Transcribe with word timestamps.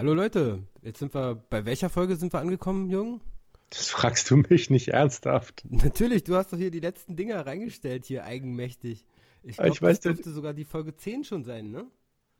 Hallo 0.00 0.14
Leute, 0.14 0.62
jetzt 0.80 0.98
sind 0.98 1.12
wir, 1.12 1.44
bei 1.50 1.66
welcher 1.66 1.90
Folge 1.90 2.16
sind 2.16 2.32
wir 2.32 2.40
angekommen, 2.40 2.88
Jürgen? 2.88 3.20
Das 3.68 3.90
fragst 3.90 4.30
du 4.30 4.38
mich 4.38 4.70
nicht 4.70 4.88
ernsthaft. 4.88 5.62
Natürlich, 5.68 6.24
du 6.24 6.36
hast 6.36 6.54
doch 6.54 6.56
hier 6.56 6.70
die 6.70 6.80
letzten 6.80 7.16
Dinger 7.16 7.44
reingestellt, 7.44 8.06
hier 8.06 8.24
eigenmächtig. 8.24 9.04
Ich 9.42 9.58
glaube, 9.58 9.72
weiß, 9.72 9.78
das 9.80 10.00
das- 10.00 10.02
dürfte 10.14 10.30
sogar 10.30 10.54
die 10.54 10.64
Folge 10.64 10.96
10 10.96 11.24
schon 11.24 11.44
sein, 11.44 11.70
ne? 11.70 11.84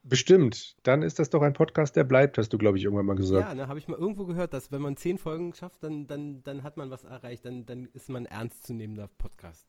Bestimmt. 0.03 0.75
Dann 0.85 1.03
ist 1.03 1.19
das 1.19 1.29
doch 1.29 1.43
ein 1.43 1.53
Podcast, 1.53 1.97
der 1.97 2.05
bleibt, 2.05 2.39
hast 2.39 2.51
du, 2.51 2.57
glaube 2.57 2.79
ich, 2.79 2.85
irgendwann 2.85 3.05
mal 3.05 3.17
gesagt. 3.17 3.47
Ja, 3.47 3.55
ne, 3.55 3.69
habe 3.69 3.79
ich 3.79 3.89
mal 3.89 3.99
irgendwo 3.99 4.25
gehört, 4.25 4.55
dass 4.55 4.73
wenn 4.73 4.81
man 4.81 4.97
10 4.97 5.19
Folgen 5.19 5.53
schafft, 5.53 5.83
dann, 5.83 6.07
dann, 6.07 6.43
dann 6.43 6.63
hat 6.63 6.79
man 6.79 6.89
was 6.89 7.05
erreicht, 7.05 7.45
dann, 7.45 7.67
dann 7.67 7.91
ist 7.93 8.09
man 8.09 8.27
ein 8.27 8.33
ernstzunehmender 8.33 9.11
Podcast. 9.19 9.67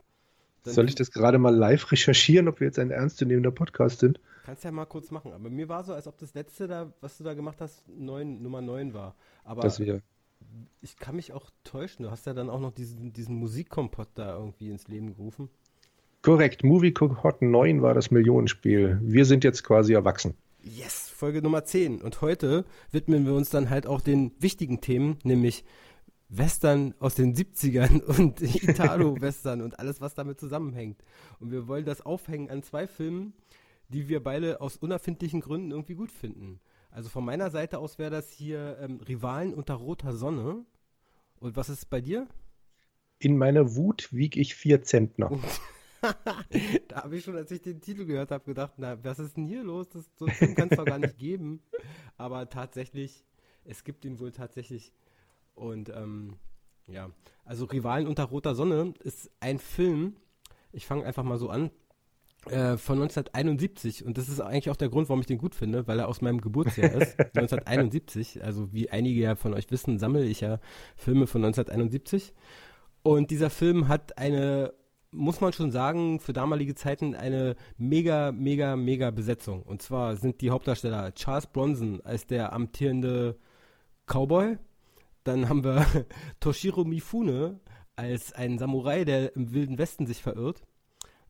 Dann 0.64 0.74
Soll 0.74 0.88
ich 0.88 0.96
das 0.96 1.12
gerade 1.12 1.40
mal 1.40 1.54
live 1.54 1.92
recherchieren, 1.92 2.48
ob 2.48 2.62
wir 2.62 2.68
jetzt 2.68 2.80
ein 2.80 2.92
ernstzunehmender 2.92 3.52
Podcast 3.52 4.00
sind? 4.00 4.22
Kannst 4.44 4.64
ja 4.64 4.72
mal 4.72 4.86
kurz 4.86 5.12
machen, 5.12 5.34
aber 5.34 5.50
mir 5.50 5.70
war 5.70 5.84
so, 5.84 5.94
als 5.94 6.08
ob 6.08 6.18
das 6.18 6.34
letzte 6.34 6.68
da, 6.68 6.92
was 7.00 7.18
du 7.18 7.24
da 7.24 7.34
gemacht 7.34 7.62
hast, 7.62 7.88
neun, 7.88 8.42
Nummer 8.42 8.62
9 8.62 8.94
war. 8.94 9.16
Aber 9.44 9.62
Dass 9.62 9.80
wir. 9.80 10.02
ich 10.82 10.98
kann 10.98 11.16
mich 11.16 11.34
auch 11.34 11.50
täuschen, 11.64 12.04
du 12.04 12.12
hast 12.12 12.26
ja 12.26 12.34
dann 12.34 12.50
auch 12.50 12.60
noch 12.60 12.72
diesen, 12.72 13.14
diesen 13.14 13.36
Musikkompott 13.36 14.10
da 14.16 14.36
irgendwie 14.36 14.70
ins 14.70 14.88
Leben 14.88 15.16
gerufen. 15.16 15.50
Korrekt, 16.24 16.64
Movie 16.64 16.94
Hot 17.00 17.42
9 17.42 17.82
war 17.82 17.94
das 17.94 18.12
Millionenspiel. 18.12 19.00
Wir 19.02 19.26
sind 19.26 19.44
jetzt 19.44 19.64
quasi 19.64 19.94
erwachsen. 19.94 20.36
Yes, 20.64 21.10
Folge 21.10 21.42
Nummer 21.42 21.66
10. 21.66 22.02
Und 22.02 22.22
heute 22.22 22.66
widmen 22.92 23.26
wir 23.26 23.34
uns 23.34 23.50
dann 23.50 23.72
halt 23.72 23.88
auch 23.88 24.02
den 24.02 24.32
wichtigen 24.40 24.82
Themen, 24.82 25.18
nämlich 25.24 25.66
Western 26.30 26.94
aus 27.00 27.16
den 27.16 27.36
70ern 27.36 28.02
und 28.20 28.42
Italo-Western 28.42 29.62
und 29.62 29.80
alles, 29.80 30.02
was 30.02 30.14
damit 30.14 30.40
zusammenhängt. 30.40 31.04
Und 31.40 31.52
wir 31.52 31.68
wollen 31.68 31.86
das 31.86 32.02
aufhängen 32.02 32.50
an 32.50 32.62
zwei 32.62 32.88
Filmen, 32.88 33.34
die 33.92 34.08
wir 34.08 34.24
beide 34.24 34.62
aus 34.62 34.78
unerfindlichen 34.78 35.42
Gründen 35.42 35.72
irgendwie 35.72 35.96
gut 35.96 36.12
finden. 36.12 36.60
Also 36.90 37.10
von 37.10 37.24
meiner 37.24 37.50
Seite 37.52 37.80
aus 37.80 37.98
wäre 38.00 38.12
das 38.12 38.32
hier 38.32 38.78
ähm, 38.82 39.00
Rivalen 39.02 39.54
unter 39.54 39.76
roter 39.76 40.14
Sonne. 40.14 40.66
Und 41.40 41.56
was 41.56 41.70
ist 41.70 41.90
bei 41.90 42.02
dir? 42.02 42.28
In 43.20 43.38
meiner 43.38 43.76
Wut 43.76 44.12
wieg 44.12 44.36
ich 44.36 44.56
vier 44.56 44.82
Zentner. 44.82 45.32
da 46.88 47.04
habe 47.04 47.18
ich 47.18 47.24
schon, 47.24 47.36
als 47.36 47.52
ich 47.52 47.62
den 47.62 47.82
Titel 47.82 48.06
gehört 48.06 48.32
habe, 48.32 48.44
gedacht, 48.46 48.74
na, 48.78 49.04
was 49.04 49.20
ist 49.20 49.38
denn 49.38 49.46
hier 49.46 49.64
los? 49.64 49.90
Das, 49.90 50.10
so 50.18 50.26
kann 50.26 50.70
es 50.70 50.78
doch 50.78 50.86
gar 50.86 51.00
nicht 51.00 51.18
geben. 51.18 51.62
Aber 52.18 52.50
tatsächlich, 52.50 53.26
es 53.64 53.84
gibt 53.84 54.06
ihn 54.06 54.20
wohl 54.20 54.32
tatsächlich. 54.32 54.92
Und 55.54 55.90
ähm, 55.90 56.38
ja, 56.88 57.12
also 57.46 57.66
Rivalen 57.66 58.08
unter 58.08 58.24
roter 58.24 58.56
Sonne 58.56 58.94
ist 59.00 59.30
ein 59.40 59.60
Film, 59.60 60.16
ich 60.72 60.88
fange 60.88 61.06
einfach 61.06 61.24
mal 61.24 61.38
so 61.38 61.50
an, 61.50 61.72
äh, 62.48 62.78
von 62.78 63.02
1971. 63.02 64.04
Und 64.04 64.18
das 64.18 64.28
ist 64.28 64.40
eigentlich 64.40 64.70
auch 64.72 64.76
der 64.76 64.90
Grund, 64.90 65.10
warum 65.10 65.22
ich 65.22 65.28
den 65.28 65.38
gut 65.38 65.54
finde, 65.54 65.88
weil 65.88 66.00
er 66.00 66.08
aus 66.08 66.22
meinem 66.22 66.42
Geburtsjahr 66.42 66.92
ist. 66.94 67.20
1971. 67.36 68.44
Also 68.44 68.74
wie 68.74 68.90
einige 68.90 69.22
ja 69.22 69.36
von 69.36 69.54
euch 69.54 69.70
wissen, 69.70 70.00
sammle 70.00 70.26
ich 70.26 70.42
ja 70.42 70.60
Filme 70.96 71.28
von 71.28 71.46
1971. 71.46 72.34
Und 73.04 73.32
dieser 73.32 73.50
Film 73.50 73.88
hat 73.88 74.18
eine, 74.18 74.74
muss 75.12 75.42
man 75.42 75.54
schon 75.54 75.72
sagen, 75.72 76.20
für 76.20 76.34
damalige 76.34 76.76
Zeiten 76.76 77.16
eine 77.16 77.56
mega, 77.78 78.32
mega, 78.32 78.76
mega 78.76 79.12
Besetzung. 79.12 79.62
Und 79.64 79.82
zwar 79.82 80.16
sind 80.16 80.42
die 80.42 80.50
Hauptdarsteller 80.50 81.14
Charles 81.14 81.48
Bronson 81.48 82.02
als 82.04 82.26
der 82.26 82.54
amtierende 82.54 83.38
Cowboy. 84.08 84.58
Dann 85.24 85.48
haben 85.48 85.64
wir 85.64 85.86
Toshiro 86.40 86.86
Mifune 86.86 87.60
als 87.96 88.34
ein 88.34 88.58
Samurai, 88.58 89.06
der 89.06 89.36
im 89.36 89.54
Wilden 89.54 89.78
Westen 89.78 90.08
sich 90.08 90.24
verirrt. 90.24 90.64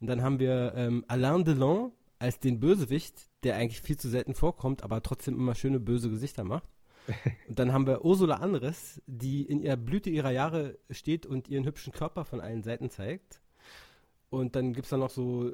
Und 0.02 0.08
dann 0.08 0.24
haben 0.24 0.40
wir 0.40 0.74
ähm, 0.76 1.06
Alain 1.08 1.46
Delon 1.46 1.92
als 2.20 2.40
den 2.40 2.60
Bösewicht, 2.60 3.30
der 3.44 3.56
eigentlich 3.56 3.82
viel 3.82 3.98
zu 3.98 4.10
selten 4.10 4.34
vorkommt, 4.34 4.84
aber 4.84 5.02
trotzdem 5.02 5.36
immer 5.36 5.56
schöne 5.56 5.80
böse 5.80 6.10
Gesichter 6.10 6.44
macht. 6.44 6.68
Und 7.48 7.58
dann 7.58 7.72
haben 7.72 7.88
wir 7.88 8.04
Ursula 8.04 8.36
Andres, 8.36 9.02
die 9.08 9.44
in 9.44 9.60
ihrer 9.60 9.78
Blüte 9.78 10.10
ihrer 10.10 10.32
Jahre 10.32 10.78
steht 10.92 11.26
und 11.26 11.48
ihren 11.48 11.66
hübschen 11.66 11.94
Körper 11.94 12.26
von 12.26 12.42
allen 12.42 12.62
Seiten 12.62 12.92
zeigt. 12.92 13.42
Und 14.30 14.56
dann 14.56 14.74
gibt 14.74 14.86
es 14.86 14.92
da 14.92 14.98
noch 14.98 15.10
so 15.10 15.52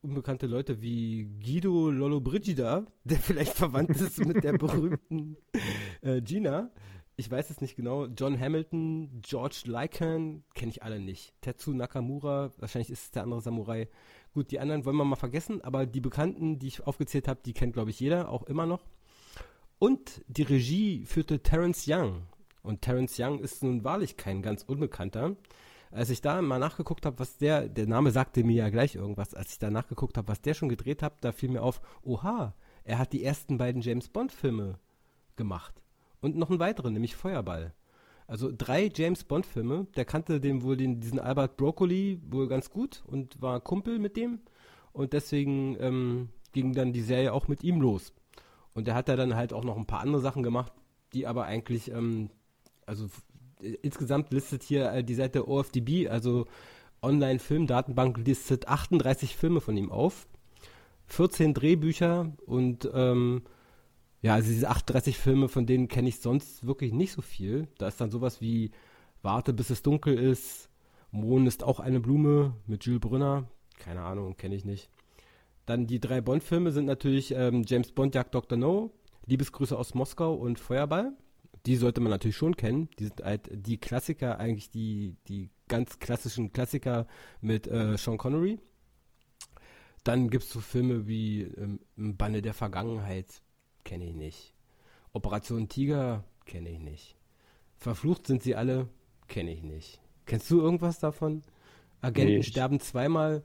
unbekannte 0.00 0.46
Leute 0.46 0.80
wie 0.80 1.28
Guido 1.44 1.90
Lollobrigida, 1.90 2.86
der 3.04 3.18
vielleicht 3.20 3.54
verwandt 3.54 3.90
ist 3.90 4.24
mit 4.24 4.44
der 4.44 4.52
berühmten 4.52 5.36
äh, 6.02 6.20
Gina. 6.22 6.70
Ich 7.18 7.30
weiß 7.30 7.48
es 7.48 7.62
nicht 7.62 7.76
genau. 7.76 8.04
John 8.06 8.38
Hamilton, 8.38 9.22
George 9.22 9.62
Lycan, 9.64 10.44
kenne 10.54 10.70
ich 10.70 10.82
alle 10.82 11.00
nicht. 11.00 11.32
Tetsu 11.40 11.72
Nakamura, 11.72 12.50
wahrscheinlich 12.58 12.90
ist 12.90 13.04
es 13.04 13.10
der 13.10 13.22
andere 13.22 13.40
Samurai. 13.40 13.88
Gut, 14.34 14.50
die 14.50 14.60
anderen 14.60 14.84
wollen 14.84 14.96
wir 14.96 15.04
mal 15.06 15.16
vergessen, 15.16 15.62
aber 15.62 15.86
die 15.86 16.02
Bekannten, 16.02 16.58
die 16.58 16.66
ich 16.66 16.86
aufgezählt 16.86 17.26
habe, 17.26 17.40
die 17.42 17.54
kennt, 17.54 17.72
glaube 17.72 17.88
ich, 17.88 18.00
jeder, 18.00 18.28
auch 18.28 18.42
immer 18.42 18.66
noch. 18.66 18.84
Und 19.78 20.22
die 20.28 20.42
Regie 20.42 21.06
führte 21.06 21.42
Terence 21.42 21.86
Young. 21.88 22.26
Und 22.62 22.82
Terence 22.82 23.18
Young 23.18 23.38
ist 23.38 23.62
nun 23.62 23.82
wahrlich 23.82 24.18
kein 24.18 24.42
ganz 24.42 24.62
Unbekannter. 24.62 25.36
Als 25.90 26.10
ich 26.10 26.20
da 26.20 26.42
mal 26.42 26.58
nachgeguckt 26.58 27.06
habe, 27.06 27.18
was 27.18 27.38
der, 27.38 27.66
der 27.70 27.86
Name 27.86 28.10
sagte 28.10 28.44
mir 28.44 28.56
ja 28.56 28.68
gleich 28.68 28.94
irgendwas, 28.94 29.32
als 29.32 29.52
ich 29.52 29.58
da 29.58 29.70
nachgeguckt 29.70 30.18
habe, 30.18 30.28
was 30.28 30.42
der 30.42 30.52
schon 30.52 30.68
gedreht 30.68 31.02
hat, 31.02 31.24
da 31.24 31.32
fiel 31.32 31.48
mir 31.48 31.62
auf, 31.62 31.80
oha, 32.02 32.54
er 32.84 32.98
hat 32.98 33.14
die 33.14 33.24
ersten 33.24 33.56
beiden 33.56 33.80
James 33.80 34.08
Bond 34.10 34.32
Filme 34.32 34.78
gemacht. 35.36 35.82
Und 36.26 36.36
noch 36.36 36.50
einen 36.50 36.58
weiteren, 36.58 36.92
nämlich 36.92 37.14
Feuerball. 37.14 37.72
Also 38.26 38.50
drei 38.50 38.90
James 38.92 39.22
Bond 39.22 39.46
Filme. 39.46 39.86
Der 39.94 40.04
kannte 40.04 40.40
den 40.40 40.64
wohl 40.64 40.76
den, 40.76 40.98
diesen 40.98 41.20
Albert 41.20 41.56
Broccoli 41.56 42.20
wohl 42.28 42.48
ganz 42.48 42.68
gut 42.68 43.04
und 43.06 43.40
war 43.40 43.60
Kumpel 43.60 44.00
mit 44.00 44.16
dem. 44.16 44.40
Und 44.92 45.12
deswegen 45.12 45.76
ähm, 45.78 46.30
ging 46.50 46.72
dann 46.72 46.92
die 46.92 47.02
Serie 47.02 47.32
auch 47.32 47.46
mit 47.46 47.62
ihm 47.62 47.80
los. 47.80 48.12
Und 48.74 48.88
der 48.88 48.96
hat 48.96 49.08
da 49.08 49.14
dann 49.14 49.36
halt 49.36 49.52
auch 49.52 49.62
noch 49.62 49.76
ein 49.76 49.86
paar 49.86 50.00
andere 50.00 50.20
Sachen 50.20 50.42
gemacht, 50.42 50.72
die 51.12 51.28
aber 51.28 51.44
eigentlich, 51.44 51.92
ähm, 51.92 52.30
also 52.86 53.06
äh, 53.62 53.76
insgesamt 53.82 54.32
listet 54.32 54.64
hier 54.64 54.90
äh, 54.90 55.04
die 55.04 55.14
Seite 55.14 55.46
OFDB, 55.46 56.08
also 56.08 56.46
Online-Filmdatenbank, 57.02 58.18
listet 58.26 58.66
38 58.66 59.36
Filme 59.36 59.60
von 59.60 59.76
ihm 59.76 59.92
auf. 59.92 60.26
14 61.06 61.54
Drehbücher 61.54 62.32
und 62.46 62.90
ähm, 62.92 63.42
ja, 64.26 64.34
also 64.34 64.48
diese 64.48 64.68
38 64.68 65.18
Filme, 65.18 65.48
von 65.48 65.66
denen 65.66 65.86
kenne 65.86 66.08
ich 66.08 66.18
sonst 66.18 66.66
wirklich 66.66 66.92
nicht 66.92 67.12
so 67.12 67.22
viel. 67.22 67.68
Da 67.78 67.86
ist 67.86 68.00
dann 68.00 68.10
sowas 68.10 68.40
wie 68.40 68.72
Warte, 69.22 69.52
bis 69.52 69.70
es 69.70 69.84
dunkel 69.84 70.18
ist. 70.18 70.68
Mond 71.12 71.46
ist 71.46 71.62
auch 71.62 71.78
eine 71.78 72.00
Blume 72.00 72.56
mit 72.66 72.84
Jules 72.84 73.00
Brünner. 73.00 73.48
Keine 73.78 74.02
Ahnung, 74.02 74.36
kenne 74.36 74.56
ich 74.56 74.64
nicht. 74.64 74.90
Dann 75.64 75.86
die 75.86 76.00
drei 76.00 76.20
Bond-Filme 76.20 76.72
sind 76.72 76.86
natürlich 76.86 77.34
ähm, 77.36 77.62
James 77.68 77.92
Bond 77.92 78.16
jagt 78.16 78.34
Dr. 78.34 78.58
No, 78.58 78.90
Liebesgrüße 79.26 79.78
aus 79.78 79.94
Moskau 79.94 80.34
und 80.34 80.58
Feuerball. 80.58 81.12
Die 81.64 81.76
sollte 81.76 82.00
man 82.00 82.10
natürlich 82.10 82.36
schon 82.36 82.56
kennen. 82.56 82.88
Die 82.98 83.04
sind 83.04 83.22
halt 83.22 83.48
die 83.52 83.78
Klassiker, 83.78 84.40
eigentlich 84.40 84.72
die, 84.72 85.14
die 85.28 85.50
ganz 85.68 86.00
klassischen 86.00 86.52
Klassiker 86.52 87.06
mit 87.40 87.68
äh, 87.68 87.96
Sean 87.96 88.18
Connery. 88.18 88.58
Dann 90.02 90.30
gibt 90.30 90.42
es 90.42 90.50
so 90.50 90.58
Filme 90.58 91.06
wie 91.06 91.42
ähm, 91.42 91.78
Banne 91.96 92.42
der 92.42 92.54
Vergangenheit, 92.54 93.40
kenne 93.86 94.04
ich 94.04 94.14
nicht. 94.14 94.52
Operation 95.12 95.68
Tiger, 95.68 96.24
kenne 96.44 96.68
ich 96.68 96.80
nicht. 96.80 97.16
Verflucht 97.78 98.26
sind 98.26 98.42
sie 98.42 98.54
alle, 98.54 98.88
kenne 99.28 99.52
ich 99.52 99.62
nicht. 99.62 100.00
Kennst 100.26 100.50
du 100.50 100.60
irgendwas 100.60 100.98
davon? 100.98 101.42
Agenten 102.02 102.32
Nee, 102.34 102.38
ich- 102.40 102.48
sterben 102.48 102.80
zweimal, 102.80 103.42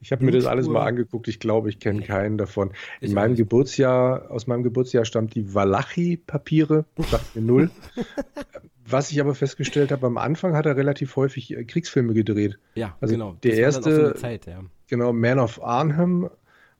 Ich 0.00 0.12
habe 0.12 0.24
mir 0.24 0.32
das 0.32 0.44
alles 0.46 0.66
mal 0.68 0.84
angeguckt. 0.86 1.28
Ich 1.28 1.38
glaube, 1.40 1.68
ich 1.70 1.78
kenne 1.78 2.02
keinen 2.02 2.36
davon. 2.36 2.70
In 3.00 3.08
ich 3.08 3.14
meinem 3.14 3.36
Geburtsjahr, 3.36 4.30
aus 4.30 4.46
meinem 4.46 4.62
Geburtsjahr 4.62 5.04
stammt 5.06 5.34
die 5.34 5.54
Walachi-Papiere. 5.54 6.84
Sagt 6.98 7.36
mir 7.36 7.42
null. 7.42 7.70
Was 8.86 9.10
ich 9.10 9.20
aber 9.20 9.34
festgestellt 9.34 9.92
habe, 9.92 10.06
am 10.06 10.18
Anfang 10.18 10.54
hat 10.56 10.66
er 10.66 10.76
relativ 10.76 11.16
häufig 11.16 11.56
äh, 11.56 11.64
Kriegsfilme 11.64 12.12
gedreht. 12.12 12.58
Ja, 12.74 12.96
also 13.00 13.14
genau. 13.14 13.32
Der 13.42 13.54
erste, 13.54 14.08
so 14.08 14.20
Zeit, 14.20 14.44
ja. 14.46 14.62
genau, 14.88 15.12
Man 15.14 15.38
of 15.38 15.62
Arnhem 15.62 16.28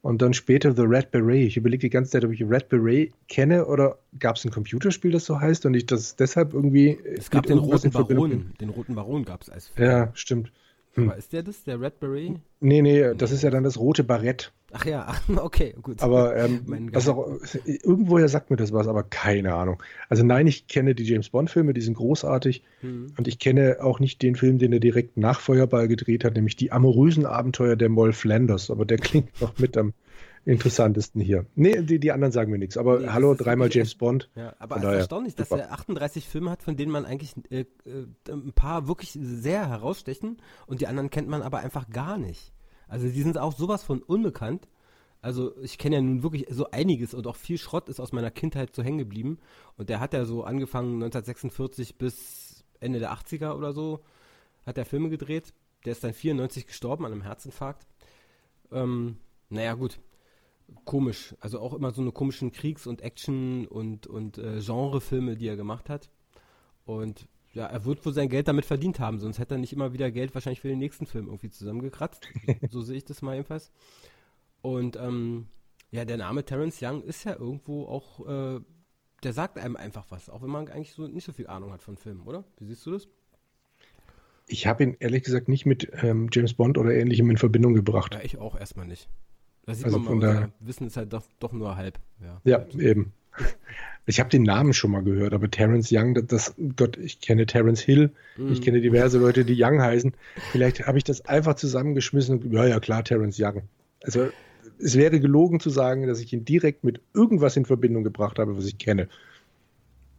und 0.04 0.20
dann 0.20 0.34
später 0.34 0.76
The 0.76 0.82
Red 0.82 1.12
Beret. 1.12 1.46
Ich 1.46 1.56
überlege 1.56 1.80
die 1.80 1.90
ganze 1.90 2.10
Zeit, 2.10 2.26
ob 2.26 2.32
ich 2.32 2.42
Red 2.42 2.68
Beret 2.68 3.14
kenne 3.26 3.64
oder 3.64 3.98
gab 4.18 4.36
es 4.36 4.44
ein 4.44 4.50
Computerspiel, 4.50 5.10
das 5.10 5.24
so 5.24 5.40
heißt 5.40 5.64
und 5.64 5.72
ich 5.72 5.86
das 5.86 6.14
deshalb 6.14 6.52
irgendwie. 6.52 6.98
Es 7.16 7.30
gab 7.30 7.46
den 7.46 7.56
roten 7.56 7.90
Baron. 7.90 8.52
Den 8.60 8.68
roten 8.68 8.94
Baron 8.94 9.24
gab 9.24 9.40
es 9.40 9.48
als 9.48 9.68
Film. 9.68 9.88
Ja, 9.88 10.10
stimmt. 10.12 10.52
Hm. 10.94 11.08
Aber 11.08 11.18
ist 11.18 11.32
der 11.32 11.42
das, 11.42 11.64
der 11.64 11.80
Red 11.80 12.00
Beret? 12.00 12.36
Nee, 12.60 12.82
nee, 12.82 13.14
das 13.14 13.32
ist 13.32 13.42
ja 13.42 13.50
dann 13.50 13.64
das 13.64 13.78
rote 13.78 14.04
Barett. 14.04 14.52
Ach 14.72 14.84
ja, 14.84 15.14
okay, 15.36 15.74
gut. 15.80 16.02
Aber 16.02 16.36
ähm, 16.36 16.62
was 16.92 17.08
auch, 17.08 17.38
irgendwoher 17.64 18.28
sagt 18.28 18.50
mir 18.50 18.56
das 18.56 18.72
was, 18.72 18.88
aber 18.88 19.02
keine 19.02 19.54
Ahnung. 19.54 19.82
Also 20.08 20.24
nein, 20.24 20.46
ich 20.46 20.66
kenne 20.66 20.94
die 20.94 21.04
James 21.04 21.30
Bond-Filme, 21.30 21.74
die 21.74 21.80
sind 21.80 21.94
großartig. 21.94 22.62
Hm. 22.80 23.12
Und 23.16 23.28
ich 23.28 23.38
kenne 23.38 23.78
auch 23.80 24.00
nicht 24.00 24.22
den 24.22 24.36
Film, 24.36 24.58
den 24.58 24.72
er 24.72 24.80
direkt 24.80 25.16
nach 25.16 25.40
Feuerball 25.40 25.88
gedreht 25.88 26.24
hat, 26.24 26.34
nämlich 26.34 26.56
die 26.56 26.72
amorösen 26.72 27.26
Abenteuer 27.26 27.76
der 27.76 27.88
Moll 27.88 28.12
Flanders. 28.12 28.70
Aber 28.70 28.84
der 28.84 28.98
klingt 28.98 29.40
noch 29.40 29.58
mit 29.58 29.76
am 29.76 29.94
interessantesten 30.44 31.20
hier. 31.20 31.46
Nee, 31.54 31.82
die, 31.82 31.98
die 31.98 32.12
anderen 32.12 32.32
sagen 32.32 32.50
mir 32.50 32.58
nichts. 32.58 32.76
Aber 32.76 33.00
nee, 33.00 33.08
hallo, 33.08 33.34
dreimal 33.34 33.68
James 33.70 33.94
Bond. 33.94 34.30
Ja, 34.34 34.54
aber 34.58 34.76
es 34.76 34.82
ist 34.82 34.88
erstaunlich, 34.88 35.34
dass 35.34 35.50
er 35.50 35.72
38 35.72 36.28
Filme 36.28 36.50
hat, 36.50 36.62
von 36.62 36.76
denen 36.76 36.92
man 36.92 37.06
eigentlich 37.06 37.34
äh, 37.50 37.60
äh, 37.60 38.06
ein 38.28 38.52
paar 38.52 38.86
wirklich 38.86 39.12
sehr 39.12 39.68
herausstechen 39.68 40.38
und 40.66 40.80
die 40.80 40.86
anderen 40.86 41.10
kennt 41.10 41.28
man 41.28 41.42
aber 41.42 41.58
einfach 41.58 41.88
gar 41.88 42.18
nicht. 42.18 42.52
Also 42.88 43.08
die 43.08 43.22
sind 43.22 43.38
auch 43.38 43.56
sowas 43.56 43.82
von 43.82 44.02
unbekannt. 44.02 44.68
Also 45.22 45.56
ich 45.62 45.78
kenne 45.78 45.96
ja 45.96 46.02
nun 46.02 46.22
wirklich 46.22 46.46
so 46.50 46.70
einiges 46.70 47.14
und 47.14 47.26
auch 47.26 47.36
viel 47.36 47.56
Schrott 47.56 47.88
ist 47.88 47.98
aus 47.98 48.12
meiner 48.12 48.30
Kindheit 48.30 48.74
so 48.74 48.82
hängen 48.82 48.98
geblieben. 48.98 49.38
Und 49.78 49.88
der 49.88 50.00
hat 50.00 50.12
ja 50.12 50.26
so 50.26 50.44
angefangen 50.44 51.02
1946 51.02 51.96
bis 51.96 52.64
Ende 52.80 52.98
der 52.98 53.14
80er 53.14 53.54
oder 53.54 53.72
so, 53.72 54.00
hat 54.66 54.76
er 54.76 54.84
Filme 54.84 55.08
gedreht. 55.08 55.54
Der 55.86 55.92
ist 55.92 56.04
dann 56.04 56.12
94 56.12 56.66
gestorben 56.66 57.06
an 57.06 57.12
einem 57.12 57.22
Herzinfarkt. 57.22 57.86
Ähm, 58.70 59.16
naja, 59.48 59.74
gut 59.74 59.98
komisch. 60.84 61.34
Also 61.40 61.60
auch 61.60 61.74
immer 61.74 61.92
so 61.92 62.02
eine 62.02 62.12
komischen 62.12 62.52
Kriegs- 62.52 62.86
und 62.86 63.02
Action- 63.02 63.66
und, 63.66 64.06
und 64.06 64.38
äh, 64.38 64.60
Genrefilme, 64.60 65.36
die 65.36 65.48
er 65.48 65.56
gemacht 65.56 65.88
hat. 65.88 66.10
Und 66.84 67.28
ja, 67.52 67.66
er 67.66 67.84
wird 67.84 68.04
wohl 68.04 68.12
sein 68.12 68.28
Geld 68.28 68.48
damit 68.48 68.64
verdient 68.64 68.98
haben, 68.98 69.20
sonst 69.20 69.38
hätte 69.38 69.54
er 69.54 69.58
nicht 69.58 69.72
immer 69.72 69.92
wieder 69.92 70.10
Geld 70.10 70.34
wahrscheinlich 70.34 70.60
für 70.60 70.68
den 70.68 70.80
nächsten 70.80 71.06
Film 71.06 71.26
irgendwie 71.26 71.50
zusammengekratzt. 71.50 72.28
so 72.70 72.82
sehe 72.82 72.96
ich 72.96 73.04
das 73.04 73.22
mal 73.22 73.34
jedenfalls. 73.34 73.70
Und 74.60 74.96
ähm, 74.96 75.46
ja, 75.90 76.04
der 76.04 76.16
Name 76.16 76.44
Terence 76.44 76.80
Young 76.82 77.02
ist 77.02 77.24
ja 77.24 77.36
irgendwo 77.36 77.86
auch, 77.86 78.26
äh, 78.26 78.60
der 79.22 79.32
sagt 79.32 79.58
einem 79.58 79.76
einfach 79.76 80.06
was, 80.10 80.28
auch 80.28 80.42
wenn 80.42 80.50
man 80.50 80.68
eigentlich 80.68 80.92
so 80.92 81.06
nicht 81.06 81.24
so 81.24 81.32
viel 81.32 81.46
Ahnung 81.46 81.72
hat 81.72 81.82
von 81.82 81.96
Filmen, 81.96 82.22
oder? 82.22 82.44
Wie 82.58 82.66
siehst 82.66 82.84
du 82.86 82.90
das? 82.90 83.08
Ich 84.46 84.66
habe 84.66 84.82
ihn 84.82 84.96
ehrlich 84.98 85.22
gesagt 85.22 85.48
nicht 85.48 85.64
mit 85.64 85.90
ähm, 86.02 86.28
James 86.32 86.54
Bond 86.54 86.76
oder 86.76 86.92
ähnlichem 86.92 87.30
in 87.30 87.38
Verbindung 87.38 87.74
gebracht. 87.74 88.14
Ja, 88.14 88.20
ich 88.22 88.36
auch 88.38 88.58
erstmal 88.58 88.86
nicht. 88.86 89.08
Da 89.66 89.74
sieht 89.74 89.86
also 89.86 89.98
man 89.98 90.18
mal, 90.18 90.34
von 90.42 90.52
Wissen 90.60 90.86
ist 90.86 90.96
halt 90.96 91.12
doch, 91.12 91.24
doch 91.38 91.52
nur 91.52 91.76
halb. 91.76 91.98
Ja, 92.20 92.40
ja 92.44 92.66
eben. 92.78 93.12
Ich 94.06 94.20
habe 94.20 94.28
den 94.28 94.42
Namen 94.42 94.74
schon 94.74 94.90
mal 94.90 95.02
gehört, 95.02 95.32
aber 95.32 95.50
Terence 95.50 95.88
Young, 95.90 96.14
das, 96.14 96.26
das 96.26 96.54
Gott, 96.76 96.98
ich 96.98 97.20
kenne 97.20 97.46
Terence 97.46 97.80
Hill, 97.80 98.12
mm. 98.36 98.52
ich 98.52 98.60
kenne 98.60 98.82
diverse 98.82 99.18
Leute, 99.18 99.46
die 99.46 99.56
Young 99.58 99.80
heißen. 99.80 100.12
Vielleicht 100.52 100.86
habe 100.86 100.98
ich 100.98 101.04
das 101.04 101.22
einfach 101.22 101.54
zusammengeschmissen 101.54 102.42
und 102.42 102.52
ja, 102.52 102.66
ja, 102.66 102.80
klar, 102.80 103.02
Terence 103.02 103.38
Young. 103.40 103.62
Also 104.02 104.28
es 104.78 104.96
wäre 104.96 105.20
gelogen 105.20 105.58
zu 105.58 105.70
sagen, 105.70 106.06
dass 106.06 106.20
ich 106.20 106.32
ihn 106.32 106.44
direkt 106.44 106.84
mit 106.84 107.00
irgendwas 107.14 107.56
in 107.56 107.64
Verbindung 107.64 108.04
gebracht 108.04 108.38
habe, 108.38 108.56
was 108.56 108.66
ich 108.66 108.76
kenne. 108.76 109.08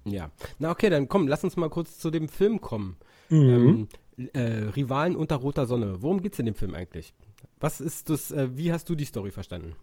Ja, 0.05 0.31
na 0.59 0.71
okay, 0.71 0.89
dann 0.89 1.07
komm, 1.07 1.27
lass 1.27 1.43
uns 1.43 1.55
mal 1.55 1.69
kurz 1.69 1.99
zu 1.99 2.09
dem 2.09 2.27
Film 2.27 2.61
kommen. 2.61 2.95
Mhm. 3.29 3.87
Ähm, 4.17 4.29
äh, 4.33 4.69
Rivalen 4.75 5.15
unter 5.15 5.35
roter 5.35 5.65
Sonne. 5.65 6.01
Worum 6.01 6.21
geht 6.21 6.33
es 6.33 6.39
in 6.39 6.45
dem 6.45 6.55
Film 6.55 6.73
eigentlich? 6.73 7.13
Was 7.59 7.81
ist 7.81 8.09
das, 8.09 8.31
äh, 8.31 8.49
wie 8.55 8.71
hast 8.71 8.89
du 8.89 8.95
die 8.95 9.05
Story 9.05 9.31
verstanden? 9.31 9.75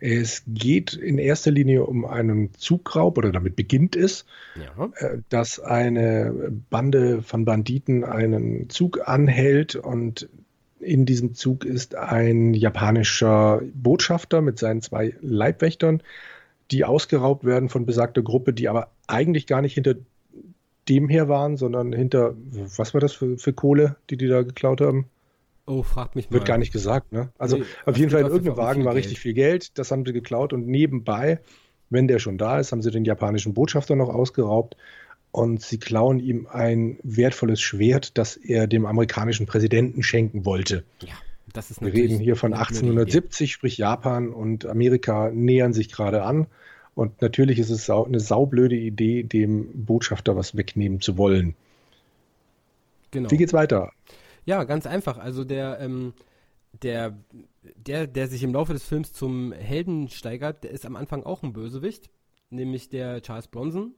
Es 0.00 0.42
geht 0.46 0.94
in 0.94 1.18
erster 1.18 1.52
Linie 1.52 1.84
um 1.84 2.04
einen 2.04 2.52
Zugraub, 2.54 3.16
oder 3.16 3.30
damit 3.30 3.54
beginnt 3.54 3.94
es, 3.94 4.24
ja. 4.56 4.90
äh, 4.96 5.18
dass 5.28 5.60
eine 5.60 6.52
Bande 6.70 7.22
von 7.22 7.44
Banditen 7.44 8.02
einen 8.04 8.68
Zug 8.70 9.06
anhält 9.06 9.76
und 9.76 10.28
in 10.80 11.06
diesem 11.06 11.34
Zug 11.34 11.64
ist 11.64 11.94
ein 11.94 12.54
japanischer 12.54 13.62
Botschafter 13.72 14.42
mit 14.42 14.58
seinen 14.58 14.82
zwei 14.82 15.14
Leibwächtern, 15.20 16.02
die 16.70 16.84
ausgeraubt 16.84 17.44
werden 17.44 17.68
von 17.68 17.86
besagter 17.86 18.22
Gruppe, 18.22 18.52
die 18.52 18.68
aber 18.68 18.90
eigentlich 19.06 19.46
gar 19.46 19.62
nicht 19.62 19.74
hinter 19.74 19.94
dem 20.88 21.08
her 21.08 21.28
waren, 21.28 21.56
sondern 21.56 21.92
hinter, 21.92 22.34
was 22.76 22.92
war 22.92 23.00
das 23.00 23.12
für, 23.12 23.38
für 23.38 23.52
Kohle, 23.52 23.96
die 24.10 24.16
die 24.16 24.28
da 24.28 24.42
geklaut 24.42 24.80
haben? 24.80 25.06
Oh, 25.66 25.82
fragt 25.82 26.14
mich 26.16 26.30
mal. 26.30 26.34
Wird 26.34 26.46
gar 26.46 26.58
nicht 26.58 26.72
gesagt, 26.72 27.12
ne? 27.12 27.30
Also 27.38 27.58
nee, 27.58 27.64
auf 27.86 27.96
jeden 27.96 28.10
Fall 28.10 28.20
in 28.20 28.26
irgendeinem 28.26 28.56
Wagen 28.56 28.84
war 28.84 28.94
richtig 28.94 29.20
viel 29.20 29.32
Geld, 29.32 29.78
das 29.78 29.90
haben 29.90 30.04
sie 30.04 30.12
geklaut 30.12 30.52
und 30.52 30.66
nebenbei, 30.66 31.40
wenn 31.90 32.06
der 32.06 32.18
schon 32.18 32.38
da 32.38 32.58
ist, 32.58 32.72
haben 32.72 32.82
sie 32.82 32.90
den 32.90 33.04
japanischen 33.04 33.54
Botschafter 33.54 33.96
noch 33.96 34.08
ausgeraubt 34.08 34.76
und 35.32 35.62
sie 35.62 35.78
klauen 35.78 36.20
ihm 36.20 36.46
ein 36.50 36.98
wertvolles 37.02 37.60
Schwert, 37.60 38.18
das 38.18 38.36
er 38.36 38.66
dem 38.66 38.86
amerikanischen 38.86 39.46
Präsidenten 39.46 40.02
schenken 40.02 40.44
wollte. 40.44 40.84
Ja, 41.00 41.14
das 41.52 41.70
ist 41.70 41.80
Wir 41.80 41.92
reden 41.92 42.20
hier 42.20 42.36
von 42.36 42.52
1870, 42.52 43.52
sprich 43.52 43.78
Japan 43.78 44.30
und 44.30 44.66
Amerika 44.66 45.30
nähern 45.32 45.72
sich 45.72 45.90
gerade 45.90 46.22
an. 46.22 46.46
Und 46.94 47.20
natürlich 47.20 47.58
ist 47.58 47.70
es 47.70 47.90
eine 47.90 48.20
saublöde 48.20 48.76
Idee, 48.76 49.24
dem 49.24 49.84
Botschafter 49.84 50.36
was 50.36 50.56
wegnehmen 50.56 51.00
zu 51.00 51.18
wollen. 51.18 51.56
Genau. 53.10 53.30
Wie 53.30 53.36
geht's 53.36 53.52
weiter? 53.52 53.92
Ja, 54.44 54.64
ganz 54.64 54.86
einfach. 54.86 55.18
Also 55.18 55.44
der, 55.44 55.80
ähm, 55.80 56.14
der, 56.82 57.18
der, 57.76 58.06
der 58.06 58.28
sich 58.28 58.42
im 58.42 58.52
Laufe 58.52 58.72
des 58.72 58.84
Films 58.84 59.12
zum 59.12 59.52
Helden 59.52 60.08
steigert, 60.08 60.64
der 60.64 60.70
ist 60.70 60.86
am 60.86 60.96
Anfang 60.96 61.22
auch 61.22 61.42
ein 61.42 61.52
Bösewicht, 61.52 62.10
nämlich 62.50 62.88
der 62.88 63.22
Charles 63.22 63.48
Bronson. 63.48 63.94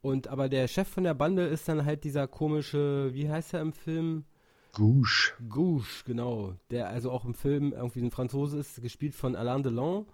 Und 0.00 0.28
aber 0.28 0.48
der 0.48 0.66
Chef 0.66 0.88
von 0.88 1.04
der 1.04 1.14
Bande 1.14 1.44
ist 1.46 1.68
dann 1.68 1.84
halt 1.84 2.04
dieser 2.04 2.26
komische, 2.26 3.10
wie 3.14 3.30
heißt 3.30 3.54
er 3.54 3.60
im 3.60 3.72
Film? 3.72 4.24
Gouche. 4.72 5.34
Gouche, 5.48 6.04
genau. 6.04 6.54
Der 6.70 6.88
also 6.88 7.10
auch 7.10 7.24
im 7.24 7.34
Film 7.34 7.72
irgendwie 7.72 8.00
ein 8.00 8.10
Franzose 8.10 8.58
ist, 8.58 8.82
gespielt 8.82 9.14
von 9.14 9.36
Alain 9.36 9.62
Delon. 9.62 10.06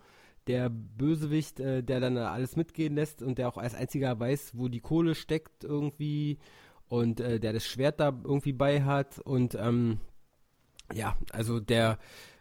Der 0.46 0.69
Bösewicht, 0.69 1.60
äh, 1.60 1.82
der 1.82 2.00
dann 2.00 2.16
alles 2.16 2.56
mitgehen 2.56 2.94
lässt 2.94 3.22
und 3.22 3.38
der 3.38 3.48
auch 3.48 3.58
als 3.58 3.75
einziger 3.75 4.19
weiß, 4.19 4.52
wo 4.54 4.68
die 4.68 4.80
Kohle 4.80 5.14
steckt 5.14 5.62
irgendwie 5.62 6.38
und 6.88 7.21
äh, 7.21 7.38
der 7.40 7.52
das 7.52 7.66
Schwert 7.66 8.00
da 8.00 8.09
irgendwie 8.25 8.52
bei 8.52 8.83
hat 8.83 9.18
und 9.21 9.54
ähm, 9.54 10.00
ja, 10.95 11.16
also 11.33 11.61
der 11.61 11.99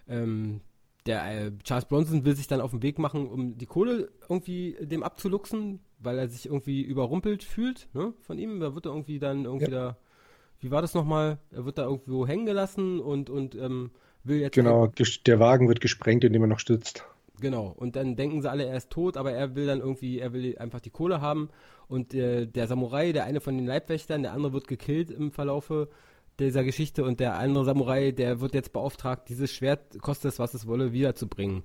ähm, 0.08 0.62
der 1.08 1.46
äh, 1.46 1.52
Charles 1.64 1.86
Bronson 1.86 2.26
will 2.26 2.36
sich 2.36 2.48
dann 2.48 2.62
auf 2.62 2.72
den 2.72 2.84
Weg 2.84 3.00
machen, 3.00 3.28
um 3.28 3.58
die 3.58 3.66
Kohle 3.66 4.10
irgendwie 4.30 4.76
dem 4.82 5.04
abzuluxen, 5.04 5.80
weil 6.00 6.18
er 6.18 6.28
sich 6.28 6.46
irgendwie 6.46 6.82
überrumpelt 6.82 7.44
fühlt, 7.44 7.88
ne, 7.94 8.14
von 8.22 8.38
ihm. 8.38 8.60
Da 8.60 8.76
wird 8.76 8.86
er 8.86 8.92
irgendwie 8.92 9.20
dann 9.20 9.46
irgendwie 9.46 9.72
ja. 9.72 9.92
da, 9.92 9.98
wie 10.60 10.70
war 10.70 10.82
das 10.82 10.94
nochmal? 10.94 11.40
Er 11.52 11.66
wird 11.66 11.78
da 11.78 11.84
irgendwo 11.84 12.28
hängen 12.28 12.46
gelassen 12.46 13.00
und, 13.00 13.30
und 13.30 13.56
ähm, 13.56 13.92
will 14.24 14.40
jetzt. 14.40 14.54
Genau, 14.54 14.92
der 15.26 15.40
Wagen 15.40 15.68
wird 15.68 15.82
gesprengt, 15.82 16.24
indem 16.24 16.44
er 16.44 16.48
noch 16.48 16.60
stützt. 16.60 17.06
Genau, 17.40 17.68
und 17.68 17.96
dann 17.96 18.16
denken 18.16 18.42
sie 18.42 18.50
alle, 18.50 18.66
er 18.66 18.78
ist 18.78 18.90
tot, 18.90 19.16
aber 19.16 19.32
er 19.32 19.56
will 19.56 19.68
dann 19.68 19.80
irgendwie, 19.80 20.20
er 20.20 20.34
will 20.34 20.58
einfach 20.58 20.80
die 20.80 20.90
Kohle 20.90 21.22
haben. 21.22 21.50
Und 21.88 22.14
äh, 22.14 22.48
der 22.48 22.68
Samurai, 22.68 23.12
der 23.12 23.26
eine 23.26 23.42
von 23.42 23.56
den 23.56 23.68
Leibwächtern, 23.68 24.24
der 24.24 24.34
andere 24.34 24.54
wird 24.54 24.68
gekillt 24.68 25.12
im 25.12 25.32
Verlaufe 25.32 25.90
dieser 26.40 26.64
Geschichte. 26.64 27.04
Und 27.04 27.20
der 27.20 27.38
andere 27.38 27.66
Samurai, 27.66 28.12
der 28.12 28.42
wird 28.42 28.56
jetzt 28.56 28.74
beauftragt, 28.74 29.30
dieses 29.30 29.52
Schwert, 29.52 30.02
kostet 30.02 30.34
es 30.34 30.40
was 30.40 30.54
es 30.54 30.68
wolle, 30.68 30.94
wiederzubringen. 30.94 31.64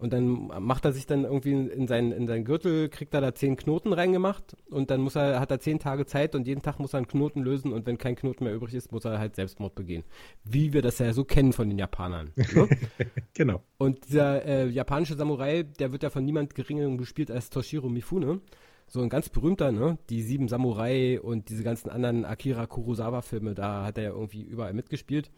Und 0.00 0.14
dann 0.14 0.46
macht 0.60 0.86
er 0.86 0.92
sich 0.92 1.06
dann 1.06 1.24
irgendwie 1.24 1.52
in 1.52 1.86
seinen, 1.86 2.10
in 2.12 2.26
seinen 2.26 2.46
Gürtel, 2.46 2.88
kriegt 2.88 3.12
er 3.12 3.20
da 3.20 3.34
zehn 3.34 3.56
Knoten 3.56 3.92
reingemacht 3.92 4.56
und 4.70 4.90
dann 4.90 5.02
muss 5.02 5.14
er, 5.14 5.38
hat 5.40 5.50
er 5.50 5.60
zehn 5.60 5.78
Tage 5.78 6.06
Zeit 6.06 6.34
und 6.34 6.46
jeden 6.46 6.62
Tag 6.62 6.78
muss 6.78 6.94
er 6.94 6.98
einen 6.98 7.06
Knoten 7.06 7.42
lösen 7.42 7.70
und 7.70 7.84
wenn 7.84 7.98
kein 7.98 8.16
Knoten 8.16 8.44
mehr 8.44 8.54
übrig 8.54 8.72
ist, 8.72 8.92
muss 8.92 9.04
er 9.04 9.18
halt 9.18 9.36
Selbstmord 9.36 9.74
begehen. 9.74 10.02
Wie 10.42 10.72
wir 10.72 10.80
das 10.80 11.00
ja 11.00 11.12
so 11.12 11.24
kennen 11.24 11.52
von 11.52 11.68
den 11.68 11.78
Japanern. 11.78 12.30
Ne? 12.34 12.68
genau. 13.34 13.62
Und 13.76 14.08
dieser 14.08 14.42
äh, 14.46 14.68
japanische 14.68 15.16
Samurai, 15.16 15.64
der 15.64 15.92
wird 15.92 16.02
ja 16.02 16.08
von 16.08 16.24
niemand 16.24 16.54
geringerem 16.54 16.96
gespielt 16.96 17.30
als 17.30 17.50
Toshiro 17.50 17.90
Mifune. 17.90 18.40
So 18.86 19.02
ein 19.02 19.10
ganz 19.10 19.28
berühmter, 19.28 19.70
ne? 19.70 19.98
Die 20.08 20.22
sieben 20.22 20.48
Samurai 20.48 21.20
und 21.20 21.50
diese 21.50 21.62
ganzen 21.62 21.90
anderen 21.90 22.24
Akira 22.24 22.66
Kurosawa-Filme, 22.66 23.54
da 23.54 23.84
hat 23.84 23.98
er 23.98 24.04
ja 24.04 24.10
irgendwie 24.10 24.42
überall 24.42 24.72
mitgespielt. 24.72 25.30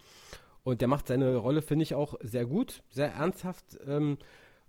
Und 0.63 0.81
der 0.81 0.89
macht 0.89 1.09
seine 1.09 1.37
Rolle, 1.37 1.63
finde 1.63 1.83
ich, 1.83 1.95
auch 1.95 2.15
sehr 2.23 2.47
gut, 2.47 2.85
sehr 2.91 3.13
ernsthaft. 3.13 3.79
Ähm, 3.87 4.19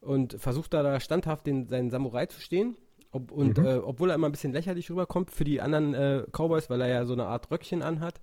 und 0.04 0.40
versucht 0.40 0.74
da, 0.74 0.84
da 0.84 1.00
standhaft 1.00 1.46
den, 1.48 1.68
seinen 1.68 1.90
Samurai 1.90 2.26
zu 2.26 2.40
stehen. 2.40 2.78
Ob, 3.12 3.32
und 3.32 3.58
mhm. 3.58 3.66
äh, 3.66 3.78
obwohl 3.78 4.10
er 4.10 4.16
immer 4.16 4.28
ein 4.28 4.32
bisschen 4.32 4.54
lächerlich 4.54 4.90
rüberkommt 4.90 5.32
für 5.32 5.44
die 5.44 5.62
anderen 5.62 5.94
äh, 5.94 6.24
Cowboys, 6.32 6.70
weil 6.70 6.82
er 6.82 6.88
ja 6.88 7.06
so 7.06 7.14
eine 7.14 7.26
Art 7.26 7.52
Röckchen 7.52 7.82
anhat. 7.82 8.20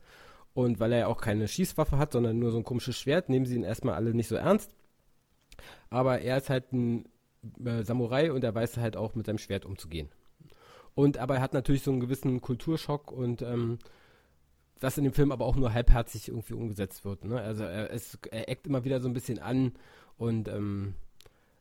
Und 0.52 0.80
weil 0.80 0.92
er 0.92 0.98
ja 0.98 1.06
auch 1.06 1.20
keine 1.20 1.46
Schießwaffe 1.46 1.96
hat, 1.96 2.12
sondern 2.12 2.40
nur 2.40 2.50
so 2.50 2.58
ein 2.58 2.64
komisches 2.64 2.98
Schwert, 2.98 3.28
nehmen 3.28 3.46
sie 3.46 3.54
ihn 3.54 3.62
erstmal 3.62 3.94
alle 3.94 4.14
nicht 4.14 4.26
so 4.26 4.34
ernst. 4.34 4.74
Aber 5.90 6.20
er 6.20 6.38
ist 6.38 6.50
halt 6.50 6.72
ein 6.72 7.04
äh, 7.64 7.84
Samurai 7.84 8.32
und 8.32 8.42
er 8.42 8.54
weiß 8.54 8.76
halt 8.78 8.96
auch 8.96 9.14
mit 9.14 9.26
seinem 9.26 9.38
Schwert 9.38 9.64
umzugehen. 9.64 10.08
Und 10.94 11.18
aber 11.18 11.36
er 11.36 11.40
hat 11.40 11.54
natürlich 11.54 11.82
so 11.82 11.92
einen 11.92 12.00
gewissen 12.00 12.40
Kulturschock 12.40 13.12
und 13.12 13.42
ähm, 13.42 13.78
was 14.80 14.98
in 14.98 15.04
dem 15.04 15.12
Film 15.12 15.30
aber 15.30 15.44
auch 15.44 15.56
nur 15.56 15.72
halbherzig 15.72 16.28
irgendwie 16.28 16.54
umgesetzt 16.54 17.04
wird. 17.04 17.24
Ne? 17.24 17.40
Also 17.40 17.64
er, 17.64 17.92
es, 17.92 18.18
er 18.30 18.48
eckt 18.48 18.66
immer 18.66 18.84
wieder 18.84 19.00
so 19.00 19.08
ein 19.08 19.14
bisschen 19.14 19.38
an 19.38 19.72
und 20.16 20.48
ähm, 20.48 20.94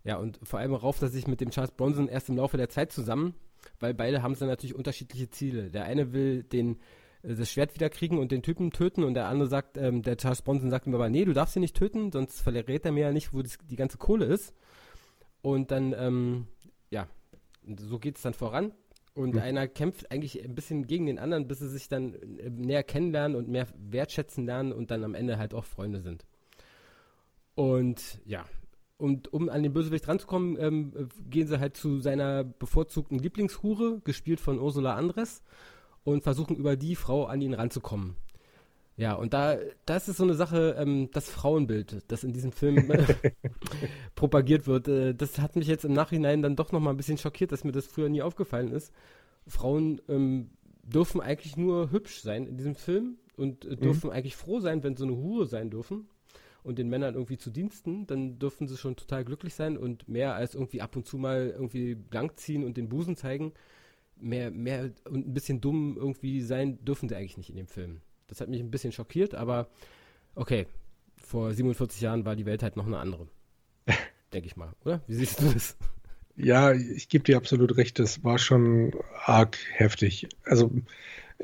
ja, 0.03 0.17
und 0.17 0.39
vor 0.43 0.59
allem 0.59 0.73
rauft 0.73 1.01
er 1.01 1.09
sich 1.09 1.27
mit 1.27 1.41
dem 1.41 1.51
Charles 1.51 1.71
Bronson 1.71 2.07
erst 2.07 2.29
im 2.29 2.37
Laufe 2.37 2.57
der 2.57 2.69
Zeit 2.69 2.91
zusammen, 2.91 3.33
weil 3.79 3.93
beide 3.93 4.23
haben 4.23 4.37
dann 4.37 4.47
natürlich 4.47 4.75
unterschiedliche 4.75 5.29
Ziele. 5.29 5.69
Der 5.69 5.85
eine 5.85 6.13
will 6.13 6.43
den 6.43 6.79
äh, 7.23 7.35
das 7.35 7.51
Schwert 7.51 7.75
wieder 7.75 7.89
kriegen 7.89 8.17
und 8.17 8.31
den 8.31 8.41
Typen 8.41 8.71
töten 8.71 9.03
und 9.03 9.13
der 9.13 9.27
andere 9.27 9.49
sagt, 9.49 9.77
ähm, 9.77 10.01
der 10.01 10.17
Charles 10.17 10.41
Bronson 10.41 10.69
sagt 10.69 10.87
ihm 10.87 10.95
aber, 10.95 11.09
nee, 11.09 11.25
du 11.25 11.33
darfst 11.33 11.55
ihn 11.55 11.61
nicht 11.61 11.75
töten, 11.75 12.11
sonst 12.11 12.41
verrät 12.41 12.85
er 12.85 12.91
mir 12.91 13.01
ja 13.01 13.11
nicht, 13.11 13.33
wo 13.33 13.41
das, 13.41 13.57
die 13.69 13.75
ganze 13.75 13.97
Kohle 13.97 14.25
ist. 14.25 14.53
Und 15.41 15.71
dann, 15.71 15.93
ähm, 15.97 16.47
ja, 16.89 17.07
so 17.77 17.99
geht 17.99 18.17
es 18.17 18.21
dann 18.21 18.33
voran. 18.33 18.73
Und 19.15 19.35
mhm. 19.35 19.41
einer 19.41 19.67
kämpft 19.67 20.11
eigentlich 20.11 20.43
ein 20.43 20.55
bisschen 20.55 20.87
gegen 20.87 21.07
den 21.07 21.19
anderen, 21.19 21.47
bis 21.47 21.59
sie 21.59 21.69
sich 21.69 21.89
dann 21.89 22.13
äh, 22.13 22.49
näher 22.49 22.83
kennenlernen 22.83 23.35
und 23.35 23.49
mehr 23.49 23.67
wertschätzen 23.77 24.45
lernen 24.45 24.71
und 24.71 24.91
dann 24.91 25.03
am 25.03 25.15
Ende 25.15 25.37
halt 25.37 25.53
auch 25.53 25.65
Freunde 25.65 26.01
sind. 26.01 26.25
Und 27.55 28.21
ja, 28.25 28.45
und 28.99 29.31
um 29.31 29.47
an 29.49 29.63
den 29.63 29.73
Bösewicht 29.73 30.07
ranzukommen, 30.07 30.57
ähm, 30.59 30.91
gehen 31.29 31.47
sie 31.47 31.59
halt 31.59 31.77
zu 31.77 32.01
seiner 32.01 32.43
bevorzugten 32.43 33.17
Lieblingshure, 33.17 34.01
gespielt 34.03 34.41
von 34.41 34.59
Ursula 34.59 34.95
Andres, 34.95 35.41
und 36.03 36.23
versuchen 36.23 36.57
über 36.57 36.75
die 36.75 36.95
Frau 36.95 37.25
an 37.25 37.41
ihn 37.41 37.53
ranzukommen. 37.53 38.17
Ja, 38.97 39.13
und 39.13 39.33
da, 39.33 39.57
das 39.85 40.09
ist 40.09 40.17
so 40.17 40.25
eine 40.25 40.33
Sache, 40.33 40.75
ähm, 40.77 41.09
das 41.13 41.29
Frauenbild, 41.29 42.03
das 42.09 42.25
in 42.25 42.33
diesem 42.33 42.51
Film 42.51 42.91
äh, 42.91 43.05
propagiert 44.15 44.67
wird, 44.67 44.89
äh, 44.89 45.15
das 45.15 45.39
hat 45.39 45.55
mich 45.55 45.67
jetzt 45.67 45.85
im 45.85 45.93
Nachhinein 45.93 46.41
dann 46.41 46.57
doch 46.57 46.73
nochmal 46.73 46.93
ein 46.93 46.97
bisschen 46.97 47.17
schockiert, 47.17 47.53
dass 47.53 47.63
mir 47.63 47.71
das 47.71 47.87
früher 47.87 48.09
nie 48.09 48.21
aufgefallen 48.21 48.73
ist. 48.73 48.91
Frauen 49.47 50.01
ähm, 50.09 50.49
dürfen 50.83 51.21
eigentlich 51.21 51.55
nur 51.55 51.91
hübsch 51.91 52.19
sein 52.19 52.45
in 52.45 52.57
diesem 52.57 52.75
Film 52.75 53.17
und 53.37 53.63
äh, 53.63 53.77
dürfen 53.77 54.07
mhm. 54.07 54.13
eigentlich 54.13 54.35
froh 54.35 54.59
sein, 54.59 54.83
wenn 54.83 54.97
sie 54.97 55.03
eine 55.03 55.15
Hure 55.15 55.45
sein 55.45 55.69
dürfen 55.69 56.09
und 56.63 56.77
den 56.77 56.89
Männern 56.89 57.15
irgendwie 57.15 57.37
zu 57.37 57.49
Diensten, 57.49 58.05
dann 58.07 58.39
dürfen 58.39 58.67
sie 58.67 58.77
schon 58.77 58.95
total 58.95 59.25
glücklich 59.25 59.53
sein 59.53 59.77
und 59.77 60.07
mehr 60.07 60.35
als 60.35 60.55
irgendwie 60.55 60.81
ab 60.81 60.95
und 60.95 61.05
zu 61.05 61.17
mal 61.17 61.53
irgendwie 61.55 61.95
blank 61.95 62.39
ziehen 62.39 62.63
und 62.63 62.77
den 62.77 62.89
Busen 62.89 63.15
zeigen, 63.15 63.53
mehr, 64.17 64.51
mehr 64.51 64.91
und 65.05 65.27
ein 65.27 65.33
bisschen 65.33 65.61
dumm 65.61 65.97
irgendwie 65.97 66.41
sein 66.41 66.83
dürfen 66.83 67.09
sie 67.09 67.15
eigentlich 67.15 67.37
nicht 67.37 67.49
in 67.49 67.55
dem 67.55 67.67
Film. 67.67 68.01
Das 68.27 68.41
hat 68.41 68.49
mich 68.49 68.59
ein 68.59 68.71
bisschen 68.71 68.91
schockiert, 68.91 69.33
aber 69.33 69.69
okay, 70.35 70.67
vor 71.17 71.53
47 71.53 72.01
Jahren 72.01 72.25
war 72.25 72.35
die 72.35 72.45
Welt 72.45 72.63
halt 72.63 72.75
noch 72.75 72.85
eine 72.85 72.99
andere. 72.99 73.27
Denke 74.33 74.47
ich 74.47 74.55
mal, 74.55 74.73
oder? 74.85 75.01
Wie 75.07 75.15
siehst 75.15 75.41
du 75.41 75.51
das? 75.51 75.77
Ja, 76.35 76.71
ich 76.71 77.09
gebe 77.09 77.23
dir 77.23 77.37
absolut 77.37 77.75
recht, 77.75 77.99
das 77.99 78.23
war 78.23 78.37
schon 78.37 78.93
arg 79.25 79.57
heftig. 79.73 80.29
Also 80.45 80.71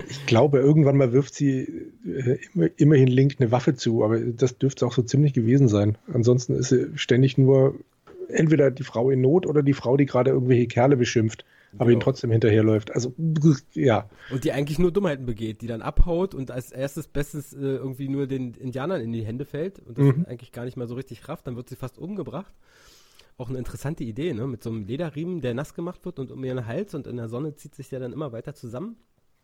ich 0.10 0.26
glaube, 0.26 0.60
irgendwann 0.60 0.98
mal 0.98 1.14
wirft 1.14 1.36
sie 1.36 1.92
äh, 2.06 2.38
immerhin 2.78 3.08
Link 3.08 3.36
eine 3.40 3.52
Waffe 3.52 3.76
zu, 3.76 4.04
aber 4.04 4.20
das 4.20 4.58
dürfte 4.58 4.86
auch 4.86 4.94
so 4.94 5.02
ziemlich 5.02 5.34
gewesen 5.34 5.68
sein. 5.68 5.98
Ansonsten 6.12 6.56
ist 6.56 6.70
sie 6.70 6.90
ständig 6.96 7.38
nur 7.38 7.76
entweder 8.28 8.72
die 8.72 8.84
Frau 8.84 9.10
in 9.10 9.22
Not 9.22 9.46
oder 9.46 9.64
die 9.64 9.74
Frau, 9.74 9.98
die 9.98 10.06
gerade 10.06 10.32
irgendwelche 10.32 10.68
Kerle 10.68 10.98
beschimpft 10.98 11.46
aber 11.78 11.92
ihn 11.92 12.00
trotzdem 12.00 12.32
hinterherläuft. 12.32 12.94
Also, 12.94 13.14
ja. 13.74 14.10
Und 14.32 14.44
die 14.44 14.52
eigentlich 14.52 14.80
nur 14.80 14.92
Dummheiten 14.92 15.26
begeht, 15.26 15.62
die 15.62 15.68
dann 15.68 15.82
abhaut 15.82 16.34
und 16.34 16.52
als 16.52 16.72
erstes 16.72 17.08
Bestes 17.08 17.54
äh, 17.54 17.60
irgendwie 17.60 18.10
nur 18.10 18.28
den 18.28 18.54
Indianern 18.54 19.02
in 19.02 19.12
die 19.12 19.26
Hände 19.26 19.46
fällt 19.46 19.80
und 19.80 19.98
das 19.98 20.06
mhm. 20.06 20.26
eigentlich 20.28 20.52
gar 20.52 20.66
nicht 20.66 20.78
mal 20.78 20.88
so 20.88 20.96
richtig 20.96 21.28
rafft, 21.28 21.48
dann 21.48 21.56
wird 21.56 21.70
sie 21.70 21.76
fast 21.76 21.98
umgebracht. 21.98 22.54
Auch 23.38 23.50
eine 23.50 23.58
interessante 23.58 24.04
Idee, 24.04 24.34
ne? 24.34 24.48
Mit 24.48 24.64
so 24.64 24.70
einem 24.70 24.86
Lederriemen, 24.86 25.42
der 25.42 25.54
nass 25.54 25.74
gemacht 25.74 26.06
wird 26.06 26.20
und 26.20 26.32
um 26.32 26.44
ihren 26.44 26.66
Hals 26.66 26.96
und 26.96 27.06
in 27.06 27.18
der 27.18 27.28
Sonne 27.28 27.56
zieht 27.56 27.76
sich 27.76 27.90
der 27.90 28.00
dann 28.00 28.14
immer 28.14 28.32
weiter 28.32 28.56
zusammen. 28.56 28.96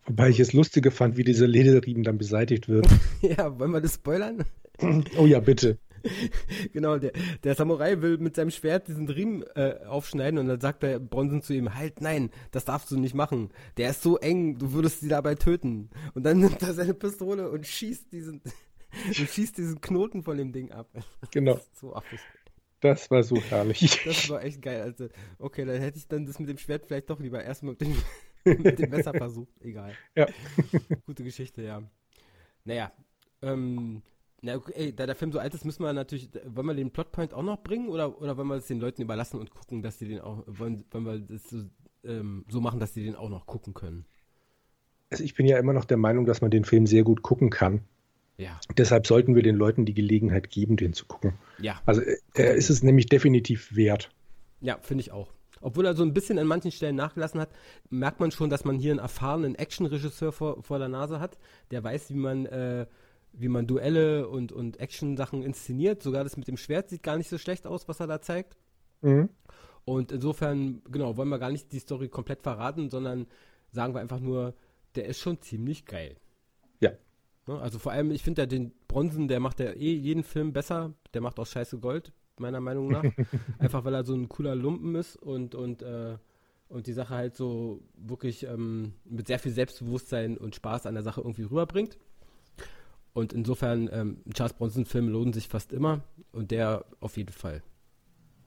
Wobei 0.05 0.29
ich 0.29 0.39
es 0.39 0.53
lustiger 0.53 0.91
fand, 0.91 1.17
wie 1.17 1.23
dieser 1.23 1.47
Lederriemen 1.47 2.03
dann 2.03 2.17
beseitigt 2.17 2.67
wird. 2.67 2.87
ja, 3.21 3.59
wollen 3.59 3.71
wir 3.71 3.81
das 3.81 3.95
spoilern? 3.95 4.45
Oh 5.17 5.27
ja, 5.27 5.39
bitte. 5.39 5.77
genau, 6.73 6.97
der, 6.97 7.11
der 7.43 7.55
Samurai 7.55 8.01
will 8.01 8.17
mit 8.17 8.35
seinem 8.35 8.51
Schwert 8.51 8.87
diesen 8.87 9.07
Riemen 9.09 9.43
äh, 9.55 9.79
aufschneiden 9.85 10.39
und 10.39 10.47
dann 10.47 10.59
sagt 10.59 10.83
der 10.83 10.99
Bronson 10.99 11.41
zu 11.41 11.53
ihm, 11.53 11.75
halt, 11.75 12.01
nein, 12.01 12.31
das 12.51 12.65
darfst 12.65 12.91
du 12.91 12.97
nicht 12.97 13.13
machen. 13.13 13.49
Der 13.77 13.91
ist 13.91 14.01
so 14.01 14.17
eng, 14.17 14.57
du 14.57 14.73
würdest 14.73 15.01
sie 15.01 15.07
dabei 15.07 15.35
töten. 15.35 15.89
Und 16.13 16.23
dann 16.23 16.39
nimmt 16.39 16.61
er 16.61 16.73
seine 16.73 16.93
Pistole 16.93 17.49
und 17.49 17.67
schießt 17.67 18.11
diesen, 18.11 18.41
und 19.07 19.15
schießt 19.15 19.57
diesen 19.57 19.81
Knoten 19.81 20.23
von 20.23 20.37
dem 20.37 20.51
Ding 20.51 20.71
ab. 20.71 20.89
Genau. 21.31 21.59
so 21.73 21.93
affig. 21.95 22.19
Das 22.79 23.11
war 23.11 23.21
so 23.21 23.39
herrlich. 23.39 24.01
Das 24.05 24.27
war 24.29 24.43
echt 24.43 24.63
geil. 24.63 24.81
Also, 24.81 25.07
okay, 25.37 25.65
dann 25.65 25.79
hätte 25.79 25.99
ich 25.99 26.07
dann 26.07 26.25
das 26.25 26.39
mit 26.39 26.49
dem 26.49 26.57
Schwert 26.57 26.87
vielleicht 26.87 27.11
doch 27.11 27.19
lieber 27.19 27.43
erstmal 27.43 27.73
mit 27.73 27.81
dem, 27.81 27.95
mit 28.45 28.79
dem 28.79 28.89
Messer 28.91 29.13
versucht. 29.13 29.53
Egal. 29.61 29.93
Ja. 30.15 30.27
Gute 31.05 31.23
Geschichte, 31.23 31.61
ja. 31.61 31.81
Naja, 32.63 32.91
ähm, 33.41 34.01
na, 34.41 34.59
ey, 34.73 34.95
da 34.95 35.05
der 35.05 35.15
Film 35.15 35.31
so 35.31 35.39
alt 35.39 35.53
ist, 35.53 35.65
müssen 35.65 35.83
wir 35.83 35.93
natürlich, 35.93 36.29
wollen 36.45 36.67
wir 36.67 36.73
den 36.73 36.91
Plotpoint 36.91 37.33
auch 37.33 37.43
noch 37.43 37.61
bringen 37.61 37.89
oder, 37.89 38.21
oder 38.21 38.37
wollen 38.37 38.47
wir 38.47 38.55
es 38.55 38.67
den 38.67 38.79
Leuten 38.79 39.01
überlassen 39.01 39.39
und 39.39 39.51
gucken, 39.51 39.81
dass 39.81 39.99
sie 39.99 40.07
den 40.07 40.19
auch, 40.19 40.43
wollen, 40.47 40.83
wollen 40.91 41.05
wir 41.05 41.19
das 41.19 41.49
so, 41.49 41.63
ähm, 42.03 42.45
so 42.49 42.61
machen, 42.61 42.79
dass 42.79 42.93
sie 42.93 43.03
den 43.03 43.15
auch 43.15 43.29
noch 43.29 43.45
gucken 43.45 43.73
können? 43.73 44.05
Also 45.11 45.23
ich 45.23 45.35
bin 45.35 45.45
ja 45.45 45.57
immer 45.59 45.73
noch 45.73 45.85
der 45.85 45.97
Meinung, 45.97 46.25
dass 46.25 46.41
man 46.41 46.51
den 46.51 46.65
Film 46.65 46.87
sehr 46.87 47.03
gut 47.03 47.21
gucken 47.21 47.49
kann. 47.49 47.81
Ja. 48.37 48.59
Deshalb 48.75 49.05
sollten 49.05 49.35
wir 49.35 49.43
den 49.43 49.55
Leuten 49.55 49.85
die 49.85 49.93
Gelegenheit 49.93 50.49
geben, 50.49 50.77
den 50.77 50.93
zu 50.93 51.05
gucken. 51.05 51.33
Ja. 51.59 51.79
Also 51.85 52.01
äh, 52.01 52.17
er 52.33 52.55
ist 52.55 52.69
es 52.69 52.81
nämlich 52.81 53.07
definitiv 53.07 53.75
wert. 53.75 54.09
Ja, 54.61 54.79
finde 54.81 55.01
ich 55.01 55.11
auch. 55.11 55.31
Obwohl 55.61 55.85
er 55.85 55.95
so 55.95 56.03
ein 56.03 56.13
bisschen 56.13 56.39
an 56.39 56.47
manchen 56.47 56.71
Stellen 56.71 56.95
nachgelassen 56.95 57.39
hat, 57.39 57.49
merkt 57.89 58.19
man 58.19 58.31
schon, 58.31 58.49
dass 58.49 58.65
man 58.65 58.77
hier 58.77 58.91
einen 58.91 58.99
erfahrenen 58.99 59.55
Actionregisseur 59.55 60.31
vor, 60.31 60.63
vor 60.63 60.79
der 60.79 60.89
Nase 60.89 61.19
hat, 61.19 61.37
der 61.71 61.83
weiß, 61.83 62.09
wie 62.09 62.15
man 62.15 62.45
äh, 62.47 62.85
wie 63.33 63.47
man 63.47 63.67
Duelle 63.67 64.27
und, 64.27 64.51
und 64.51 64.79
Action-Sachen 64.79 65.43
inszeniert. 65.43 66.03
Sogar 66.03 66.23
das 66.23 66.37
mit 66.37 66.47
dem 66.47 66.57
Schwert 66.57 66.89
sieht 66.89 67.03
gar 67.03 67.17
nicht 67.17 67.29
so 67.29 67.37
schlecht 67.37 67.65
aus, 67.65 67.87
was 67.87 67.99
er 67.99 68.07
da 68.07 68.21
zeigt. 68.21 68.57
Mhm. 69.01 69.29
Und 69.85 70.11
insofern, 70.11 70.81
genau, 70.91 71.17
wollen 71.17 71.29
wir 71.29 71.39
gar 71.39 71.51
nicht 71.51 71.71
die 71.71 71.79
Story 71.79 72.09
komplett 72.09 72.41
verraten, 72.41 72.89
sondern 72.89 73.27
sagen 73.71 73.93
wir 73.93 74.01
einfach 74.01 74.19
nur, 74.19 74.53
der 74.95 75.05
ist 75.05 75.19
schon 75.19 75.41
ziemlich 75.41 75.85
geil. 75.85 76.17
Ja. 76.81 76.91
Ne, 77.47 77.59
also 77.59 77.79
vor 77.79 77.91
allem, 77.91 78.11
ich 78.11 78.21
finde 78.21 78.43
ja 78.43 78.45
den 78.45 78.73
Bronzen, 78.87 79.27
der 79.27 79.39
macht 79.39 79.59
ja 79.59 79.71
eh 79.71 79.93
jeden 79.93 80.23
Film 80.23 80.53
besser. 80.53 80.93
Der 81.13 81.21
macht 81.21 81.39
auch 81.39 81.47
scheiße 81.47 81.79
Gold, 81.79 82.11
meiner 82.39 82.59
Meinung 82.59 82.89
nach. 82.89 83.03
einfach 83.59 83.83
weil 83.85 83.93
er 83.93 84.03
so 84.03 84.13
ein 84.13 84.29
cooler 84.29 84.55
Lumpen 84.55 84.95
ist 84.95 85.15
und, 85.15 85.55
und, 85.55 85.81
äh, 85.81 86.17
und 86.69 86.87
die 86.87 86.93
Sache 86.93 87.13
halt 87.13 87.35
so 87.35 87.81
wirklich 87.95 88.43
ähm, 88.45 88.93
mit 89.05 89.27
sehr 89.27 89.39
viel 89.39 89.51
Selbstbewusstsein 89.51 90.37
und 90.37 90.55
Spaß 90.55 90.85
an 90.85 90.93
der 90.93 91.03
Sache 91.03 91.21
irgendwie 91.21 91.43
rüberbringt. 91.43 91.97
Und 93.13 93.33
insofern, 93.33 93.89
ähm, 93.91 94.17
Charles 94.33 94.53
Bronson-Filme 94.53 95.11
lohnen 95.11 95.33
sich 95.33 95.47
fast 95.47 95.73
immer 95.73 96.03
und 96.31 96.51
der 96.51 96.85
auf 97.01 97.17
jeden 97.17 97.33
Fall. 97.33 97.61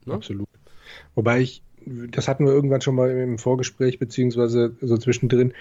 Ne? 0.05 0.13
Absolut. 0.13 0.47
Wobei 1.13 1.41
ich, 1.41 1.63
das 1.85 2.27
hatten 2.27 2.45
wir 2.45 2.53
irgendwann 2.53 2.81
schon 2.81 2.95
mal 2.95 3.11
im 3.11 3.37
Vorgespräch, 3.37 3.99
beziehungsweise 3.99 4.75
so 4.81 4.97
zwischendrin. 4.97 5.53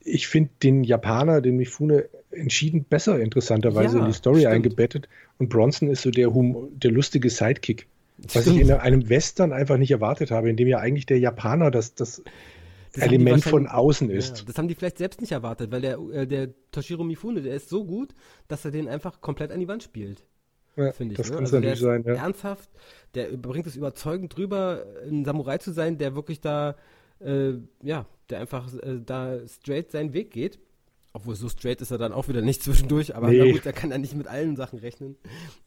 Ich 0.00 0.28
finde 0.28 0.50
den 0.62 0.84
Japaner, 0.84 1.40
den 1.40 1.56
Mifune, 1.56 2.08
entschieden 2.32 2.84
besser, 2.84 3.20
interessanterweise 3.20 3.96
ja, 3.96 4.04
in 4.04 4.10
die 4.10 4.16
Story 4.16 4.40
stimmt. 4.40 4.54
eingebettet. 4.54 5.08
Und 5.38 5.48
Bronson 5.48 5.88
ist 5.88 6.02
so 6.02 6.10
der, 6.10 6.32
hum 6.32 6.68
der 6.72 6.90
lustige 6.90 7.30
Sidekick. 7.30 7.86
Was 8.18 8.42
stimmt. 8.42 8.56
ich 8.56 8.62
in 8.62 8.70
einem 8.72 9.08
Western 9.08 9.52
einfach 9.52 9.78
nicht 9.78 9.90
erwartet 9.90 10.30
habe, 10.30 10.48
in 10.50 10.56
dem 10.56 10.68
ja 10.68 10.78
eigentlich 10.78 11.06
der 11.06 11.18
Japaner 11.18 11.70
das, 11.70 11.94
das 11.94 12.22
das 12.92 13.04
Element 13.04 13.44
von 13.44 13.66
außen 13.66 14.10
ist. 14.10 14.40
Ja, 14.40 14.44
das 14.46 14.58
haben 14.58 14.68
die 14.68 14.74
vielleicht 14.74 14.98
selbst 14.98 15.20
nicht 15.20 15.32
erwartet, 15.32 15.70
weil 15.70 15.80
der, 15.80 15.98
äh, 16.12 16.26
der 16.26 16.50
Toshiro 16.70 17.04
Mifune, 17.04 17.40
der 17.40 17.54
ist 17.54 17.68
so 17.68 17.84
gut, 17.84 18.14
dass 18.48 18.64
er 18.64 18.70
den 18.70 18.88
einfach 18.88 19.20
komplett 19.20 19.50
an 19.50 19.60
die 19.60 19.68
Wand 19.68 19.82
spielt. 19.82 20.24
Ja, 20.76 20.92
finde 20.92 21.12
ich. 21.12 21.16
Das 21.16 21.28
ne? 21.28 21.34
kann 21.36 21.44
also 21.44 21.56
natürlich 21.56 21.80
sein, 21.80 22.04
ja. 22.06 22.14
Ernsthaft, 22.14 22.70
der 23.14 23.28
bringt 23.36 23.66
es 23.66 23.76
überzeugend 23.76 24.36
drüber, 24.36 24.84
ein 25.08 25.24
Samurai 25.24 25.58
zu 25.58 25.72
sein, 25.72 25.98
der 25.98 26.14
wirklich 26.14 26.40
da, 26.40 26.76
äh, 27.20 27.54
ja, 27.82 28.06
der 28.30 28.40
einfach 28.40 28.72
äh, 28.74 29.00
da 29.04 29.38
straight 29.46 29.90
seinen 29.90 30.12
Weg 30.12 30.30
geht. 30.30 30.58
Obwohl 31.12 31.34
so 31.34 31.48
straight 31.48 31.80
ist 31.80 31.90
er 31.90 31.98
dann 31.98 32.12
auch 32.12 32.28
wieder 32.28 32.40
nicht 32.40 32.62
zwischendurch, 32.62 33.14
aber 33.14 33.28
nee. 33.28 33.52
gut, 33.52 33.66
er 33.66 33.72
kann 33.72 33.90
ja 33.90 33.98
nicht 33.98 34.14
mit 34.14 34.26
allen 34.26 34.56
Sachen 34.56 34.78
rechnen. 34.78 35.16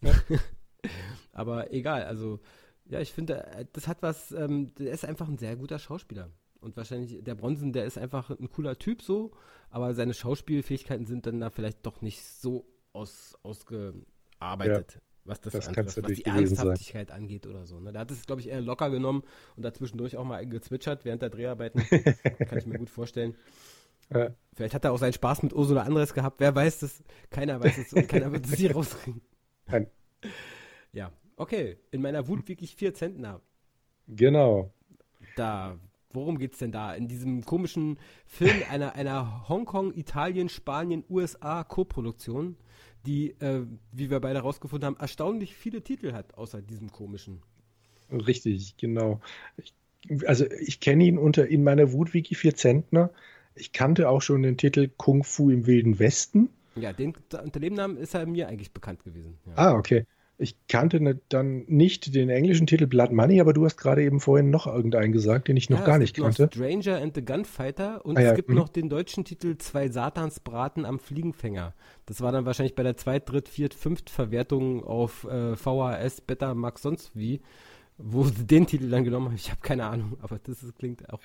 aber 1.33 1.71
egal, 1.71 2.05
also 2.05 2.39
ja, 2.87 2.99
ich 2.99 3.13
finde, 3.13 3.45
äh, 3.47 3.65
das 3.73 3.87
hat 3.87 4.01
was, 4.01 4.31
ähm, 4.31 4.73
der 4.75 4.91
ist 4.91 5.05
einfach 5.05 5.27
ein 5.27 5.37
sehr 5.37 5.55
guter 5.55 5.79
Schauspieler. 5.79 6.31
Und 6.59 6.77
wahrscheinlich, 6.77 7.23
der 7.23 7.35
Bronson, 7.35 7.73
der 7.73 7.85
ist 7.85 7.97
einfach 7.97 8.31
ein 8.31 8.49
cooler 8.49 8.77
Typ 8.77 9.01
so, 9.01 9.31
aber 9.69 9.93
seine 9.93 10.13
Schauspielfähigkeiten 10.13 11.05
sind 11.05 11.27
dann 11.27 11.39
da 11.39 11.49
vielleicht 11.49 11.85
doch 11.85 12.01
nicht 12.01 12.23
so 12.23 12.65
aus, 12.91 13.37
ausgearbeitet. 13.43 14.93
Ja, 14.95 15.01
was 15.25 15.41
das, 15.41 15.53
das 15.53 15.67
angeht, 15.67 15.85
was 15.85 16.13
die 16.13 16.25
Ernsthaftigkeit 16.25 17.09
sein. 17.09 17.17
angeht 17.17 17.47
oder 17.47 17.65
so. 17.65 17.79
Ne? 17.79 17.91
Da 17.91 18.01
hat 18.01 18.11
es, 18.11 18.25
glaube 18.25 18.41
ich, 18.41 18.49
eher 18.49 18.61
locker 18.61 18.89
genommen 18.91 19.23
und 19.55 19.63
dazwischendurch 19.63 20.17
auch 20.17 20.23
mal 20.23 20.47
gezwitschert 20.47 21.03
während 21.03 21.23
der 21.23 21.29
Dreharbeiten. 21.29 21.81
Kann 22.47 22.57
ich 22.57 22.67
mir 22.67 22.77
gut 22.77 22.91
vorstellen. 22.91 23.35
Ja. 24.13 24.29
Vielleicht 24.53 24.73
hat 24.73 24.85
er 24.85 24.93
auch 24.93 24.97
seinen 24.97 25.13
Spaß 25.13 25.43
mit 25.43 25.53
Ursula 25.53 25.83
Andres 25.83 26.13
gehabt. 26.13 26.39
Wer 26.39 26.55
weiß 26.55 26.79
das? 26.79 27.03
Keiner 27.29 27.61
weiß 27.61 27.77
es 27.77 27.93
und 27.93 28.07
keiner 28.07 28.31
wird 28.31 28.45
es 28.45 28.53
hier 28.55 28.73
rauskriegen. 28.73 29.21
Nein. 29.67 29.87
Ja, 30.93 31.11
okay. 31.35 31.77
In 31.91 32.01
meiner 32.01 32.27
Wut 32.27 32.47
wirklich 32.47 32.75
vier 32.75 32.93
Zentner. 32.93 33.41
Genau. 34.07 34.71
Da, 35.35 35.77
worum 36.11 36.37
geht's 36.37 36.59
denn 36.59 36.71
da? 36.71 36.93
In 36.93 37.07
diesem 37.07 37.43
komischen 37.43 37.99
Film 38.25 38.63
einer, 38.69 38.95
einer 38.95 39.49
Hongkong, 39.49 39.93
Italien, 39.93 40.47
Spanien, 40.47 41.03
USA 41.09 41.63
Co-Produktion, 41.63 42.55
die, 43.05 43.31
äh, 43.41 43.65
wie 43.91 44.09
wir 44.09 44.21
beide 44.21 44.39
rausgefunden 44.39 44.87
haben, 44.87 44.97
erstaunlich 44.97 45.55
viele 45.55 45.83
Titel 45.83 46.13
hat, 46.13 46.35
außer 46.35 46.61
diesem 46.61 46.91
komischen. 46.91 47.41
Richtig, 48.11 48.77
genau. 48.77 49.19
Ich, 49.57 49.73
also 50.27 50.45
ich 50.45 50.79
kenne 50.79 51.03
ihn 51.03 51.17
unter 51.17 51.47
in 51.47 51.63
meiner 51.63 51.91
Wut-Wiki 51.91 52.35
vier 52.35 52.55
Zentner. 52.55 53.11
Ich 53.55 53.71
kannte 53.73 54.09
auch 54.09 54.21
schon 54.21 54.43
den 54.43 54.57
Titel 54.57 54.89
Kung 54.97 55.23
Fu 55.23 55.49
im 55.49 55.65
Wilden 55.65 55.97
Westen. 55.99 56.49
Ja, 56.75 56.91
den, 56.91 57.13
unter 57.41 57.59
dem 57.59 57.73
Namen 57.73 57.97
ist 57.97 58.13
er 58.13 58.25
mir 58.25 58.49
eigentlich 58.49 58.73
bekannt 58.73 59.03
gewesen. 59.03 59.37
Ja. 59.45 59.53
Ah, 59.55 59.73
okay. 59.75 60.05
Ich 60.37 60.57
kannte 60.67 60.99
ne, 60.99 61.17
dann 61.29 61.63
nicht 61.67 62.13
den 62.13 62.29
englischen 62.29 62.67
Titel 62.67 62.87
Blood 62.87 63.13
Money, 63.13 63.39
aber 63.39 63.53
du 63.53 63.63
hast 63.63 63.77
gerade 63.77 64.03
eben 64.03 64.19
vorhin 64.19 64.49
noch 64.49 64.67
irgendeinen 64.67 65.13
gesagt, 65.13 65.47
den 65.47 65.55
ich 65.55 65.69
noch 65.69 65.79
ja, 65.79 65.85
gar 65.85 65.97
nicht 65.97 66.17
kannte. 66.17 66.49
Stranger 66.53 67.01
and 67.01 67.15
the 67.15 67.23
Gunfighter 67.23 68.05
und 68.05 68.17
ah, 68.17 68.21
ja. 68.21 68.29
es 68.31 68.35
gibt 68.35 68.49
mhm. 68.49 68.55
noch 68.55 68.67
den 68.67 68.89
deutschen 68.89 69.23
Titel 69.23 69.57
Zwei 69.57 69.87
Satansbraten 69.87 70.83
am 70.83 70.99
Fliegenfänger. 70.99 71.73
Das 72.05 72.19
war 72.19 72.33
dann 72.33 72.45
wahrscheinlich 72.45 72.75
bei 72.75 72.83
der 72.83 72.97
zweit, 72.97 73.29
dritt, 73.29 73.47
viert, 73.47 73.73
fünft 73.73 74.09
Verwertung 74.09 74.83
auf 74.83 75.23
äh, 75.23 75.55
VHS, 75.55 76.19
Beta, 76.19 76.53
Max, 76.53 76.81
sonst 76.81 77.15
wie 77.15 77.39
wo 77.97 78.25
sie 78.25 78.45
den 78.45 78.67
Titel 78.67 78.89
dann 78.89 79.05
genommen 79.05 79.27
haben, 79.27 79.35
ich 79.35 79.49
habe 79.51 79.61
keine 79.61 79.85
Ahnung, 79.85 80.17
aber 80.21 80.37
das 80.37 80.61
ist, 80.63 80.75
klingt 80.77 81.09
auch. 81.09 81.21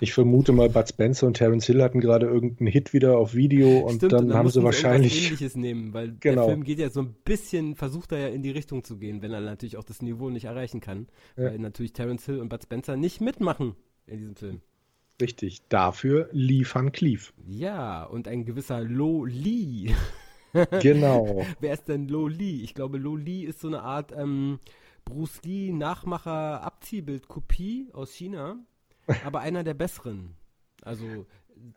Ich 0.00 0.14
vermute 0.14 0.52
mal, 0.52 0.70
Bud 0.70 0.88
Spencer 0.88 1.26
und 1.26 1.34
Terence 1.34 1.66
Hill 1.66 1.82
hatten 1.82 2.00
gerade 2.00 2.26
irgendeinen 2.26 2.68
Hit 2.68 2.92
wieder 2.94 3.18
auf 3.18 3.34
Video 3.34 3.80
und 3.80 3.96
Stimmt, 3.96 4.12
dann, 4.12 4.22
und 4.22 4.28
dann 4.28 4.38
haben 4.38 4.48
sie 4.48 4.62
wahrscheinlich. 4.62 5.26
Ähnliches 5.26 5.54
nehmen, 5.54 5.92
weil 5.92 6.16
genau. 6.18 6.42
der 6.42 6.44
Film 6.52 6.64
geht 6.64 6.78
ja 6.78 6.88
so 6.88 7.00
ein 7.00 7.14
bisschen, 7.24 7.76
versucht 7.76 8.12
er 8.12 8.18
ja 8.18 8.28
in 8.28 8.42
die 8.42 8.50
Richtung 8.50 8.84
zu 8.84 8.96
gehen, 8.96 9.20
wenn 9.20 9.32
er 9.32 9.40
natürlich 9.40 9.76
auch 9.76 9.84
das 9.84 10.00
Niveau 10.00 10.30
nicht 10.30 10.44
erreichen 10.44 10.80
kann, 10.80 11.08
ja. 11.36 11.44
weil 11.44 11.58
natürlich 11.58 11.92
Terence 11.92 12.24
Hill 12.24 12.40
und 12.40 12.48
Bud 12.48 12.62
Spencer 12.62 12.96
nicht 12.96 13.20
mitmachen 13.20 13.74
in 14.06 14.18
diesem 14.18 14.36
Film. 14.36 14.60
Richtig, 15.20 15.68
dafür 15.68 16.28
Lee 16.32 16.64
Van 16.64 16.90
Cleef. 16.90 17.34
Ja, 17.46 18.04
und 18.04 18.26
ein 18.26 18.44
gewisser 18.44 18.80
Lo 18.80 19.24
Lee. 19.24 19.92
genau. 20.80 21.44
Wer 21.60 21.74
ist 21.74 21.88
denn 21.88 22.08
Lo 22.08 22.28
Lee? 22.28 22.62
Ich 22.62 22.74
glaube, 22.74 22.98
Lo 22.98 23.14
Lee 23.14 23.42
ist 23.44 23.60
so 23.60 23.68
eine 23.68 23.82
Art, 23.82 24.12
ähm, 24.16 24.58
Bruce 25.04 25.42
Lee 25.44 25.72
Nachmacher 25.72 26.62
Abziehbild 26.62 27.28
Kopie 27.28 27.88
aus 27.92 28.12
China, 28.12 28.58
aber 29.24 29.40
einer 29.40 29.64
der 29.64 29.74
besseren. 29.74 30.36
Also 30.82 31.26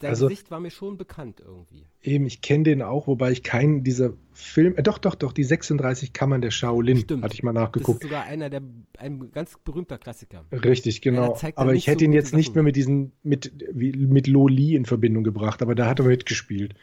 sein 0.02 0.10
also, 0.10 0.28
Gesicht 0.28 0.52
war 0.52 0.60
mir 0.60 0.72
schon 0.72 0.98
bekannt 0.98 1.42
irgendwie. 1.44 1.86
Eben, 2.02 2.26
ich 2.26 2.42
kenne 2.42 2.64
den 2.64 2.82
auch, 2.82 3.08
wobei 3.08 3.32
ich 3.32 3.44
keinen 3.44 3.84
dieser 3.84 4.14
Filme, 4.34 4.78
äh, 4.78 4.84
doch, 4.84 4.98
doch, 4.98 5.16
doch, 5.16 5.32
die 5.32 5.44
36 5.44 6.14
Kammern 6.14 6.42
der 6.42 6.52
Shaolin, 6.52 6.98
Stimmt. 6.98 7.24
hatte 7.24 7.34
ich 7.34 7.44
mal 7.44 7.54
nachgeguckt. 7.54 8.04
Das 8.04 8.06
ist 8.06 8.12
sogar 8.12 8.24
einer 8.26 8.50
der, 8.50 8.62
ein 8.98 9.32
ganz 9.32 9.58
berühmter 9.64 9.98
Klassiker. 9.98 10.46
Richtig, 10.52 11.02
genau. 11.02 11.38
Ja, 11.42 11.52
aber 11.56 11.74
ich 11.74 11.88
hätte 11.88 12.00
so 12.00 12.06
ihn 12.06 12.14
jetzt 12.14 12.34
nicht 12.34 12.56
mehr 12.56 12.64
mit 12.64 12.76
diesen, 12.76 13.14
mit, 13.24 13.54
wie, 13.72 13.92
mit 13.94 14.28
Lo 14.28 14.48
Li 14.48 14.76
in 14.76 14.86
Verbindung 14.86 15.24
gebracht, 15.24 15.62
aber 15.62 15.76
da 15.76 15.88
hat 15.88 16.00
er 16.00 16.06
mitgespielt 16.06 16.76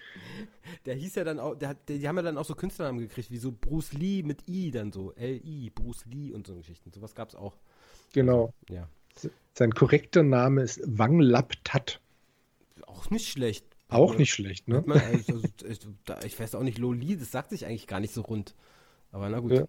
der 0.86 0.94
hieß 0.94 1.14
ja 1.14 1.24
dann 1.24 1.38
auch, 1.40 1.54
der 1.54 1.70
hat, 1.70 1.88
die 1.88 2.06
haben 2.06 2.16
ja 2.16 2.22
dann 2.22 2.38
auch 2.38 2.44
so 2.44 2.54
Künstlernamen 2.54 2.98
gekriegt, 2.98 3.30
wie 3.30 3.38
so 3.38 3.52
Bruce 3.52 3.92
Lee 3.92 4.22
mit 4.22 4.48
I 4.48 4.70
dann 4.70 4.92
so, 4.92 5.12
L-I, 5.12 5.70
Bruce 5.70 6.04
Lee 6.06 6.32
und 6.32 6.46
so 6.46 6.54
Geschichten. 6.56 6.92
Sowas 6.92 7.14
gab 7.14 7.28
es 7.28 7.34
auch. 7.34 7.56
Genau. 8.12 8.52
Also, 8.68 8.74
ja. 8.74 8.88
Sein 9.54 9.72
korrekter 9.72 10.22
Name 10.22 10.62
ist 10.62 10.80
Wang 10.84 11.20
Lap 11.20 11.54
Tat. 11.64 12.00
Auch 12.86 13.10
nicht 13.10 13.28
schlecht. 13.28 13.64
Auch 13.88 14.08
also, 14.08 14.18
nicht 14.18 14.32
schlecht, 14.32 14.68
ne? 14.68 14.82
Man, 14.84 15.00
also, 15.00 15.40
ich 16.24 16.38
weiß 16.38 16.54
auch 16.54 16.62
nicht, 16.62 16.78
Loli, 16.78 17.16
das 17.16 17.30
sagt 17.30 17.50
sich 17.50 17.64
eigentlich 17.64 17.86
gar 17.86 18.00
nicht 18.00 18.12
so 18.12 18.22
rund. 18.22 18.54
Aber 19.12 19.28
na 19.28 19.40
gut. 19.40 19.52
Ja. 19.52 19.64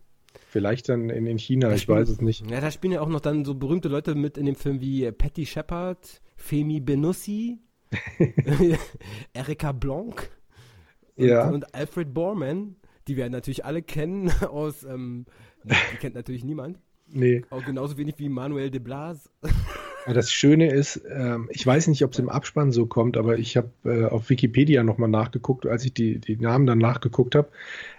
Vielleicht 0.49 0.89
dann 0.89 1.09
in, 1.09 1.27
in 1.27 1.37
China, 1.37 1.69
da 1.69 1.75
ich 1.75 1.83
spielen, 1.83 1.99
weiß 1.99 2.09
es 2.09 2.19
nicht. 2.19 2.49
Ja, 2.49 2.59
da 2.59 2.71
spielen 2.71 2.93
ja 2.93 3.01
auch 3.01 3.07
noch 3.07 3.21
dann 3.21 3.45
so 3.45 3.55
berühmte 3.55 3.87
Leute 3.87 4.15
mit 4.15 4.37
in 4.37 4.45
dem 4.45 4.55
Film 4.55 4.81
wie 4.81 5.09
Patty 5.11 5.45
Shepard, 5.45 6.21
Femi 6.35 6.81
Benussi, 6.81 7.59
Erika 9.33 9.71
Blanc 9.71 10.34
ja. 11.17 11.49
und 11.49 11.73
Alfred 11.73 12.13
Borman, 12.13 12.75
die 13.07 13.17
wir 13.17 13.29
natürlich 13.29 13.65
alle 13.65 13.81
kennen 13.81 14.29
aus, 14.49 14.83
ähm, 14.83 15.25
die 15.63 15.97
kennt 15.97 16.15
natürlich 16.15 16.43
niemand. 16.43 16.79
Nee. 17.07 17.43
Auch 17.49 17.63
genauso 17.63 17.97
wenig 17.97 18.15
wie 18.17 18.29
Manuel 18.29 18.71
de 18.71 18.79
Blas. 18.79 19.29
Ja, 20.07 20.13
das 20.13 20.31
Schöne 20.31 20.71
ist, 20.71 21.01
ähm, 21.09 21.49
ich 21.51 21.65
weiß 21.65 21.87
nicht, 21.87 22.03
ob 22.03 22.13
es 22.13 22.19
im 22.19 22.29
Abspann 22.29 22.71
so 22.71 22.85
kommt, 22.85 23.17
aber 23.17 23.37
ich 23.37 23.57
habe 23.57 23.69
äh, 23.83 24.05
auf 24.05 24.29
Wikipedia 24.29 24.83
nochmal 24.83 25.09
nachgeguckt, 25.09 25.65
als 25.65 25.85
ich 25.85 25.93
die, 25.93 26.19
die 26.19 26.37
Namen 26.37 26.65
dann 26.65 26.77
nachgeguckt 26.77 27.35
habe. 27.35 27.49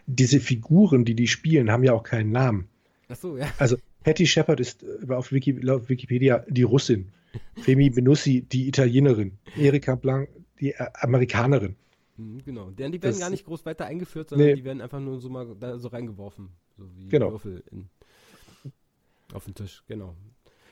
Diese 0.06 0.40
Figuren, 0.40 1.04
die 1.04 1.14
die 1.14 1.26
spielen, 1.26 1.70
haben 1.70 1.84
ja 1.84 1.92
auch 1.92 2.04
keinen 2.04 2.30
Namen. 2.30 2.68
Ach 3.08 3.16
so, 3.16 3.36
ja. 3.36 3.46
Also 3.58 3.76
Patty 4.04 4.26
Shepard 4.26 4.60
ist 4.60 4.84
äh, 4.84 5.12
auf, 5.12 5.32
Wiki, 5.32 5.68
auf 5.68 5.88
Wikipedia 5.88 6.44
die 6.48 6.62
Russin. 6.62 7.08
Femi 7.56 7.90
Benussi 7.90 8.42
die 8.42 8.68
Italienerin. 8.68 9.32
Erika 9.56 9.94
Blanc 9.94 10.28
die 10.60 10.72
äh, 10.72 10.86
Amerikanerin. 10.94 11.76
Mhm, 12.16 12.42
genau, 12.44 12.70
denn 12.70 12.92
die 12.92 13.02
werden 13.02 13.12
das, 13.12 13.20
gar 13.20 13.30
nicht 13.30 13.44
groß 13.44 13.66
weiter 13.66 13.86
eingeführt, 13.86 14.30
sondern 14.30 14.48
nee. 14.48 14.54
die 14.54 14.64
werden 14.64 14.80
einfach 14.80 15.00
nur 15.00 15.20
so 15.20 15.28
mal 15.28 15.54
da 15.58 15.78
so 15.78 15.88
reingeworfen. 15.88 16.50
So 16.76 16.84
wie 16.94 17.08
genau. 17.08 17.32
Würfel 17.32 17.62
in, 17.70 17.88
auf 19.32 19.44
den 19.44 19.54
Tisch, 19.54 19.84
genau. 19.86 20.14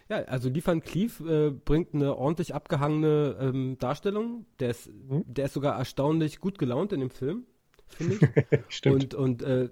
Ja, 0.09 0.18
also 0.24 0.50
Liefern 0.50 0.83
Cleave 0.83 1.46
äh, 1.46 1.50
bringt 1.50 1.94
eine 1.94 2.16
ordentlich 2.16 2.54
abgehangene 2.54 3.37
ähm, 3.40 3.78
Darstellung. 3.78 4.44
Der 4.61 4.70
ist, 4.70 4.88
mhm. 4.88 5.24
der 5.26 5.46
ist 5.46 5.54
sogar 5.54 5.78
erstaunlich 5.78 6.40
gut 6.40 6.59
gelaunt 6.59 6.92
in 6.92 7.00
dem 7.00 7.11
Film, 7.11 7.46
finde 7.88 8.16
ich. 8.16 8.61
Stimmt. 8.68 9.14
Und, 9.14 9.40
und 9.40 9.42
äh, 9.42 9.70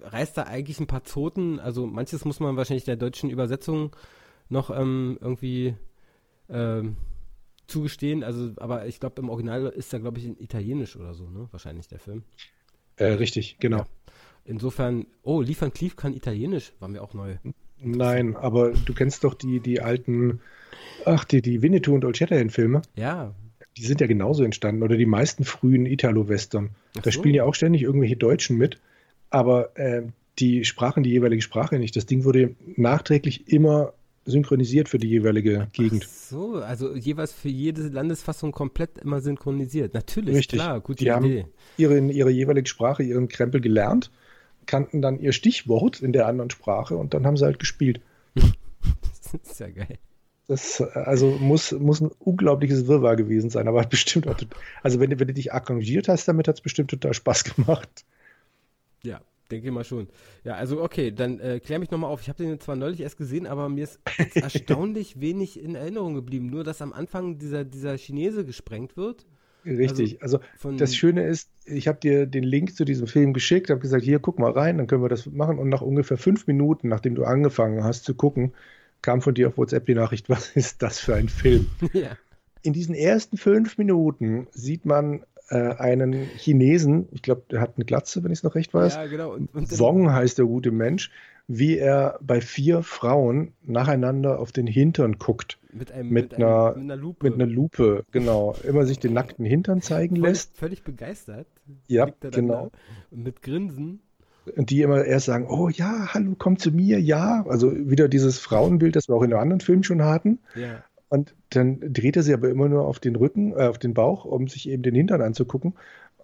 reißt 0.00 0.36
da 0.36 0.44
eigentlich 0.44 0.80
ein 0.80 0.86
paar 0.86 1.04
Zoten. 1.04 1.60
Also 1.60 1.86
manches 1.86 2.24
muss 2.24 2.40
man 2.40 2.56
wahrscheinlich 2.56 2.84
der 2.84 2.96
deutschen 2.96 3.28
Übersetzung 3.28 3.94
noch 4.48 4.70
ähm, 4.70 5.18
irgendwie 5.20 5.76
ähm, 6.48 6.96
zugestehen. 7.66 8.22
Also, 8.22 8.52
aber 8.56 8.86
ich 8.86 9.00
glaube, 9.00 9.20
im 9.20 9.28
Original 9.28 9.66
ist 9.66 9.92
er, 9.92 10.00
glaube 10.00 10.18
ich, 10.18 10.26
in 10.26 10.38
Italienisch 10.38 10.96
oder 10.96 11.14
so, 11.14 11.28
ne? 11.28 11.48
Wahrscheinlich 11.50 11.88
der 11.88 11.98
Film. 11.98 12.22
Äh, 12.96 13.12
richtig, 13.12 13.56
genau. 13.58 13.78
Ja. 13.78 13.86
Insofern, 14.44 15.06
oh, 15.22 15.40
Liefern 15.40 15.72
Cleave 15.72 15.96
kann 15.96 16.14
Italienisch, 16.14 16.72
war 16.78 16.88
mir 16.88 17.02
auch 17.02 17.14
neu. 17.14 17.36
Nein, 17.78 18.36
aber 18.36 18.70
du 18.70 18.94
kennst 18.94 19.24
doch 19.24 19.34
die, 19.34 19.60
die 19.60 19.80
alten, 19.80 20.40
ach, 21.04 21.24
die, 21.24 21.42
die 21.42 21.62
Winnetou 21.62 21.94
und 21.94 22.04
Old 22.04 22.16
Shatterhand-Filme. 22.16 22.82
Ja. 22.94 23.34
Die 23.76 23.84
sind 23.84 24.00
ja 24.00 24.06
genauso 24.06 24.44
entstanden, 24.44 24.82
oder 24.82 24.96
die 24.96 25.06
meisten 25.06 25.44
frühen 25.44 25.84
Italo-Western. 25.84 26.70
Da 26.94 27.02
so. 27.02 27.10
spielen 27.10 27.34
ja 27.34 27.44
auch 27.44 27.54
ständig 27.54 27.82
irgendwelche 27.82 28.16
Deutschen 28.16 28.56
mit, 28.56 28.80
aber 29.28 29.76
äh, 29.76 30.04
die 30.38 30.64
sprachen 30.64 31.02
die 31.02 31.10
jeweilige 31.10 31.42
Sprache 31.42 31.78
nicht. 31.78 31.96
Das 31.96 32.06
Ding 32.06 32.24
wurde 32.24 32.54
nachträglich 32.76 33.48
immer 33.48 33.92
synchronisiert 34.26 34.88
für 34.88 34.98
die 34.98 35.08
jeweilige 35.08 35.68
Gegend. 35.72 36.04
Ach 36.06 36.12
so, 36.12 36.54
also 36.56 36.94
jeweils 36.94 37.32
für 37.32 37.48
jede 37.48 37.82
Landesfassung 37.88 38.52
komplett 38.52 38.98
immer 38.98 39.20
synchronisiert. 39.20 39.94
Natürlich, 39.94 40.36
Richtig. 40.36 40.58
klar, 40.58 40.80
gute 40.80 41.04
die 41.04 41.04
Idee. 41.04 41.12
Haben 41.12 41.48
ihre, 41.76 41.98
ihre 41.98 42.30
jeweilige 42.30 42.68
Sprache, 42.68 43.02
ihren 43.02 43.28
Krempel 43.28 43.60
gelernt, 43.60 44.10
kannten 44.66 45.00
dann 45.00 45.20
ihr 45.20 45.32
Stichwort 45.32 46.02
in 46.02 46.12
der 46.12 46.26
anderen 46.26 46.50
Sprache 46.50 46.96
und 46.96 47.14
dann 47.14 47.24
haben 47.26 47.36
sie 47.36 47.44
halt 47.44 47.58
gespielt. 47.58 48.00
das 48.34 49.34
ist 49.34 49.60
ja 49.60 49.70
geil. 49.70 49.98
Das 50.48 50.80
also 50.80 51.30
muss, 51.40 51.72
muss 51.72 52.00
ein 52.00 52.10
unglaubliches 52.20 52.86
Wirrwarr 52.86 53.16
gewesen 53.16 53.50
sein, 53.50 53.66
aber 53.66 53.80
hat 53.80 53.90
bestimmt 53.90 54.28
auch, 54.28 54.36
also 54.82 55.00
wenn, 55.00 55.10
wenn 55.10 55.26
du 55.26 55.34
dich 55.34 55.52
arrangiert 55.52 56.08
hast, 56.08 56.28
damit 56.28 56.46
hat 56.46 56.56
es 56.56 56.60
bestimmt 56.60 56.90
total 56.90 57.14
Spaß 57.14 57.44
gemacht. 57.56 58.04
Ja, 59.02 59.20
denke 59.48 59.70
mal 59.70 59.84
schon. 59.84 60.08
Ja, 60.44 60.54
also 60.54 60.82
okay, 60.82 61.10
dann 61.10 61.40
äh, 61.40 61.60
klär 61.60 61.78
mich 61.78 61.90
nochmal 61.90 62.10
auf. 62.10 62.20
Ich 62.22 62.28
habe 62.28 62.42
den 62.42 62.60
zwar 62.60 62.76
neulich 62.76 63.00
erst 63.00 63.16
gesehen, 63.16 63.46
aber 63.46 63.68
mir 63.68 63.84
ist 63.84 64.00
erstaunlich 64.34 65.20
wenig 65.20 65.62
in 65.62 65.74
Erinnerung 65.74 66.14
geblieben. 66.14 66.46
Nur, 66.46 66.64
dass 66.64 66.82
am 66.82 66.92
Anfang 66.92 67.38
dieser, 67.38 67.64
dieser 67.64 67.96
Chinese 67.96 68.44
gesprengt 68.44 68.96
wird. 68.96 69.26
Richtig. 69.66 70.22
Also, 70.22 70.38
also 70.62 70.76
das 70.76 70.94
Schöne 70.94 71.26
ist, 71.26 71.50
ich 71.64 71.88
habe 71.88 71.98
dir 71.98 72.26
den 72.26 72.44
Link 72.44 72.76
zu 72.76 72.84
diesem 72.84 73.06
Film 73.06 73.32
geschickt, 73.32 73.70
habe 73.70 73.80
gesagt, 73.80 74.04
hier, 74.04 74.20
guck 74.20 74.38
mal 74.38 74.52
rein, 74.52 74.78
dann 74.78 74.86
können 74.86 75.02
wir 75.02 75.08
das 75.08 75.26
machen. 75.26 75.58
Und 75.58 75.68
nach 75.68 75.82
ungefähr 75.82 76.16
fünf 76.16 76.46
Minuten, 76.46 76.88
nachdem 76.88 77.16
du 77.16 77.24
angefangen 77.24 77.82
hast 77.82 78.04
zu 78.04 78.14
gucken, 78.14 78.52
kam 79.02 79.22
von 79.22 79.34
dir 79.34 79.48
auf 79.48 79.58
WhatsApp 79.58 79.86
die 79.86 79.94
Nachricht, 79.94 80.28
was 80.30 80.50
ist 80.50 80.82
das 80.82 80.98
für 80.98 81.14
ein 81.14 81.28
Film? 81.28 81.66
ja. 81.92 82.16
In 82.62 82.72
diesen 82.72 82.94
ersten 82.94 83.36
fünf 83.36 83.78
Minuten 83.78 84.46
sieht 84.52 84.86
man 84.86 85.22
äh, 85.48 85.74
einen 85.76 86.12
Chinesen, 86.12 87.08
ich 87.12 87.22
glaube, 87.22 87.42
der 87.50 87.60
hat 87.60 87.74
eine 87.76 87.84
Glatze, 87.84 88.24
wenn 88.24 88.32
ich 88.32 88.40
es 88.40 88.42
noch 88.42 88.54
recht 88.54 88.74
weiß. 88.74 88.96
Ja, 88.96 89.06
genau. 89.06 89.32
Und, 89.32 89.54
und 89.54 89.68
Song 89.70 90.12
heißt 90.12 90.38
der 90.38 90.46
gute 90.46 90.70
Mensch, 90.70 91.10
wie 91.48 91.78
er 91.78 92.18
bei 92.20 92.40
vier 92.40 92.82
Frauen 92.82 93.52
nacheinander 93.62 94.40
auf 94.40 94.52
den 94.52 94.66
Hintern 94.66 95.18
guckt. 95.18 95.58
Mit, 95.72 95.92
einem, 95.92 96.08
mit, 96.10 96.32
mit 96.32 96.34
einer, 96.34 96.74
mit 96.74 96.78
einer 96.78 96.96
Lupe. 96.96 97.24
Mit 97.24 97.34
einer 97.34 97.46
Lupe, 97.46 98.04
genau. 98.10 98.56
Immer 98.66 98.86
sich 98.86 98.98
den 98.98 99.12
nackten 99.12 99.44
Hintern 99.44 99.82
zeigen 99.82 100.16
völlig, 100.16 100.28
lässt. 100.30 100.56
Völlig 100.56 100.82
begeistert. 100.82 101.46
Ja, 101.86 102.08
genau. 102.20 102.70
mit 103.10 103.42
Grinsen. 103.42 104.00
Und 104.56 104.70
die 104.70 104.82
immer 104.82 105.04
erst 105.04 105.26
sagen, 105.26 105.46
oh 105.48 105.68
ja, 105.68 106.14
hallo, 106.14 106.34
komm 106.38 106.58
zu 106.58 106.70
mir, 106.70 107.00
ja. 107.00 107.44
Also 107.48 107.72
wieder 107.72 108.08
dieses 108.08 108.38
Frauenbild, 108.38 108.96
das 108.96 109.08
wir 109.08 109.16
auch 109.16 109.22
in 109.22 109.32
einem 109.32 109.42
anderen 109.42 109.60
Film 109.60 109.82
schon 109.82 110.02
hatten. 110.02 110.38
Ja. 110.54 110.84
Und 111.08 111.34
dann 111.50 111.80
dreht 111.80 112.16
er 112.16 112.22
sie 112.22 112.34
aber 112.34 112.48
immer 112.48 112.68
nur 112.68 112.86
auf 112.86 112.98
den 112.98 113.16
Rücken, 113.16 113.52
äh, 113.52 113.66
auf 113.66 113.78
den 113.78 113.94
Bauch, 113.94 114.24
um 114.24 114.48
sich 114.48 114.68
eben 114.68 114.82
den 114.82 114.94
Hintern 114.94 115.22
anzugucken 115.22 115.74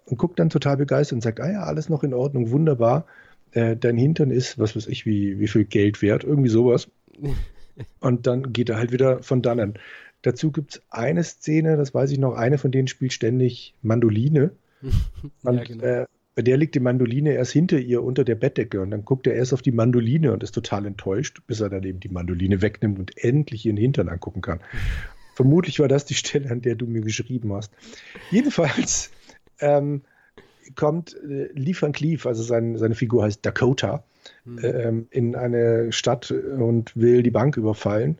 und 0.05 0.17
guckt 0.17 0.39
dann 0.39 0.49
total 0.49 0.77
begeistert 0.77 1.17
und 1.17 1.21
sagt, 1.21 1.39
ah 1.39 1.51
ja, 1.51 1.63
alles 1.63 1.89
noch 1.89 2.03
in 2.03 2.13
Ordnung, 2.13 2.51
wunderbar. 2.51 3.05
Äh, 3.51 3.77
dein 3.77 3.97
Hintern 3.97 4.31
ist, 4.31 4.59
was 4.59 4.75
weiß 4.75 4.87
ich, 4.87 5.05
wie, 5.05 5.39
wie 5.39 5.47
viel 5.47 5.63
Geld 5.63 6.01
wert, 6.01 6.23
irgendwie 6.23 6.49
sowas. 6.49 6.89
und 7.99 8.27
dann 8.27 8.51
geht 8.51 8.69
er 8.69 8.77
halt 8.77 8.91
wieder 8.91 9.23
von 9.23 9.41
dannen. 9.41 9.75
Dazu 10.21 10.51
gibt 10.51 10.75
es 10.75 10.81
eine 10.89 11.23
Szene, 11.23 11.77
das 11.77 11.93
weiß 11.93 12.11
ich 12.11 12.17
noch, 12.17 12.33
eine 12.33 12.57
von 12.57 12.71
denen 12.71 12.87
spielt 12.87 13.13
ständig 13.13 13.75
Mandoline. 13.81 14.51
Und 15.43 15.55
ja, 15.57 15.63
genau. 15.63 15.83
äh, 15.83 16.05
bei 16.35 16.41
der 16.41 16.57
liegt 16.57 16.75
die 16.75 16.79
Mandoline 16.79 17.33
erst 17.33 17.51
hinter 17.51 17.77
ihr 17.77 18.03
unter 18.03 18.23
der 18.23 18.35
Bettdecke 18.35 18.81
und 18.81 18.91
dann 18.91 19.05
guckt 19.05 19.27
er 19.27 19.35
erst 19.35 19.53
auf 19.53 19.61
die 19.61 19.71
Mandoline 19.71 20.31
und 20.31 20.43
ist 20.43 20.53
total 20.53 20.85
enttäuscht, 20.85 21.41
bis 21.45 21.59
er 21.61 21.69
dann 21.69 21.83
eben 21.83 21.99
die 21.99 22.09
Mandoline 22.09 22.61
wegnimmt 22.61 22.99
und 22.99 23.23
endlich 23.23 23.65
ihren 23.65 23.77
Hintern 23.77 24.09
angucken 24.09 24.41
kann. 24.41 24.59
Vermutlich 25.35 25.79
war 25.79 25.87
das 25.87 26.05
die 26.05 26.15
Stelle, 26.15 26.49
an 26.49 26.61
der 26.61 26.75
du 26.75 26.87
mir 26.87 27.01
geschrieben 27.01 27.53
hast. 27.53 27.71
Jedenfalls 28.31 29.11
ähm, 29.59 30.01
kommt 30.75 31.15
äh, 31.23 31.49
Lee 31.53 31.75
Van 31.79 31.91
Cleef, 31.91 32.25
also 32.25 32.43
sein, 32.43 32.77
seine 32.77 32.95
Figur 32.95 33.23
heißt 33.23 33.45
Dakota, 33.45 34.03
mhm. 34.45 34.59
ähm, 34.63 35.07
in 35.11 35.35
eine 35.35 35.91
Stadt 35.91 36.31
und 36.31 36.95
will 36.95 37.21
die 37.21 37.31
Bank 37.31 37.57
überfallen 37.57 38.17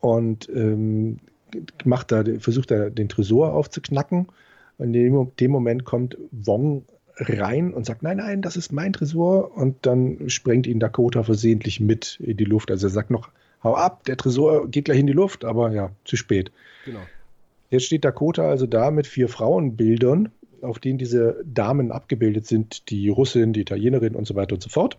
und 0.00 0.48
ähm, 0.48 1.18
macht 1.84 2.12
da, 2.12 2.22
versucht 2.38 2.70
da 2.70 2.90
den 2.90 3.08
Tresor 3.08 3.52
aufzuknacken. 3.52 4.28
Und 4.76 4.94
in 4.94 5.32
dem 5.40 5.50
Moment 5.50 5.84
kommt 5.84 6.16
Wong 6.30 6.84
rein 7.18 7.72
und 7.72 7.86
sagt, 7.86 8.02
nein, 8.02 8.18
nein, 8.18 8.42
das 8.42 8.56
ist 8.56 8.72
mein 8.72 8.92
Tresor. 8.92 9.56
Und 9.56 9.86
dann 9.86 10.28
sprengt 10.30 10.66
ihn 10.66 10.80
Dakota 10.80 11.22
versehentlich 11.22 11.80
mit 11.80 12.18
in 12.20 12.36
die 12.36 12.44
Luft. 12.44 12.70
Also 12.70 12.86
er 12.86 12.90
sagt 12.90 13.10
noch, 13.10 13.30
hau 13.62 13.74
ab, 13.74 14.04
der 14.04 14.16
Tresor 14.16 14.68
geht 14.68 14.86
gleich 14.86 14.98
in 14.98 15.06
die 15.06 15.12
Luft, 15.12 15.44
aber 15.44 15.72
ja, 15.72 15.90
zu 16.04 16.16
spät. 16.16 16.52
Genau. 16.84 17.00
Jetzt 17.70 17.84
steht 17.84 18.04
Dakota 18.04 18.48
also 18.48 18.66
da 18.66 18.90
mit 18.90 19.06
vier 19.06 19.28
Frauenbildern, 19.28 20.30
auf 20.62 20.78
denen 20.78 20.98
diese 20.98 21.42
Damen 21.44 21.92
abgebildet 21.92 22.46
sind, 22.46 22.90
die 22.90 23.08
Russin, 23.08 23.52
die 23.52 23.60
Italienerin 23.60 24.14
und 24.14 24.26
so 24.26 24.34
weiter 24.34 24.54
und 24.54 24.62
so 24.62 24.70
fort. 24.70 24.96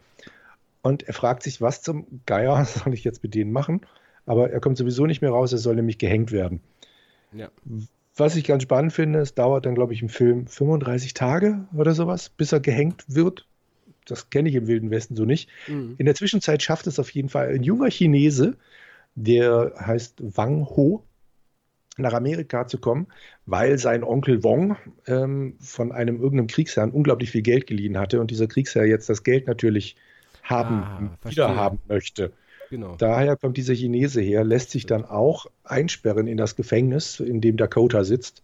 Und 0.81 1.03
er 1.03 1.13
fragt 1.13 1.43
sich, 1.43 1.61
was 1.61 1.81
zum 1.81 2.05
Geier 2.25 2.63
soll 2.65 2.93
ich 2.93 3.03
jetzt 3.03 3.23
mit 3.23 3.33
denen 3.33 3.51
machen? 3.51 3.81
Aber 4.25 4.51
er 4.51 4.59
kommt 4.59 4.77
sowieso 4.77 5.05
nicht 5.05 5.21
mehr 5.21 5.31
raus, 5.31 5.51
er 5.51 5.57
soll 5.57 5.75
nämlich 5.75 5.97
gehängt 5.97 6.31
werden. 6.31 6.61
Ja. 7.33 7.49
Was 8.19 8.35
ich 8.35 8.43
ganz 8.43 8.63
spannend 8.63 8.93
finde, 8.93 9.19
es 9.19 9.33
dauert 9.33 9.65
dann, 9.65 9.75
glaube 9.75 9.93
ich, 9.93 10.01
im 10.01 10.09
Film 10.09 10.47
35 10.47 11.13
Tage 11.13 11.65
oder 11.73 11.93
sowas, 11.93 12.29
bis 12.29 12.51
er 12.51 12.59
gehängt 12.59 13.05
wird. 13.07 13.47
Das 14.05 14.29
kenne 14.29 14.49
ich 14.49 14.55
im 14.55 14.67
Wilden 14.67 14.91
Westen 14.91 15.15
so 15.15 15.25
nicht. 15.25 15.49
Mhm. 15.67 15.95
In 15.97 16.05
der 16.05 16.15
Zwischenzeit 16.15 16.61
schafft 16.61 16.87
es 16.87 16.99
auf 16.99 17.09
jeden 17.11 17.29
Fall 17.29 17.47
ein 17.47 17.63
junger 17.63 17.89
Chinese, 17.89 18.57
der 19.15 19.73
heißt 19.79 20.21
Wang 20.35 20.65
Ho, 20.65 21.03
nach 21.97 22.13
Amerika 22.13 22.67
zu 22.67 22.77
kommen, 22.77 23.07
weil 23.45 23.77
sein 23.77 24.03
Onkel 24.03 24.43
Wong 24.43 24.77
ähm, 25.07 25.55
von 25.59 25.91
einem 25.91 26.21
irgendeinem 26.21 26.47
Kriegsherrn 26.47 26.91
unglaublich 26.91 27.31
viel 27.31 27.41
Geld 27.41 27.67
geliehen 27.67 27.97
hatte 27.97 28.19
und 28.19 28.31
dieser 28.31 28.47
Kriegsherr 28.47 28.85
jetzt 28.85 29.09
das 29.09 29.23
Geld 29.23 29.47
natürlich 29.47 29.95
haben, 30.43 30.83
ah, 30.83 31.29
wieder 31.29 31.55
haben 31.55 31.79
möchte. 31.87 32.31
Genau. 32.69 32.95
Daher 32.97 33.35
kommt 33.35 33.57
dieser 33.57 33.73
Chinese 33.73 34.21
her, 34.21 34.43
lässt 34.43 34.71
sich 34.71 34.85
dann 34.85 35.05
auch 35.05 35.47
einsperren 35.63 36.27
in 36.27 36.37
das 36.37 36.55
Gefängnis, 36.55 37.19
in 37.19 37.41
dem 37.41 37.57
Dakota 37.57 38.03
sitzt. 38.03 38.43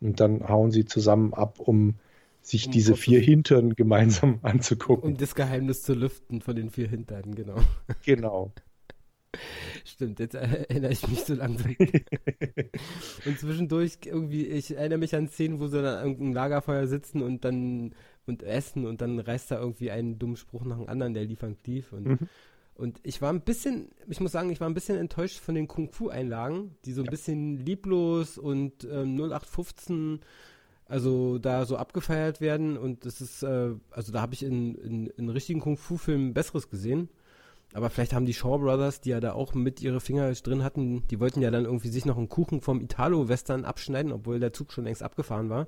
Und 0.00 0.20
dann 0.20 0.48
hauen 0.48 0.70
sie 0.70 0.84
zusammen 0.84 1.34
ab, 1.34 1.58
um 1.58 1.94
sich 2.42 2.66
um 2.66 2.72
diese 2.72 2.96
vier 2.96 3.20
Hintern 3.20 3.74
gemeinsam 3.74 4.38
anzugucken. 4.42 5.12
Um 5.12 5.16
das 5.16 5.34
Geheimnis 5.34 5.82
zu 5.82 5.94
lüften 5.94 6.40
von 6.40 6.54
den 6.54 6.70
vier 6.70 6.88
Hintern, 6.88 7.34
genau. 7.34 7.56
Genau. 8.04 8.52
Stimmt, 9.84 10.20
jetzt 10.20 10.34
erinnere 10.34 10.92
ich 10.92 11.06
mich 11.08 11.20
so 11.20 11.34
langsam. 11.34 11.74
und 13.26 13.38
zwischendurch 13.38 13.98
irgendwie, 14.04 14.46
ich 14.46 14.76
erinnere 14.76 14.98
mich 14.98 15.14
an 15.14 15.28
Szenen, 15.28 15.58
wo 15.58 15.66
sie 15.66 15.82
dann 15.82 15.96
an 15.96 16.06
irgendeinem 16.06 16.34
Lagerfeuer 16.34 16.86
sitzen 16.86 17.22
und 17.22 17.44
dann 17.44 17.94
und 18.26 18.42
essen 18.42 18.86
und 18.86 19.00
dann 19.00 19.20
reißt 19.20 19.52
da 19.52 19.60
irgendwie 19.60 19.90
einen 19.90 20.18
dummen 20.18 20.36
Spruch 20.36 20.64
nach 20.64 20.78
dem 20.78 20.88
anderen, 20.88 21.14
der 21.14 21.24
liefern 21.24 21.56
lief 21.64 21.92
und 21.92 22.06
mhm. 22.06 22.18
Und 22.76 23.00
ich 23.02 23.22
war 23.22 23.32
ein 23.32 23.40
bisschen, 23.40 23.90
ich 24.06 24.20
muss 24.20 24.32
sagen, 24.32 24.50
ich 24.50 24.60
war 24.60 24.68
ein 24.68 24.74
bisschen 24.74 24.98
enttäuscht 24.98 25.38
von 25.38 25.54
den 25.54 25.66
Kung-Fu-Einlagen, 25.66 26.76
die 26.84 26.92
so 26.92 27.00
ein 27.00 27.06
ja. 27.06 27.10
bisschen 27.10 27.56
lieblos 27.56 28.36
und 28.38 28.84
ähm, 28.84 29.16
0815 29.16 30.20
also 30.88 31.38
da 31.38 31.66
so 31.66 31.76
abgefeiert 31.76 32.40
werden 32.40 32.76
und 32.76 33.04
das 33.04 33.20
ist, 33.20 33.42
äh, 33.42 33.74
also 33.90 34.12
da 34.12 34.20
habe 34.20 34.34
ich 34.34 34.44
in, 34.44 34.76
in, 34.76 35.06
in 35.08 35.28
richtigen 35.28 35.60
Kung-Fu-Filmen 35.60 36.32
Besseres 36.32 36.70
gesehen. 36.70 37.08
Aber 37.72 37.90
vielleicht 37.90 38.12
haben 38.12 38.26
die 38.26 38.34
Shaw 38.34 38.58
Brothers, 38.58 39.00
die 39.00 39.10
ja 39.10 39.20
da 39.20 39.32
auch 39.32 39.52
mit 39.52 39.82
ihre 39.82 40.00
Finger 40.00 40.32
drin 40.32 40.62
hatten, 40.62 41.02
die 41.08 41.18
wollten 41.18 41.42
ja 41.42 41.50
dann 41.50 41.64
irgendwie 41.64 41.88
sich 41.88 42.04
noch 42.04 42.16
einen 42.16 42.28
Kuchen 42.28 42.60
vom 42.60 42.80
Italo-Western 42.80 43.64
abschneiden, 43.64 44.12
obwohl 44.12 44.38
der 44.38 44.52
Zug 44.52 44.72
schon 44.72 44.84
längst 44.84 45.02
abgefahren 45.02 45.50
war. 45.50 45.66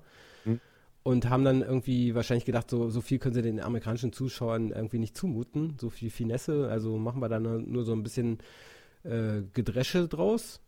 Und 1.08 1.30
haben 1.30 1.42
dann 1.42 1.62
irgendwie 1.62 2.14
wahrscheinlich 2.14 2.44
gedacht, 2.44 2.68
so, 2.68 2.90
so 2.90 3.00
viel 3.00 3.18
können 3.18 3.32
sie 3.32 3.40
den 3.40 3.60
amerikanischen 3.60 4.12
Zuschauern 4.12 4.72
irgendwie 4.72 4.98
nicht 4.98 5.16
zumuten, 5.16 5.78
so 5.80 5.88
viel 5.88 6.10
Finesse, 6.10 6.68
also 6.68 6.98
machen 6.98 7.22
wir 7.22 7.30
da 7.30 7.40
nur 7.40 7.84
so 7.84 7.94
ein 7.94 8.02
bisschen 8.02 8.40
äh, 9.04 9.40
Gedresche 9.54 10.06
draus. 10.06 10.60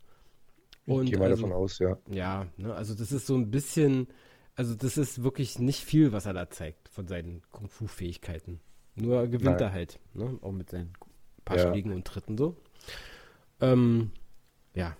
Und 0.87 1.03
ich 1.03 1.11
gehe 1.11 1.19
mal 1.19 1.29
also, 1.29 1.43
davon 1.43 1.55
aus, 1.55 1.77
ja. 1.77 1.95
Ja, 2.09 2.47
ne, 2.57 2.73
also 2.73 2.95
das 2.95 3.11
ist 3.11 3.27
so 3.27 3.35
ein 3.35 3.51
bisschen, 3.51 4.07
also 4.55 4.73
das 4.73 4.97
ist 4.97 5.21
wirklich 5.21 5.59
nicht 5.59 5.83
viel, 5.83 6.11
was 6.11 6.25
er 6.25 6.33
da 6.33 6.49
zeigt 6.49 6.89
von 6.89 7.07
seinen 7.07 7.43
Kung-Fu-Fähigkeiten. 7.51 8.61
Nur 8.95 9.27
gewinnt 9.27 9.59
Nein. 9.59 9.59
er 9.59 9.71
halt, 9.73 9.99
ne, 10.15 10.39
auch 10.41 10.53
mit 10.53 10.71
seinen 10.71 10.93
paar 11.45 11.57
ja. 11.57 11.69
Schlägen 11.69 11.91
und 11.91 12.03
Tritten 12.03 12.35
so. 12.35 12.57
Ähm, 13.59 14.09
ja, 14.73 14.97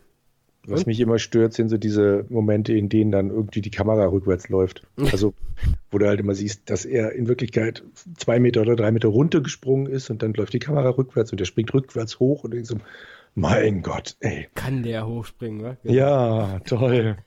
was 0.67 0.85
mich 0.85 0.99
immer 0.99 1.17
stört, 1.17 1.53
sind 1.53 1.69
so 1.69 1.77
diese 1.77 2.25
Momente, 2.29 2.73
in 2.73 2.87
denen 2.87 3.11
dann 3.11 3.29
irgendwie 3.29 3.61
die 3.61 3.71
Kamera 3.71 4.05
rückwärts 4.05 4.49
läuft. 4.49 4.87
Also, 5.11 5.33
wo 5.91 5.97
du 5.97 6.07
halt 6.07 6.19
immer 6.19 6.33
siehst, 6.33 6.69
dass 6.69 6.85
er 6.85 7.11
in 7.11 7.27
Wirklichkeit 7.27 7.83
zwei 8.17 8.39
Meter 8.39 8.61
oder 8.61 8.75
drei 8.75 8.91
Meter 8.91 9.09
runtergesprungen 9.09 9.87
ist 9.87 10.09
und 10.09 10.23
dann 10.23 10.33
läuft 10.33 10.53
die 10.53 10.59
Kamera 10.59 10.89
rückwärts 10.89 11.31
und 11.31 11.41
er 11.41 11.45
springt 11.45 11.73
rückwärts 11.73 12.19
hoch 12.19 12.43
und 12.43 12.53
denkst 12.53 12.69
so, 12.69 12.77
mein 13.35 13.81
Gott, 13.81 14.15
ey. 14.19 14.47
Kann 14.55 14.83
der 14.83 15.07
hochspringen? 15.07 15.77
Genau. 15.83 15.93
Ja, 15.93 16.59
toll. 16.65 17.17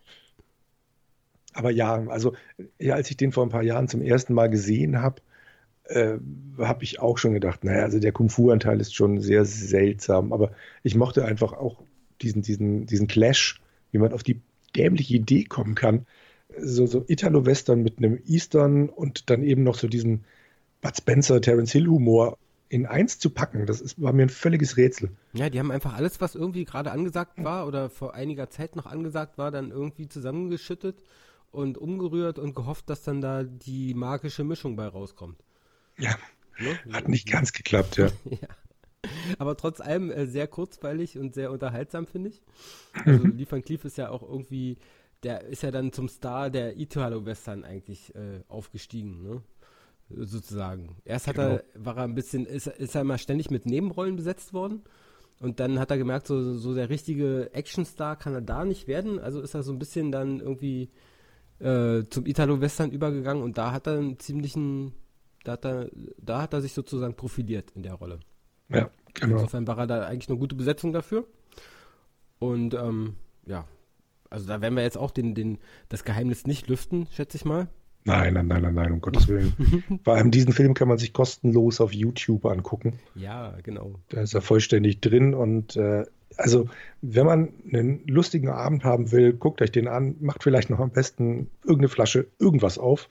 Aber 1.52 1.70
ja, 1.70 1.94
also, 2.08 2.34
ja, 2.78 2.94
als 2.94 3.10
ich 3.10 3.16
den 3.16 3.32
vor 3.32 3.44
ein 3.44 3.50
paar 3.50 3.62
Jahren 3.62 3.88
zum 3.88 4.02
ersten 4.02 4.34
Mal 4.34 4.48
gesehen 4.48 5.00
habe, 5.00 5.20
äh, 5.84 6.14
habe 6.58 6.84
ich 6.84 7.00
auch 7.00 7.18
schon 7.18 7.34
gedacht, 7.34 7.64
naja, 7.64 7.82
also 7.82 8.00
der 8.00 8.12
Kung-Fu-Anteil 8.12 8.80
ist 8.80 8.94
schon 8.94 9.20
sehr 9.20 9.44
seltsam, 9.44 10.32
aber 10.32 10.52
ich 10.82 10.94
mochte 10.94 11.24
einfach 11.24 11.52
auch 11.52 11.82
diesen, 12.22 12.42
diesen, 12.42 12.86
diesen 12.86 13.06
Clash, 13.06 13.60
wie 13.92 13.98
man 13.98 14.12
auf 14.12 14.22
die 14.22 14.40
dämliche 14.76 15.14
Idee 15.14 15.44
kommen 15.44 15.74
kann, 15.74 16.06
so, 16.58 16.86
so 16.86 17.04
Italo-Western 17.06 17.82
mit 17.82 17.98
einem 17.98 18.20
Eastern 18.26 18.88
und 18.88 19.30
dann 19.30 19.42
eben 19.42 19.62
noch 19.62 19.76
so 19.76 19.88
diesen 19.88 20.24
Bud 20.80 20.96
Spencer, 20.96 21.40
Terence 21.40 21.72
Hill-Humor 21.72 22.38
in 22.68 22.86
eins 22.86 23.18
zu 23.18 23.30
packen, 23.30 23.66
das 23.66 23.80
ist, 23.80 24.00
war 24.00 24.12
mir 24.12 24.22
ein 24.22 24.30
völliges 24.30 24.76
Rätsel. 24.76 25.10
Ja, 25.32 25.48
die 25.48 25.58
haben 25.58 25.70
einfach 25.70 25.94
alles, 25.94 26.20
was 26.20 26.34
irgendwie 26.34 26.64
gerade 26.64 26.90
angesagt 26.90 27.42
war 27.42 27.66
oder 27.66 27.88
vor 27.90 28.14
einiger 28.14 28.50
Zeit 28.50 28.74
noch 28.74 28.86
angesagt 28.86 29.38
war, 29.38 29.50
dann 29.50 29.70
irgendwie 29.70 30.08
zusammengeschüttet 30.08 31.02
und 31.52 31.78
umgerührt 31.78 32.38
und 32.38 32.54
gehofft, 32.54 32.90
dass 32.90 33.02
dann 33.02 33.20
da 33.20 33.44
die 33.44 33.94
magische 33.94 34.44
Mischung 34.44 34.76
bei 34.76 34.86
rauskommt. 34.86 35.38
Ja, 35.98 36.16
ne? 36.58 36.78
hat 36.92 37.08
nicht 37.08 37.30
ganz 37.30 37.52
geklappt, 37.52 37.96
ja. 37.96 38.06
ja. 38.24 38.48
Aber 39.38 39.56
trotz 39.56 39.80
allem 39.80 40.10
äh, 40.10 40.26
sehr 40.26 40.46
kurzweilig 40.46 41.18
und 41.18 41.34
sehr 41.34 41.50
unterhaltsam, 41.50 42.06
finde 42.06 42.30
ich. 42.30 42.42
Also 43.04 43.24
mhm. 43.24 43.36
Lee 43.36 43.46
Van 43.48 43.62
Cleef 43.62 43.84
ist 43.84 43.98
ja 43.98 44.10
auch 44.10 44.22
irgendwie, 44.22 44.78
der 45.22 45.44
ist 45.44 45.62
ja 45.62 45.70
dann 45.70 45.92
zum 45.92 46.08
Star 46.08 46.50
der 46.50 46.78
Italo-Western 46.78 47.64
eigentlich 47.64 48.14
äh, 48.14 48.40
aufgestiegen, 48.48 49.22
ne? 49.22 49.42
Sozusagen. 50.10 50.96
Erst 51.04 51.28
hat 51.28 51.36
genau. 51.36 51.48
er, 51.48 51.64
war 51.74 51.96
er 51.96 52.04
ein 52.04 52.14
bisschen, 52.14 52.44
ist, 52.44 52.66
ist 52.66 52.94
er 52.94 53.04
mal 53.04 53.18
ständig 53.18 53.50
mit 53.50 53.64
Nebenrollen 53.64 54.16
besetzt 54.16 54.52
worden. 54.52 54.82
Und 55.40 55.60
dann 55.60 55.78
hat 55.78 55.90
er 55.90 55.98
gemerkt, 55.98 56.26
so, 56.26 56.54
so 56.54 56.74
der 56.74 56.90
richtige 56.90 57.50
Actionstar 57.52 58.16
kann 58.16 58.34
er 58.34 58.42
da 58.42 58.64
nicht 58.64 58.86
werden. 58.86 59.18
Also 59.18 59.40
ist 59.40 59.54
er 59.54 59.62
so 59.62 59.72
ein 59.72 59.78
bisschen 59.78 60.12
dann 60.12 60.40
irgendwie 60.40 60.90
äh, 61.58 62.04
zum 62.10 62.26
Italo-Western 62.26 62.90
übergegangen 62.90 63.42
und 63.42 63.58
da 63.58 63.72
hat 63.72 63.86
er 63.86 63.98
einen 63.98 64.18
ziemlichen, 64.18 64.92
da 65.44 65.52
hat 65.52 65.64
er, 65.64 65.90
da 66.18 66.42
hat 66.42 66.52
er 66.52 66.60
sich 66.60 66.72
sozusagen 66.72 67.14
profiliert 67.14 67.70
in 67.72 67.82
der 67.82 67.94
Rolle. 67.94 68.20
Ja, 68.68 68.90
genau. 69.14 69.36
Insofern 69.36 69.66
war 69.66 69.78
er 69.78 69.86
da 69.86 70.06
eigentlich 70.06 70.28
eine 70.28 70.38
gute 70.38 70.54
Besetzung 70.54 70.92
dafür. 70.92 71.26
Und 72.38 72.74
ähm, 72.74 73.14
ja, 73.46 73.66
also 74.30 74.46
da 74.46 74.60
werden 74.60 74.74
wir 74.74 74.82
jetzt 74.82 74.98
auch 74.98 75.10
den, 75.10 75.34
den, 75.34 75.58
das 75.88 76.04
Geheimnis 76.04 76.46
nicht 76.46 76.68
lüften, 76.68 77.06
schätze 77.12 77.36
ich 77.36 77.44
mal. 77.44 77.68
Nein, 78.06 78.34
nein, 78.34 78.46
nein, 78.46 78.62
nein, 78.62 78.74
nein, 78.74 78.92
um 78.92 79.00
Gottes 79.00 79.28
Willen. 79.28 80.00
Vor 80.04 80.14
allem 80.14 80.30
diesen 80.30 80.52
Film 80.52 80.74
kann 80.74 80.88
man 80.88 80.98
sich 80.98 81.14
kostenlos 81.14 81.80
auf 81.80 81.92
YouTube 81.92 82.44
angucken. 82.44 82.98
Ja, 83.14 83.54
genau. 83.62 83.94
Da 84.10 84.20
ist 84.20 84.34
er 84.34 84.42
vollständig 84.42 85.00
drin 85.00 85.34
und 85.34 85.76
äh, 85.76 86.04
also, 86.36 86.68
wenn 87.00 87.26
man 87.26 87.52
einen 87.72 88.06
lustigen 88.06 88.48
Abend 88.48 88.84
haben 88.84 89.12
will, 89.12 89.32
guckt 89.32 89.62
euch 89.62 89.70
den 89.70 89.88
an, 89.88 90.16
macht 90.20 90.42
vielleicht 90.42 90.68
noch 90.68 90.80
am 90.80 90.90
besten 90.90 91.50
irgendeine 91.62 91.88
Flasche, 91.88 92.26
irgendwas 92.38 92.76
auf, 92.78 93.08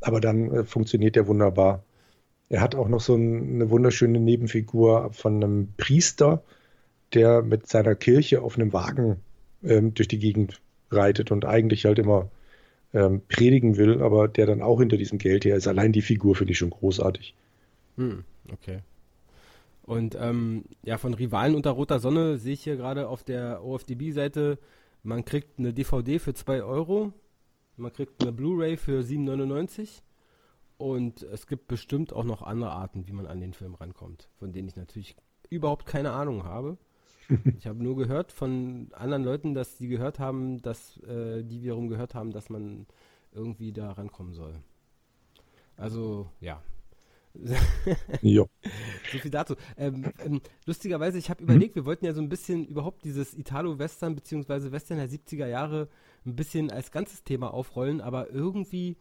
aber 0.00 0.20
dann 0.20 0.50
äh, 0.50 0.64
funktioniert 0.64 1.16
der 1.16 1.26
wunderbar. 1.26 1.82
Er 2.48 2.60
hat 2.60 2.74
auch 2.74 2.88
noch 2.88 3.00
so 3.00 3.14
eine 3.14 3.70
wunderschöne 3.70 4.20
Nebenfigur 4.20 5.12
von 5.12 5.42
einem 5.42 5.68
Priester, 5.76 6.42
der 7.14 7.42
mit 7.42 7.66
seiner 7.66 7.94
Kirche 7.94 8.42
auf 8.42 8.56
einem 8.56 8.72
Wagen 8.72 9.16
ähm, 9.62 9.94
durch 9.94 10.08
die 10.08 10.18
Gegend 10.18 10.60
reitet 10.90 11.30
und 11.30 11.44
eigentlich 11.44 11.84
halt 11.84 11.98
immer 11.98 12.30
ähm, 12.92 13.22
predigen 13.28 13.76
will, 13.76 14.02
aber 14.02 14.28
der 14.28 14.46
dann 14.46 14.62
auch 14.62 14.78
hinter 14.78 14.96
diesem 14.96 15.18
Geld 15.18 15.44
her 15.44 15.56
ist. 15.56 15.66
Allein 15.66 15.92
die 15.92 16.02
Figur 16.02 16.36
finde 16.36 16.52
ich 16.52 16.58
schon 16.58 16.70
großartig. 16.70 17.34
Hm, 17.96 18.24
okay. 18.52 18.80
Und 19.82 20.16
ähm, 20.18 20.64
ja, 20.82 20.96
von 20.98 21.14
Rivalen 21.14 21.54
unter 21.54 21.70
roter 21.72 21.98
Sonne 21.98 22.38
sehe 22.38 22.54
ich 22.54 22.64
hier 22.64 22.76
gerade 22.76 23.08
auf 23.08 23.22
der 23.22 23.64
OFDB-Seite, 23.64 24.58
man 25.02 25.24
kriegt 25.24 25.58
eine 25.58 25.74
DVD 25.74 26.18
für 26.18 26.32
2 26.32 26.62
Euro, 26.62 27.12
man 27.76 27.92
kriegt 27.92 28.22
eine 28.22 28.32
Blu-ray 28.32 28.76
für 28.76 29.00
7,99 29.00 30.00
und 30.84 31.22
es 31.22 31.46
gibt 31.46 31.66
bestimmt 31.66 32.12
auch 32.12 32.24
noch 32.24 32.42
andere 32.42 32.72
Arten, 32.72 33.06
wie 33.06 33.12
man 33.12 33.26
an 33.26 33.40
den 33.40 33.54
Film 33.54 33.74
rankommt, 33.74 34.28
von 34.36 34.52
denen 34.52 34.68
ich 34.68 34.76
natürlich 34.76 35.16
überhaupt 35.48 35.86
keine 35.86 36.12
Ahnung 36.12 36.44
habe. 36.44 36.76
Ich 37.58 37.66
habe 37.66 37.82
nur 37.82 37.96
gehört 37.96 38.32
von 38.32 38.88
anderen 38.92 39.24
Leuten, 39.24 39.54
dass 39.54 39.78
die 39.78 39.88
gehört 39.88 40.18
haben, 40.18 40.60
dass 40.60 40.98
äh, 41.04 41.42
die 41.42 41.62
wiederum 41.62 41.88
gehört 41.88 42.14
haben, 42.14 42.32
dass 42.32 42.50
man 42.50 42.84
irgendwie 43.32 43.72
da 43.72 43.92
rankommen 43.92 44.34
soll. 44.34 44.52
Also 45.78 46.28
ja. 46.38 46.62
jo. 48.20 48.46
So 49.10 49.18
viel 49.20 49.30
dazu. 49.30 49.54
Ähm, 49.78 50.12
ähm, 50.22 50.42
lustigerweise, 50.66 51.16
ich 51.16 51.30
habe 51.30 51.42
mhm. 51.42 51.48
überlegt, 51.48 51.76
wir 51.76 51.86
wollten 51.86 52.04
ja 52.04 52.12
so 52.12 52.20
ein 52.20 52.28
bisschen 52.28 52.66
überhaupt 52.66 53.06
dieses 53.06 53.32
Italo-Western 53.32 54.14
bzw. 54.14 54.70
Western 54.70 54.98
der 54.98 55.08
70er 55.08 55.46
Jahre 55.46 55.88
ein 56.26 56.36
bisschen 56.36 56.70
als 56.70 56.90
ganzes 56.90 57.24
Thema 57.24 57.54
aufrollen, 57.54 58.02
aber 58.02 58.28
irgendwie 58.28 58.98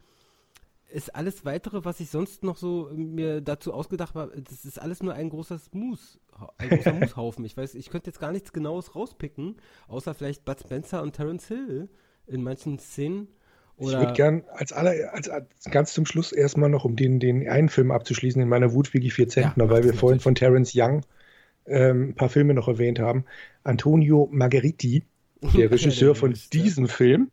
ist 0.90 1.16
alles 1.16 1.44
weitere, 1.46 1.86
was 1.86 2.00
ich 2.00 2.10
sonst 2.10 2.44
noch 2.44 2.58
so 2.58 2.90
mir 2.94 3.42
dazu 3.42 3.74
ausgedacht 3.74 4.16
habe, 4.16 4.40
das 4.42 4.66
ist 4.66 4.80
alles 4.80 5.02
nur 5.02 5.14
ein 5.14 5.30
großer 5.30 5.60
Mus, 5.72 6.20
ein 6.58 6.70
großer 6.70 6.94
Mushaufen. 7.00 7.46
Ich 7.46 7.58
weiß, 7.58 7.76
ich 7.76 7.90
könnte 7.90 8.08
jetzt 8.08 8.20
gar 8.20 8.32
nichts 8.32 8.54
Genaues 8.54 8.96
rauspicken, 8.96 9.58
außer 9.88 10.14
vielleicht 10.14 10.46
Bud 10.46 10.60
Spencer 10.60 11.02
und 11.02 11.16
Terence 11.16 11.48
Hill 11.48 11.90
in 12.28 12.44
manchen 12.44 12.80
Szenen. 12.80 13.28
Oder 13.78 13.94
ich 13.94 14.00
würde 14.00 14.14
gern 14.14 14.44
als, 14.52 14.72
aller, 14.72 15.14
als, 15.14 15.30
als 15.30 15.48
ganz 15.72 15.94
zum 15.94 16.06
Schluss 16.06 16.32
erstmal 16.32 16.70
noch, 16.70 16.86
um 16.86 16.96
den, 16.96 17.20
den 17.20 17.48
einen 17.50 17.70
Film 17.70 17.92
abzuschließen, 17.92 18.42
in 18.42 18.48
meiner 18.48 18.74
Wutwigi 18.74 19.10
4 19.10 19.28
Zentner, 19.30 19.66
ja, 19.66 19.70
weil 19.72 19.84
wir 19.84 19.94
vorhin 19.94 20.20
von 20.20 20.36
Terence 20.36 20.74
Young 20.76 21.02
ähm, 21.66 22.10
ein 22.10 22.16
paar 22.16 22.30
Filme 22.30 22.54
noch 22.54 22.68
erwähnt 22.68 23.00
haben. 23.00 23.26
Antonio 23.64 24.30
Margheriti, 24.32 25.04
der 25.42 25.72
Regisseur 25.72 26.14
von 26.14 26.36
diesem 26.52 26.88
Film, 26.88 27.32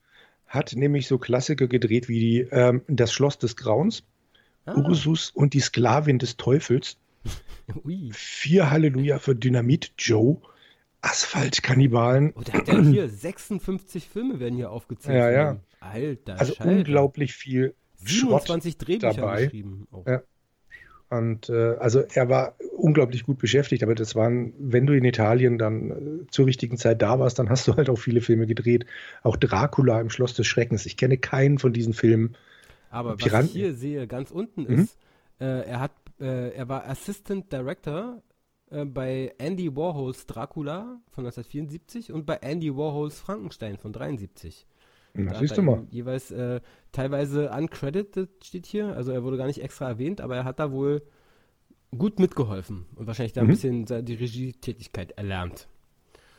hat 0.50 0.74
nämlich 0.74 1.06
so 1.06 1.16
Klassiker 1.16 1.68
gedreht 1.68 2.08
wie 2.08 2.20
die, 2.20 2.40
ähm, 2.50 2.82
Das 2.88 3.12
Schloss 3.12 3.38
des 3.38 3.56
Grauens, 3.56 4.02
ah. 4.66 4.74
Ursus 4.74 5.30
und 5.30 5.54
die 5.54 5.60
Sklavin 5.60 6.18
des 6.18 6.36
Teufels, 6.36 6.98
Vier 8.12 8.70
Halleluja 8.70 9.18
für 9.18 9.36
Dynamit 9.36 9.92
Joe, 9.96 10.38
Asphaltkannibalen. 11.02 12.32
Oh, 12.34 12.40
der 12.40 12.54
hat 12.54 12.68
ja 12.68 12.80
hier 12.80 13.08
56 13.08 14.08
Filme 14.08 14.40
werden 14.40 14.56
hier 14.56 14.70
aufgezählt. 14.70 15.16
Ja, 15.16 15.30
ja. 15.30 15.60
Alter, 15.80 16.38
also 16.38 16.54
Schalter. 16.54 16.72
unglaublich 16.72 17.34
viel 17.34 17.74
27 17.96 18.72
Schrott 18.72 18.88
Drehbücher 18.88 19.14
dabei. 19.14 19.44
geschrieben. 19.44 19.86
Oh. 19.92 20.04
Ja. 20.06 20.22
Und 21.10 21.48
äh, 21.48 21.74
also 21.80 22.04
er 22.14 22.28
war 22.28 22.54
unglaublich 22.76 23.24
gut 23.24 23.38
beschäftigt, 23.38 23.82
aber 23.82 23.96
das 23.96 24.14
waren, 24.14 24.54
wenn 24.58 24.86
du 24.86 24.96
in 24.96 25.04
Italien 25.04 25.58
dann 25.58 25.90
äh, 25.90 26.26
zur 26.30 26.46
richtigen 26.46 26.76
Zeit 26.76 27.02
da 27.02 27.18
warst, 27.18 27.40
dann 27.40 27.50
hast 27.50 27.66
du 27.66 27.74
halt 27.74 27.90
auch 27.90 27.98
viele 27.98 28.20
Filme 28.20 28.46
gedreht. 28.46 28.86
Auch 29.24 29.36
Dracula 29.36 30.00
im 30.00 30.08
Schloss 30.08 30.34
des 30.34 30.46
Schreckens. 30.46 30.86
Ich 30.86 30.96
kenne 30.96 31.18
keinen 31.18 31.58
von 31.58 31.72
diesen 31.72 31.94
Filmen. 31.94 32.36
Aber 32.90 33.16
Piran 33.16 33.42
was 33.42 33.50
ich 33.50 33.56
hier 33.56 33.74
sehe, 33.74 34.06
ganz 34.06 34.30
unten 34.30 34.62
mhm. 34.62 34.82
ist, 34.82 34.98
äh, 35.40 35.66
er 35.66 35.80
hat, 35.80 35.92
äh, 36.20 36.50
er 36.50 36.68
war 36.68 36.88
Assistant 36.88 37.52
Director 37.52 38.22
äh, 38.70 38.84
bei 38.84 39.34
Andy 39.38 39.74
Warhols 39.74 40.26
Dracula 40.26 41.00
von 41.10 41.24
1974 41.24 42.12
und 42.12 42.24
bei 42.24 42.36
Andy 42.36 42.76
Warhols 42.76 43.18
Frankenstein 43.18 43.78
von 43.78 43.92
73. 43.92 44.64
Na, 45.14 45.34
siehst 45.34 45.56
du 45.56 45.62
mal. 45.62 45.86
Jeweils 45.90 46.30
äh, 46.30 46.60
teilweise 46.92 47.50
uncredited 47.50 48.28
steht 48.44 48.66
hier, 48.66 48.94
also 48.96 49.12
er 49.12 49.22
wurde 49.22 49.36
gar 49.36 49.46
nicht 49.46 49.62
extra 49.62 49.88
erwähnt, 49.88 50.20
aber 50.20 50.36
er 50.36 50.44
hat 50.44 50.60
da 50.60 50.72
wohl 50.72 51.02
gut 51.96 52.18
mitgeholfen 52.18 52.86
und 52.94 53.06
wahrscheinlich 53.06 53.32
da 53.32 53.42
mhm. 53.42 53.48
ein 53.48 53.50
bisschen 53.50 54.04
die 54.04 54.14
Regietätigkeit 54.14 55.12
erlernt. 55.12 55.68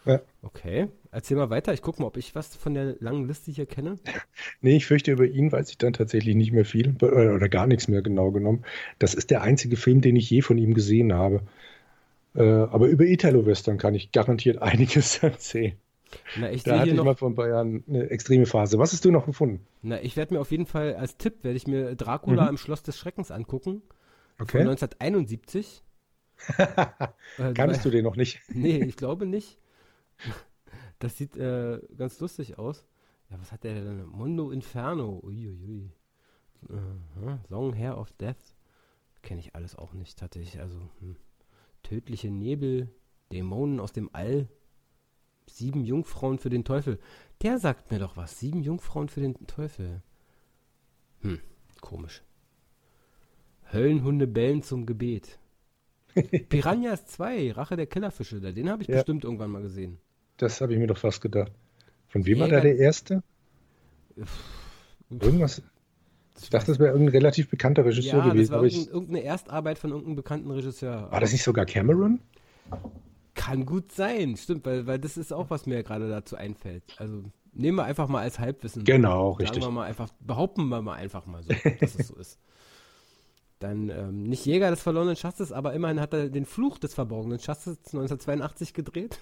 Ja. 0.05 0.19
Okay, 0.41 0.87
erzähl 1.11 1.37
mal 1.37 1.51
weiter. 1.51 1.73
Ich 1.73 1.81
gucke 1.81 2.01
mal, 2.01 2.07
ob 2.07 2.17
ich 2.17 2.33
was 2.33 2.55
von 2.55 2.73
der 2.73 2.95
langen 2.99 3.27
Liste 3.27 3.51
hier 3.51 3.65
kenne. 3.65 3.97
Nee, 4.61 4.75
ich 4.77 4.85
fürchte, 4.85 5.11
über 5.11 5.25
ihn 5.25 5.51
weiß 5.51 5.69
ich 5.71 5.77
dann 5.77 5.93
tatsächlich 5.93 6.35
nicht 6.35 6.51
mehr 6.51 6.65
viel 6.65 6.95
oder 7.01 7.49
gar 7.49 7.65
nichts 7.65 7.87
mehr 7.87 8.01
genau 8.01 8.31
genommen. 8.31 8.63
Das 8.99 9.15
ist 9.15 9.31
der 9.31 9.41
einzige 9.41 9.75
Film, 9.75 10.01
den 10.01 10.15
ich 10.15 10.29
je 10.29 10.41
von 10.41 10.57
ihm 10.57 10.73
gesehen 10.73 11.13
habe. 11.13 11.41
Äh, 12.35 12.43
aber 12.43 12.87
über 12.87 13.05
Italo-Western 13.05 13.77
kann 13.77 13.95
ich 13.95 14.11
garantiert 14.11 14.57
einiges 14.61 15.21
erzählen. 15.23 15.73
Na, 16.37 16.51
ich 16.51 16.63
da 16.63 16.79
hatte 16.79 16.89
ich 16.89 16.95
noch, 16.95 17.05
mal 17.05 17.15
vor 17.15 17.29
ein 17.29 17.35
paar 17.35 17.47
Jahren 17.47 17.83
eine 17.87 18.09
extreme 18.09 18.45
Phase. 18.45 18.77
Was 18.79 18.93
hast 18.93 19.05
du 19.05 19.11
noch 19.11 19.25
gefunden? 19.25 19.65
Na, 19.81 20.01
ich 20.01 20.17
werde 20.17 20.33
mir 20.33 20.41
auf 20.41 20.51
jeden 20.51 20.65
Fall 20.65 20.95
als 20.95 21.17
Tipp, 21.17 21.43
werde 21.43 21.57
ich 21.57 21.67
mir 21.67 21.95
Dracula 21.95 22.43
mhm. 22.43 22.49
im 22.49 22.57
Schloss 22.57 22.83
des 22.83 22.97
Schreckens 22.97 23.31
angucken. 23.31 23.81
Okay. 24.39 24.59
Von 24.59 24.69
1971. 24.69 25.83
äh, 26.57 27.53
Kannst 27.53 27.85
du 27.85 27.89
den 27.89 28.03
noch 28.03 28.15
nicht? 28.15 28.41
nee, 28.49 28.83
ich 28.83 28.97
glaube 28.97 29.25
nicht. 29.25 29.59
Das 30.99 31.17
sieht 31.17 31.37
äh, 31.37 31.79
ganz 31.97 32.19
lustig 32.19 32.57
aus. 32.57 32.85
Ja, 33.29 33.39
was 33.39 33.51
hat 33.51 33.63
der 33.63 33.75
denn? 33.75 34.05
Mundo 34.05 34.51
Inferno. 34.51 35.21
Uiuiui. 35.23 35.91
Uh 36.69 36.75
-huh. 37.19 37.37
Long 37.49 37.75
Hair 37.75 37.97
of 37.97 38.11
Death. 38.13 38.55
Kenne 39.21 39.39
ich 39.39 39.55
alles 39.55 39.75
auch 39.75 39.93
nicht, 39.93 40.21
hatte 40.21 40.39
ich. 40.39 40.59
Also, 40.59 40.75
hm. 40.99 41.15
Tödliche 41.83 42.29
Nebel, 42.29 42.89
Dämonen 43.31 43.79
aus 43.79 43.91
dem 43.91 44.09
All. 44.13 44.47
Sieben 45.55 45.83
Jungfrauen 45.83 46.39
für 46.39 46.49
den 46.49 46.63
Teufel. 46.63 46.99
Der 47.41 47.59
sagt 47.59 47.91
mir 47.91 47.99
doch 47.99 48.17
was. 48.17 48.39
Sieben 48.39 48.61
Jungfrauen 48.61 49.09
für 49.09 49.21
den 49.21 49.35
Teufel. 49.47 50.01
Hm, 51.21 51.39
komisch. 51.81 52.23
Höllenhunde 53.71 54.27
bellen 54.27 54.63
zum 54.63 54.85
Gebet. 54.85 55.39
Piranhas 56.49 57.05
2, 57.07 57.53
Rache 57.53 57.75
der 57.75 57.87
Killerfische. 57.87 58.39
Den 58.41 58.69
habe 58.69 58.83
ich 58.83 58.89
ja. 58.89 58.95
bestimmt 58.95 59.23
irgendwann 59.23 59.51
mal 59.51 59.61
gesehen. 59.61 59.97
Das 60.37 60.59
habe 60.61 60.73
ich 60.73 60.79
mir 60.79 60.87
doch 60.87 60.97
fast 60.97 61.21
gedacht. 61.21 61.51
Von 62.07 62.25
wem 62.25 62.39
war 62.39 62.49
da 62.49 62.59
der 62.59 62.77
erste? 62.77 63.23
Irgendwas. 65.09 65.61
Ich 66.41 66.49
dachte, 66.49 66.67
das 66.67 66.79
wäre 66.79 66.91
irgendein 66.91 67.15
relativ 67.15 67.49
bekannter 67.49 67.85
Regisseur 67.85 68.19
ja, 68.19 68.29
gewesen. 68.29 68.51
Das 68.51 68.61
war 68.61 68.93
irgendeine 68.93 69.23
Erstarbeit 69.23 69.77
von 69.77 69.91
irgendeinem 69.91 70.15
bekannten 70.15 70.51
Regisseur. 70.51 71.11
War 71.11 71.19
das 71.19 71.31
nicht 71.31 71.43
sogar 71.43 71.65
Cameron? 71.65 72.19
Kann 73.33 73.65
gut 73.65 73.91
sein, 73.91 74.35
stimmt, 74.35 74.65
weil, 74.65 74.87
weil 74.87 74.99
das 74.99 75.17
ist 75.17 75.31
auch, 75.31 75.49
was 75.49 75.65
mir 75.65 75.83
gerade 75.83 76.09
dazu 76.09 76.35
einfällt. 76.35 76.83
Also 76.97 77.23
nehmen 77.53 77.77
wir 77.77 77.85
einfach 77.85 78.07
mal 78.07 78.21
als 78.21 78.39
Halbwissen. 78.39 78.83
Genau, 78.83 79.31
Sagen 79.31 79.41
richtig. 79.41 79.63
Wir 79.63 79.71
mal 79.71 79.85
einfach, 79.85 80.09
behaupten 80.19 80.67
wir 80.67 80.81
mal 80.81 80.95
einfach 80.95 81.25
mal 81.25 81.43
so, 81.43 81.53
dass 81.79 81.95
es 81.95 82.07
so 82.07 82.15
ist. 82.15 82.39
Dann 83.59 83.89
ähm, 83.89 84.23
nicht 84.23 84.45
Jäger 84.45 84.71
des 84.71 84.81
verlorenen 84.81 85.15
Schatzes, 85.15 85.51
aber 85.51 85.73
immerhin 85.73 85.99
hat 85.99 86.13
er 86.13 86.29
den 86.29 86.45
Fluch 86.45 86.79
des 86.79 86.95
verborgenen 86.95 87.39
Schatzes 87.39 87.77
1982 87.77 88.73
gedreht. 88.73 89.19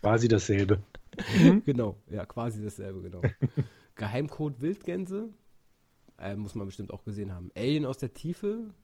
Quasi 0.00 0.28
dasselbe. 0.28 0.82
genau, 1.64 1.96
ja, 2.10 2.26
quasi 2.26 2.62
dasselbe, 2.62 3.00
genau. 3.00 3.22
Geheimcode 3.94 4.60
Wildgänse, 4.60 5.30
äh, 6.18 6.36
muss 6.36 6.54
man 6.54 6.66
bestimmt 6.66 6.92
auch 6.92 7.02
gesehen 7.02 7.34
haben. 7.34 7.50
Alien 7.56 7.86
aus 7.86 7.98
der 7.98 8.12
Tiefe, 8.12 8.74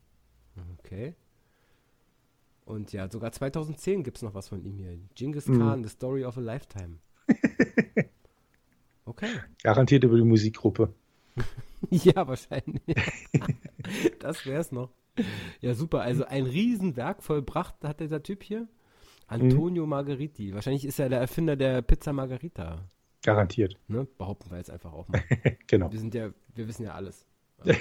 okay. 0.79 1.15
Und 2.65 2.93
ja, 2.93 3.11
sogar 3.11 3.33
2010 3.33 4.03
gibt 4.03 4.17
es 4.19 4.23
noch 4.23 4.35
was 4.35 4.49
von 4.49 4.63
ihm 4.63 4.79
hier. 4.79 4.99
Genghis 5.15 5.47
mhm. 5.47 5.59
Khan. 5.59 5.85
The 5.85 5.91
Story 5.91 6.25
of 6.25 6.39
a 6.39 6.41
Lifetime. 6.41 6.99
Okay. 9.07 9.29
Garantiert 9.63 10.05
über 10.05 10.17
die 10.17 10.25
Musikgruppe. 10.25 10.93
ja, 11.91 12.27
wahrscheinlich. 12.27 12.83
das 14.19 14.47
wär's 14.47 14.73
noch. 14.73 14.91
Ja, 15.61 15.75
super. 15.75 16.01
Also 16.01 16.25
ein 16.25 16.45
Riesenwerk 16.45 17.23
vollbracht 17.23 17.77
hat 17.85 18.01
dieser 18.01 18.23
Typ 18.23 18.43
hier. 18.43 18.67
Antonio 19.27 19.85
mhm. 19.85 19.91
Margheriti. 19.91 20.55
Wahrscheinlich 20.55 20.85
ist 20.85 20.99
er 20.99 21.09
der 21.09 21.21
Erfinder 21.21 21.57
der 21.57 21.83
Pizza 21.83 22.13
Margherita. 22.13 22.89
Garantiert. 23.23 23.77
Ne? 23.89 24.07
Behaupten 24.19 24.51
wir 24.51 24.59
jetzt 24.59 24.71
einfach 24.71 24.93
auch 24.93 25.09
mal. 25.09 25.23
genau. 25.67 25.91
Wir 25.93 25.99
sind 25.99 26.15
ja, 26.15 26.31
wir 26.55 26.69
wissen 26.69 26.85
ja 26.85 26.95
alles. 26.95 27.27
Also, 27.59 27.79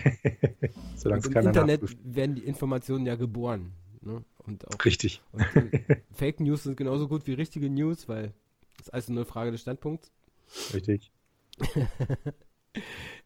Solange 0.96 1.22
es 1.22 1.28
Im 1.28 1.38
Internet 1.38 1.82
werden 2.04 2.36
die 2.36 2.44
Informationen 2.44 3.06
ja 3.06 3.16
geboren. 3.16 3.74
Ne? 4.06 4.24
Und 4.40 4.68
auch, 4.68 4.86
Richtig. 4.86 5.22
Und 5.32 5.46
Fake 6.12 6.40
News 6.40 6.64
sind 6.64 6.78
genauso 6.78 7.08
gut 7.08 7.28
wie 7.28 7.34
richtige 7.34 7.70
News, 7.70 8.08
weil 8.08 8.34
das 8.78 8.88
ist 8.88 8.94
also 8.94 9.12
eine 9.14 9.26
Frage 9.26 9.52
des 9.52 9.62
Standpunkts. 9.62 10.12
Richtig. 10.74 11.12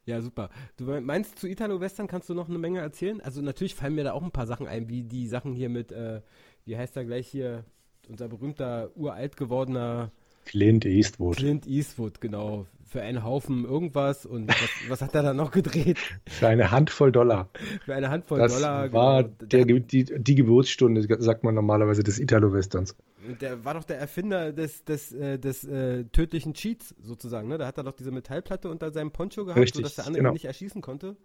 ja, 0.05 0.21
super. 0.21 0.49
Du 0.75 0.85
meinst, 1.01 1.39
zu 1.39 1.47
Italo-Western 1.47 2.07
kannst 2.07 2.29
du 2.29 2.33
noch 2.33 2.49
eine 2.49 2.57
Menge 2.59 2.79
erzählen? 2.79 3.21
Also 3.21 3.41
natürlich 3.41 3.75
fallen 3.75 3.95
mir 3.95 4.03
da 4.03 4.13
auch 4.13 4.23
ein 4.23 4.31
paar 4.31 4.47
Sachen 4.47 4.67
ein, 4.67 4.89
wie 4.89 5.03
die 5.03 5.27
Sachen 5.27 5.53
hier 5.53 5.69
mit, 5.69 5.91
äh, 5.91 6.21
wie 6.65 6.77
heißt 6.77 6.95
da 6.95 7.03
gleich 7.03 7.27
hier, 7.27 7.65
unser 8.07 8.27
berühmter, 8.27 8.91
uralt 8.95 9.35
gewordener 9.37 10.11
Clint 10.47 10.85
Eastwood. 10.85 11.35
Clint 11.35 11.67
Eastwood, 11.67 12.21
genau. 12.21 12.65
Für 12.85 13.01
einen 13.01 13.23
Haufen 13.23 13.65
irgendwas 13.65 14.25
und 14.25 14.47
was, 14.47 14.69
was 14.87 15.01
hat 15.01 15.13
er 15.13 15.21
da 15.21 15.33
noch 15.33 15.51
gedreht? 15.51 15.97
Für 16.25 16.47
eine 16.47 16.71
Handvoll 16.71 17.11
Dollar. 17.11 17.49
Für 17.83 17.93
eine 17.93 18.09
Handvoll 18.09 18.39
das 18.39 18.53
Dollar. 18.53 18.93
war 18.93 19.23
genau. 19.25 19.45
der, 19.45 19.65
die, 19.65 20.05
die 20.05 20.35
Geburtsstunde, 20.35 21.05
sagt 21.21 21.43
man 21.43 21.53
normalerweise, 21.53 22.01
des 22.03 22.17
Italo-Westerns. 22.17 22.95
Der 23.41 23.65
war 23.65 23.73
doch 23.73 23.83
der 23.83 23.99
Erfinder 23.99 24.53
des, 24.53 24.85
des, 24.85 25.11
äh, 25.11 25.37
des 25.37 25.65
äh, 25.65 26.05
tödlichen 26.05 26.53
Cheats 26.53 26.95
sozusagen. 27.01 27.49
Ne? 27.49 27.57
Da 27.57 27.67
hat 27.67 27.77
er 27.77 27.83
doch 27.83 27.91
diese 27.91 28.11
Metallplatte 28.11 28.69
unter 28.69 28.89
seinem 28.91 29.11
Poncho 29.11 29.43
gehabt, 29.43 29.59
Richtig, 29.59 29.81
sodass 29.81 29.95
der 29.95 30.05
andere 30.05 30.21
genau. 30.21 30.29
ihn 30.31 30.33
nicht 30.33 30.45
erschießen 30.45 30.81
konnte. 30.81 31.17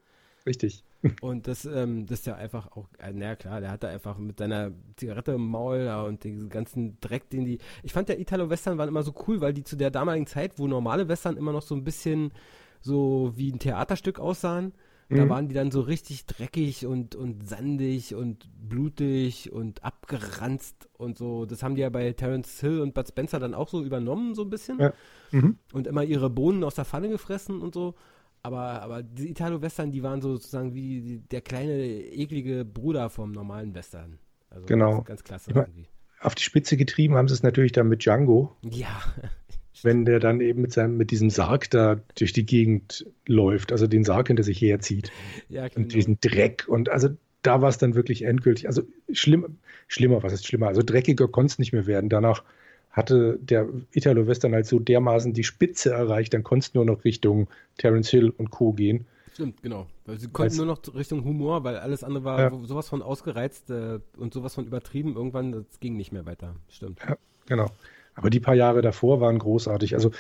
Richtig. 0.46 0.84
Und 1.20 1.46
das, 1.48 1.64
ähm, 1.64 2.06
das 2.06 2.20
ist 2.20 2.26
ja 2.26 2.34
einfach 2.36 2.72
auch, 2.72 2.88
äh, 2.98 3.12
naja 3.12 3.36
klar, 3.36 3.60
der 3.60 3.70
hat 3.70 3.82
da 3.82 3.88
einfach 3.88 4.18
mit 4.18 4.38
seiner 4.38 4.72
Zigarette 4.96 5.32
im 5.32 5.46
Maul 5.46 5.78
ja, 5.80 6.02
und 6.02 6.24
den 6.24 6.48
ganzen 6.48 6.98
Dreck, 7.00 7.28
den 7.30 7.44
die. 7.44 7.58
Ich 7.82 7.92
fand 7.92 8.08
der 8.08 8.20
Italo-Western 8.20 8.78
waren 8.78 8.88
immer 8.88 9.02
so 9.02 9.14
cool, 9.26 9.40
weil 9.40 9.52
die 9.52 9.64
zu 9.64 9.76
der 9.76 9.90
damaligen 9.90 10.26
Zeit, 10.26 10.58
wo 10.58 10.66
normale 10.66 11.08
Western 11.08 11.36
immer 11.36 11.52
noch 11.52 11.62
so 11.62 11.74
ein 11.74 11.84
bisschen 11.84 12.32
so 12.80 13.32
wie 13.36 13.52
ein 13.52 13.58
Theaterstück 13.58 14.18
aussahen, 14.18 14.72
da 15.08 15.24
Mhm. 15.24 15.28
waren 15.28 15.48
die 15.48 15.54
dann 15.54 15.70
so 15.70 15.80
richtig 15.80 16.24
dreckig 16.26 16.86
und, 16.86 17.14
und 17.14 17.46
sandig 17.46 18.14
und 18.14 18.48
blutig 18.68 19.52
und 19.52 19.84
abgeranzt 19.84 20.88
und 20.96 21.18
so. 21.18 21.44
Das 21.44 21.62
haben 21.62 21.74
die 21.74 21.82
ja 21.82 21.90
bei 21.90 22.12
Terence 22.12 22.60
Hill 22.60 22.80
und 22.80 22.94
Bud 22.94 23.08
Spencer 23.08 23.38
dann 23.38 23.54
auch 23.54 23.68
so 23.68 23.82
übernommen, 23.82 24.34
so 24.34 24.42
ein 24.42 24.50
bisschen. 24.50 24.78
Ja. 24.78 24.92
Mhm. 25.30 25.58
Und 25.72 25.86
immer 25.86 26.02
ihre 26.04 26.30
Bohnen 26.30 26.64
aus 26.64 26.76
der 26.76 26.84
Pfanne 26.84 27.08
gefressen 27.08 27.60
und 27.60 27.74
so. 27.74 27.94
Aber, 28.42 28.82
aber 28.82 29.02
die 29.02 29.30
Italo-Western, 29.30 29.92
die 29.92 30.02
waren 30.02 30.20
so 30.20 30.32
sozusagen 30.34 30.74
wie 30.74 31.00
die, 31.00 31.18
der 31.20 31.40
kleine, 31.40 31.74
eklige 31.76 32.64
Bruder 32.64 33.08
vom 33.08 33.32
normalen 33.32 33.74
Western. 33.74 34.18
Also 34.50 34.66
Genau. 34.66 34.96
Ganz, 34.96 35.06
ganz 35.06 35.24
klasse 35.24 35.50
Immer- 35.52 35.62
irgendwie. 35.62 35.86
Auf 36.20 36.34
die 36.36 36.42
Spitze 36.42 36.76
getrieben 36.76 37.16
haben 37.16 37.26
sie 37.28 37.34
es 37.34 37.42
natürlich 37.42 37.72
dann 37.72 37.88
mit 37.88 38.04
Django, 38.04 38.56
Ja. 38.68 39.00
wenn 39.82 40.04
der 40.04 40.20
dann 40.20 40.40
eben 40.40 40.60
mit 40.62 40.72
seinem, 40.72 40.96
mit 40.96 41.10
diesem 41.10 41.30
Sarg 41.30 41.70
da 41.70 42.00
durch 42.16 42.32
die 42.32 42.46
Gegend 42.46 43.06
läuft, 43.26 43.72
also 43.72 43.86
den 43.88 44.04
Sarg 44.04 44.28
hinter 44.28 44.44
sich 44.44 44.60
herzieht 44.60 45.10
ja, 45.48 45.66
genau. 45.66 45.80
und 45.82 45.94
diesen 45.94 46.18
Dreck 46.20 46.66
und 46.68 46.90
also 46.90 47.08
da 47.42 47.60
war 47.60 47.68
es 47.68 47.78
dann 47.78 47.96
wirklich 47.96 48.22
endgültig, 48.22 48.68
also 48.68 48.82
schlimm, 49.12 49.58
schlimmer, 49.88 50.22
was 50.22 50.32
ist 50.32 50.46
schlimmer, 50.46 50.68
also 50.68 50.82
dreckiger 50.82 51.26
konnte 51.26 51.52
es 51.52 51.58
nicht 51.58 51.72
mehr 51.72 51.86
werden. 51.86 52.08
Danach 52.08 52.44
hatte 52.92 53.38
der 53.40 53.68
Italo-Western 53.92 54.52
halt 54.54 54.66
so 54.66 54.78
dermaßen 54.78 55.32
die 55.32 55.44
Spitze 55.44 55.90
erreicht, 55.92 56.34
dann 56.34 56.42
konnte 56.44 56.66
es 56.68 56.74
nur 56.74 56.84
noch 56.84 57.04
Richtung 57.04 57.48
Terence 57.78 58.10
Hill 58.10 58.30
und 58.30 58.50
Co. 58.50 58.72
gehen. 58.72 59.06
Stimmt, 59.32 59.62
genau. 59.62 59.86
Weil 60.04 60.18
sie 60.18 60.28
konnten 60.28 60.58
nur 60.58 60.66
noch 60.66 60.78
Richtung 60.94 61.24
Humor, 61.24 61.64
weil 61.64 61.76
alles 61.78 62.04
andere 62.04 62.22
war 62.24 62.38
Ja. 62.38 62.50
so- 62.50 62.66
sowas 62.66 62.88
von 62.90 63.00
ausgereizt 63.00 63.70
äh, 63.70 63.98
und 64.18 64.34
sowas 64.34 64.54
von 64.54 64.66
übertrieben. 64.66 65.16
Irgendwann, 65.16 65.52
das 65.52 65.80
ging 65.80 65.96
nicht 65.96 66.12
mehr 66.12 66.26
weiter. 66.26 66.54
Stimmt. 66.68 67.00
Ja, 67.08 67.16
genau. 67.46 67.70
Aber 68.14 68.28
die 68.28 68.40
paar 68.40 68.54
Jahre 68.54 68.82
davor 68.82 69.22
waren 69.22 69.38
großartig. 69.38 69.94
Also 69.94 70.10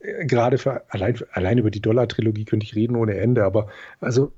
äh, 0.00 0.24
gerade 0.24 0.56
für 0.56 0.82
allein, 0.90 1.18
allein 1.32 1.58
über 1.58 1.70
die 1.70 1.80
Dollar-Trilogie 1.82 2.46
könnte 2.46 2.64
ich 2.64 2.74
reden 2.74 2.96
ohne 2.96 3.18
Ende, 3.18 3.44
aber 3.44 3.68
also 4.00 4.32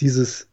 dieses, 0.00 0.48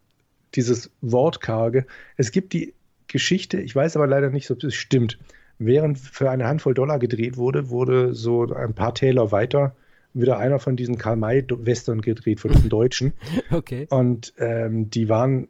dieses 0.54 0.92
Wortkarge, 1.02 1.88
es 2.18 2.32
gibt 2.32 2.54
die 2.54 2.76
Geschichte, 3.08 3.60
ich 3.60 3.76
weiß 3.76 3.96
aber 3.96 4.06
leider 4.06 4.30
nicht, 4.30 4.52
ob 4.52 4.64
es 4.64 4.76
stimmt. 4.76 5.18
Während 5.58 5.98
für 5.98 6.30
eine 6.30 6.48
Handvoll 6.48 6.74
Dollar 6.74 7.00
gedreht 7.00 7.38
wurde, 7.38 7.70
wurde 7.70 8.14
so 8.14 8.54
ein 8.54 8.74
paar 8.74 8.94
Täler 8.94 9.32
weiter 9.32 9.76
wieder 10.14 10.38
einer 10.38 10.60
von 10.60 10.76
diesen 10.76 10.98
Karl-May-Western 10.98 12.02
gedreht, 12.02 12.40
von 12.40 12.52
diesen 12.52 12.70
Deutschen. 12.70 13.14
Okay. 13.52 13.86
Und 13.90 14.34
ähm, 14.38 14.90
die 14.90 15.10
waren 15.10 15.48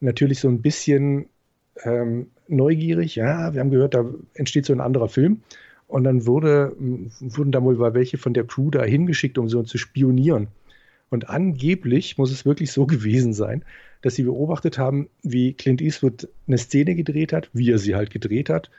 natürlich 0.00 0.40
so 0.40 0.48
ein 0.48 0.62
bisschen 0.62 1.26
ähm, 1.84 2.26
neugierig. 2.48 3.16
Ja, 3.16 3.54
wir 3.54 3.60
haben 3.60 3.70
gehört, 3.70 3.94
da 3.94 4.04
entsteht 4.34 4.66
so 4.66 4.72
ein 4.72 4.80
anderer 4.80 5.08
Film. 5.08 5.42
Und 5.86 6.04
dann 6.04 6.26
wurde, 6.26 6.76
wurden 7.20 7.52
da 7.52 7.62
wohl 7.62 7.78
welche 7.94 8.18
von 8.18 8.34
der 8.34 8.44
Crew 8.44 8.70
da 8.70 8.84
hingeschickt, 8.84 9.38
um 9.38 9.48
so 9.48 9.62
zu 9.62 9.78
spionieren. 9.78 10.48
Und 11.08 11.28
angeblich 11.28 12.18
muss 12.18 12.30
es 12.30 12.44
wirklich 12.44 12.72
so 12.72 12.86
gewesen 12.86 13.32
sein, 13.32 13.64
dass 14.02 14.14
sie 14.14 14.22
beobachtet 14.24 14.78
haben, 14.78 15.08
wie 15.22 15.52
Clint 15.52 15.82
Eastwood 15.82 16.28
eine 16.46 16.58
Szene 16.58 16.94
gedreht 16.94 17.32
hat, 17.32 17.50
wie 17.52 17.70
er 17.70 17.78
sie 17.78 17.94
halt 17.94 18.10
gedreht 18.10 18.48
hat, 18.48 18.70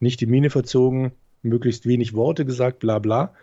nicht 0.00 0.20
die 0.20 0.26
Miene 0.26 0.50
verzogen, 0.50 1.12
möglichst 1.42 1.86
wenig 1.86 2.14
Worte 2.14 2.44
gesagt, 2.44 2.80
bla 2.80 2.98
bla. 2.98 3.34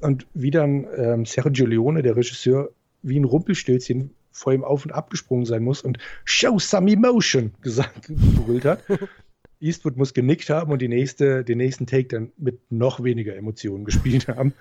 Und 0.00 0.26
wie 0.34 0.50
dann 0.50 0.86
ähm, 0.96 1.26
Sergio 1.26 1.66
Leone, 1.66 2.02
der 2.02 2.16
Regisseur, 2.16 2.70
wie 3.02 3.18
ein 3.18 3.24
Rumpelstilzchen 3.24 4.10
vor 4.30 4.52
ihm 4.52 4.64
auf 4.64 4.84
und 4.84 4.92
abgesprungen 4.92 5.46
sein 5.46 5.62
muss 5.62 5.82
und 5.82 5.98
Show 6.24 6.58
some 6.58 6.90
emotion 6.90 7.52
gesagt, 7.62 8.06
gebrüllt 8.08 8.64
hat. 8.64 8.82
Eastwood 9.60 9.96
muss 9.96 10.12
genickt 10.12 10.50
haben 10.50 10.72
und 10.72 10.82
die 10.82 10.88
nächste, 10.88 11.44
den 11.44 11.58
nächsten 11.58 11.86
Take 11.86 12.08
dann 12.08 12.32
mit 12.36 12.60
noch 12.70 13.02
weniger 13.02 13.36
Emotionen 13.36 13.84
gespielt 13.84 14.28
haben. 14.28 14.52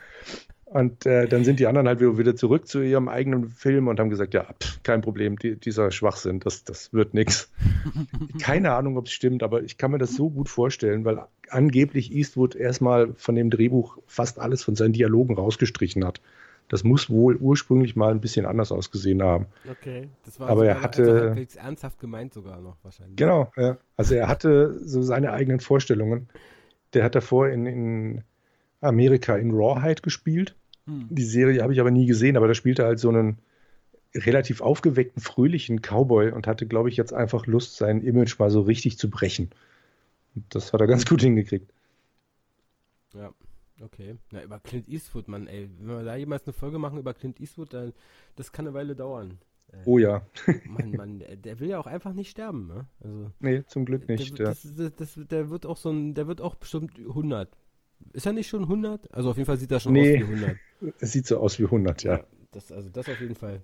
Und 0.74 1.06
äh, 1.06 1.28
dann 1.28 1.44
sind 1.44 1.60
die 1.60 1.68
anderen 1.68 1.88
halt 1.88 2.00
wieder 2.02 2.36
zurück 2.36 2.68
zu 2.68 2.82
ihrem 2.82 3.08
eigenen 3.08 3.50
Film 3.50 3.88
und 3.88 4.00
haben 4.00 4.10
gesagt, 4.10 4.34
ja, 4.34 4.44
pff, 4.60 4.82
kein 4.82 5.02
Problem, 5.02 5.38
die, 5.38 5.56
dieser 5.56 5.92
Schwachsinn, 5.92 6.40
das, 6.40 6.64
das 6.64 6.92
wird 6.92 7.14
nix. 7.14 7.52
Keine 8.42 8.74
Ahnung, 8.74 8.98
ob 8.98 9.06
es 9.06 9.12
stimmt, 9.12 9.44
aber 9.44 9.62
ich 9.62 9.78
kann 9.78 9.92
mir 9.92 10.00
das 10.00 10.16
so 10.16 10.32
gut 10.32 10.50
vorstellen, 10.50 11.06
weil 11.06 11.20
angeblich 11.50 12.12
Eastwood 12.12 12.56
erstmal 12.56 13.14
von 13.18 13.36
dem 13.36 13.52
Drehbuch 13.52 14.00
fast 14.08 14.40
alles 14.40 14.64
von 14.64 14.76
seinen 14.76 14.94
Dialogen 14.94 15.36
rausgestrichen 15.36 16.04
hat. 16.04 16.22
Das 16.70 16.84
muss 16.84 17.08
wohl 17.08 17.36
ursprünglich 17.36 17.96
mal 17.96 18.10
ein 18.10 18.20
bisschen 18.20 18.48
anders 18.48 18.72
ausgesehen 18.72 19.22
haben. 19.22 19.46
Okay. 19.70 20.10
Das 20.26 20.40
war 20.40 20.50
Aber 20.50 20.66
er 20.66 20.82
hatte- 20.82 21.36
also 21.38 21.60
ernsthaft 21.60 22.00
gemeint 22.00 22.34
sogar 22.34 22.60
noch 22.62 22.78
wahrscheinlich. 22.82 23.16
Genau, 23.18 23.52
ja. 23.58 23.78
Also 23.96 24.16
er 24.16 24.28
hatte 24.28 24.80
so 24.84 25.04
seine 25.04 25.34
eigenen 25.34 25.60
Vorstellungen. 25.60 26.30
Der 26.96 27.04
hat 27.04 27.14
davor 27.14 27.50
in, 27.50 27.68
in 27.68 28.24
Amerika 28.82 29.36
in 29.36 29.52
Rawhide 29.52 30.02
gespielt. 30.02 30.56
Hm. 30.86 31.08
Die 31.10 31.24
Serie 31.24 31.62
habe 31.62 31.74
ich 31.74 31.80
aber 31.80 31.92
nie 31.92 32.06
gesehen, 32.06 32.38
aber 32.38 32.48
da 32.48 32.54
spielte 32.54 32.84
er 32.84 32.90
halt 32.90 33.00
so 33.00 33.10
einen 33.10 33.38
relativ 34.16 34.62
aufgeweckten, 34.62 35.22
fröhlichen 35.22 35.82
Cowboy 35.82 36.32
und 36.32 36.48
hatte, 36.48 36.68
glaube 36.68 36.90
ich, 36.90 36.98
jetzt 36.98 37.14
einfach 37.14 37.48
Lust, 37.48 37.78
sein 37.78 38.02
Image 38.02 38.40
mal 38.40 38.52
so 38.52 38.62
richtig 38.62 38.98
zu 38.98 39.10
brechen. 39.10 39.52
Und 40.36 40.46
das 40.56 40.74
hat 40.74 40.82
er 40.82 40.88
ganz 40.88 41.06
gut 41.06 41.22
hingekriegt. 41.22 41.72
Ja, 43.14 43.34
okay. 43.82 44.18
Na, 44.32 44.44
über 44.44 44.60
Clint 44.60 44.88
Eastwood, 44.88 45.28
Mann, 45.28 45.48
ey. 45.48 45.70
Wenn 45.80 45.88
wir 45.98 46.04
da 46.04 46.16
jemals 46.16 46.44
eine 46.46 46.54
Folge 46.54 46.80
machen 46.80 47.00
über 47.00 47.14
Clint 47.14 47.40
Eastwood, 47.40 47.74
dann 47.74 47.94
das 48.36 48.52
kann 48.52 48.66
eine 48.66 48.74
Weile 48.74 48.96
dauern. 48.96 49.40
Äh, 49.72 49.78
Oh 49.86 49.98
ja. 50.00 50.26
Mann, 50.64 50.96
Mann, 50.96 51.20
der, 51.20 51.36
der 51.36 51.60
will 51.60 51.70
ja 51.70 51.80
auch 51.80 51.88
einfach 51.88 52.14
nicht 52.14 52.30
sterben, 52.32 52.68
ne? 52.68 52.88
Also, 53.00 53.32
Nee, 53.40 53.64
zum 53.68 53.86
Glück 53.86 54.08
der, 54.08 54.16
nicht. 54.16 54.40
ja. 54.40 54.46
das, 54.46 54.64
das, 54.76 54.96
das, 54.96 55.20
der 55.28 55.50
wird 55.50 55.66
auch 55.66 55.78
so 55.78 55.90
ein, 55.92 56.14
der 56.14 56.28
wird 56.28 56.42
auch 56.42 56.56
bestimmt 56.56 56.98
100. 56.98 57.50
Ist 58.14 58.26
er 58.26 58.34
nicht 58.34 58.48
schon 58.48 58.64
100? 58.64 59.14
Also 59.14 59.32
auf 59.32 59.38
jeden 59.38 59.48
Fall 59.48 59.58
sieht 59.58 59.72
er 59.72 59.80
schon 59.80 59.94
Nee. 59.94 60.14
aus 60.24 60.30
wie 60.30 60.34
100. 60.34 60.58
Es 61.00 61.12
sieht 61.12 61.26
so 61.28 61.40
aus 61.40 61.58
wie 61.60 61.64
100, 61.66 62.04
ja. 62.04 62.24
Das, 62.52 62.72
also 62.72 62.90
das 62.90 63.10
auf 63.10 63.20
jeden 63.20 63.36
Fall. 63.36 63.62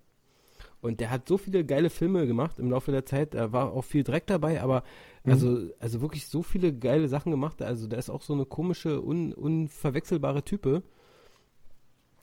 Und 0.82 1.00
der 1.02 1.10
hat 1.12 1.28
so 1.28 1.38
viele 1.38 1.65
geile 1.65 1.89
Filme 1.89 2.26
gemacht 2.26 2.58
im 2.58 2.72
Laufe 2.72 2.92
der 2.92 3.06
Zeit. 3.06 3.34
Da 3.34 3.52
war 3.52 3.74
auch 3.74 3.84
viel 3.84 4.04
Dreck 4.04 4.28
dabei, 4.28 4.62
aber 4.62 4.84
Mhm. 5.26 5.32
also, 5.34 5.60
also 5.80 6.02
wirklich 6.02 6.28
so 6.28 6.42
viele 6.42 6.74
geile 6.74 7.08
Sachen 7.10 7.32
gemacht. 7.32 7.62
Also 7.62 7.88
der 7.88 8.00
ist 8.00 8.10
auch 8.10 8.22
so 8.22 8.34
eine 8.34 8.46
komische, 8.46 9.02
un, 9.04 9.34
unverwechselbare 9.34 10.44
Type. 10.44 10.82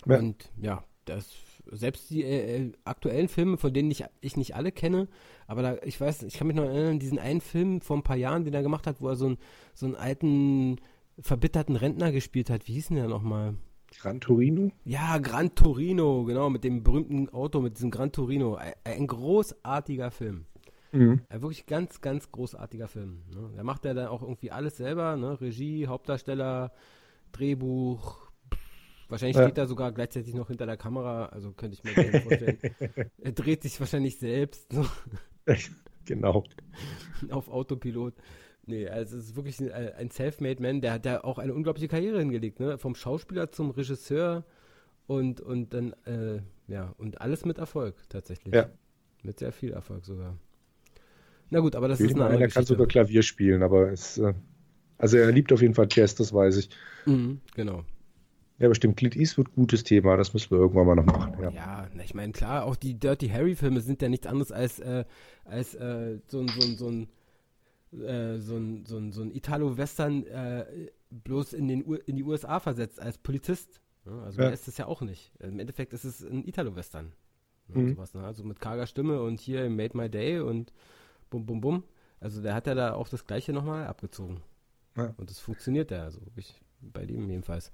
Ja. 0.07 0.19
Und 0.19 0.51
ja, 0.61 0.85
das 1.05 1.31
selbst 1.71 2.11
die 2.11 2.23
äh, 2.23 2.63
äh, 2.63 2.73
aktuellen 2.85 3.29
Filme, 3.29 3.57
von 3.57 3.73
denen 3.75 3.91
ich, 3.91 4.05
ich 4.21 4.37
nicht 4.37 4.55
alle 4.55 4.71
kenne, 4.71 5.09
aber 5.49 5.63
da, 5.63 5.77
ich 5.83 6.01
weiß, 6.01 6.23
ich 6.23 6.35
kann 6.35 6.47
mich 6.47 6.55
noch 6.57 6.65
erinnern, 6.65 7.01
diesen 7.01 7.19
einen 7.19 7.41
Film 7.41 7.81
vor 7.81 7.97
ein 7.97 8.05
paar 8.05 8.17
Jahren, 8.17 8.45
den 8.45 8.55
er 8.55 8.63
gemacht 8.63 8.87
hat, 8.87 9.01
wo 9.01 9.09
er 9.09 9.17
so, 9.17 9.31
ein, 9.31 9.39
so 9.75 9.87
einen 9.87 9.97
alten, 9.97 10.77
verbitterten 11.19 11.77
Rentner 11.77 12.13
gespielt 12.13 12.51
hat. 12.51 12.67
Wie 12.69 12.75
hieß 12.75 12.89
denn 12.89 12.97
der 12.97 13.09
nochmal? 13.09 13.55
Gran 14.01 14.21
Torino? 14.21 14.73
Ja, 14.85 15.19
Gran 15.19 15.55
Torino, 15.55 16.25
genau, 16.25 16.51
mit 16.51 16.65
dem 16.65 16.83
berühmten 16.83 17.29
Auto, 17.31 17.61
mit 17.61 17.77
diesem 17.77 17.91
Gran 17.91 18.13
Torino. 18.13 18.57
Ein, 18.57 18.73
ein 18.85 19.07
großartiger 19.07 20.11
Film. 20.11 20.47
Mhm. 20.93 21.23
Ein 21.29 21.43
wirklich 21.43 21.67
ganz, 21.67 22.01
ganz 22.01 22.31
großartiger 22.31 22.89
Film. 22.89 23.23
Ne? 23.33 23.51
Da 23.57 23.63
macht 23.65 23.85
er 23.85 23.95
dann 23.95 24.09
auch 24.09 24.23
irgendwie 24.23 24.51
alles 24.51 24.77
selber, 24.77 25.17
ne? 25.17 25.41
Regie, 25.41 25.87
Hauptdarsteller, 25.87 26.73
Drehbuch. 27.33 28.27
Wahrscheinlich 29.09 29.37
Ja. 29.37 29.45
steht 29.45 29.59
er 29.59 29.67
sogar 29.69 29.93
gleichzeitig 29.93 30.35
noch 30.35 30.49
hinter 30.49 30.67
der 30.67 30.77
Kamera, 30.77 31.27
also 31.27 31.53
könnte 31.53 31.77
ich 31.81 31.85
mir 31.85 32.21
vorstellen. 32.23 32.59
er 33.19 33.33
dreht 33.33 33.63
sich 33.63 33.79
wahrscheinlich 33.79 34.19
selbst 34.19 34.73
so, 34.73 34.85
Genau. 36.05 36.45
auf 37.31 37.49
Autopilot. 37.49 38.15
Nee, 38.67 38.89
also 38.89 39.17
es 39.17 39.27
ist 39.27 39.37
wirklich 39.37 39.61
ein, 39.61 39.71
ein 39.71 40.11
Selfmade 40.11 40.61
Man, 40.61 40.81
der 40.81 40.93
hat 40.93 41.07
ja 41.07 41.23
auch 41.23 41.39
eine 41.39 41.55
unglaubliche 41.55 41.89
Karriere 41.89 42.19
hingelegt, 42.19 42.59
ne? 42.59 42.79
Vom 42.79 42.95
Schauspieler 42.97 43.51
zum 43.53 43.71
Regisseur 43.71 44.45
und, 45.07 45.41
und 45.41 45.73
dann, 45.73 45.93
äh, 46.05 46.41
ja, 46.67 46.93
und 46.99 47.21
alles 47.21 47.45
mit 47.45 47.59
Erfolg 47.59 47.95
tatsächlich. 48.09 48.53
Ja. 48.55 48.69
Mit 49.23 49.39
sehr 49.39 49.53
viel 49.53 49.73
Erfolg 49.73 50.05
sogar. 50.05 50.37
Na 51.51 51.61
gut, 51.61 51.77
aber 51.77 51.87
das 51.87 52.01
Ich 52.01 52.07
ist 52.11 52.15
eine 52.15 52.25
andere 52.25 52.43
er 52.43 52.49
kann 52.49 52.63
Geschichte. 52.65 52.67
sogar 52.75 52.87
Klavier 52.89 53.23
spielen, 53.23 53.63
aber 53.63 53.93
es, 53.93 54.19
äh, 54.19 54.35
also 54.99 55.17
er 55.17 55.31
liebt 55.31 55.53
auf 55.53 55.63
jeden 55.63 55.75
Fall 55.75 55.87
Jazz, 55.91 56.17
das 56.17 56.33
weiß 56.33 56.57
ich. 56.57 56.69
Mhm, 57.05 57.41
genau. 57.55 57.85
Ja, 58.59 58.69
bestimmt. 58.69 58.97
Clint 58.97 59.15
Eastwood, 59.17 59.53
gutes 59.53 59.85
Thema, 59.85 60.17
das 60.17 60.33
müssen 60.33 60.51
wir 60.51 60.59
irgendwann 60.59 60.87
mal 60.87 60.95
noch 60.97 61.05
machen. 61.05 61.37
Ja. 61.41 61.51
Ja, 61.51 61.89
ich 62.03 62.15
meine, 62.15 62.33
klar, 62.33 62.65
auch 62.65 62.75
die 62.75 62.99
Dirty 62.99 63.29
Harry-Filme 63.29 63.81
sind 63.81 64.01
ja 64.03 64.09
nichts 64.09 64.27
anderes 64.27 64.51
als, 64.51 64.81
äh, 64.81 65.05
als 65.45 65.75
äh, 65.75 66.19
so 66.27 66.41
ein, 66.41 66.49
so 66.49 66.67
ein, 66.67 66.77
so 66.79 66.89
ein, 66.89 67.09
äh, 67.93 68.39
so 68.39 68.57
ein, 68.57 68.85
so 68.87 68.97
ein, 68.99 69.13
so 69.13 69.23
ein 69.23 69.35
Italo-Western 69.35 70.27
äh, 70.27 70.91
bloß 71.11 71.53
in, 71.53 71.69
den 71.69 71.87
U 71.87 71.95
in 71.95 72.17
die 72.17 72.25
USA 72.25 72.61
versetzt 72.61 73.01
als 73.01 73.19
Polizist. 73.19 73.81
Ne? 74.05 74.23
Also 74.23 74.43
ja. 74.43 74.49
ist 74.49 74.69
es 74.69 74.77
ja 74.77 74.87
auch 74.87 75.03
nicht. 75.03 75.33
Im 75.41 75.59
Endeffekt 75.59 75.93
ist 75.93 76.05
es 76.05 76.23
ein 76.23 76.47
Italo-Western. 76.47 77.13
Ne? 77.69 77.83
Mhm. 77.83 77.95
Sowas, 77.95 78.15
ne? 78.15 78.25
Also 78.25 78.45
mit 78.45 78.61
karger 78.61 78.87
Stimme 78.87 79.21
und 79.23 79.41
hier 79.41 79.69
Made 79.71 79.97
My 79.97 80.09
Day 80.09 80.41
und 80.41 80.73
bum 81.31 81.47
bum 81.47 81.61
bum. 81.61 81.85
Also 82.21 82.43
der 82.43 82.55
hat 82.55 82.67
ja 82.67 82.75
da 82.75 82.95
auch 82.95 83.09
das 83.09 83.27
gleiche 83.27 83.53
nochmal 83.53 83.87
abgezogen. 83.87 84.41
Ja. 84.97 85.15
Und 85.17 85.31
das 85.31 85.39
funktioniert 85.39 85.91
ja, 85.91 86.05
also 86.05 86.21
ich, 86.37 86.61
bei 86.81 87.05
dem 87.05 87.29
jedenfalls. 87.29 87.71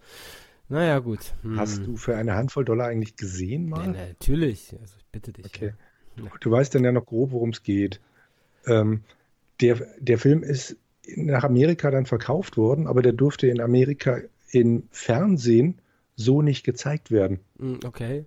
Naja, 0.68 0.98
gut. 0.98 1.34
Hm. 1.42 1.58
Hast 1.58 1.86
du 1.86 1.96
für 1.96 2.16
eine 2.16 2.34
Handvoll 2.34 2.64
Dollar 2.64 2.86
eigentlich 2.86 3.16
gesehen 3.16 3.68
mal? 3.68 3.94
Ja, 3.94 4.06
natürlich, 4.08 4.72
also 4.80 4.94
ich 4.96 5.04
bitte 5.06 5.32
dich. 5.32 5.46
Okay. 5.46 5.74
Ja. 6.16 6.24
Du 6.40 6.50
weißt 6.50 6.74
dann 6.74 6.84
ja 6.84 6.92
noch 6.92 7.06
grob, 7.06 7.32
worum 7.32 7.50
es 7.50 7.62
geht. 7.62 8.00
Ähm, 8.66 9.02
der, 9.60 9.86
der 9.98 10.18
Film 10.18 10.42
ist 10.42 10.76
nach 11.16 11.44
Amerika 11.44 11.90
dann 11.90 12.06
verkauft 12.06 12.56
worden, 12.56 12.86
aber 12.86 13.02
der 13.02 13.12
durfte 13.12 13.46
in 13.46 13.60
Amerika 13.60 14.18
im 14.50 14.84
Fernsehen 14.90 15.80
so 16.16 16.42
nicht 16.42 16.64
gezeigt 16.64 17.10
werden. 17.10 17.40
Hm, 17.58 17.80
okay. 17.84 18.24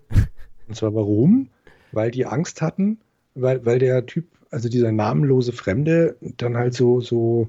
Und 0.67 0.75
zwar 0.75 0.93
warum? 0.93 1.49
Weil 1.91 2.11
die 2.11 2.25
Angst 2.25 2.61
hatten, 2.61 2.99
weil, 3.35 3.65
weil 3.65 3.79
der 3.79 4.05
Typ, 4.05 4.27
also 4.49 4.69
dieser 4.69 4.91
namenlose 4.91 5.51
Fremde, 5.51 6.17
dann 6.21 6.57
halt 6.57 6.73
so, 6.73 6.99
so, 6.99 7.47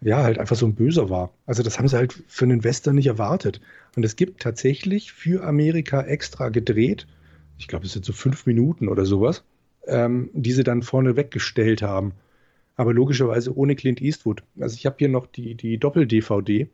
ja, 0.00 0.22
halt 0.22 0.38
einfach 0.38 0.56
so 0.56 0.66
ein 0.66 0.74
Böser 0.74 1.08
war. 1.10 1.32
Also 1.46 1.62
das 1.62 1.78
haben 1.78 1.88
sie 1.88 1.96
halt 1.96 2.22
für 2.26 2.44
einen 2.44 2.64
Western 2.64 2.96
nicht 2.96 3.06
erwartet. 3.06 3.60
Und 3.96 4.04
es 4.04 4.16
gibt 4.16 4.42
tatsächlich 4.42 5.12
für 5.12 5.44
Amerika 5.44 6.02
extra 6.02 6.48
gedreht, 6.48 7.06
ich 7.58 7.68
glaube, 7.68 7.86
es 7.86 7.92
sind 7.92 8.04
so 8.04 8.12
fünf 8.12 8.46
Minuten 8.46 8.88
oder 8.88 9.04
sowas, 9.04 9.44
ähm, 9.86 10.30
die 10.32 10.52
sie 10.52 10.64
dann 10.64 10.82
vorne 10.82 11.16
weggestellt 11.16 11.80
haben. 11.80 12.12
Aber 12.76 12.92
logischerweise 12.92 13.56
ohne 13.56 13.76
Clint 13.76 14.00
Eastwood. 14.00 14.42
Also 14.58 14.76
ich 14.76 14.86
habe 14.86 14.96
hier 14.98 15.08
noch 15.08 15.26
die, 15.26 15.54
die 15.54 15.78
Doppel-DVD, 15.78 16.68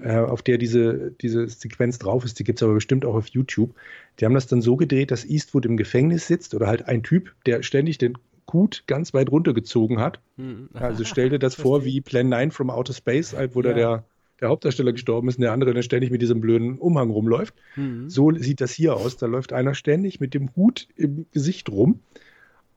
äh, 0.00 0.16
auf 0.16 0.42
der 0.42 0.58
diese, 0.58 1.12
diese 1.20 1.48
Sequenz 1.48 1.98
drauf 1.98 2.24
ist. 2.24 2.38
Die 2.38 2.44
gibt 2.44 2.60
es 2.60 2.62
aber 2.62 2.74
bestimmt 2.74 3.04
auch 3.04 3.14
auf 3.14 3.28
YouTube. 3.28 3.74
Die 4.18 4.24
haben 4.24 4.34
das 4.34 4.46
dann 4.46 4.62
so 4.62 4.76
gedreht, 4.76 5.10
dass 5.10 5.24
Eastwood 5.24 5.66
im 5.66 5.76
Gefängnis 5.76 6.26
sitzt 6.26 6.54
oder 6.54 6.66
halt 6.66 6.86
ein 6.86 7.02
Typ, 7.02 7.34
der 7.46 7.62
ständig 7.62 7.98
den 7.98 8.16
Hut 8.52 8.84
ganz 8.86 9.12
weit 9.12 9.30
runtergezogen 9.30 10.00
hat. 10.00 10.20
Hm. 10.36 10.68
Also 10.72 11.04
stell 11.04 11.30
dir 11.30 11.38
das 11.38 11.54
vor 11.54 11.84
wie 11.84 12.00
Plan 12.00 12.28
9 12.28 12.50
from 12.50 12.70
Outer 12.70 12.94
Space, 12.94 13.34
halt, 13.34 13.54
wo 13.54 13.62
ja. 13.62 13.70
da 13.70 13.74
der, 13.74 14.04
der 14.40 14.48
Hauptdarsteller 14.48 14.92
gestorben 14.92 15.28
ist 15.28 15.36
und 15.36 15.42
der 15.42 15.52
andere 15.52 15.74
dann 15.74 15.82
ständig 15.82 16.10
mit 16.10 16.22
diesem 16.22 16.40
blöden 16.40 16.78
Umhang 16.78 17.10
rumläuft. 17.10 17.54
Mhm. 17.76 18.08
So 18.08 18.32
sieht 18.32 18.60
das 18.60 18.72
hier 18.72 18.94
aus. 18.96 19.16
Da 19.16 19.26
läuft 19.26 19.52
einer 19.52 19.74
ständig 19.74 20.20
mit 20.20 20.32
dem 20.34 20.54
Hut 20.54 20.88
im 20.96 21.26
Gesicht 21.32 21.68
rum 21.70 22.00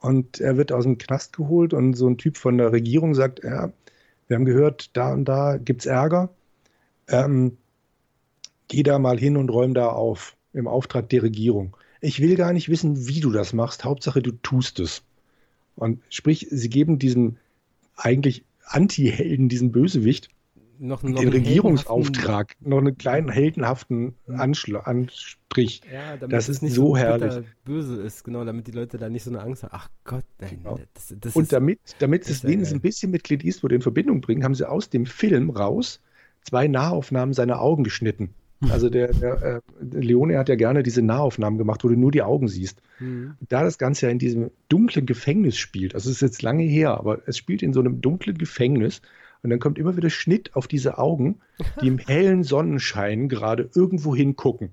und 0.02 0.40
er 0.40 0.58
wird 0.58 0.72
aus 0.72 0.84
dem 0.84 0.98
Knast 0.98 1.38
geholt 1.38 1.74
und 1.74 1.94
so 1.94 2.08
ein 2.08 2.18
Typ 2.18 2.38
von 2.38 2.58
der 2.58 2.72
Regierung 2.72 3.14
sagt, 3.16 3.44
ja, 3.44 3.72
wir 4.28 4.36
haben 4.36 4.46
gehört, 4.46 4.90
da 4.94 5.14
und 5.14 5.26
da 5.26 5.58
gibt 5.58 5.82
es 5.82 5.86
Ärger. 5.86 6.30
Ähm, 7.08 7.58
geh 8.68 8.84
da 8.84 8.98
mal 8.98 9.20
hin 9.20 9.38
und 9.38 9.50
räum 9.50 9.74
da 9.74 9.90
auf 9.90 10.36
im 10.54 10.68
Auftrag 10.68 11.10
der 11.10 11.24
Regierung. 11.24 11.78
Ich 12.02 12.20
will 12.20 12.36
gar 12.36 12.52
nicht 12.52 12.68
wissen, 12.68 13.08
wie 13.08 13.20
du 13.20 13.32
das 13.32 13.54
machst. 13.54 13.84
Hauptsache, 13.84 14.22
du 14.22 14.32
tust 14.32 14.80
es. 14.80 15.04
Und 15.76 16.02
sprich, 16.10 16.48
sie 16.50 16.70
geben 16.70 16.98
diesem 16.98 17.38
eigentlich 17.96 18.44
Anti-Helden, 18.66 19.50
diesen 19.50 19.72
Bösewicht, 19.72 20.30
noch, 20.82 21.04
noch 21.04 21.20
den 21.20 21.30
Regierungsauftrag, 21.30 22.56
noch 22.60 22.80
einen 22.80 22.98
kleinen 22.98 23.30
heldenhaften 23.30 24.16
Anschl 24.28 24.78
Anstrich. 24.78 25.82
Ja, 25.92 26.18
damit 26.18 26.34
das 26.34 26.50
ist 26.50 26.64
nicht 26.64 26.74
so, 26.74 26.88
so 26.88 26.98
herrlich. 26.98 27.46
böse 27.64 28.02
ist, 28.02 28.24
genau, 28.24 28.44
damit 28.44 28.68
die 28.68 28.72
Leute 28.72 28.98
da 28.98 29.08
nicht 29.08 29.24
so 29.24 29.30
eine 29.30 29.42
Angst 29.42 29.64
haben. 29.64 29.72
Ach 29.74 29.90
Gott, 30.04 30.26
nein. 30.40 30.60
Genau. 30.64 30.80
Das, 30.94 31.14
das 31.20 31.36
Und 31.36 31.54
damit, 31.54 31.80
damit 32.00 32.26
sie 32.26 32.34
es 32.34 32.44
wenigstens 32.44 32.80
ein 32.80 32.82
bisschen 32.82 33.12
mit 33.12 33.24
Clint 33.24 33.46
Eastwood 33.46 33.72
in 33.72 33.82
Verbindung 33.82 34.22
bringen, 34.22 34.44
haben 34.44 34.56
sie 34.56 34.68
aus 34.68 34.90
dem 34.90 35.06
Film 35.06 35.52
raus 35.52 36.02
zwei 36.42 36.68
Nahaufnahmen 36.68 37.34
seiner 37.34 37.62
Augen 37.62 37.84
geschnitten. 37.84 38.34
Also 38.70 38.90
der, 38.90 39.12
der 39.12 39.42
äh, 39.42 39.62
Leone 39.82 40.38
hat 40.38 40.50
ja 40.50 40.56
gerne 40.56 40.84
diese 40.84 41.02
Nahaufnahmen 41.02 41.58
gemacht, 41.58 41.84
wo 41.84 41.88
du 41.88 41.96
nur 41.96 42.12
die 42.12 42.22
Augen 42.22 42.48
siehst. 42.48 42.80
Mhm. 43.00 43.34
Da 43.50 43.64
das 43.64 43.80
Ganze 43.80 44.06
ja 44.06 44.12
in 44.12 44.20
diesem 44.20 44.52
dunklen 44.70 45.08
Gefängnis 45.08 45.58
spielt, 45.58 45.96
also 45.96 46.10
es 46.10 46.18
ist 46.18 46.22
jetzt 46.22 46.42
lange 46.44 46.64
her, 46.64 46.92
aber 46.92 47.28
es 47.28 47.38
spielt 47.38 47.64
in 47.64 47.74
so 47.74 47.80
einem 47.80 48.02
dunklen 48.02 48.38
Gefängnis 48.38 49.02
und 49.44 49.50
dann 49.50 49.60
kommt 49.60 49.78
immer 49.80 49.98
wieder 49.98 50.10
Schnitt 50.10 50.56
auf 50.56 50.68
diese 50.68 50.98
Augen, 50.98 51.40
die 51.82 51.88
im 51.88 51.98
hellen 51.98 52.44
Sonnenschein 52.44 53.28
gerade 53.28 53.70
irgendwo 53.74 54.16
hingucken. 54.16 54.72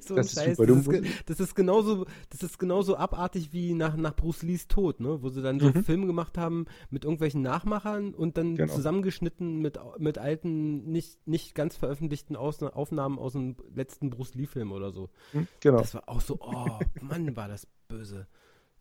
so 0.00 0.14
das, 0.14 0.34
ist 0.34 0.56
super. 0.56 0.66
Das, 0.66 0.86
ist, 0.86 1.28
das, 1.28 1.40
ist, 1.40 1.54
genauso, 1.54 2.06
das 2.30 2.42
ist 2.42 2.58
genauso 2.58 2.96
abartig 2.96 3.52
wie 3.52 3.74
nach, 3.74 3.96
nach 3.96 4.14
Bruce 4.14 4.42
Lees 4.42 4.68
Tod, 4.68 5.00
ne? 5.00 5.22
wo 5.22 5.28
sie 5.28 5.42
dann 5.42 5.60
so 5.60 5.66
mhm. 5.66 5.84
Filme 5.84 6.06
gemacht 6.06 6.38
haben 6.38 6.66
mit 6.90 7.04
irgendwelchen 7.04 7.42
Nachmachern 7.42 8.14
und 8.14 8.38
dann 8.38 8.56
genau. 8.56 8.72
zusammengeschnitten 8.72 9.60
mit, 9.60 9.78
mit 9.98 10.18
alten, 10.18 10.90
nicht, 10.90 11.26
nicht 11.26 11.54
ganz 11.54 11.76
veröffentlichten 11.76 12.36
Aus 12.36 12.62
Aufnahmen 12.62 13.18
aus 13.18 13.32
dem 13.32 13.56
letzten 13.74 14.10
Bruce 14.10 14.34
Lee-Film 14.34 14.72
oder 14.72 14.92
so. 14.92 15.10
Mhm, 15.32 15.48
genau. 15.60 15.78
Das 15.78 15.94
war 15.94 16.08
auch 16.08 16.20
so, 16.20 16.38
oh 16.40 16.78
Mann, 17.02 17.36
war 17.36 17.48
das 17.48 17.66
böse. 17.88 18.26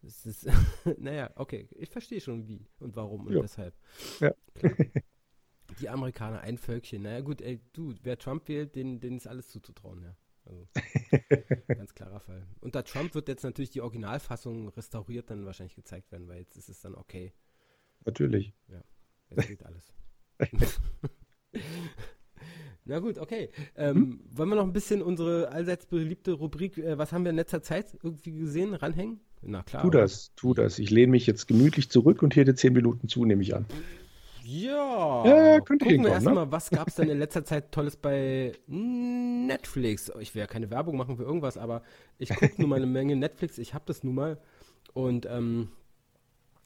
Das 0.03 0.25
ist, 0.25 0.45
naja, 0.99 1.31
okay, 1.35 1.67
ich 1.71 1.89
verstehe 1.89 2.19
schon 2.19 2.45
wie 2.47 2.67
und 2.79 2.95
warum 2.95 3.25
und 3.25 3.33
ja. 3.33 3.41
weshalb. 3.41 3.73
Ja. 4.19 4.35
Die 5.79 5.89
Amerikaner, 5.89 6.41
ein 6.41 6.57
Völkchen. 6.57 7.03
Naja, 7.03 7.21
gut, 7.21 7.41
ey, 7.41 7.61
du, 7.71 7.95
wer 8.03 8.19
Trump 8.19 8.47
wählt, 8.47 8.75
den, 8.75 8.99
denen 8.99 9.17
ist 9.17 9.27
alles 9.27 9.47
zuzutrauen, 9.47 10.03
ja. 10.03 10.15
Also, 10.45 10.67
ganz 11.69 11.95
klarer 11.95 12.19
Fall. 12.19 12.45
Unter 12.59 12.83
Trump 12.83 13.15
wird 13.15 13.29
jetzt 13.29 13.43
natürlich 13.43 13.69
die 13.69 13.79
Originalfassung 13.79 14.67
restauriert 14.69 15.29
dann 15.29 15.45
wahrscheinlich 15.45 15.75
gezeigt 15.75 16.11
werden, 16.11 16.27
weil 16.27 16.39
jetzt 16.39 16.57
ist 16.57 16.67
es 16.67 16.81
dann 16.81 16.95
okay. 16.95 17.33
Natürlich. 18.05 18.53
Ja, 18.67 18.83
jetzt 19.29 19.47
geht 19.47 19.63
alles. 19.63 19.93
Na 22.83 22.99
gut, 22.99 23.17
okay. 23.17 23.49
Ähm, 23.75 23.95
hm? 23.95 24.19
Wollen 24.31 24.49
wir 24.49 24.55
noch 24.55 24.65
ein 24.65 24.73
bisschen 24.73 25.01
unsere 25.01 25.49
allseits 25.49 25.85
beliebte 25.85 26.33
Rubrik, 26.33 26.77
äh, 26.77 26.97
was 26.97 27.13
haben 27.13 27.23
wir 27.23 27.29
in 27.29 27.37
letzter 27.37 27.61
Zeit 27.61 27.97
irgendwie 28.03 28.33
gesehen, 28.33 28.73
ranhängen? 28.73 29.21
Na 29.45 29.63
klar. 29.63 29.83
Tu 29.83 29.89
das, 29.89 30.31
tu 30.35 30.53
das. 30.53 30.79
Ich 30.79 30.89
lehne 30.89 31.11
mich 31.11 31.27
jetzt 31.27 31.47
gemütlich 31.47 31.89
zurück 31.89 32.23
und 32.23 32.33
hier 32.33 32.45
die 32.45 32.55
zehn 32.55 32.73
Minuten 32.73 33.07
zu, 33.07 33.25
nehme 33.25 33.41
ich 33.41 33.55
an. 33.55 33.65
Ja. 34.43 35.25
Ja, 35.25 35.59
könnte 35.61 35.85
Gucken 35.85 36.03
wir 36.03 36.11
erstmal, 36.11 36.33
ne? 36.35 36.51
was 36.51 36.69
gab 36.69 36.87
es 36.87 36.95
denn 36.95 37.09
in 37.09 37.17
letzter 37.17 37.45
Zeit 37.45 37.71
Tolles 37.71 37.95
bei 37.95 38.53
Netflix? 38.67 40.11
Ich 40.19 40.35
will 40.35 40.41
ja 40.41 40.47
keine 40.47 40.69
Werbung 40.69 40.97
machen 40.97 41.15
für 41.15 41.23
irgendwas, 41.23 41.57
aber 41.57 41.81
ich 42.17 42.29
gucke 42.29 42.53
nun 42.57 42.69
mal 42.69 42.75
eine 42.75 42.85
Menge 42.85 43.15
Netflix. 43.15 43.57
Ich 43.57 43.73
habe 43.73 43.85
das 43.87 44.03
nun 44.03 44.15
mal. 44.15 44.37
Und 44.93 45.25
ähm, 45.25 45.69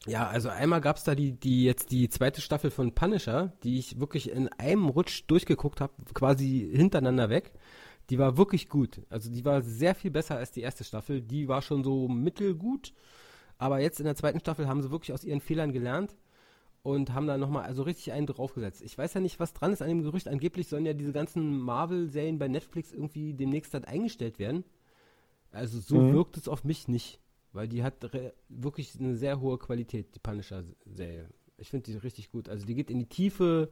ja, 0.07 0.28
also 0.28 0.49
einmal 0.49 0.82
gab 0.82 0.97
es 0.97 1.03
da 1.03 1.15
die, 1.15 1.34
die 1.34 1.65
jetzt 1.65 1.91
die 1.91 2.09
zweite 2.09 2.41
Staffel 2.41 2.71
von 2.71 2.95
Punisher, 2.95 3.53
die 3.63 3.78
ich 3.78 3.99
wirklich 3.99 4.32
in 4.32 4.47
einem 4.53 4.89
Rutsch 4.89 5.23
durchgeguckt 5.28 5.82
habe, 5.82 5.93
quasi 6.13 6.69
hintereinander 6.73 7.30
weg. 7.30 7.53
Die 8.09 8.17
war 8.17 8.37
wirklich 8.37 8.69
gut. 8.69 9.01
Also 9.09 9.29
die 9.29 9.43
war 9.43 9.61
sehr 9.61 9.95
viel 9.95 10.11
besser 10.11 10.37
als 10.37 10.51
die 10.51 10.61
erste 10.61 10.83
Staffel. 10.83 11.21
Die 11.21 11.47
war 11.47 11.61
schon 11.61 11.83
so 11.83 12.07
mittelgut. 12.07 12.93
Aber 13.57 13.79
jetzt 13.79 13.99
in 13.99 14.05
der 14.05 14.15
zweiten 14.15 14.39
Staffel 14.39 14.67
haben 14.67 14.81
sie 14.81 14.91
wirklich 14.91 15.13
aus 15.13 15.23
ihren 15.23 15.41
Fehlern 15.41 15.73
gelernt 15.73 16.15
und 16.83 17.13
haben 17.13 17.27
da 17.27 17.37
nochmal 17.37 17.65
also 17.65 17.83
richtig 17.83 18.13
einen 18.13 18.27
draufgesetzt. 18.27 18.81
Ich 18.81 18.97
weiß 18.97 19.13
ja 19.15 19.19
nicht, 19.19 19.39
was 19.39 19.53
dran 19.53 19.73
ist 19.73 19.81
an 19.81 19.89
dem 19.89 20.03
Gerücht. 20.03 20.27
Angeblich 20.27 20.67
sollen 20.67 20.85
ja 20.85 20.93
diese 20.93 21.11
ganzen 21.11 21.59
Marvel-Serien 21.59 22.39
bei 22.39 22.47
Netflix 22.47 22.93
irgendwie 22.93 23.33
demnächst 23.33 23.73
dann 23.73 23.83
eingestellt 23.83 24.39
werden. 24.39 24.63
Also 25.51 25.79
so 25.79 25.99
mhm. 25.99 26.13
wirkt 26.13 26.37
es 26.37 26.47
auf 26.47 26.63
mich 26.63 26.87
nicht. 26.87 27.19
Weil 27.51 27.67
die 27.67 27.83
hat 27.83 28.09
wirklich 28.49 28.97
eine 28.99 29.15
sehr 29.15 29.39
hohe 29.39 29.57
Qualität, 29.57 30.13
die 30.15 30.19
Punisher-Serie. 30.19 31.27
Ich 31.57 31.69
finde 31.69 31.91
die 31.91 31.97
richtig 31.97 32.31
gut. 32.31 32.47
Also 32.47 32.65
die 32.65 32.75
geht 32.75 32.91
in 32.91 32.99
die 32.99 33.09
Tiefe 33.09 33.71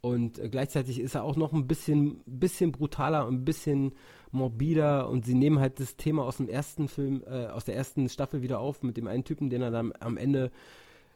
und 0.00 0.38
äh, 0.38 0.48
gleichzeitig 0.48 1.00
ist 1.00 1.14
er 1.14 1.24
auch 1.24 1.36
noch 1.36 1.52
ein 1.52 1.66
bisschen, 1.66 2.22
bisschen 2.26 2.72
brutaler 2.72 3.26
und 3.26 3.34
ein 3.34 3.44
bisschen 3.44 3.92
morbider 4.30 5.08
und 5.08 5.24
sie 5.24 5.34
nehmen 5.34 5.58
halt 5.58 5.80
das 5.80 5.96
Thema 5.96 6.24
aus 6.24 6.36
dem 6.36 6.48
ersten 6.48 6.88
Film, 6.88 7.22
äh, 7.26 7.46
aus 7.46 7.64
der 7.64 7.76
ersten 7.76 8.08
Staffel 8.08 8.42
wieder 8.42 8.60
auf 8.60 8.82
mit 8.82 8.96
dem 8.96 9.06
einen 9.06 9.24
Typen, 9.24 9.50
den 9.50 9.62
er 9.62 9.70
dann 9.70 9.92
am 10.00 10.16
Ende 10.16 10.50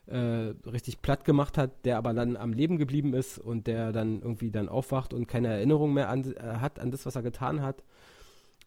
äh, 0.07 0.17
richtig 0.17 1.01
platt 1.03 1.25
gemacht 1.25 1.59
hat, 1.59 1.85
der 1.85 1.99
aber 1.99 2.13
dann 2.13 2.37
am 2.37 2.53
Leben 2.53 2.79
geblieben 2.79 3.15
ist 3.15 3.39
und 3.39 3.67
der 3.67 3.93
dann 3.93 4.21
irgendwie 4.21 4.51
dann 4.51 4.69
aufwacht 4.69 5.15
und 5.15 5.29
keine 5.29 5.49
Erinnerung 5.49 5.93
mehr 5.93 6.09
an, 6.09 6.25
äh, 6.35 6.41
hat 6.41 6.81
an 6.81 6.91
das, 6.91 7.07
was 7.07 7.15
er 7.15 7.23
getan 7.23 7.63
hat. 7.63 7.85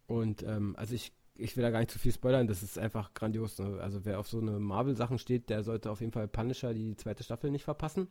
Und 0.08 0.44
ähm, 0.44 0.76
also 0.78 0.96
ich, 0.96 1.12
ich 1.36 1.58
will 1.58 1.64
da 1.64 1.72
gar 1.72 1.80
nicht 1.80 1.92
zu 1.92 2.00
viel 2.00 2.14
spoilern, 2.14 2.48
das 2.48 2.64
ist 2.64 2.80
einfach 2.80 3.14
grandios. 3.14 3.60
Ne? 3.60 3.80
Also 3.82 4.06
wer 4.06 4.20
auf 4.20 4.30
so 4.30 4.40
eine 4.40 4.60
Marvel-Sachen 4.60 5.18
steht, 5.18 5.50
der 5.50 5.64
sollte 5.64 5.92
auf 5.92 6.00
jeden 6.00 6.14
Fall 6.14 6.28
Punisher 6.28 6.74
die 6.74 6.96
zweite 6.96 7.24
Staffel 7.24 7.52
nicht 7.52 7.66
verpassen. 7.66 8.08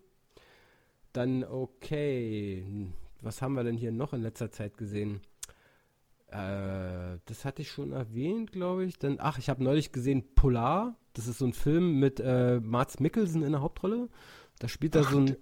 Dann, 1.14 1.44
okay, 1.44 2.64
was 3.22 3.40
haben 3.40 3.54
wir 3.54 3.62
denn 3.62 3.76
hier 3.76 3.92
noch 3.92 4.12
in 4.12 4.20
letzter 4.20 4.50
Zeit 4.50 4.76
gesehen? 4.76 5.20
Äh, 6.26 7.18
das 7.24 7.44
hatte 7.44 7.62
ich 7.62 7.70
schon 7.70 7.92
erwähnt, 7.92 8.50
glaube 8.50 8.84
ich. 8.84 8.98
Dann, 8.98 9.18
ach, 9.20 9.38
ich 9.38 9.48
habe 9.48 9.62
neulich 9.62 9.92
gesehen 9.92 10.34
Polar. 10.34 10.96
Das 11.12 11.28
ist 11.28 11.38
so 11.38 11.46
ein 11.46 11.52
Film 11.52 12.00
mit 12.00 12.18
äh, 12.18 12.58
Mats 12.58 12.98
Mikkelsen 12.98 13.44
in 13.44 13.52
der 13.52 13.60
Hauptrolle. 13.60 14.08
Da 14.58 14.66
spielt 14.66 14.96
er 14.96 15.04
so 15.04 15.18
ein. 15.18 15.36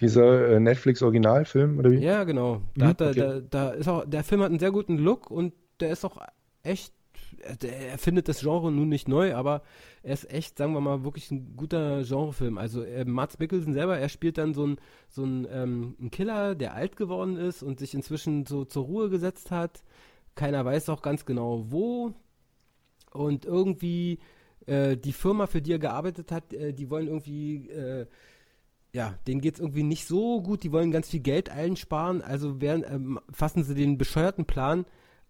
Dieser 0.00 0.50
äh, 0.50 0.60
Netflix-Originalfilm, 0.60 1.78
oder 1.78 1.90
wie? 1.90 1.96
Ja, 1.96 2.24
genau. 2.24 2.60
Da, 2.76 2.84
mhm, 2.84 2.88
hat 2.90 3.00
er, 3.00 3.08
okay. 3.08 3.18
da, 3.18 3.40
da 3.40 3.70
ist 3.70 3.88
auch, 3.88 4.04
der 4.04 4.22
Film 4.22 4.42
hat 4.42 4.50
einen 4.50 4.58
sehr 4.58 4.70
guten 4.70 4.98
Look 4.98 5.30
und 5.30 5.54
der 5.80 5.90
ist 5.90 6.04
auch 6.04 6.18
echt 6.62 6.92
er 7.62 7.98
findet 7.98 8.28
das 8.28 8.40
Genre 8.40 8.70
nun 8.72 8.88
nicht 8.88 9.08
neu, 9.08 9.34
aber 9.34 9.62
er 10.02 10.14
ist 10.14 10.30
echt, 10.30 10.58
sagen 10.58 10.72
wir 10.72 10.80
mal, 10.80 11.04
wirklich 11.04 11.30
ein 11.30 11.56
guter 11.56 12.02
Genrefilm. 12.02 12.58
Also 12.58 12.82
äh, 12.82 13.04
Mats 13.04 13.38
Mikkelsen 13.38 13.74
selber, 13.74 13.98
er 13.98 14.08
spielt 14.08 14.38
dann 14.38 14.54
so 14.54 14.66
ein 14.66 14.76
so 15.08 15.24
ähm, 15.24 15.96
ein 16.00 16.10
Killer, 16.10 16.54
der 16.54 16.74
alt 16.74 16.96
geworden 16.96 17.36
ist 17.36 17.62
und 17.62 17.78
sich 17.78 17.94
inzwischen 17.94 18.46
so 18.46 18.64
zur 18.64 18.84
Ruhe 18.84 19.08
gesetzt 19.10 19.50
hat. 19.50 19.82
Keiner 20.34 20.64
weiß 20.64 20.88
auch 20.88 21.02
ganz 21.02 21.24
genau 21.24 21.70
wo. 21.70 22.12
Und 23.12 23.46
irgendwie 23.46 24.18
äh, 24.66 24.96
die 24.96 25.12
Firma, 25.12 25.46
für 25.46 25.62
die 25.62 25.72
er 25.72 25.78
gearbeitet 25.78 26.32
hat, 26.32 26.52
äh, 26.52 26.72
die 26.72 26.90
wollen 26.90 27.06
irgendwie 27.06 27.68
äh, 27.70 28.06
ja, 28.96 29.14
denen 29.26 29.42
geht 29.42 29.54
es 29.54 29.60
irgendwie 29.60 29.82
nicht 29.82 30.06
so 30.06 30.40
gut, 30.40 30.62
die 30.62 30.72
wollen 30.72 30.90
ganz 30.90 31.10
viel 31.10 31.20
Geld 31.20 31.50
einsparen, 31.50 32.22
also 32.22 32.62
werden, 32.62 32.82
ähm, 32.88 33.20
fassen 33.30 33.62
sie 33.62 33.74
den 33.74 33.98
bescheuerten 33.98 34.46
Plan, 34.46 34.86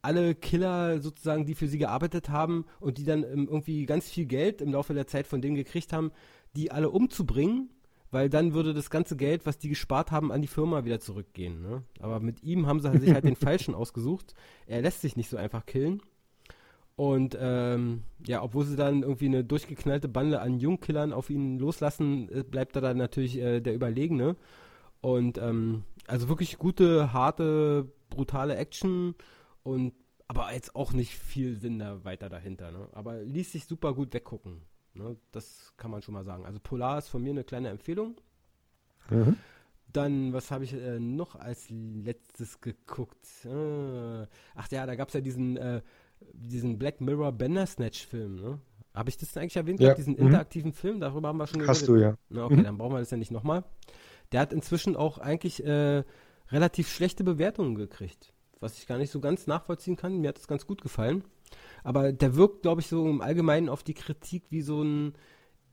alle 0.07 0.36
Killer 0.36 1.00
sozusagen, 1.00 1.46
die 1.46 1.57
für 1.57 1.66
sie 1.66 1.78
gearbeitet 1.78 2.30
haben 2.30 2.64
und 2.78 2.96
die 2.98 3.04
dann 3.04 3.24
ähm, 3.24 3.48
irgendwie 3.50 3.86
ganz 3.86 4.09
viel 4.09 4.24
Geld 4.24 4.62
im 4.62 4.72
Laufe 4.72 4.94
der 4.94 5.09
Zeit 5.09 5.26
von 5.26 5.42
denen 5.42 5.57
gekriegt 5.57 5.92
haben, 5.92 6.12
die 6.54 6.70
alle 6.70 6.90
umzubringen, 6.90 7.70
weil 8.12 8.30
dann 8.30 8.54
würde 8.54 8.72
das 8.72 8.88
ganze 8.88 9.16
Geld, 9.16 9.46
was 9.46 9.59
die 9.59 9.68
gespart 9.68 10.12
haben, 10.12 10.30
an 10.30 10.42
die 10.42 10.46
Firma 10.46 10.84
wieder 10.84 11.00
zurückgehen. 11.00 11.61
Ne? 11.61 11.82
Aber 11.98 12.20
mit 12.20 12.44
ihm 12.44 12.68
haben 12.68 12.78
sie 12.78 12.96
sich 12.98 13.12
halt 13.12 13.24
den 13.24 13.34
Falschen 13.46 13.74
ausgesucht. 13.74 14.34
Er 14.66 14.80
lässt 14.80 15.00
sich 15.00 15.16
nicht 15.16 15.28
so 15.28 15.36
einfach 15.36 15.66
killen. 15.66 16.00
Und 16.94 17.36
ähm, 17.38 18.04
ja, 18.24 18.42
obwohl 18.42 18.64
sie 18.64 18.76
dann 18.76 19.02
irgendwie 19.02 19.26
eine 19.26 19.42
durchgeknallte 19.42 20.09
Bande 20.09 20.40
an 20.40 20.61
Jungkillern 20.61 21.12
auf 21.12 21.30
ihn 21.30 21.59
loslassen, 21.59 22.28
äh, 22.30 22.44
bleibt 22.44 22.76
er 22.76 22.80
dann 22.80 22.96
natürlich 22.96 23.38
äh, 23.38 23.61
der 23.61 23.74
Überlegene. 23.74 24.36
Und 25.00 25.36
ähm, 25.38 25.82
also 26.07 26.28
wirklich 26.28 26.59
gute, 26.59 27.12
harte, 27.12 27.90
brutale 28.09 28.57
Action 28.57 29.16
und 29.67 29.93
aber 30.29 30.53
jetzt 30.53 30.75
auch 30.75 30.93
nicht 30.93 31.14
viel 31.14 31.57
Sinn 31.57 31.79
da 31.79 32.05
weiter 32.05 32.29
dahinter. 32.29 32.73
Ne? 32.73 32.89
Aber 32.93 33.21
ließ 33.23 33.53
sich 33.53 33.64
super 33.67 33.95
gut 33.95 34.12
weggucken. 34.12 34.62
Ne? 34.95 35.17
Das 35.31 35.73
kann 35.77 35.91
man 35.91 36.03
schon 36.03 36.14
mal 36.14 36.25
sagen. 36.25 36.45
Also 36.45 36.59
Polar 36.61 36.99
ist 36.99 37.09
von 37.09 37.23
mir 37.23 37.31
eine 37.31 37.45
kleine 37.45 37.69
Empfehlung. 37.69 38.17
Mhm. 39.11 39.37
Dann, 39.93 40.33
was 40.33 40.51
habe 40.51 40.64
ich 40.64 40.73
äh, 40.73 40.99
noch 40.99 41.37
als 41.37 41.69
letztes 41.71 42.61
geguckt? 42.61 43.27
Äh, 43.45 44.27
ach 44.55 44.69
ja, 44.71 44.85
da 44.85 44.97
gab 44.97 45.09
es 45.09 45.14
ja 45.14 45.21
diesen 45.21 45.57
äh, 45.57 45.81
diesen 46.33 46.79
Black 46.79 47.01
Mirror 47.01 47.33
Bandersnatch-Film, 47.33 48.37
ne? 48.37 48.61
Habe 48.95 49.11
ich 49.11 49.19
das 49.19 49.37
eigentlich 49.37 49.57
erwähnt? 49.57 49.81
Ja. 49.81 49.95
Diesen 49.95 50.14
mhm. 50.14 50.27
interaktiven 50.27 50.73
Film, 50.73 51.01
darüber 51.01 51.29
haben 51.29 51.37
wir 51.37 51.47
schon 51.47 51.67
Hast 51.67 51.87
geredet. 51.87 52.17
Hast 52.17 52.31
du, 52.31 52.35
ja. 52.35 52.41
Na, 52.41 52.45
okay, 52.47 52.57
mhm. 52.57 52.64
dann 52.64 52.79
brauchen 52.79 52.95
wir 52.95 53.01
das 53.01 53.11
ja 53.11 53.19
nicht 53.19 53.31
nochmal. 53.31 53.64
Der 54.33 54.41
hat 54.41 54.53
inzwischen 54.53 54.97
auch 54.97 55.19
eigentlich 55.19 55.62
äh, 55.64 56.03
relativ 56.51 56.89
schlechte 56.89 57.23
Bewertungen 57.23 57.75
gekriegt, 57.75 58.33
was 58.61 58.78
ich 58.78 58.86
gar 58.86 58.98
nicht 58.98 59.11
so 59.11 59.20
ganz 59.20 59.46
nachvollziehen 59.46 59.96
kann. 59.96 60.18
Mir 60.18 60.28
hat 60.28 60.38
das 60.38 60.48
ganz 60.48 60.66
gut 60.66 60.82
gefallen. 60.82 61.24
Aber 61.84 62.12
der 62.12 62.36
wirkt, 62.36 62.62
glaube 62.62 62.80
ich, 62.80 62.88
so 62.88 63.09
im 63.09 63.20
Allgemeinen 63.20 63.68
auf 63.68 63.82
die 63.82 63.94
Kritik 63.94 64.44
wie 64.50 64.62
so 64.62 64.82
ein 64.82 65.14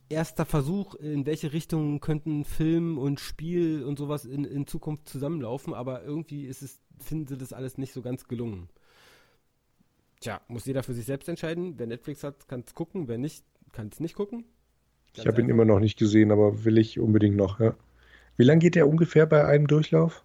erster 0.09 0.45
Versuch, 0.45 0.95
in 0.95 1.25
welche 1.25 1.53
Richtung 1.53 1.99
könnten 1.99 2.45
Film 2.45 2.97
und 2.97 3.19
Spiel 3.19 3.83
und 3.83 3.97
sowas 3.97 4.25
in, 4.25 4.45
in 4.45 4.67
Zukunft 4.67 5.09
zusammenlaufen, 5.09 5.73
aber 5.73 6.03
irgendwie 6.03 6.45
ist 6.45 6.61
es, 6.61 6.79
finden 6.99 7.27
sie 7.27 7.37
das 7.37 7.53
alles 7.53 7.77
nicht 7.77 7.93
so 7.93 8.01
ganz 8.01 8.27
gelungen. 8.27 8.69
Tja, 10.19 10.41
muss 10.47 10.65
jeder 10.65 10.83
für 10.83 10.93
sich 10.93 11.05
selbst 11.05 11.27
entscheiden. 11.27 11.73
Wer 11.77 11.87
Netflix 11.87 12.23
hat, 12.23 12.47
kann 12.47 12.63
es 12.65 12.73
gucken. 12.73 13.07
Wer 13.07 13.17
nicht, 13.17 13.43
kann 13.73 13.89
es 13.91 13.99
nicht 13.99 14.15
gucken. 14.15 14.45
Ganz 15.13 15.19
ich 15.19 15.27
habe 15.27 15.41
ihn 15.41 15.49
immer 15.49 15.65
noch 15.65 15.79
nicht 15.79 15.99
gesehen, 15.99 16.31
aber 16.31 16.63
will 16.63 16.77
ich 16.77 16.99
unbedingt 16.99 17.35
noch, 17.35 17.59
ja. 17.59 17.75
Wie 18.37 18.43
lange 18.43 18.59
geht 18.59 18.75
der 18.75 18.87
ungefähr 18.87 19.25
bei 19.25 19.45
einem 19.45 19.67
Durchlauf? 19.67 20.23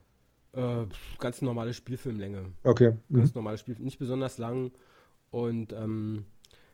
Äh, 0.59 0.87
ganz 1.21 1.41
normale 1.41 1.73
Spielfilmlänge. 1.73 2.47
Okay. 2.65 2.93
Ganz 3.13 3.31
mhm. 3.31 3.39
normale 3.39 3.59
Spielfilm, 3.59 3.85
nicht 3.85 3.99
besonders 3.99 4.39
lang. 4.39 4.73
Und 5.31 5.73
ähm, 5.73 6.25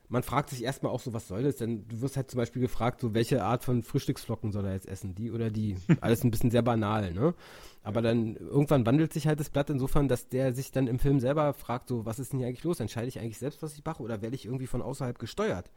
man 0.09 0.23
fragt 0.23 0.49
sich 0.49 0.65
erstmal 0.65 0.91
auch 0.93 1.01
so, 1.01 1.13
was 1.13 1.29
soll 1.29 1.43
das 1.43 1.57
denn? 1.57 1.87
Du 1.89 2.01
wirst 2.01 2.17
halt 2.17 2.31
zum 2.31 2.39
Beispiel 2.39 2.63
gefragt, 2.63 3.01
so 3.01 3.13
welche 3.13 3.43
Art 3.43 3.63
von 3.63 3.83
Frühstücksflocken 3.83 4.53
soll 4.53 4.65
er 4.65 4.73
jetzt 4.73 4.89
essen, 4.89 5.15
die 5.15 5.31
oder 5.31 5.51
die. 5.51 5.77
Alles 6.01 6.25
ein 6.25 6.31
bisschen 6.31 6.51
sehr 6.51 6.63
banal, 6.63 7.13
ne? 7.13 7.35
Aber 7.83 8.01
dann 8.01 8.37
irgendwann 8.37 8.87
wandelt 8.87 9.13
sich 9.13 9.27
halt 9.27 9.39
das 9.39 9.51
Blatt 9.51 9.69
insofern, 9.69 10.09
dass 10.09 10.29
der 10.29 10.55
sich 10.55 10.73
dann 10.73 10.87
im 10.87 10.99
Film 10.99 11.21
selber 11.21 11.53
fragt, 11.53 11.89
so, 11.89 12.07
was 12.07 12.19
ist 12.19 12.33
denn 12.33 12.39
hier 12.39 12.49
eigentlich 12.49 12.65
los? 12.65 12.81
Entscheide 12.81 13.09
ich 13.09 13.21
eigentlich 13.21 13.39
selbst, 13.39 13.63
was 13.63 13.75
ich 13.75 13.85
mache 13.85 14.03
oder 14.03 14.23
werde 14.23 14.35
ich 14.35 14.47
irgendwie 14.47 14.67
von 14.67 14.81
außerhalb 14.81 15.19
gesteuert? 15.19 15.71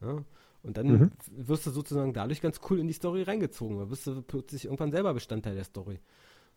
Ja? 0.00 0.24
Und 0.62 0.76
dann 0.78 0.86
mhm. 0.86 1.10
wirst 1.36 1.66
du 1.66 1.70
sozusagen 1.70 2.14
dadurch 2.14 2.40
ganz 2.40 2.60
cool 2.70 2.78
in 2.78 2.86
die 2.86 2.94
Story 2.94 3.24
reingezogen. 3.24 3.78
Da 3.78 3.90
wirst 3.90 4.06
du 4.06 4.22
plötzlich 4.22 4.64
irgendwann 4.64 4.92
selber 4.92 5.12
Bestandteil 5.12 5.54
der 5.54 5.64
Story. 5.64 5.98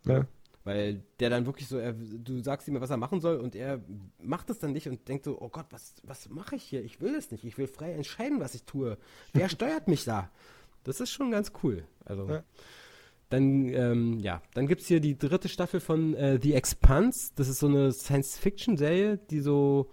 Ja. 0.04 0.26
Weil 0.66 1.04
der 1.20 1.30
dann 1.30 1.46
wirklich 1.46 1.68
so, 1.68 1.78
er, 1.78 1.92
du 1.92 2.42
sagst 2.42 2.66
ihm, 2.66 2.80
was 2.80 2.90
er 2.90 2.96
machen 2.96 3.20
soll 3.20 3.36
und 3.36 3.54
er 3.54 3.80
macht 4.18 4.50
es 4.50 4.58
dann 4.58 4.72
nicht 4.72 4.88
und 4.88 5.06
denkt 5.06 5.24
so, 5.24 5.40
oh 5.40 5.48
Gott, 5.48 5.66
was, 5.70 5.94
was 6.02 6.28
mache 6.28 6.56
ich 6.56 6.64
hier? 6.64 6.82
Ich 6.82 7.00
will 7.00 7.14
es 7.14 7.30
nicht. 7.30 7.44
Ich 7.44 7.56
will 7.56 7.68
frei 7.68 7.92
entscheiden, 7.92 8.40
was 8.40 8.56
ich 8.56 8.64
tue. 8.64 8.98
Wer 9.32 9.48
steuert 9.48 9.86
mich 9.86 10.04
da? 10.04 10.28
Das 10.82 11.00
ist 11.00 11.12
schon 11.12 11.30
ganz 11.30 11.52
cool. 11.62 11.84
Also. 12.04 12.28
Ja. 12.28 12.42
Dann, 13.28 13.68
ähm, 13.68 14.18
ja, 14.18 14.42
dann 14.54 14.66
gibt 14.66 14.80
es 14.80 14.88
hier 14.88 14.98
die 14.98 15.16
dritte 15.16 15.48
Staffel 15.48 15.78
von 15.78 16.14
äh, 16.14 16.40
The 16.42 16.54
Expanse. 16.54 17.30
Das 17.36 17.46
ist 17.46 17.60
so 17.60 17.68
eine 17.68 17.92
Science-Fiction-Serie, 17.92 19.18
die 19.18 19.38
so, 19.38 19.92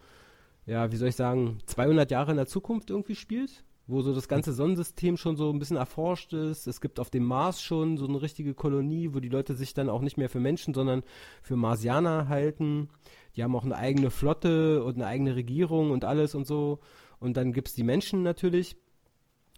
ja, 0.65 0.91
wie 0.91 0.97
soll 0.97 1.09
ich 1.09 1.15
sagen, 1.15 1.59
200 1.67 2.09
Jahre 2.09 2.31
in 2.31 2.37
der 2.37 2.47
Zukunft 2.47 2.89
irgendwie 2.89 3.15
spielt 3.15 3.63
wo 3.85 4.01
so 4.01 4.13
das 4.13 4.27
ganze 4.27 4.53
Sonnensystem 4.53 5.17
schon 5.17 5.35
so 5.35 5.51
ein 5.51 5.59
bisschen 5.59 5.77
erforscht 5.77 6.33
ist. 6.33 6.67
Es 6.67 6.79
gibt 6.79 6.99
auf 6.99 7.09
dem 7.09 7.25
Mars 7.25 7.61
schon 7.61 7.97
so 7.97 8.07
eine 8.07 8.21
richtige 8.21 8.53
Kolonie, 8.53 9.13
wo 9.13 9.19
die 9.19 9.29
Leute 9.29 9.55
sich 9.55 9.73
dann 9.73 9.89
auch 9.89 10.01
nicht 10.01 10.17
mehr 10.17 10.29
für 10.29 10.39
Menschen, 10.39 10.73
sondern 10.73 11.03
für 11.41 11.57
Marsianer 11.57 12.29
halten. 12.29 12.89
Die 13.35 13.43
haben 13.43 13.55
auch 13.55 13.65
eine 13.65 13.75
eigene 13.75 14.09
Flotte 14.09 14.83
und 14.83 14.95
eine 14.95 15.07
eigene 15.07 15.35
Regierung 15.35 15.91
und 15.91 16.05
alles 16.05 16.33
und 16.33 16.47
so. 16.47 16.79
Und 17.19 17.35
dann 17.35 17.51
gibt 17.51 17.69
es 17.69 17.73
die 17.73 17.83
Menschen 17.83 18.23
natürlich. 18.23 18.77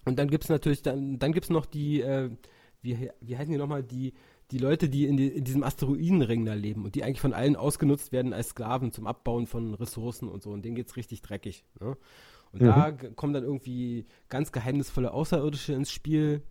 Und 0.05 0.17
dann 0.17 0.29
gibt 0.29 0.43
es 0.43 0.49
natürlich, 0.49 0.81
dann, 0.81 1.19
dann 1.19 1.31
gibt 1.31 1.45
es 1.45 1.49
noch 1.49 1.65
die, 1.65 2.01
äh, 2.01 2.29
wie, 2.81 3.09
wie 3.21 3.37
heißen 3.37 3.51
die 3.51 3.57
nochmal, 3.57 3.83
die, 3.83 4.13
die 4.51 4.59
Leute, 4.59 4.89
die 4.89 5.05
in, 5.05 5.17
die 5.17 5.27
in, 5.27 5.43
diesem 5.43 5.63
Asteroidenring 5.63 6.45
da 6.45 6.53
leben 6.53 6.85
und 6.85 6.95
die 6.95 7.03
eigentlich 7.03 7.21
von 7.21 7.33
allen 7.33 7.55
ausgenutzt 7.55 8.11
werden 8.11 8.33
als 8.33 8.49
Sklaven 8.49 8.91
zum 8.91 9.07
Abbauen 9.07 9.47
von 9.47 9.73
Ressourcen 9.73 10.29
und 10.29 10.43
so. 10.43 10.51
Und 10.51 10.63
denen 10.63 10.75
geht 10.75 10.87
es 10.87 10.95
richtig 10.95 11.21
dreckig. 11.21 11.65
Ne? 11.79 11.97
Und 12.55 12.61
mhm. 12.61 12.67
da 12.67 12.91
kommen 12.91 13.33
dann 13.33 13.43
irgendwie 13.43 14.05
ganz 14.29 14.53
geheimnisvolle 14.53 15.11
Außerirdische 15.11 15.73
ins 15.73 15.91
Spiel. 15.91 16.41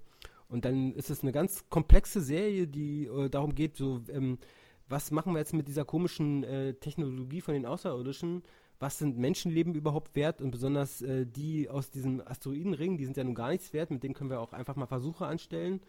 Und 0.49 0.67
dann 0.67 0.93
ist 0.93 1.09
es 1.09 1.23
eine 1.23 1.33
ganz 1.33 1.65
komplexe 1.71 2.21
Serie, 2.21 2.69
die 2.69 3.07
äh, 3.07 3.31
darum 3.31 3.55
geht, 3.55 3.77
so, 3.77 4.03
ähm, 4.13 4.39
was 4.87 5.11
machen 5.11 5.33
wir 5.33 5.39
jetzt 5.39 5.55
mit 5.55 5.67
dieser 5.67 5.87
komischen 5.87 6.45
äh, 6.45 6.75
Technologie 6.75 7.41
von 7.41 7.55
den 7.55 7.65
Außerirdischen? 7.65 8.43
Was 8.79 8.99
sind 8.99 9.17
Menschenleben 9.17 9.75
überhaupt 9.75 10.15
wert? 10.15 10.43
Und 10.43 10.51
besonders 10.51 11.01
äh, 11.01 11.25
die 11.27 11.71
aus 11.71 11.91
diesem 11.91 12.21
Asteroidenring, 12.21 12.99
die 12.99 13.07
sind 13.07 13.17
ja 13.17 13.25
nun 13.25 13.35
gar 13.35 13.49
nichts 13.49 13.73
wert, 13.73 13.91
mit 13.91 14.03
denen 14.03 14.13
können 14.13 14.29
wir 14.29 14.41
auch 14.41 14.53
einfach 14.53 14.77
mal 14.77 14.87
Versuche 14.87 15.25
anstellen. 15.25 15.81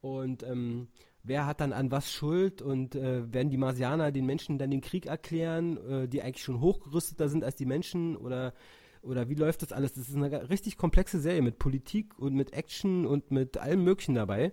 Und 0.00 0.44
ähm, 0.44 0.86
wer 1.24 1.46
hat 1.46 1.60
dann 1.60 1.72
an 1.72 1.90
was 1.90 2.12
Schuld? 2.12 2.62
Und 2.62 2.94
äh, 2.94 3.32
werden 3.32 3.50
die 3.50 3.56
Marsianer 3.56 4.12
den 4.12 4.26
Menschen 4.26 4.58
dann 4.58 4.70
den 4.70 4.82
Krieg 4.82 5.06
erklären, 5.06 5.76
äh, 5.88 6.08
die 6.08 6.22
eigentlich 6.22 6.44
schon 6.44 6.60
hochgerüsteter 6.60 7.28
sind 7.28 7.42
als 7.42 7.56
die 7.56 7.66
Menschen? 7.66 8.16
Oder 8.16 8.54
oder 9.02 9.28
wie 9.28 9.34
läuft 9.34 9.62
das 9.62 9.72
alles? 9.72 9.92
Das 9.92 10.08
ist 10.08 10.16
eine 10.16 10.50
richtig 10.50 10.76
komplexe 10.76 11.20
Serie 11.20 11.42
mit 11.42 11.58
Politik 11.58 12.18
und 12.18 12.34
mit 12.34 12.52
Action 12.52 13.06
und 13.06 13.30
mit 13.30 13.56
allem 13.56 13.84
Möglichen 13.84 14.14
dabei. 14.14 14.52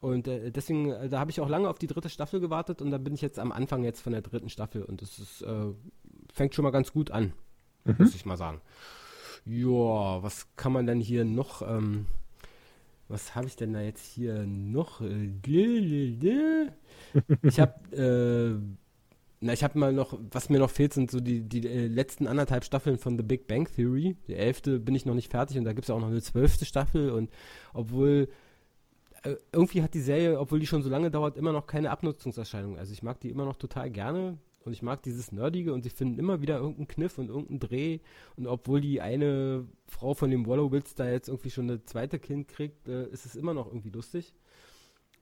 Und 0.00 0.28
äh, 0.28 0.50
deswegen, 0.50 0.90
äh, 0.90 1.08
da 1.08 1.20
habe 1.20 1.30
ich 1.30 1.40
auch 1.40 1.48
lange 1.48 1.68
auf 1.68 1.78
die 1.78 1.86
dritte 1.86 2.08
Staffel 2.08 2.40
gewartet 2.40 2.80
und 2.80 2.90
da 2.90 2.98
bin 2.98 3.14
ich 3.14 3.20
jetzt 3.20 3.38
am 3.38 3.52
Anfang 3.52 3.84
jetzt 3.84 4.00
von 4.00 4.12
der 4.12 4.22
dritten 4.22 4.48
Staffel 4.48 4.82
und 4.82 5.02
ist, 5.02 5.42
äh, 5.42 5.66
fängt 6.32 6.54
schon 6.54 6.62
mal 6.62 6.70
ganz 6.70 6.92
gut 6.92 7.10
an, 7.10 7.32
mhm. 7.84 7.96
muss 7.98 8.14
ich 8.14 8.24
mal 8.24 8.38
sagen. 8.38 8.60
Ja, 9.44 10.22
was 10.22 10.46
kann 10.56 10.72
man 10.72 10.86
denn 10.86 11.00
hier 11.00 11.24
noch, 11.24 11.62
ähm, 11.62 12.06
was 13.08 13.34
habe 13.34 13.46
ich 13.46 13.56
denn 13.56 13.72
da 13.72 13.80
jetzt 13.80 14.04
hier 14.04 14.46
noch? 14.46 15.02
Ich 17.42 17.60
habe 17.60 17.74
äh, 17.96 18.54
na, 19.40 19.54
ich 19.54 19.64
habe 19.64 19.78
mal 19.78 19.92
noch, 19.92 20.18
was 20.30 20.50
mir 20.50 20.58
noch 20.58 20.70
fehlt, 20.70 20.92
sind 20.92 21.10
so 21.10 21.18
die, 21.18 21.40
die 21.40 21.66
äh, 21.66 21.86
letzten 21.86 22.26
anderthalb 22.26 22.62
Staffeln 22.62 22.98
von 22.98 23.16
The 23.16 23.24
Big 23.24 23.46
Bang 23.46 23.66
Theory. 23.74 24.16
Die 24.28 24.34
elfte 24.34 24.78
bin 24.78 24.94
ich 24.94 25.06
noch 25.06 25.14
nicht 25.14 25.30
fertig 25.30 25.56
und 25.56 25.64
da 25.64 25.72
gibt 25.72 25.86
es 25.86 25.90
auch 25.90 25.98
noch 26.00 26.08
eine 26.08 26.20
zwölfte 26.20 26.66
Staffel 26.66 27.10
und 27.10 27.30
obwohl 27.72 28.28
äh, 29.22 29.36
irgendwie 29.52 29.82
hat 29.82 29.94
die 29.94 30.00
Serie, 30.00 30.38
obwohl 30.38 30.60
die 30.60 30.66
schon 30.66 30.82
so 30.82 30.90
lange 30.90 31.10
dauert, 31.10 31.38
immer 31.38 31.52
noch 31.52 31.66
keine 31.66 31.90
Abnutzungserscheinung. 31.90 32.78
Also 32.78 32.92
ich 32.92 33.02
mag 33.02 33.18
die 33.20 33.30
immer 33.30 33.46
noch 33.46 33.56
total 33.56 33.90
gerne 33.90 34.36
und 34.64 34.74
ich 34.74 34.82
mag 34.82 35.02
dieses 35.02 35.32
Nerdige 35.32 35.72
und 35.72 35.84
sie 35.84 35.90
finden 35.90 36.18
immer 36.18 36.42
wieder 36.42 36.58
irgendeinen 36.58 36.88
Kniff 36.88 37.16
und 37.16 37.30
irgendeinen 37.30 37.60
Dreh 37.60 38.00
und 38.36 38.46
obwohl 38.46 38.82
die 38.82 39.00
eine 39.00 39.66
Frau 39.86 40.12
von 40.12 40.30
dem 40.30 40.46
Wallowitz 40.46 40.94
da 40.94 41.08
jetzt 41.08 41.28
irgendwie 41.28 41.50
schon 41.50 41.70
eine 41.70 41.82
zweite 41.86 42.18
Kind 42.18 42.48
kriegt, 42.48 42.88
äh, 42.88 43.08
ist 43.08 43.24
es 43.24 43.36
immer 43.36 43.54
noch 43.54 43.68
irgendwie 43.68 43.90
lustig. 43.90 44.34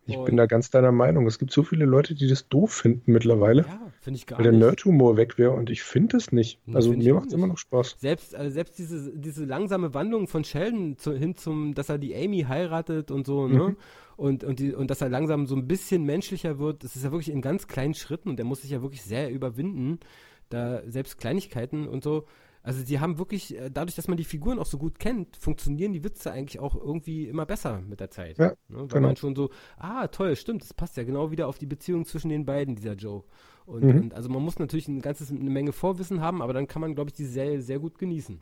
Ich 0.08 0.16
und 0.16 0.24
bin 0.24 0.36
da 0.38 0.46
ganz 0.46 0.70
deiner 0.70 0.90
Meinung. 0.90 1.26
Es 1.26 1.38
gibt 1.38 1.52
so 1.52 1.62
viele 1.62 1.84
Leute, 1.84 2.14
die 2.14 2.28
das 2.28 2.48
doof 2.48 2.72
finden 2.72 3.12
mittlerweile. 3.12 3.62
Ja, 3.62 3.92
finde 4.00 4.16
ich 4.16 4.26
gar 4.26 4.38
weil 4.38 4.46
nicht. 4.46 4.52
Weil 4.52 4.58
der 4.60 4.68
Nerdhumor 4.68 5.16
weg 5.18 5.36
wäre 5.36 5.50
und 5.50 5.68
ich 5.68 5.82
finde 5.82 6.16
es 6.16 6.32
nicht. 6.32 6.58
Das 6.66 6.76
also 6.76 6.92
mir 6.92 7.14
macht 7.14 7.26
es 7.26 7.34
immer 7.34 7.46
noch 7.46 7.58
Spaß. 7.58 7.96
Selbst, 7.98 8.34
also 8.34 8.50
selbst 8.50 8.78
diese, 8.78 9.12
diese 9.14 9.44
langsame 9.44 9.92
Wandlung 9.92 10.26
von 10.26 10.44
Sheldon 10.44 10.96
zu, 10.96 11.12
hin 11.12 11.36
zum, 11.36 11.74
dass 11.74 11.90
er 11.90 11.98
die 11.98 12.16
Amy 12.16 12.46
heiratet 12.48 13.10
und 13.10 13.26
so, 13.26 13.46
ne? 13.46 13.68
Mhm. 13.68 13.76
Und, 14.16 14.42
und, 14.44 14.58
die, 14.58 14.74
und 14.74 14.90
dass 14.90 15.00
er 15.00 15.10
langsam 15.10 15.46
so 15.46 15.54
ein 15.54 15.68
bisschen 15.68 16.04
menschlicher 16.04 16.58
wird, 16.58 16.82
das 16.82 16.96
ist 16.96 17.04
ja 17.04 17.12
wirklich 17.12 17.30
in 17.30 17.40
ganz 17.40 17.68
kleinen 17.68 17.94
Schritten 17.94 18.30
und 18.30 18.36
der 18.38 18.46
muss 18.46 18.62
sich 18.62 18.70
ja 18.70 18.82
wirklich 18.82 19.02
sehr 19.02 19.30
überwinden. 19.30 20.00
Da 20.48 20.82
selbst 20.86 21.18
Kleinigkeiten 21.18 21.86
und 21.86 22.02
so 22.02 22.24
Also 22.68 22.84
die 22.84 23.00
haben 23.00 23.16
wirklich, 23.16 23.58
äh, 23.58 23.70
dadurch, 23.72 23.96
dass 23.96 24.08
man 24.08 24.18
die 24.18 24.24
Figuren 24.24 24.58
auch 24.58 24.66
so 24.66 24.76
gut 24.76 24.98
kennt, 24.98 25.38
funktionieren 25.38 25.94
die 25.94 26.04
Witze 26.04 26.30
eigentlich 26.30 26.60
auch 26.60 26.74
irgendwie 26.74 27.26
immer 27.26 27.46
besser 27.46 27.80
mit 27.80 27.98
der 27.98 28.10
Zeit. 28.10 28.36
Ja, 28.36 28.48
ne? 28.48 28.56
Weil 28.68 28.88
genau. 28.88 29.06
man 29.06 29.16
schon 29.16 29.34
so, 29.34 29.48
ah, 29.78 30.06
toll, 30.08 30.36
stimmt, 30.36 30.60
das 30.60 30.74
passt 30.74 30.98
ja 30.98 31.04
genau 31.04 31.30
wieder 31.30 31.48
auf 31.48 31.56
die 31.56 31.64
Beziehung 31.64 32.04
zwischen 32.04 32.28
den 32.28 32.44
beiden, 32.44 32.76
dieser 32.76 32.92
Joke. 32.92 33.26
Und, 33.64 33.84
mhm. 33.84 34.00
und 34.02 34.14
also 34.14 34.28
man 34.28 34.42
muss 34.42 34.58
natürlich 34.58 34.86
ein 34.86 35.00
ganzes, 35.00 35.30
eine 35.30 35.48
Menge 35.48 35.72
Vorwissen 35.72 36.20
haben, 36.20 36.42
aber 36.42 36.52
dann 36.52 36.68
kann 36.68 36.82
man, 36.82 36.94
glaube 36.94 37.08
ich, 37.08 37.14
die 37.14 37.24
Serie 37.24 37.62
sehr 37.62 37.78
gut 37.78 37.98
genießen. 37.98 38.38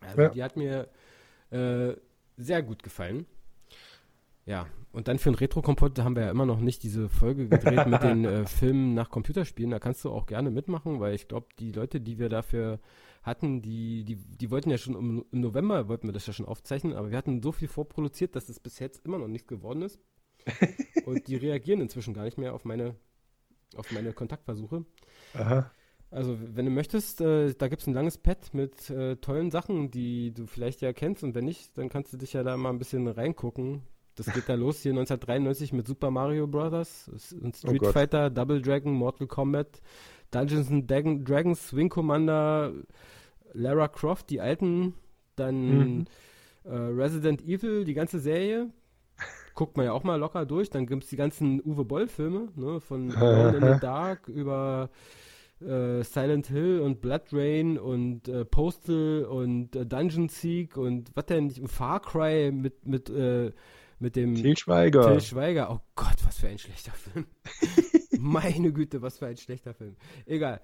Also 0.00 0.22
ja. 0.22 0.28
die 0.30 0.42
hat 0.42 0.56
mir 0.56 0.88
äh, 1.50 1.92
sehr 2.38 2.62
gut 2.62 2.82
gefallen. 2.82 3.26
Ja, 4.46 4.66
und 4.92 5.08
dann 5.08 5.18
für 5.18 5.28
ein 5.28 5.34
Retro-Kompott 5.34 5.98
haben 5.98 6.16
wir 6.16 6.24
ja 6.24 6.30
immer 6.30 6.46
noch 6.46 6.60
nicht 6.60 6.82
diese 6.82 7.10
Folge 7.10 7.48
gedreht 7.48 7.86
mit 7.86 8.02
den 8.02 8.24
äh, 8.24 8.46
Filmen 8.46 8.94
nach 8.94 9.10
Computerspielen. 9.10 9.72
Da 9.72 9.78
kannst 9.78 10.06
du 10.06 10.10
auch 10.10 10.24
gerne 10.24 10.50
mitmachen, 10.50 11.00
weil 11.00 11.14
ich 11.14 11.28
glaube, 11.28 11.48
die 11.58 11.70
Leute, 11.70 12.00
die 12.00 12.18
wir 12.18 12.30
dafür 12.30 12.80
hatten, 13.22 13.62
die, 13.62 14.04
die, 14.04 14.16
die 14.16 14.50
wollten 14.50 14.70
ja 14.70 14.78
schon 14.78 14.94
im, 14.94 15.24
im, 15.30 15.40
November, 15.40 15.88
wollten 15.88 16.08
wir 16.08 16.12
das 16.12 16.26
ja 16.26 16.32
schon 16.32 16.46
aufzeichnen, 16.46 16.94
aber 16.94 17.10
wir 17.10 17.18
hatten 17.18 17.40
so 17.40 17.52
viel 17.52 17.68
vorproduziert, 17.68 18.34
dass 18.34 18.48
es 18.48 18.58
bis 18.58 18.78
jetzt 18.78 19.04
immer 19.04 19.18
noch 19.18 19.28
nichts 19.28 19.48
geworden 19.48 19.82
ist. 19.82 20.00
und 21.06 21.28
die 21.28 21.36
reagieren 21.36 21.80
inzwischen 21.80 22.14
gar 22.14 22.24
nicht 22.24 22.36
mehr 22.36 22.52
auf 22.52 22.64
meine, 22.64 22.96
auf 23.76 23.92
meine 23.92 24.12
Kontaktversuche. 24.12 24.84
Aha. 25.34 25.70
Also, 26.10 26.36
wenn 26.40 26.66
du 26.66 26.70
möchtest, 26.70 27.22
äh, 27.22 27.54
da 27.54 27.68
gibt 27.68 27.80
es 27.80 27.88
ein 27.88 27.94
langes 27.94 28.18
Pad 28.18 28.52
mit 28.52 28.90
äh, 28.90 29.16
tollen 29.16 29.50
Sachen, 29.50 29.90
die 29.90 30.34
du 30.34 30.46
vielleicht 30.46 30.82
ja 30.82 30.92
kennst 30.92 31.24
und 31.24 31.34
wenn 31.34 31.46
nicht, 31.46 31.78
dann 31.78 31.88
kannst 31.88 32.12
du 32.12 32.18
dich 32.18 32.34
ja 32.34 32.42
da 32.42 32.56
mal 32.56 32.68
ein 32.68 32.78
bisschen 32.78 33.08
reingucken. 33.08 33.82
Das 34.14 34.26
geht 34.26 34.46
da 34.46 34.54
los 34.56 34.82
hier 34.82 34.92
1993 34.92 35.72
mit 35.72 35.86
Super 35.86 36.10
Mario 36.10 36.46
Bros. 36.46 37.08
und 37.40 37.56
Street 37.56 37.82
oh 37.82 37.92
Fighter, 37.92 38.28
Double 38.28 38.60
Dragon, 38.60 38.92
Mortal 38.92 39.26
Kombat, 39.26 39.80
Dungeons 40.32 40.70
and 40.70 40.90
Dragons, 40.90 41.74
Wing 41.74 41.88
Commander, 41.88 42.72
Lara 43.52 43.88
Croft, 43.88 44.30
die 44.30 44.40
alten, 44.40 44.94
dann 45.36 45.98
mhm. 45.98 46.04
äh, 46.64 46.74
Resident 46.74 47.42
Evil, 47.42 47.84
die 47.84 47.94
ganze 47.94 48.18
Serie. 48.18 48.70
Guckt 49.54 49.76
man 49.76 49.86
ja 49.86 49.92
auch 49.92 50.02
mal 50.02 50.16
locker 50.16 50.46
durch. 50.46 50.70
Dann 50.70 50.86
gibt 50.86 51.04
es 51.04 51.10
die 51.10 51.16
ganzen 51.16 51.60
Uwe 51.62 51.84
Boll-Filme, 51.84 52.48
ne, 52.56 52.80
von 52.80 53.12
Alone 53.16 53.58
in 53.58 53.74
the 53.74 53.80
Dark 53.80 54.28
über 54.28 54.88
äh, 55.60 56.02
Silent 56.02 56.46
Hill 56.46 56.80
und 56.80 57.00
Blood 57.00 57.24
Rain 57.32 57.78
und 57.78 58.28
äh, 58.28 58.44
Postal 58.44 59.26
und 59.28 59.76
äh, 59.76 59.86
Dungeon 59.86 60.28
Seek 60.28 60.76
und 60.76 61.10
was 61.14 61.26
denn, 61.26 61.50
Far 61.68 62.00
Cry 62.00 62.50
mit, 62.50 62.86
mit, 62.86 63.10
äh, 63.10 63.52
mit 63.98 64.16
dem 64.16 64.34
Til 64.34 64.56
Schweiger. 64.56 65.12
Til 65.12 65.20
Schweiger. 65.20 65.70
Oh 65.70 65.80
Gott, 65.94 66.16
was 66.24 66.38
für 66.38 66.48
ein 66.48 66.58
schlechter 66.58 66.92
Film. 66.92 67.26
Meine 68.22 68.72
Güte, 68.72 69.02
was 69.02 69.18
für 69.18 69.26
ein 69.26 69.36
schlechter 69.36 69.74
Film. 69.74 69.96
Egal. 70.26 70.60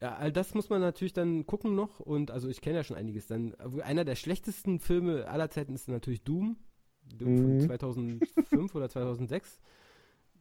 Ja, 0.00 0.16
all 0.16 0.32
das 0.32 0.54
muss 0.54 0.70
man 0.70 0.80
natürlich 0.80 1.12
dann 1.12 1.46
gucken 1.46 1.74
noch 1.74 1.98
und 2.00 2.30
also 2.30 2.48
ich 2.48 2.60
kenne 2.60 2.76
ja 2.76 2.84
schon 2.84 2.96
einiges. 2.96 3.26
Dann 3.26 3.54
einer 3.82 4.04
der 4.04 4.14
schlechtesten 4.16 4.78
Filme 4.78 5.26
aller 5.28 5.50
Zeiten 5.50 5.74
ist 5.74 5.88
natürlich 5.88 6.22
Doom, 6.22 6.56
Doom 7.04 7.34
mhm. 7.34 7.60
von 7.60 7.60
2005 7.68 8.74
oder 8.74 8.88
2006. 8.88 9.60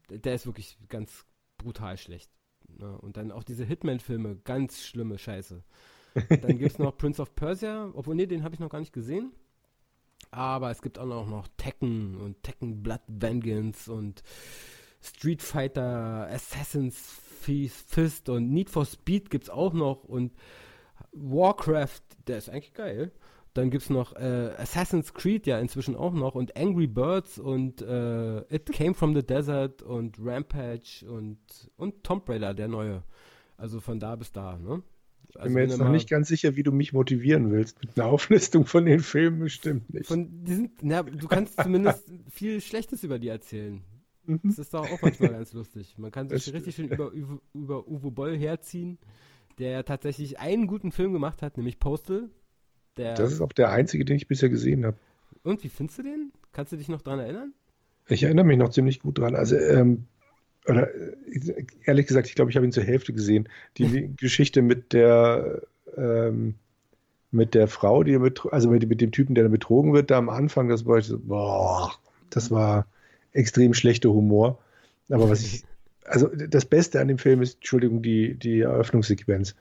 Der 0.10 0.36
ist 0.36 0.46
wirklich 0.46 0.78
ganz 0.90 1.26
brutal 1.58 1.98
schlecht. 1.98 2.32
Ja, 2.80 2.92
ne? 2.92 2.98
und 3.00 3.18
dann 3.18 3.32
auch 3.32 3.44
diese 3.44 3.64
Hitman-Filme, 3.64 4.38
ganz 4.44 4.84
schlimme 4.84 5.18
Scheiße. 5.18 5.64
Dann 6.30 6.58
gibt 6.58 6.72
es 6.72 6.80
noch 6.80 6.98
Prince 6.98 7.22
of 7.22 7.36
Persia, 7.36 7.92
obwohl, 7.94 8.16
nee, 8.16 8.26
den 8.26 8.44
habe 8.44 8.56
ich 8.56 8.60
noch 8.60 8.70
gar 8.70 8.80
nicht 8.80 8.94
gesehen. 8.94 9.32
Aber 10.32 10.72
es 10.72 10.82
gibt 10.82 11.00
auch 11.00 11.06
noch, 11.06 11.28
noch 11.28 11.48
Tekken 11.58 12.18
und 12.18 12.42
Tekken 12.44 12.84
Blood 12.84 13.02
Vengeance 13.08 13.92
und 13.92 14.24
Street 15.10 15.42
Fighter, 15.42 16.28
Assassin's 16.32 17.22
Fist 17.40 18.28
und 18.30 18.50
Need 18.50 18.70
for 18.70 18.86
Speed 18.86 19.30
gibt 19.30 19.46
es 19.46 19.50
auch 19.50 19.74
noch 19.74 20.04
und 20.04 20.34
Warcraft, 21.14 22.02
der 22.28 22.38
ist 22.38 22.50
eigentlich 22.50 22.74
geil. 22.74 23.12
Dann 23.54 23.72
gibt 23.72 23.84
es 23.84 23.90
noch 23.90 24.16
äh, 24.16 24.52
Assassin's 24.58 25.14
Creed 25.14 25.48
ja 25.48 25.58
inzwischen 25.60 25.96
auch 25.96 26.14
noch 26.14 26.36
und 26.36 26.56
Angry 26.58 26.88
Birds 26.88 27.40
und 27.40 27.82
äh, 27.82 28.40
It 28.54 28.72
Came 28.72 28.94
from 28.94 29.16
the 29.16 29.24
Desert 29.24 29.82
und 29.82 30.18
Rampage 30.22 31.06
und, 31.10 31.40
und 31.76 32.04
Tomb 32.04 32.30
Raider, 32.30 32.54
der 32.54 32.68
neue. 32.68 33.04
Also 33.58 33.80
von 33.80 34.00
da 34.00 34.16
bis 34.16 34.32
da, 34.32 34.58
ne? 34.58 34.84
Ich 35.30 35.42
bin 35.42 35.54
mir 35.54 35.64
jetzt 35.64 35.78
noch 35.78 35.90
nicht 35.90 36.10
ganz 36.10 36.28
sicher, 36.28 36.56
wie 36.56 36.64
du 36.64 36.72
mich 36.72 36.94
motivieren 36.94 37.52
willst. 37.52 37.80
Mit 37.82 38.00
einer 38.00 38.08
Auflistung 38.08 38.66
von 38.66 38.86
den 38.86 39.00
Filmen 39.00 39.40
bestimmt 39.40 39.94
nicht. 39.94 40.08
Von 40.08 40.44
diesen, 40.44 40.72
na, 40.82 41.04
du 41.04 41.28
kannst 41.28 41.62
zumindest 41.62 42.12
viel 42.30 42.62
Schlechtes 42.62 43.04
über 43.04 43.20
die 43.20 43.28
erzählen. 43.28 43.82
Mhm. 44.28 44.42
Das 44.44 44.60
ist 44.60 44.74
doch 44.74 44.90
auch 44.90 45.02
manchmal 45.02 45.32
ganz 45.32 45.54
lustig. 45.54 45.96
Man 45.98 46.12
kann 46.12 46.30
sich 46.30 46.54
richtig 46.54 46.76
schön 46.76 46.90
über, 46.90 47.12
über, 47.54 47.88
Uwe 47.88 48.12
Boll 48.12 48.38
herziehen, 48.38 48.98
der 49.58 49.72
ja 49.72 49.84
tatsächlich 49.84 50.40
einen 50.40 50.68
guten 50.68 50.92
Film 50.92 51.14
gemacht 51.14 51.42
hat, 51.42 51.58
nämlich 51.58 51.80
Postal. 51.80 52.30
Das 52.96 53.32
ist 53.32 53.42
auch 53.42 53.54
der 53.54 53.72
einzige, 53.72 54.06
den 54.06 54.18
ich 54.18 54.28
bisher 54.28 54.50
gesehen 54.50 54.86
habe. 54.86 54.98
Und 55.44 55.64
wie 55.64 55.70
findest 55.70 56.00
du 56.00 56.04
den? 56.04 56.32
Kannst 56.52 56.72
du 56.72 56.78
dich 56.78 56.90
noch 56.90 57.02
dran 57.02 57.20
erinnern? 57.20 57.54
Ich 58.08 58.24
erinnere 58.24 58.46
mich 58.46 58.58
noch 58.58 58.70
ziemlich 58.70 59.00
gut 59.00 59.20
dran. 59.20 59.36
Also, 59.36 59.56
ähm, 59.56 60.06
oder 60.68 60.90
ehrlich 61.86 62.08
gesagt, 62.08 62.28
ich 62.28 62.36
glaube, 62.36 62.52
ich 62.52 62.58
habe 62.58 62.66
ihn 62.66 62.72
zur 62.72 62.84
Hälfte 62.84 63.14
gesehen. 63.14 63.48
Die 63.78 64.14
Geschichte 64.18 64.62
mit 64.62 64.94
der 64.94 65.62
ähm, 65.96 66.56
mit 67.32 67.54
der 67.54 67.68
Frau, 67.68 68.04
die 68.04 68.18
also 68.52 68.70
mit, 68.70 68.88
mit, 68.88 69.02
dem 69.02 69.12
Typen, 69.12 69.36
der 69.36 69.48
betrogen 69.50 69.94
wird, 69.94 70.12
da 70.12 70.18
am 70.18 70.30
Anfang, 70.30 70.70
das 70.70 70.86
war 70.86 70.98
ich 70.98 71.06
so, 71.06 71.20
boah, 71.20 71.94
das 72.30 72.52
war 72.52 72.88
extrem 73.38 73.74
schlechter 73.74 74.10
Humor. 74.10 74.60
Aber 75.10 75.30
was 75.30 75.42
ich, 75.42 75.64
also 76.06 76.28
das 76.28 76.66
Beste 76.66 77.00
an 77.00 77.08
dem 77.08 77.18
Film 77.18 77.42
ist, 77.42 77.56
Entschuldigung, 77.56 78.02
die, 78.02 78.36
die 78.36 78.62
Eröffnungssequenz. 78.62 79.56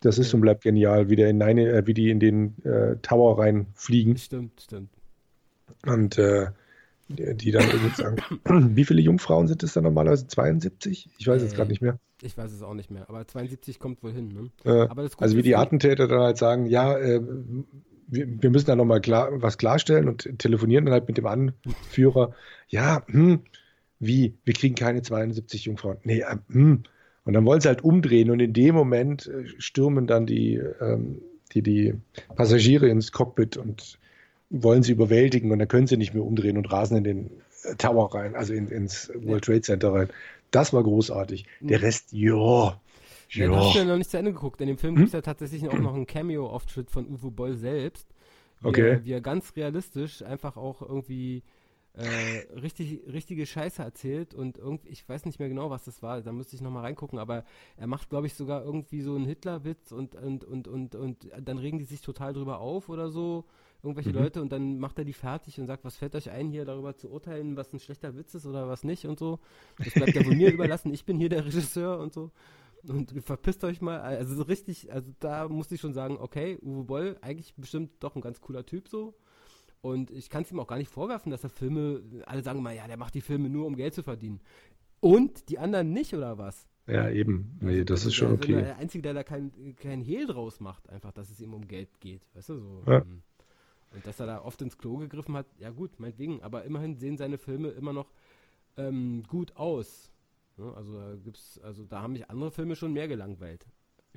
Das 0.00 0.18
ist 0.18 0.32
und 0.32 0.42
bleibt 0.42 0.62
genial, 0.62 1.10
wie, 1.10 1.16
der 1.16 1.28
in 1.28 1.42
eine, 1.42 1.70
äh, 1.70 1.86
wie 1.86 1.94
die 1.94 2.10
in 2.10 2.20
den 2.20 2.54
äh, 2.64 2.96
Tower 3.02 3.38
reinfliegen. 3.38 4.16
Stimmt, 4.16 4.60
stimmt. 4.60 4.90
Und 5.84 6.18
äh, 6.18 6.52
die, 7.08 7.50
dann 7.50 7.68
irgendwie 7.68 7.94
sagen, 7.94 8.16
wie 8.76 8.84
viele 8.84 9.00
Jungfrauen 9.00 9.48
sind 9.48 9.62
es 9.62 9.72
dann 9.72 9.84
normalerweise? 9.84 10.28
72? 10.28 11.08
Ich 11.18 11.26
weiß 11.26 11.42
jetzt 11.42 11.56
gerade 11.56 11.70
nicht 11.70 11.80
mehr. 11.80 11.98
Ich 12.22 12.36
weiß 12.36 12.52
es 12.52 12.62
auch 12.62 12.74
nicht 12.74 12.90
mehr, 12.90 13.08
aber 13.08 13.26
72 13.26 13.78
kommt 13.78 14.02
wohl 14.02 14.12
hin. 14.12 14.28
Ne? 14.28 14.50
Äh, 14.64 14.88
also 15.18 15.36
wie 15.36 15.42
die 15.42 15.56
Attentäter 15.56 16.06
dann 16.06 16.20
halt 16.20 16.36
sagen, 16.36 16.66
ja, 16.66 16.96
äh, 16.96 17.20
wir, 18.08 18.26
wir, 18.42 18.50
müssen 18.50 18.66
da 18.66 18.76
nochmal 18.76 19.00
klar, 19.00 19.30
was 19.42 19.58
klarstellen 19.58 20.08
und 20.08 20.38
telefonieren 20.38 20.86
dann 20.86 20.94
halt 20.94 21.08
mit 21.08 21.18
dem 21.18 21.26
Anführer. 21.26 22.34
Ja, 22.68 23.02
hm, 23.06 23.40
wie? 24.00 24.34
Wir 24.44 24.54
kriegen 24.54 24.74
keine 24.74 25.02
72 25.02 25.66
Jungfrauen. 25.66 25.98
Nee, 26.04 26.20
äh, 26.20 26.36
hm. 26.50 26.82
Und 27.24 27.34
dann 27.34 27.44
wollen 27.44 27.60
sie 27.60 27.68
halt 27.68 27.84
umdrehen 27.84 28.30
und 28.30 28.40
in 28.40 28.54
dem 28.54 28.74
Moment 28.74 29.26
äh, 29.26 29.46
stürmen 29.58 30.06
dann 30.06 30.24
die, 30.26 30.60
ähm, 30.80 31.20
die, 31.52 31.62
die 31.62 31.94
Passagiere 32.34 32.88
ins 32.88 33.12
Cockpit 33.12 33.56
und 33.56 33.98
wollen 34.50 34.82
sie 34.82 34.92
überwältigen 34.92 35.50
und 35.50 35.58
dann 35.58 35.68
können 35.68 35.86
sie 35.86 35.98
nicht 35.98 36.14
mehr 36.14 36.24
umdrehen 36.24 36.56
und 36.56 36.72
rasen 36.72 36.96
in 36.96 37.04
den 37.04 37.30
äh, 37.64 37.74
Tower 37.76 38.14
rein, 38.14 38.34
also 38.34 38.54
in, 38.54 38.68
ins 38.68 39.12
World 39.14 39.44
Trade 39.44 39.60
Center 39.60 39.92
rein. 39.92 40.08
Das 40.50 40.72
war 40.72 40.82
großartig. 40.82 41.44
Der 41.60 41.82
Rest, 41.82 42.12
ja. 42.12 42.80
Ja, 43.30 43.46
du 43.46 43.56
hast 43.56 43.74
ja 43.74 43.84
noch 43.84 43.96
nicht 43.96 44.10
zu 44.10 44.18
Ende 44.18 44.32
geguckt. 44.32 44.60
In 44.60 44.68
dem 44.68 44.78
Film 44.78 44.94
hm? 44.94 44.98
gibt 44.98 45.08
es 45.08 45.12
ja 45.12 45.20
tatsächlich 45.20 45.68
auch 45.68 45.78
noch 45.78 45.94
einen 45.94 46.06
Cameo-Auftritt 46.06 46.90
von 46.90 47.06
Uwe 47.06 47.30
Boll 47.30 47.56
selbst. 47.56 48.08
Wie 48.60 48.68
okay. 48.68 48.88
Er, 48.90 49.04
wie 49.04 49.12
er 49.12 49.20
ganz 49.20 49.54
realistisch 49.56 50.22
einfach 50.22 50.56
auch 50.56 50.82
irgendwie 50.82 51.42
äh, 51.98 52.60
richtig, 52.60 53.00
richtige 53.12 53.44
Scheiße 53.44 53.82
erzählt 53.82 54.34
und 54.34 54.56
irgendwie, 54.56 54.88
ich 54.88 55.08
weiß 55.08 55.24
nicht 55.24 55.40
mehr 55.40 55.48
genau, 55.48 55.70
was 55.70 55.84
das 55.84 56.02
war, 56.02 56.20
da 56.20 56.32
müsste 56.32 56.54
ich 56.54 56.62
nochmal 56.62 56.84
reingucken, 56.84 57.18
aber 57.18 57.44
er 57.76 57.86
macht, 57.86 58.08
glaube 58.08 58.28
ich, 58.28 58.34
sogar 58.34 58.64
irgendwie 58.64 59.00
so 59.00 59.16
einen 59.16 59.24
Hitler-Witz 59.24 59.90
und, 59.90 60.14
und, 60.14 60.44
und, 60.44 60.68
und, 60.68 60.94
und 60.94 61.28
dann 61.42 61.58
regen 61.58 61.78
die 61.78 61.84
sich 61.84 62.00
total 62.00 62.32
drüber 62.34 62.60
auf 62.60 62.88
oder 62.88 63.10
so, 63.10 63.46
irgendwelche 63.82 64.10
mhm. 64.10 64.16
Leute, 64.16 64.42
und 64.42 64.52
dann 64.52 64.78
macht 64.78 64.98
er 64.98 65.04
die 65.04 65.12
fertig 65.12 65.58
und 65.58 65.66
sagt, 65.66 65.84
was 65.84 65.96
fällt 65.96 66.14
euch 66.14 66.30
ein, 66.30 66.50
hier 66.50 66.64
darüber 66.64 66.96
zu 66.96 67.10
urteilen, 67.10 67.56
was 67.56 67.72
ein 67.72 67.80
schlechter 67.80 68.16
Witz 68.16 68.34
ist 68.34 68.46
oder 68.46 68.68
was 68.68 68.84
nicht 68.84 69.06
und 69.06 69.18
so. 69.18 69.40
Das 69.78 69.94
bleibt 69.94 70.14
ja 70.14 70.24
wohl 70.24 70.36
mir 70.36 70.52
überlassen, 70.52 70.92
ich 70.94 71.04
bin 71.04 71.18
hier 71.18 71.28
der 71.28 71.44
Regisseur 71.46 71.98
und 71.98 72.12
so. 72.12 72.30
Und 72.86 73.12
verpisst 73.24 73.64
euch 73.64 73.80
mal, 73.80 74.00
also 74.00 74.34
so 74.34 74.42
richtig, 74.42 74.92
also 74.92 75.12
da 75.18 75.48
musste 75.48 75.74
ich 75.74 75.80
schon 75.80 75.94
sagen, 75.94 76.16
okay, 76.18 76.58
Uwe 76.62 76.84
Boll, 76.84 77.18
eigentlich 77.20 77.54
bestimmt 77.56 77.90
doch 78.00 78.14
ein 78.14 78.22
ganz 78.22 78.40
cooler 78.40 78.64
Typ 78.64 78.88
so. 78.88 79.14
Und 79.80 80.10
ich 80.10 80.30
kann 80.30 80.42
es 80.42 80.50
ihm 80.50 80.60
auch 80.60 80.66
gar 80.66 80.78
nicht 80.78 80.90
vorwerfen, 80.90 81.30
dass 81.30 81.44
er 81.44 81.50
Filme, 81.50 82.02
alle 82.26 82.42
sagen 82.42 82.62
mal, 82.62 82.74
ja, 82.74 82.86
der 82.86 82.96
macht 82.96 83.14
die 83.14 83.20
Filme 83.20 83.48
nur, 83.48 83.66
um 83.66 83.76
Geld 83.76 83.94
zu 83.94 84.02
verdienen. 84.02 84.40
Und 85.00 85.48
die 85.48 85.58
anderen 85.58 85.92
nicht, 85.92 86.14
oder 86.14 86.38
was? 86.38 86.68
Ja, 86.86 87.10
eben. 87.10 87.58
Nee, 87.60 87.84
das 87.84 88.06
ist 88.06 88.14
schon 88.14 88.32
okay. 88.32 88.54
Der 88.54 88.76
Einzige, 88.78 89.02
der 89.02 89.14
da 89.14 89.22
kein, 89.22 89.76
kein 89.76 90.00
Hehl 90.00 90.26
draus 90.26 90.58
macht, 90.58 90.88
einfach, 90.88 91.12
dass 91.12 91.30
es 91.30 91.40
ihm 91.40 91.52
um 91.54 91.68
Geld 91.68 92.00
geht. 92.00 92.22
Weißt 92.34 92.48
du, 92.48 92.58
so. 92.58 92.82
Ja. 92.86 93.02
Ähm, 93.02 93.22
und 93.94 94.06
dass 94.06 94.20
er 94.20 94.26
da 94.26 94.42
oft 94.42 94.60
ins 94.62 94.76
Klo 94.76 94.96
gegriffen 94.96 95.34
hat, 95.34 95.46
ja 95.58 95.70
gut, 95.70 95.98
meinetwegen. 96.00 96.42
Aber 96.42 96.64
immerhin 96.64 96.96
sehen 96.96 97.16
seine 97.16 97.38
Filme 97.38 97.68
immer 97.68 97.92
noch 97.92 98.10
ähm, 98.76 99.22
gut 99.28 99.56
aus. 99.56 100.12
Ja, 100.58 100.72
also 100.74 100.98
da 100.98 101.14
gibt's, 101.22 101.60
also 101.62 101.84
da 101.84 102.02
haben 102.02 102.12
mich 102.12 102.28
andere 102.28 102.50
Filme 102.50 102.76
schon 102.76 102.92
mehr 102.92 103.08
gelangweilt. 103.08 103.66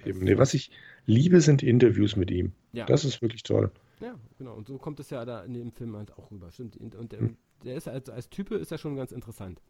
Eben, 0.06 0.24
nee, 0.24 0.38
was 0.38 0.54
ich 0.54 0.72
liebe, 1.06 1.42
sind 1.42 1.64
Interviews 1.64 2.16
mit 2.16 2.32
ihm. 2.32 2.54
Ja. 2.74 2.86
Das 2.86 3.06
ist 3.06 3.22
wirklich 3.22 3.44
toll. 3.44 3.72
Ja, 4.00 4.16
genau. 4.38 4.56
Und 4.56 4.68
so 4.68 4.78
kommt 4.78 5.00
es 5.00 5.10
ja 5.10 5.24
da 5.26 5.44
in 5.44 5.54
dem 5.54 5.72
Film 5.72 5.96
halt 5.96 6.18
auch 6.18 6.32
rüber. 6.32 6.52
Stimmt. 6.52 6.78
Und 6.78 7.12
der, 7.12 7.20
hm. 7.20 7.38
der 7.64 7.76
ist 7.76 7.88
als, 7.88 8.10
als 8.10 8.30
Type 8.30 8.56
ist 8.56 8.72
ja 8.72 8.78
schon 8.78 8.96
ganz 8.96 9.12
interessant. 9.12 9.62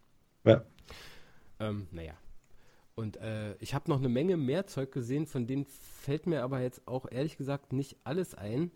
Ja. 0.46 0.64
Ähm, 1.60 1.88
naja. 1.92 2.14
Und 2.96 3.18
äh, 3.18 3.56
ich 3.60 3.74
habe 3.74 3.90
noch 3.90 3.98
eine 3.98 4.10
Menge 4.10 4.38
mehr 4.38 4.68
Zeug 4.68 4.92
gesehen, 4.92 5.26
von 5.26 5.48
denen 5.48 5.66
fällt 5.66 6.28
mir 6.28 6.44
aber 6.44 6.62
jetzt 6.62 6.88
auch 6.88 7.06
ehrlich 7.10 7.38
gesagt 7.38 7.74
nicht 7.74 7.98
alles 8.04 8.36
ein. 8.36 8.72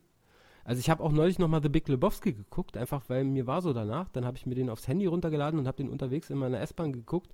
Also 0.64 0.80
ich 0.80 0.90
habe 0.90 1.04
auch 1.04 1.12
neulich 1.12 1.38
nochmal 1.38 1.62
The 1.62 1.70
Big 1.70 1.88
Lebowski 1.88 2.34
geguckt, 2.34 2.76
einfach 2.76 3.04
weil 3.08 3.24
mir 3.24 3.46
war 3.46 3.62
so 3.62 3.72
danach. 3.72 4.10
Dann 4.10 4.26
habe 4.26 4.38
ich 4.38 4.46
mir 4.46 4.56
den 4.56 4.70
aufs 4.70 4.88
Handy 4.88 5.06
runtergeladen 5.06 5.60
und 5.60 5.68
habe 5.68 5.78
den 5.78 5.90
unterwegs 5.90 6.30
in 6.30 6.38
meiner 6.38 6.60
S-Bahn 6.60 6.92
geguckt 6.92 7.32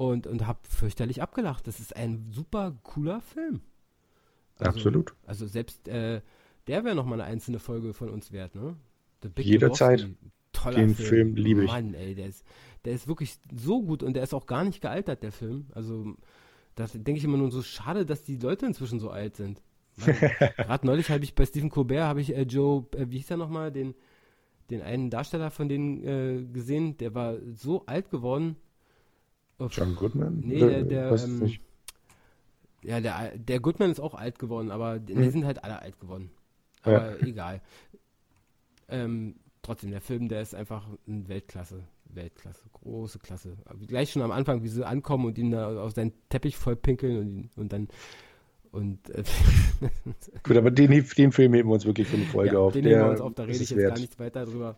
und, 0.00 0.26
und 0.26 0.46
habe 0.46 0.60
fürchterlich 0.66 1.20
abgelacht. 1.20 1.66
Das 1.66 1.78
ist 1.78 1.94
ein 1.94 2.28
super 2.30 2.74
cooler 2.84 3.20
Film. 3.20 3.60
Also, 4.56 4.70
Absolut. 4.70 5.14
Also 5.26 5.46
selbst 5.46 5.88
äh, 5.88 6.22
der 6.68 6.84
wäre 6.84 6.94
nochmal 6.94 7.20
eine 7.20 7.30
einzelne 7.30 7.58
Folge 7.58 7.92
von 7.92 8.08
uns 8.08 8.32
wert, 8.32 8.54
ne? 8.54 8.76
Jederzeit. 9.36 10.08
Toller 10.54 10.76
den 10.76 10.94
Film, 10.94 11.34
Film 11.34 11.36
liebe 11.36 11.64
ich. 11.64 11.70
Mann, 11.70 11.92
ey, 11.92 12.14
der 12.14 12.28
ist, 12.28 12.46
der 12.86 12.94
ist 12.94 13.08
wirklich 13.08 13.36
so 13.54 13.82
gut 13.82 14.02
und 14.02 14.14
der 14.14 14.22
ist 14.22 14.32
auch 14.32 14.46
gar 14.46 14.64
nicht 14.64 14.80
gealtert, 14.80 15.22
der 15.22 15.32
Film. 15.32 15.66
Also, 15.74 16.16
da 16.76 16.86
denke 16.86 17.18
ich 17.18 17.24
immer 17.24 17.36
nur 17.36 17.50
so, 17.50 17.62
schade, 17.62 18.06
dass 18.06 18.24
die 18.24 18.38
Leute 18.38 18.64
inzwischen 18.64 19.00
so 19.00 19.10
alt 19.10 19.36
sind. 19.36 19.60
Gerade 19.98 20.86
neulich 20.86 21.10
habe 21.10 21.24
ich 21.24 21.34
bei 21.34 21.44
Stephen 21.44 21.68
Colbert, 21.68 22.04
habe 22.04 22.22
ich 22.22 22.34
äh, 22.34 22.42
Joe, 22.44 22.86
äh, 22.96 23.10
wie 23.10 23.18
hieß 23.18 23.32
er 23.32 23.36
nochmal, 23.36 23.70
den, 23.70 23.94
den 24.70 24.80
einen 24.80 25.10
Darsteller 25.10 25.50
von 25.50 25.68
denen 25.68 26.02
äh, 26.04 26.44
gesehen, 26.50 26.96
der 26.96 27.14
war 27.14 27.36
so 27.52 27.84
alt 27.84 28.08
geworden. 28.08 28.56
John 29.68 29.94
Goodman? 29.96 30.42
Nee, 30.44 30.60
der, 30.60 30.82
der 30.84 31.12
ähm, 31.12 31.52
ja, 32.82 33.00
der, 33.00 33.36
der 33.36 33.60
Goodman 33.60 33.90
ist 33.90 34.00
auch 34.00 34.14
alt 34.14 34.38
geworden, 34.38 34.70
aber 34.70 34.98
die, 34.98 35.14
hm. 35.14 35.22
die 35.22 35.30
sind 35.30 35.44
halt 35.44 35.64
alle 35.64 35.80
alt 35.80 36.00
geworden. 36.00 36.30
Aber 36.82 37.18
ja. 37.18 37.26
egal. 37.26 37.60
Ähm, 38.88 39.36
trotzdem, 39.62 39.90
der 39.90 40.00
Film, 40.00 40.28
der 40.28 40.42
ist 40.42 40.54
einfach 40.54 40.86
ein 41.06 41.28
Weltklasse. 41.28 41.84
Weltklasse, 42.04 42.62
große 42.72 43.18
Klasse. 43.18 43.56
Aber 43.66 43.78
gleich 43.86 44.10
schon 44.10 44.22
am 44.22 44.32
Anfang, 44.32 44.62
wie 44.64 44.68
sie 44.68 44.86
ankommen 44.86 45.26
und 45.26 45.38
ihn 45.38 45.52
da 45.52 45.80
auf 45.80 45.92
seinen 45.92 46.12
Teppich 46.28 46.56
voll 46.56 46.74
pinkeln 46.74 47.18
und, 47.18 47.50
und 47.56 47.72
dann 47.72 47.88
und 48.72 49.10
äh, 49.10 49.24
Gut, 50.42 50.56
aber 50.56 50.70
den, 50.70 50.90
den 50.90 51.32
Film 51.32 51.52
heben 51.52 51.68
wir 51.68 51.74
uns 51.74 51.84
wirklich 51.84 52.08
für 52.08 52.16
eine 52.16 52.26
Folge 52.26 52.54
ja, 52.54 52.58
auf. 52.60 52.72
Den 52.72 52.84
heben 52.84 53.00
wir 53.00 53.10
uns 53.10 53.20
auf, 53.20 53.34
da 53.34 53.42
rede 53.44 53.54
ich 53.54 53.70
jetzt 53.70 53.76
wert. 53.76 53.94
gar 53.94 54.00
nichts 54.00 54.18
weiter 54.18 54.44
drüber. 54.44 54.76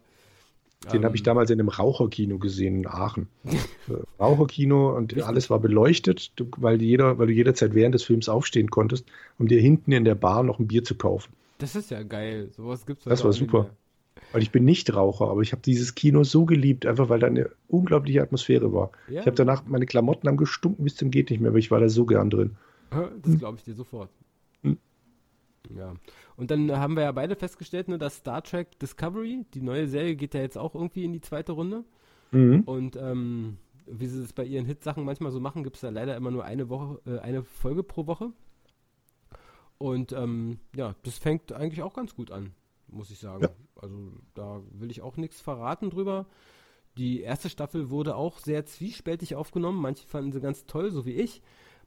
Den 0.90 0.98
um, 0.98 1.04
habe 1.04 1.16
ich 1.16 1.22
ähm, 1.22 1.26
damals 1.26 1.50
in 1.50 1.60
einem 1.60 1.68
Raucherkino 1.68 2.38
gesehen 2.38 2.76
in 2.76 2.86
Aachen. 2.86 3.28
Äh, 3.88 3.94
Raucherkino 4.22 4.96
und 4.96 5.20
alles 5.24 5.50
war 5.50 5.58
beleuchtet, 5.58 6.30
weil, 6.56 6.80
jeder, 6.80 7.18
weil 7.18 7.26
du 7.26 7.32
jederzeit 7.32 7.74
während 7.74 7.96
des 7.96 8.04
Films 8.04 8.28
aufstehen 8.28 8.70
konntest, 8.70 9.04
um 9.40 9.48
dir 9.48 9.60
hinten 9.60 9.90
in 9.90 10.04
der 10.04 10.14
Bar 10.14 10.44
noch 10.44 10.60
ein 10.60 10.68
Bier 10.68 10.84
zu 10.84 10.94
kaufen. 10.94 11.32
Das 11.58 11.74
ist 11.74 11.90
ja 11.90 12.04
geil. 12.04 12.48
Sowas 12.56 12.86
gibt's 12.86 13.02
Das 13.02 13.24
war 13.24 13.32
super. 13.32 13.70
Weil 14.30 14.42
ich 14.42 14.52
bin 14.52 14.64
nicht 14.64 14.94
Raucher, 14.94 15.28
aber 15.28 15.40
ich 15.40 15.50
habe 15.50 15.62
dieses 15.62 15.96
Kino 15.96 16.22
so 16.22 16.44
geliebt, 16.44 16.86
einfach 16.86 17.08
weil 17.08 17.18
da 17.18 17.26
eine 17.26 17.50
unglaubliche 17.66 18.22
Atmosphäre 18.22 18.72
war. 18.72 18.92
Ja. 19.08 19.20
Ich 19.20 19.26
habe 19.26 19.34
danach 19.34 19.64
meine 19.66 19.86
Klamotten 19.86 20.28
haben 20.28 20.36
gestunken 20.36 20.84
bis 20.84 20.94
zum 20.94 21.10
geht 21.10 21.30
nicht 21.30 21.40
mehr, 21.40 21.50
aber 21.50 21.58
ich 21.58 21.72
war 21.72 21.80
da 21.80 21.88
so 21.88 22.06
gern 22.06 22.30
drin. 22.30 22.52
Das 22.90 23.38
glaube 23.38 23.58
ich 23.58 23.64
dir 23.64 23.74
sofort. 23.74 24.10
Ja. 25.70 25.94
Und 26.36 26.50
dann 26.50 26.70
haben 26.72 26.96
wir 26.96 27.04
ja 27.04 27.12
beide 27.12 27.36
festgestellt, 27.36 27.88
ne, 27.88 27.98
dass 27.98 28.16
Star 28.16 28.42
Trek 28.42 28.78
Discovery, 28.78 29.44
die 29.54 29.62
neue 29.62 29.86
Serie, 29.86 30.16
geht 30.16 30.34
ja 30.34 30.40
jetzt 30.40 30.58
auch 30.58 30.74
irgendwie 30.74 31.04
in 31.04 31.12
die 31.12 31.20
zweite 31.20 31.52
Runde. 31.52 31.84
Mhm. 32.32 32.62
Und 32.62 32.96
ähm, 32.96 33.58
wie 33.86 34.06
sie 34.06 34.22
es 34.22 34.32
bei 34.32 34.44
ihren 34.44 34.66
Hitsachen 34.66 35.04
manchmal 35.04 35.32
so 35.32 35.40
machen, 35.40 35.64
gibt 35.64 35.76
es 35.76 35.82
da 35.82 35.90
leider 35.90 36.16
immer 36.16 36.30
nur 36.30 36.44
eine 36.44 36.68
Woche, 36.68 37.00
äh, 37.06 37.18
eine 37.18 37.42
Folge 37.42 37.82
pro 37.82 38.06
Woche. 38.06 38.32
Und 39.78 40.12
ähm, 40.12 40.58
ja, 40.76 40.94
das 41.02 41.18
fängt 41.18 41.52
eigentlich 41.52 41.82
auch 41.82 41.94
ganz 41.94 42.14
gut 42.14 42.30
an, 42.30 42.52
muss 42.88 43.10
ich 43.10 43.18
sagen. 43.18 43.42
Ja. 43.42 43.50
Also 43.76 43.96
da 44.34 44.60
will 44.70 44.90
ich 44.90 45.02
auch 45.02 45.16
nichts 45.16 45.40
verraten 45.40 45.90
drüber. 45.90 46.26
Die 46.98 47.20
erste 47.20 47.48
Staffel 47.48 47.90
wurde 47.90 48.16
auch 48.16 48.38
sehr 48.38 48.64
zwiespältig 48.66 49.34
aufgenommen. 49.34 49.80
Manche 49.80 50.06
fanden 50.06 50.30
sie 50.30 50.40
ganz 50.40 50.66
toll, 50.66 50.90
so 50.90 51.06
wie 51.06 51.14
ich. 51.14 51.42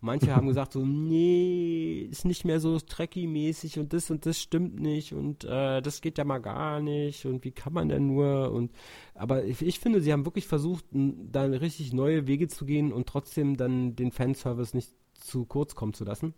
Manche 0.06 0.36
haben 0.36 0.47
gesagt 0.47 0.74
so, 0.74 0.86
nee, 0.86 2.08
ist 2.12 2.26
nicht 2.26 2.45
mehr 2.45 2.60
so 2.60 2.78
Trekkie-mäßig 2.78 3.80
und 3.80 3.91
das 3.91 4.12
und 4.12 4.26
das 4.28 4.39
stimmt 4.39 4.80
nicht 4.80 5.14
und 5.14 5.43
äh, 5.45 5.82
das 5.82 5.99
geht 5.99 6.20
ja 6.20 6.24
mal 6.24 6.38
gar 6.38 6.80
nicht 6.80 7.26
und 7.26 7.43
wie 7.43 7.51
kann 7.51 7.74
man 7.74 7.89
denn 7.89 8.06
nur 8.06 8.51
und 8.51 8.72
aber 9.16 9.45
ich, 9.45 9.64
ich 9.64 9.80
finde, 9.80 10.01
sie 10.01 10.14
haben 10.14 10.26
wirklich 10.26 10.45
versucht, 10.45 10.86
da 10.91 11.43
richtig 11.45 11.91
neue 11.91 12.28
Wege 12.28 12.47
zu 12.47 12.66
gehen 12.66 12.93
und 12.93 13.08
trotzdem 13.08 13.58
dann 13.58 13.95
den 13.95 14.12
Fanservice 14.12 14.76
nicht 14.76 14.93
zu 15.16 15.45
kurz 15.45 15.74
kommen 15.74 15.93
zu 15.93 16.03
lassen. 16.03 16.36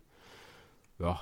Ja, 0.98 1.20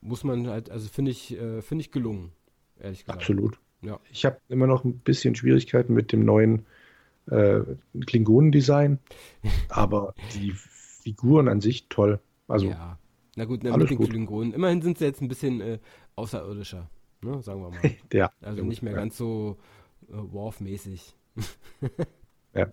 muss 0.00 0.24
man 0.24 0.48
halt, 0.48 0.70
also 0.70 0.88
finde 0.88 1.12
ich, 1.12 1.38
äh, 1.38 1.62
finde 1.62 1.82
ich 1.82 1.92
gelungen, 1.92 2.32
ehrlich 2.80 3.04
gesagt. 3.04 3.20
Absolut. 3.20 3.60
Ja. 3.82 4.00
Ich 4.10 4.24
habe 4.24 4.40
immer 4.48 4.66
noch 4.66 4.84
ein 4.84 4.98
bisschen 4.98 5.36
Schwierigkeiten 5.36 5.94
mit 5.94 6.10
dem 6.10 6.24
neuen 6.24 6.66
äh, 7.30 7.60
Klingonen-Design, 8.06 8.98
aber 9.68 10.14
die 10.34 10.52
Figuren 11.02 11.48
an 11.48 11.60
sich 11.60 11.88
toll. 11.88 12.20
Also, 12.46 12.68
ja. 12.68 12.98
Na 13.36 13.44
gut, 13.44 13.62
na, 13.62 13.76
mit 13.76 13.90
den 13.90 13.98
Klingonen. 13.98 14.52
Immerhin 14.52 14.82
sind 14.82 14.98
sie 14.98 15.04
jetzt 15.04 15.20
ein 15.22 15.28
bisschen 15.28 15.60
äh, 15.60 15.78
außerirdischer, 16.16 16.90
ne, 17.22 17.42
sagen 17.42 17.62
wir 17.62 17.70
mal. 17.70 17.80
ja. 18.12 18.32
Also 18.40 18.64
nicht 18.64 18.82
mehr 18.82 18.92
ja. 18.92 18.98
ganz 18.98 19.16
so 19.16 19.58
äh, 20.08 20.14
Worf-mäßig. 20.14 21.14
ja. 22.54 22.66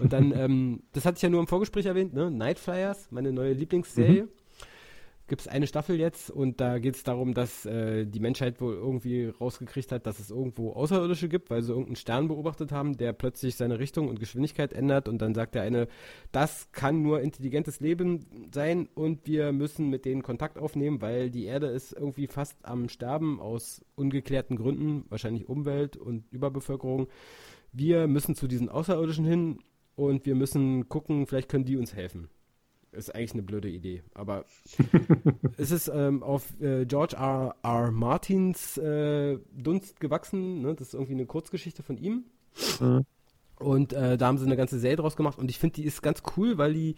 Und 0.00 0.12
dann, 0.12 0.32
ähm, 0.32 0.82
das 0.92 1.06
hatte 1.06 1.16
ich 1.16 1.22
ja 1.22 1.30
nur 1.30 1.40
im 1.40 1.46
Vorgespräch 1.46 1.86
erwähnt, 1.86 2.12
ne? 2.12 2.30
Night 2.30 2.58
Flyers, 2.58 3.10
meine 3.10 3.32
neue 3.32 3.52
Lieblingsserie. 3.54 4.24
Mhm 4.24 4.41
gibt 5.32 5.40
es 5.40 5.48
eine 5.48 5.66
Staffel 5.66 5.98
jetzt 5.98 6.30
und 6.30 6.60
da 6.60 6.78
geht 6.78 6.94
es 6.94 7.04
darum, 7.04 7.32
dass 7.32 7.64
äh, 7.64 8.04
die 8.04 8.20
Menschheit 8.20 8.60
wohl 8.60 8.74
irgendwie 8.74 9.28
rausgekriegt 9.28 9.90
hat, 9.90 10.04
dass 10.04 10.18
es 10.18 10.30
irgendwo 10.30 10.72
Außerirdische 10.72 11.30
gibt, 11.30 11.48
weil 11.48 11.62
sie 11.62 11.70
irgendeinen 11.70 11.96
Stern 11.96 12.28
beobachtet 12.28 12.70
haben, 12.70 12.98
der 12.98 13.14
plötzlich 13.14 13.56
seine 13.56 13.78
Richtung 13.78 14.10
und 14.10 14.20
Geschwindigkeit 14.20 14.74
ändert 14.74 15.08
und 15.08 15.22
dann 15.22 15.34
sagt 15.34 15.54
der 15.54 15.62
eine, 15.62 15.88
das 16.32 16.70
kann 16.72 17.00
nur 17.00 17.22
intelligentes 17.22 17.80
Leben 17.80 18.50
sein 18.52 18.90
und 18.94 19.26
wir 19.26 19.52
müssen 19.52 19.88
mit 19.88 20.04
denen 20.04 20.22
Kontakt 20.22 20.58
aufnehmen, 20.58 21.00
weil 21.00 21.30
die 21.30 21.46
Erde 21.46 21.68
ist 21.68 21.94
irgendwie 21.94 22.26
fast 22.26 22.66
am 22.66 22.90
Sterben 22.90 23.40
aus 23.40 23.82
ungeklärten 23.94 24.56
Gründen, 24.56 25.06
wahrscheinlich 25.08 25.48
Umwelt 25.48 25.96
und 25.96 26.30
Überbevölkerung. 26.30 27.08
Wir 27.72 28.06
müssen 28.06 28.34
zu 28.34 28.48
diesen 28.48 28.68
Außerirdischen 28.68 29.24
hin 29.24 29.60
und 29.94 30.26
wir 30.26 30.34
müssen 30.34 30.90
gucken, 30.90 31.26
vielleicht 31.26 31.48
können 31.48 31.64
die 31.64 31.78
uns 31.78 31.94
helfen. 31.94 32.28
Ist 32.92 33.14
eigentlich 33.14 33.32
eine 33.32 33.42
blöde 33.42 33.70
Idee. 33.70 34.02
Aber 34.12 34.44
es 35.56 35.70
ist 35.70 35.88
ähm, 35.88 36.22
auf 36.22 36.60
äh, 36.60 36.84
George 36.84 37.16
R. 37.16 37.56
R. 37.62 37.90
Martins 37.90 38.76
äh, 38.76 39.38
Dunst 39.56 39.98
gewachsen. 39.98 40.60
Ne? 40.60 40.74
Das 40.74 40.88
ist 40.88 40.94
irgendwie 40.94 41.14
eine 41.14 41.24
Kurzgeschichte 41.24 41.82
von 41.82 41.96
ihm. 41.96 42.26
Mhm. 42.80 43.06
Und 43.56 43.94
äh, 43.94 44.18
da 44.18 44.26
haben 44.26 44.36
sie 44.36 44.44
eine 44.44 44.58
ganze 44.58 44.78
Serie 44.78 44.96
draus 44.96 45.16
gemacht. 45.16 45.38
Und 45.38 45.48
ich 45.48 45.58
finde, 45.58 45.76
die 45.76 45.84
ist 45.84 46.02
ganz 46.02 46.22
cool, 46.36 46.58
weil 46.58 46.74
die 46.74 46.96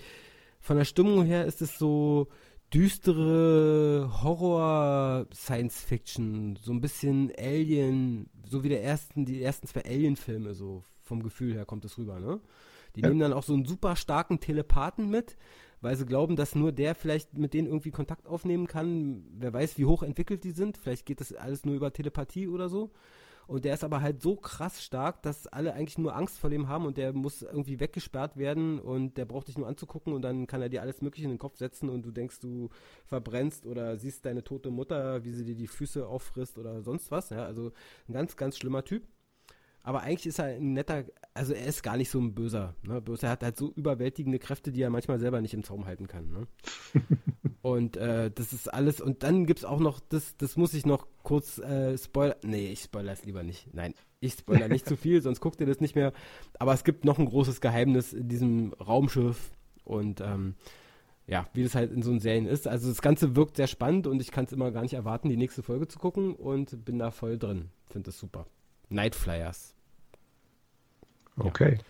von 0.58 0.76
der 0.76 0.84
Stimmung 0.84 1.24
her 1.24 1.46
ist 1.46 1.62
es 1.62 1.78
so 1.78 2.26
düstere 2.72 4.10
Horror-Science-Fiction. 4.22 6.58
So 6.60 6.72
ein 6.72 6.80
bisschen 6.80 7.30
Alien. 7.38 8.30
So 8.48 8.64
wie 8.64 8.68
der 8.68 8.82
ersten, 8.82 9.26
die 9.26 9.42
ersten 9.42 9.68
zwei 9.68 9.84
Alien-Filme. 9.84 10.54
So 10.54 10.82
vom 11.02 11.22
Gefühl 11.22 11.54
her 11.54 11.66
kommt 11.66 11.84
es 11.84 11.98
rüber. 11.98 12.18
Ne? 12.18 12.40
Die 12.96 13.02
ja. 13.02 13.08
nehmen 13.08 13.20
dann 13.20 13.32
auch 13.32 13.44
so 13.44 13.54
einen 13.54 13.64
super 13.64 13.94
starken 13.94 14.40
Telepathen 14.40 15.08
mit 15.08 15.36
weil 15.84 15.96
sie 15.96 16.06
glauben, 16.06 16.34
dass 16.34 16.54
nur 16.54 16.72
der 16.72 16.94
vielleicht 16.94 17.36
mit 17.36 17.52
denen 17.52 17.68
irgendwie 17.68 17.90
Kontakt 17.90 18.26
aufnehmen 18.26 18.66
kann. 18.66 19.22
Wer 19.36 19.52
weiß, 19.52 19.76
wie 19.76 19.84
hoch 19.84 20.02
entwickelt 20.02 20.42
die 20.42 20.52
sind. 20.52 20.78
Vielleicht 20.78 21.04
geht 21.04 21.20
das 21.20 21.34
alles 21.34 21.66
nur 21.66 21.74
über 21.74 21.92
Telepathie 21.92 22.48
oder 22.48 22.70
so. 22.70 22.90
Und 23.46 23.66
der 23.66 23.74
ist 23.74 23.84
aber 23.84 24.00
halt 24.00 24.22
so 24.22 24.36
krass 24.36 24.82
stark, 24.82 25.20
dass 25.22 25.46
alle 25.46 25.74
eigentlich 25.74 25.98
nur 25.98 26.16
Angst 26.16 26.38
vor 26.38 26.48
dem 26.48 26.68
haben 26.68 26.86
und 26.86 26.96
der 26.96 27.12
muss 27.12 27.42
irgendwie 27.42 27.78
weggesperrt 27.78 28.38
werden 28.38 28.78
und 28.78 29.18
der 29.18 29.26
braucht 29.26 29.48
dich 29.48 29.58
nur 29.58 29.68
anzugucken 29.68 30.14
und 30.14 30.22
dann 30.22 30.46
kann 30.46 30.62
er 30.62 30.70
dir 30.70 30.80
alles 30.80 31.02
Mögliche 31.02 31.26
in 31.26 31.32
den 31.32 31.38
Kopf 31.38 31.58
setzen 31.58 31.90
und 31.90 32.06
du 32.06 32.10
denkst, 32.10 32.40
du 32.40 32.70
verbrennst 33.04 33.66
oder 33.66 33.98
siehst 33.98 34.24
deine 34.24 34.42
tote 34.42 34.70
Mutter, 34.70 35.22
wie 35.24 35.32
sie 35.32 35.44
dir 35.44 35.56
die 35.56 35.66
Füße 35.66 36.06
auffrisst 36.06 36.56
oder 36.56 36.80
sonst 36.80 37.10
was. 37.10 37.28
Ja, 37.28 37.44
also 37.44 37.72
ein 38.08 38.14
ganz, 38.14 38.36
ganz 38.36 38.56
schlimmer 38.56 38.84
Typ. 38.84 39.02
Aber 39.84 40.00
eigentlich 40.00 40.26
ist 40.26 40.38
er 40.38 40.46
ein 40.46 40.72
netter, 40.72 41.04
also 41.34 41.52
er 41.52 41.66
ist 41.66 41.82
gar 41.82 41.98
nicht 41.98 42.08
so 42.08 42.18
ein 42.18 42.34
böser. 42.34 42.74
Ne? 42.82 43.02
Bloß 43.02 43.22
er 43.22 43.28
hat 43.28 43.42
halt 43.42 43.58
so 43.58 43.70
überwältigende 43.70 44.38
Kräfte, 44.38 44.72
die 44.72 44.80
er 44.80 44.88
manchmal 44.88 45.20
selber 45.20 45.42
nicht 45.42 45.52
im 45.52 45.62
Zaum 45.62 45.84
halten 45.84 46.06
kann. 46.06 46.30
Ne? 46.30 46.46
und 47.62 47.98
äh, 47.98 48.30
das 48.30 48.54
ist 48.54 48.72
alles. 48.72 49.02
Und 49.02 49.22
dann 49.22 49.44
gibt 49.44 49.58
es 49.58 49.64
auch 49.66 49.80
noch, 49.80 50.00
das, 50.00 50.38
das 50.38 50.56
muss 50.56 50.72
ich 50.72 50.86
noch 50.86 51.06
kurz 51.22 51.58
äh, 51.58 51.98
spoilern. 51.98 52.38
Nee, 52.44 52.72
ich 52.72 52.80
spoilere 52.80 53.12
es 53.12 53.26
lieber 53.26 53.42
nicht. 53.42 53.74
Nein, 53.74 53.92
ich 54.20 54.32
spoilere 54.32 54.70
nicht 54.70 54.88
zu 54.88 54.96
viel, 54.96 55.20
sonst 55.20 55.40
guckt 55.40 55.60
ihr 55.60 55.66
das 55.66 55.80
nicht 55.80 55.94
mehr. 55.94 56.14
Aber 56.58 56.72
es 56.72 56.82
gibt 56.82 57.04
noch 57.04 57.18
ein 57.18 57.26
großes 57.26 57.60
Geheimnis 57.60 58.14
in 58.14 58.28
diesem 58.28 58.72
Raumschiff. 58.72 59.52
Und 59.84 60.22
ähm, 60.22 60.54
ja, 61.26 61.46
wie 61.52 61.62
das 61.62 61.74
halt 61.74 61.92
in 61.92 62.02
so 62.02 62.10
einen 62.10 62.20
Serien 62.20 62.46
ist. 62.46 62.66
Also 62.66 62.88
das 62.88 63.02
Ganze 63.02 63.36
wirkt 63.36 63.58
sehr 63.58 63.66
spannend 63.66 64.06
und 64.06 64.22
ich 64.22 64.30
kann 64.30 64.46
es 64.46 64.52
immer 64.52 64.70
gar 64.70 64.80
nicht 64.80 64.94
erwarten, 64.94 65.28
die 65.28 65.36
nächste 65.36 65.62
Folge 65.62 65.88
zu 65.88 65.98
gucken 65.98 66.34
und 66.34 66.86
bin 66.86 66.98
da 66.98 67.10
voll 67.10 67.38
drin. 67.38 67.68
Finde 67.90 68.06
das 68.06 68.18
super. 68.18 68.46
Night 68.88 69.14
Flyers. 69.14 69.73
Okay. 71.36 71.74
Ja. 71.78 71.84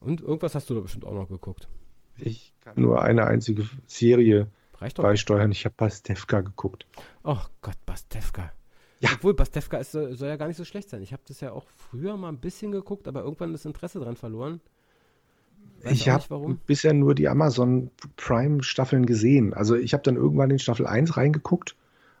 Und 0.00 0.20
irgendwas 0.22 0.54
hast 0.54 0.70
du 0.70 0.74
da 0.74 0.80
bestimmt 0.80 1.04
auch 1.04 1.14
noch 1.14 1.28
geguckt. 1.28 1.68
Ich 2.16 2.52
kann 2.60 2.74
nur 2.76 3.02
eine 3.02 3.26
einzige 3.26 3.68
Serie 3.86 4.48
beisteuern. 4.78 5.52
Ich 5.52 5.64
habe 5.64 5.74
Bastevka 5.76 6.40
geguckt. 6.40 6.86
Oh 7.22 7.38
Gott, 7.60 7.76
Bastevka. 7.84 8.52
Ja. 9.00 9.10
Obwohl, 9.14 9.34
Bastevka 9.34 9.78
ist, 9.78 9.92
soll 9.92 10.16
ja 10.20 10.36
gar 10.36 10.46
nicht 10.46 10.56
so 10.56 10.64
schlecht 10.64 10.90
sein. 10.90 11.02
Ich 11.02 11.12
habe 11.12 11.22
das 11.26 11.40
ja 11.40 11.52
auch 11.52 11.66
früher 11.76 12.16
mal 12.16 12.28
ein 12.28 12.38
bisschen 12.38 12.72
geguckt, 12.72 13.08
aber 13.08 13.22
irgendwann 13.22 13.52
das 13.52 13.64
Interesse 13.64 13.98
dran 13.98 14.16
verloren. 14.16 14.60
Weiß 15.82 15.92
ich 15.92 16.08
habe 16.08 16.58
bisher 16.66 16.92
nur 16.92 17.14
die 17.14 17.28
Amazon 17.28 17.90
Prime 18.16 18.62
Staffeln 18.62 19.06
gesehen. 19.06 19.54
Also 19.54 19.76
ich 19.76 19.94
habe 19.94 20.02
dann 20.02 20.16
irgendwann 20.16 20.50
in 20.50 20.58
Staffel 20.58 20.86
1 20.86 21.16
reingeguckt 21.16 21.76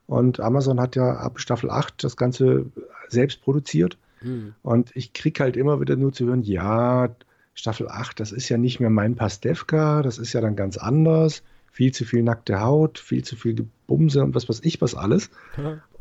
und 0.06 0.40
Amazon 0.40 0.80
hat 0.80 0.96
ja 0.96 1.16
ab 1.16 1.40
Staffel 1.40 1.70
8 1.70 2.02
das 2.02 2.16
Ganze 2.16 2.66
selbst 3.08 3.42
produziert. 3.42 3.98
Hm. 4.20 4.54
Und 4.62 4.90
ich 4.94 5.12
kriege 5.12 5.42
halt 5.42 5.56
immer 5.56 5.80
wieder 5.80 5.96
nur 5.96 6.12
zu 6.12 6.26
hören, 6.26 6.42
ja, 6.42 7.14
Staffel 7.54 7.88
8, 7.88 8.20
das 8.20 8.32
ist 8.32 8.48
ja 8.48 8.58
nicht 8.58 8.80
mehr 8.80 8.90
mein 8.90 9.16
Pastewka, 9.16 10.02
das 10.02 10.18
ist 10.18 10.32
ja 10.32 10.40
dann 10.40 10.56
ganz 10.56 10.76
anders. 10.76 11.42
Viel 11.72 11.92
zu 11.92 12.04
viel 12.04 12.22
nackte 12.22 12.60
Haut, 12.60 12.98
viel 12.98 13.22
zu 13.22 13.36
viel 13.36 13.54
Gebumse 13.54 14.22
und 14.24 14.34
was 14.34 14.48
weiß 14.48 14.60
ich 14.64 14.80
was 14.80 14.94
alles. 14.94 15.30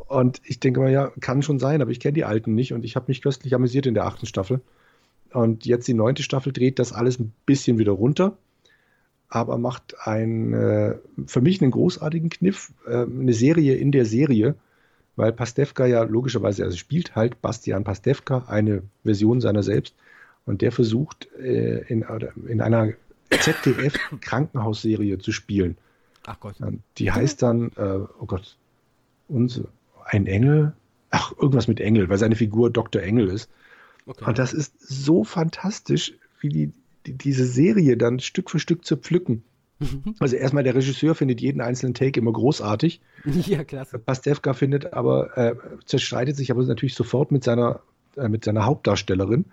Und 0.07 0.41
ich 0.43 0.59
denke 0.59 0.79
mal, 0.79 0.91
ja, 0.91 1.11
kann 1.19 1.43
schon 1.43 1.59
sein, 1.59 1.81
aber 1.81 1.91
ich 1.91 1.99
kenne 1.99 2.13
die 2.13 2.25
alten 2.25 2.55
nicht 2.55 2.73
und 2.73 2.83
ich 2.83 2.95
habe 2.95 3.05
mich 3.09 3.21
köstlich 3.21 3.53
amüsiert 3.53 3.85
in 3.85 3.93
der 3.93 4.05
achten 4.05 4.25
Staffel. 4.25 4.61
Und 5.31 5.65
jetzt 5.65 5.87
die 5.87 5.93
neunte 5.93 6.23
Staffel 6.23 6.51
dreht 6.51 6.79
das 6.79 6.91
alles 6.91 7.19
ein 7.19 7.31
bisschen 7.45 7.77
wieder 7.77 7.91
runter, 7.91 8.35
aber 9.27 9.59
macht 9.59 9.95
ein, 10.05 10.53
äh, 10.53 10.95
für 11.27 11.41
mich 11.41 11.61
einen 11.61 11.71
großartigen 11.71 12.29
Kniff, 12.29 12.73
äh, 12.87 13.03
eine 13.03 13.33
Serie 13.33 13.75
in 13.75 13.91
der 13.91 14.05
Serie, 14.05 14.55
weil 15.19 15.33
Pastewka 15.33 15.85
ja 15.85 16.03
logischerweise, 16.03 16.63
also 16.63 16.77
spielt 16.77 17.13
halt 17.13 17.41
Bastian 17.41 17.83
Pastewka, 17.83 18.45
eine 18.47 18.83
Version 19.03 19.41
seiner 19.41 19.63
selbst, 19.63 19.93
und 20.45 20.61
der 20.61 20.71
versucht 20.71 21.27
äh, 21.37 21.81
in, 21.89 22.05
in 22.47 22.61
einer 22.61 22.93
ZDF-Krankenhausserie 23.29 25.17
zu 25.19 25.33
spielen. 25.33 25.77
Ach 26.25 26.39
Gott. 26.39 26.55
Die 26.97 27.11
heißt 27.11 27.41
dann, 27.41 27.71
äh, 27.75 27.99
oh 28.19 28.25
Gott, 28.27 28.55
uns, 29.27 29.61
ein 30.05 30.25
Engel, 30.25 30.71
ach, 31.09 31.33
irgendwas 31.37 31.67
mit 31.67 31.81
Engel, 31.81 32.07
weil 32.07 32.17
seine 32.17 32.37
Figur 32.37 32.71
Dr. 32.71 33.01
Engel 33.01 33.27
ist. 33.27 33.49
Okay. 34.05 34.23
Und 34.23 34.39
das 34.39 34.53
ist 34.53 34.73
so 34.79 35.25
fantastisch, 35.25 36.13
wie 36.39 36.49
die, 36.49 36.71
die, 37.05 37.13
diese 37.13 37.45
Serie 37.45 37.97
dann 37.97 38.21
Stück 38.21 38.49
für 38.49 38.59
Stück 38.59 38.85
zu 38.85 38.95
pflücken. 38.95 39.43
Also 40.19 40.35
erstmal 40.35 40.63
der 40.63 40.75
Regisseur 40.75 41.15
findet 41.15 41.41
jeden 41.41 41.61
einzelnen 41.61 41.93
Take 41.93 42.19
immer 42.19 42.33
großartig. 42.33 43.01
Ja, 43.45 43.63
klasse. 43.63 43.99
Pastewka 43.99 44.53
findet 44.53 44.93
aber, 44.93 45.37
äh, 45.37 45.55
zerstreitet 45.85 46.35
sich 46.35 46.51
aber 46.51 46.63
natürlich 46.63 46.95
sofort 46.95 47.31
mit 47.31 47.43
seiner, 47.43 47.81
äh, 48.17 48.29
mit 48.29 48.43
seiner 48.43 48.65
Hauptdarstellerin, 48.65 49.45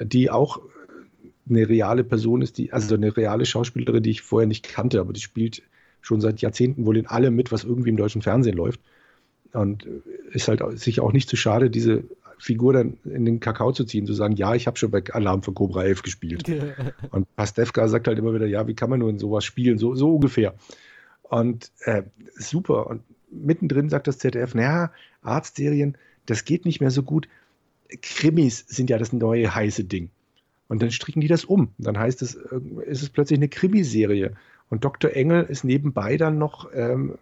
die 0.00 0.30
auch 0.30 0.60
eine 1.48 1.68
reale 1.68 2.04
Person 2.04 2.42
ist, 2.42 2.58
die, 2.58 2.72
also 2.72 2.94
eine 2.94 3.16
reale 3.16 3.44
Schauspielerin, 3.44 4.02
die 4.02 4.10
ich 4.10 4.22
vorher 4.22 4.46
nicht 4.46 4.68
kannte, 4.68 5.00
aber 5.00 5.12
die 5.12 5.20
spielt 5.20 5.62
schon 6.00 6.20
seit 6.20 6.40
Jahrzehnten 6.40 6.86
wohl 6.86 6.96
in 6.96 7.06
allem 7.06 7.34
mit, 7.34 7.50
was 7.52 7.64
irgendwie 7.64 7.90
im 7.90 7.96
deutschen 7.96 8.22
Fernsehen 8.22 8.56
läuft. 8.56 8.80
Und 9.52 9.86
ist 10.30 10.46
halt 10.46 10.62
sich 10.78 11.00
auch 11.00 11.12
nicht 11.12 11.28
zu 11.28 11.36
schade, 11.36 11.70
diese 11.70 12.04
Figur 12.40 12.72
dann 12.72 12.96
in 13.04 13.26
den 13.26 13.38
Kakao 13.38 13.72
zu 13.72 13.84
ziehen, 13.84 14.06
zu 14.06 14.14
sagen, 14.14 14.34
ja, 14.34 14.54
ich 14.54 14.66
habe 14.66 14.78
schon 14.78 14.90
bei 14.90 15.04
Alarm 15.12 15.42
für 15.42 15.52
Cobra 15.52 15.84
11 15.84 16.02
gespielt. 16.02 16.50
und 17.10 17.36
Pastewka 17.36 17.86
sagt 17.86 18.08
halt 18.08 18.18
immer 18.18 18.34
wieder, 18.34 18.46
ja, 18.46 18.66
wie 18.66 18.74
kann 18.74 18.88
man 18.88 19.00
nur 19.00 19.10
in 19.10 19.18
sowas 19.18 19.44
spielen, 19.44 19.76
so, 19.76 19.94
so 19.94 20.14
ungefähr. 20.14 20.54
Und 21.22 21.70
äh, 21.80 22.02
super. 22.34 22.86
Und 22.86 23.02
mittendrin 23.30 23.90
sagt 23.90 24.06
das 24.06 24.18
ZDF, 24.18 24.54
naja, 24.54 24.90
Arztserien, 25.22 25.96
das 26.24 26.44
geht 26.44 26.64
nicht 26.64 26.80
mehr 26.80 26.90
so 26.90 27.02
gut. 27.02 27.28
Krimis 28.00 28.64
sind 28.66 28.88
ja 28.88 28.96
das 28.96 29.12
neue 29.12 29.54
heiße 29.54 29.84
Ding. 29.84 30.10
Und 30.68 30.80
dann 30.82 30.90
stricken 30.90 31.20
die 31.20 31.28
das 31.28 31.44
um. 31.44 31.68
Dann 31.78 31.98
heißt 31.98 32.22
es, 32.22 32.34
ist 32.34 33.02
es 33.02 33.10
plötzlich 33.10 33.38
eine 33.38 33.48
Krimiserie. 33.48 34.32
Und 34.70 34.84
Dr. 34.84 35.12
Engel 35.12 35.44
ist 35.44 35.64
nebenbei 35.64 36.16
dann 36.16 36.38
noch 36.38 36.70
ähm, 36.72 37.18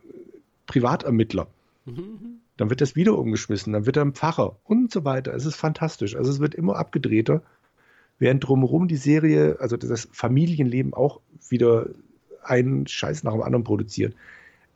Privatermittler. 0.66 1.48
Mhm. 1.86 2.40
Dann 2.58 2.70
wird 2.70 2.82
das 2.82 2.96
wieder 2.96 3.16
umgeschmissen, 3.16 3.72
dann 3.72 3.86
wird 3.86 3.96
er 3.96 4.04
ein 4.04 4.12
Pfarrer 4.12 4.56
und 4.64 4.92
so 4.92 5.04
weiter. 5.04 5.32
Es 5.32 5.46
ist 5.46 5.54
fantastisch. 5.54 6.16
Also 6.16 6.30
es 6.30 6.40
wird 6.40 6.54
immer 6.54 6.76
abgedrehter, 6.76 7.40
während 8.18 8.46
drumherum 8.46 8.88
die 8.88 8.96
Serie, 8.96 9.56
also 9.60 9.76
das 9.76 10.08
Familienleben 10.12 10.92
auch 10.92 11.20
wieder 11.48 11.86
einen 12.42 12.86
Scheiß 12.86 13.22
nach 13.22 13.32
dem 13.32 13.42
anderen 13.42 13.64
produziert. 13.64 14.14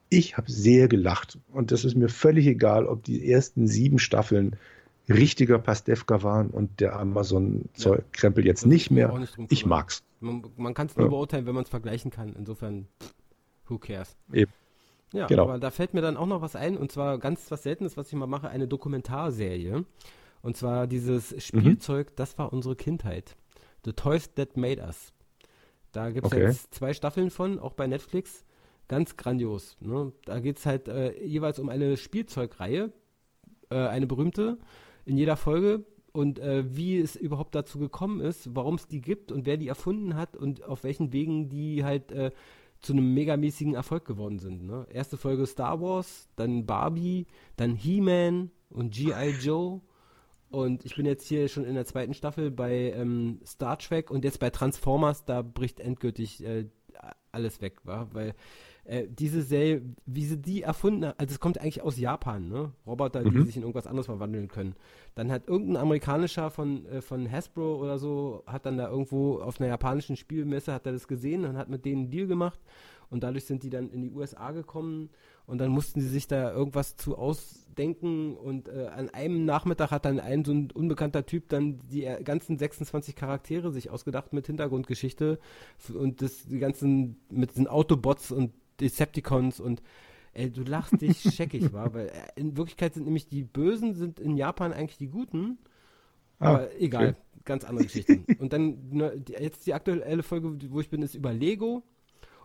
Ich 0.09 0.37
habe 0.37 0.51
sehr 0.51 0.89
gelacht 0.89 1.39
und 1.53 1.73
das 1.73 1.85
ist 1.85 1.97
mir 1.97 2.09
völlig 2.09 2.47
egal, 2.47 2.87
ob 2.87 3.03
die 3.03 3.31
ersten 3.31 3.67
sieben 3.67 3.99
Staffeln 3.99 4.57
richtiger 5.09 5.59
Pastewka 5.59 6.23
waren 6.23 6.51
und 6.51 6.79
der 6.79 6.97
Amazon-Krempel 6.99 8.45
ja. 8.45 8.49
jetzt 8.49 8.65
nicht 8.65 8.93
mehr. 8.93 9.19
Nicht 9.19 9.37
ich 9.49 9.67
mag's. 9.67 10.05
Man, 10.21 10.45
man 10.57 10.75
kann 10.75 10.87
es 10.87 10.97
nur 10.97 11.07
ja. 11.07 11.11
beurteilen, 11.11 11.47
wenn 11.47 11.55
man 11.55 11.65
es 11.65 11.71
vergleichen 11.71 12.13
kann. 12.13 12.35
Insofern, 12.39 12.87
who 13.67 13.79
cares? 13.79 14.17
Eben. 14.33 14.53
Ja, 15.13 15.27
genau. 15.27 15.45
aber 15.45 15.59
da 15.59 15.71
fällt 15.71 15.95
mir 15.95 16.01
dann 16.01 16.17
auch 16.17 16.27
noch 16.27 16.43
was 16.43 16.57
ein, 16.57 16.77
und 16.77 16.91
zwar 16.91 17.19
ganz 17.19 17.51
was 17.51 17.63
Seltenes, 17.63 17.97
was 17.97 18.09
ich 18.09 18.15
mal 18.15 18.27
mache, 18.27 18.49
eine 18.49 18.67
Dokumentarserie. 18.67 19.85
Und 20.43 20.57
zwar 20.57 20.87
dieses 20.87 21.43
Spielzeug, 21.43 22.11
mhm. 22.11 22.13
das 22.17 22.39
war 22.39 22.53
unsere 22.53 22.77
Kindheit. 22.77 23.37
The 23.85 23.93
Toys 23.93 24.33
That 24.35 24.57
Made 24.57 24.83
Us. 24.83 25.13
Da 25.93 26.11
gibt 26.11 26.27
es 26.27 26.33
okay. 26.33 26.45
jetzt 26.45 26.75
zwei 26.75 26.95
Staffeln 26.95 27.31
von, 27.31 27.59
auch 27.59 27.75
bei 27.75 27.87
Netflix. 27.87 28.45
Ganz 28.89 29.17
grandios. 29.17 29.77
Ne? 29.81 30.13
Da 30.25 30.41
geht 30.41 30.59
es 30.59 30.67
halt 30.67 30.89
äh, 30.89 31.23
jeweils 31.25 31.59
um 31.59 31.69
eine 31.69 31.97
Spielzeugreihe, 31.97 32.93
äh, 33.71 33.77
eine 33.77 34.07
berühmte, 34.07 34.59
in 35.05 35.17
jeder 35.17 35.37
Folge. 35.37 35.85
Und 36.13 36.39
äh, 36.39 36.65
wie 36.77 36.99
es 36.99 37.17
überhaupt 37.17 37.55
dazu 37.55 37.79
gekommen 37.79 38.21
ist, 38.21 38.55
warum 38.55 38.75
es 38.75 38.87
die 38.87 39.01
gibt 39.01 39.33
und 39.33 39.47
wer 39.47 39.57
die 39.57 39.69
erfunden 39.69 40.15
hat 40.15 40.37
und 40.37 40.63
auf 40.65 40.85
welchen 40.85 41.13
Wegen 41.13 41.49
die 41.49 41.85
halt 41.85 42.13
äh, 42.13 42.33
zu 42.83 42.93
einem 42.93 43.15
megamäßigen 43.15 43.75
Erfolg 43.75 44.05
geworden 44.05 44.39
sind. 44.39 44.65
Ne? 44.65 44.87
Erste 44.93 45.17
Folge 45.17 45.47
Star 45.47 45.81
Wars, 45.81 46.29
dann 46.37 46.67
Barbie, 46.67 47.27
dann 47.57 47.77
He-Man 47.77 48.51
und 48.71 48.93
G.I. 48.93 49.31
Joe. 49.41 49.81
Und 50.51 50.85
ich 50.85 50.97
bin 50.97 51.07
jetzt 51.07 51.27
hier 51.27 51.49
schon 51.49 51.65
in 51.65 51.75
der 51.75 51.87
zweiten 51.87 52.13
Staffel 52.13 52.51
bei 52.51 52.93
ähm, 52.93 53.41
Star 53.47 53.79
Trek 53.79 54.11
und 54.11 54.25
jetzt 54.25 54.41
bei 54.41 54.51
Transformers, 54.51 55.25
da 55.25 55.41
bricht 55.41 55.81
endgültig 55.81 56.45
äh, 56.45 56.67
alles 57.31 57.61
weg, 57.63 57.79
wa? 57.85 58.09
weil 58.13 58.35
äh, 58.85 59.07
diese 59.09 59.43
Serie, 59.43 59.83
wie 60.07 60.25
sie 60.25 60.39
die 60.39 60.63
erfunden 60.63 61.05
haben, 61.05 61.19
also 61.19 61.33
es 61.33 61.41
kommt 61.41 61.61
eigentlich 61.61 61.83
aus 61.83 61.99
Japan, 61.99 62.49
ne? 62.49 62.73
Roboter, 62.87 63.23
mhm. 63.23 63.33
die 63.33 63.43
sich 63.43 63.57
in 63.57 63.63
irgendwas 63.63 63.87
anderes 63.87 64.07
verwandeln 64.07 64.49
können. 64.49 64.75
Dann 65.15 65.31
hat 65.31 65.47
irgendein 65.47 65.77
amerikanischer 65.77 66.51
von, 66.51 66.87
äh, 66.87 67.01
von 67.01 67.31
Hasbro 67.31 67.77
oder 67.77 67.99
so, 67.99 68.43
hat 68.47 68.67
dann 68.67 68.79
da 68.79 68.89
irgendwo 68.89 69.39
auf 69.39 69.61
einer 69.61 69.69
japanischen 69.69 70.17
Spielmesse, 70.17 70.73
hat 70.73 70.87
er 70.87 70.93
das 70.93 71.07
gesehen 71.07 71.45
und 71.45 71.57
hat 71.57 71.69
mit 71.69 71.85
denen 71.85 72.03
einen 72.03 72.11
Deal 72.11 72.27
gemacht 72.27 72.59
und 73.13 73.23
dadurch 73.23 73.45
sind 73.45 73.63
die 73.63 73.71
dann 73.71 73.91
in 73.91 74.01
die 74.01 74.11
USA 74.11 74.53
gekommen 74.53 75.11
und 75.47 75.59
dann 75.59 75.71
mussten 75.71 76.01
sie 76.01 76.09
sich 76.09 76.27
da 76.27 76.51
irgendwas 76.51 76.97
zu 76.97 77.19
ausdenken 77.19 78.35
und 78.37 78.69
äh, 78.69 78.87
an 78.87 79.11
einem 79.11 79.45
Nachmittag 79.45 79.91
hat 79.91 80.07
dann 80.07 80.19
ein 80.19 80.45
so 80.45 80.53
ein 80.53 80.71
unbekannter 80.71 81.27
Typ 81.27 81.51
dann 81.51 81.79
die 81.91 82.05
äh, 82.05 82.23
ganzen 82.23 82.59
26 82.59 83.15
Charaktere 83.15 83.71
sich 83.71 83.91
ausgedacht 83.91 84.33
mit 84.33 84.47
Hintergrundgeschichte 84.47 85.39
und 85.93 86.23
das 86.23 86.47
die 86.47 86.59
ganzen 86.59 87.21
mit 87.29 87.57
den 87.57 87.69
Autobots 87.69 88.33
und 88.33 88.53
Decepticons 88.81 89.61
und 89.61 89.83
ey, 90.33 90.51
du 90.51 90.63
lachst 90.63 91.01
dich 91.01 91.21
scheckig, 91.35 91.73
war, 91.73 91.93
weil 91.95 92.09
äh, 92.09 92.13
in 92.37 92.57
Wirklichkeit 92.57 92.95
sind 92.95 93.05
nämlich 93.05 93.29
die 93.29 93.45
Bösen 93.45 93.95
sind 93.95 94.21
in 94.21 94.37
Japan 94.37 94.73
eigentlich 94.73 94.99
die 94.99 95.09
Guten. 95.09 95.59
Ah, 96.39 96.49
aber 96.49 96.81
egal, 96.81 97.11
okay. 97.11 97.43
ganz 97.45 97.65
andere 97.65 97.85
Geschichten. 97.85 98.25
und 98.39 98.53
dann 98.53 98.89
ne, 98.91 99.21
die, 99.21 99.35
jetzt 99.35 99.67
die 99.67 99.75
aktuelle 99.75 100.23
Folge, 100.23 100.59
wo 100.71 100.81
ich 100.81 100.91
bin, 100.91 101.03
ist 101.03 101.15
über 101.15 101.33
Lego. 101.33 101.83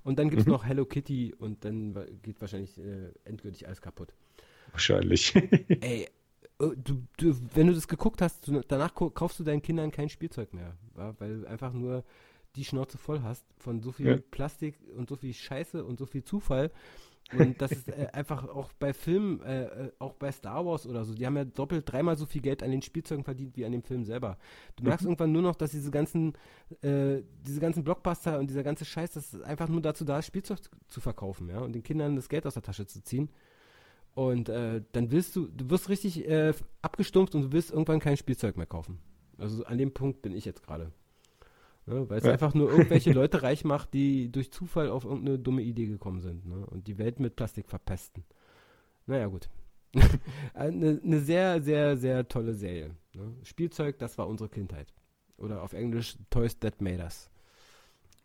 Und 0.03 0.19
dann 0.19 0.29
gibt 0.29 0.41
es 0.41 0.45
mhm. 0.45 0.53
noch 0.53 0.65
Hello 0.65 0.85
Kitty 0.85 1.35
und 1.37 1.65
dann 1.65 1.93
geht 2.21 2.39
wahrscheinlich 2.39 2.77
äh, 2.77 3.11
endgültig 3.25 3.67
alles 3.67 3.81
kaputt. 3.81 4.13
Wahrscheinlich. 4.71 5.35
Ey, 5.81 6.03
äh, 6.03 6.07
du, 6.57 7.03
du, 7.17 7.35
wenn 7.53 7.67
du 7.67 7.73
das 7.73 7.87
geguckt 7.87 8.21
hast, 8.21 8.49
danach 8.67 8.93
kaufst 8.93 9.39
du 9.39 9.43
deinen 9.43 9.61
Kindern 9.61 9.91
kein 9.91 10.09
Spielzeug 10.09 10.53
mehr, 10.53 10.77
wa? 10.93 11.13
weil 11.19 11.45
einfach 11.47 11.73
nur 11.73 12.05
die 12.55 12.65
Schnauze 12.65 12.97
voll 12.97 13.21
hast 13.21 13.45
von 13.57 13.81
so 13.81 13.91
viel 13.91 14.07
ja. 14.07 14.17
Plastik 14.31 14.79
und 14.95 15.09
so 15.09 15.15
viel 15.15 15.33
Scheiße 15.33 15.83
und 15.83 15.99
so 15.99 16.05
viel 16.05 16.23
Zufall. 16.23 16.71
Und 17.33 17.61
das 17.61 17.71
ist 17.71 17.89
äh, 17.89 18.07
einfach 18.13 18.47
auch 18.47 18.71
bei 18.73 18.93
Filmen, 18.93 19.41
äh, 19.41 19.65
äh, 19.65 19.91
auch 19.99 20.13
bei 20.13 20.31
Star 20.31 20.65
Wars 20.65 20.87
oder 20.87 21.03
so, 21.03 21.13
die 21.13 21.25
haben 21.25 21.35
ja 21.35 21.43
doppelt, 21.43 21.91
dreimal 21.91 22.15
so 22.15 22.25
viel 22.25 22.41
Geld 22.41 22.63
an 22.63 22.71
den 22.71 22.81
Spielzeugen 22.81 23.23
verdient 23.23 23.57
wie 23.57 23.65
an 23.65 23.73
dem 23.73 23.83
Film 23.83 24.05
selber. 24.05 24.37
Du 24.75 24.83
merkst 24.83 25.03
mhm. 25.03 25.11
irgendwann 25.11 25.31
nur 25.33 25.41
noch, 25.41 25.55
dass 25.55 25.71
diese 25.71 25.91
ganzen, 25.91 26.33
äh, 26.81 27.21
diese 27.45 27.59
ganzen 27.59 27.83
Blockbuster 27.83 28.39
und 28.39 28.49
dieser 28.49 28.63
ganze 28.63 28.85
Scheiß, 28.85 29.11
das 29.11 29.33
ist 29.33 29.43
einfach 29.43 29.67
nur 29.67 29.81
dazu 29.81 30.05
da, 30.05 30.21
Spielzeug 30.21 30.59
zu 30.87 31.01
verkaufen, 31.01 31.49
ja, 31.49 31.59
und 31.59 31.73
den 31.73 31.83
Kindern 31.83 32.15
das 32.15 32.29
Geld 32.29 32.45
aus 32.45 32.53
der 32.53 32.63
Tasche 32.63 32.87
zu 32.87 33.03
ziehen. 33.03 33.29
Und 34.15 34.49
äh, 34.49 34.81
dann 34.93 35.11
willst 35.11 35.35
du, 35.35 35.47
du 35.47 35.69
wirst 35.69 35.89
richtig 35.89 36.27
äh, 36.27 36.53
abgestumpft 36.81 37.35
und 37.35 37.41
du 37.43 37.51
willst 37.51 37.71
irgendwann 37.71 37.99
kein 37.99 38.17
Spielzeug 38.17 38.57
mehr 38.57 38.65
kaufen. 38.65 38.99
Also 39.37 39.63
an 39.65 39.77
dem 39.77 39.93
Punkt 39.93 40.23
bin 40.23 40.35
ich 40.35 40.45
jetzt 40.45 40.63
gerade. 40.63 40.91
Ne? 41.87 42.09
Weil 42.09 42.19
es 42.19 42.25
ja. 42.25 42.33
einfach 42.33 42.53
nur 42.53 42.69
irgendwelche 42.69 43.11
Leute 43.13 43.41
reich 43.41 43.63
macht, 43.63 43.93
die 43.93 44.31
durch 44.31 44.51
Zufall 44.51 44.89
auf 44.89 45.05
irgendeine 45.05 45.39
dumme 45.39 45.61
Idee 45.61 45.87
gekommen 45.87 46.21
sind 46.21 46.45
ne? 46.45 46.65
und 46.67 46.87
die 46.87 46.97
Welt 46.97 47.19
mit 47.19 47.35
Plastik 47.35 47.69
verpesten. 47.69 48.23
Naja, 49.05 49.27
gut. 49.27 49.49
eine, 50.53 50.99
eine, 51.03 51.19
sehr, 51.21 51.61
sehr, 51.61 51.97
sehr 51.97 52.27
tolle 52.27 52.53
Serie. 52.53 52.91
Ne? 53.13 53.33
Spielzeug, 53.43 53.97
das 53.99 54.17
war 54.17 54.27
unsere 54.27 54.49
Kindheit. 54.49 54.93
Oder 55.37 55.63
auf 55.63 55.73
Englisch 55.73 56.17
Toys 56.29 56.59
That 56.59 56.81
Made 56.81 57.01
Us. 57.01 57.29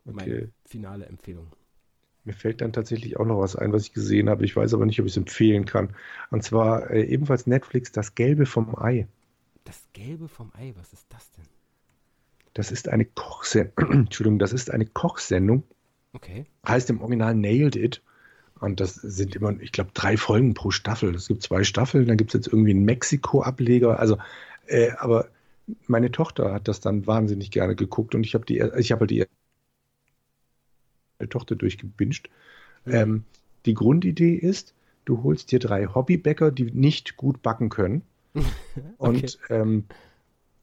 Meine 0.05 0.23
okay. 0.23 0.49
finale 0.65 1.07
Empfehlung. 1.07 1.47
Mir 2.25 2.35
fällt 2.35 2.61
dann 2.61 2.73
tatsächlich 2.73 3.17
auch 3.17 3.25
noch 3.25 3.39
was 3.39 3.55
ein, 3.55 3.73
was 3.73 3.85
ich 3.85 3.93
gesehen 3.93 4.29
habe. 4.29 4.45
Ich 4.45 4.57
weiß 4.57 4.75
aber 4.75 4.87
nicht, 4.87 4.99
ob 5.01 5.07
ich 5.07 5.13
es 5.13 5.17
empfehlen 5.17 5.65
kann. 5.65 5.95
Und 6.31 6.43
zwar 6.43 6.91
äh, 6.91 7.05
ebenfalls 7.05 7.47
Netflix, 7.47 7.93
das 7.93 8.15
Gelbe 8.15 8.47
vom 8.47 8.77
Ei. 8.77 9.07
Das 9.65 9.89
Gelbe 9.93 10.27
vom 10.27 10.51
Ei, 10.55 10.73
was 10.77 10.93
ist 10.93 11.07
das 11.11 11.31
denn? 11.33 11.47
Das 12.55 12.71
ist 12.71 12.89
eine 12.89 13.05
Kochsendung. 13.05 13.91
Entschuldigung, 13.93 14.39
das 14.39 14.53
ist 14.53 14.71
eine 14.71 14.87
Kochsendung. 14.87 15.63
Okay. 16.13 16.45
Heißt 16.67 16.91
im 16.91 17.01
Original 17.01 17.35
Nailed 17.35 17.77
It. 17.77 18.03
Und 18.61 18.79
das 18.79 18.95
sind 18.95 19.35
immer, 19.35 19.59
ich 19.61 19.73
glaube, 19.73 19.91
drei 19.93 20.17
Folgen 20.17 20.55
pro 20.55 20.71
Staffel. 20.71 21.15
Es 21.15 21.27
gibt 21.27 21.43
zwei 21.43 21.65
Staffeln, 21.65 22.07
dann 22.07 22.17
gibt 22.17 22.31
es 22.31 22.35
jetzt 22.35 22.47
irgendwie 22.47 22.71
einen 22.71 22.85
Mexiko-Ableger. 22.85 23.99
Also, 23.99 24.19
äh, 24.67 24.91
aber 24.99 25.29
meine 25.87 26.13
Tochter 26.13 26.53
hat 26.53 26.69
das 26.69 26.81
dann 26.81 27.07
wahnsinnig 27.07 27.51
gerne 27.51 27.75
geguckt 27.75 28.15
und 28.15 28.25
ich 28.25 28.35
habe 28.35 28.45
die, 28.45 28.59
ich 28.79 28.93
habe 28.93 29.01
halt 29.01 29.11
die 29.11 29.27
Tochter 31.29 31.57
durchgebinged. 31.57 32.31
Mhm. 32.85 32.95
Ähm, 32.95 33.25
die 33.67 33.75
Grundidee 33.75 34.35
ist, 34.35 34.75
du 35.05 35.23
holst 35.23 35.53
dir 35.53 35.59
drei 35.59 35.87
Hobbybäcker, 35.87 36.51
die 36.51 36.71
nicht 36.71 37.17
gut 37.17 37.43
backen 37.43 37.69
können 37.69 38.03
und 38.99 39.25
okay. 39.25 39.37
ähm, 39.51 39.85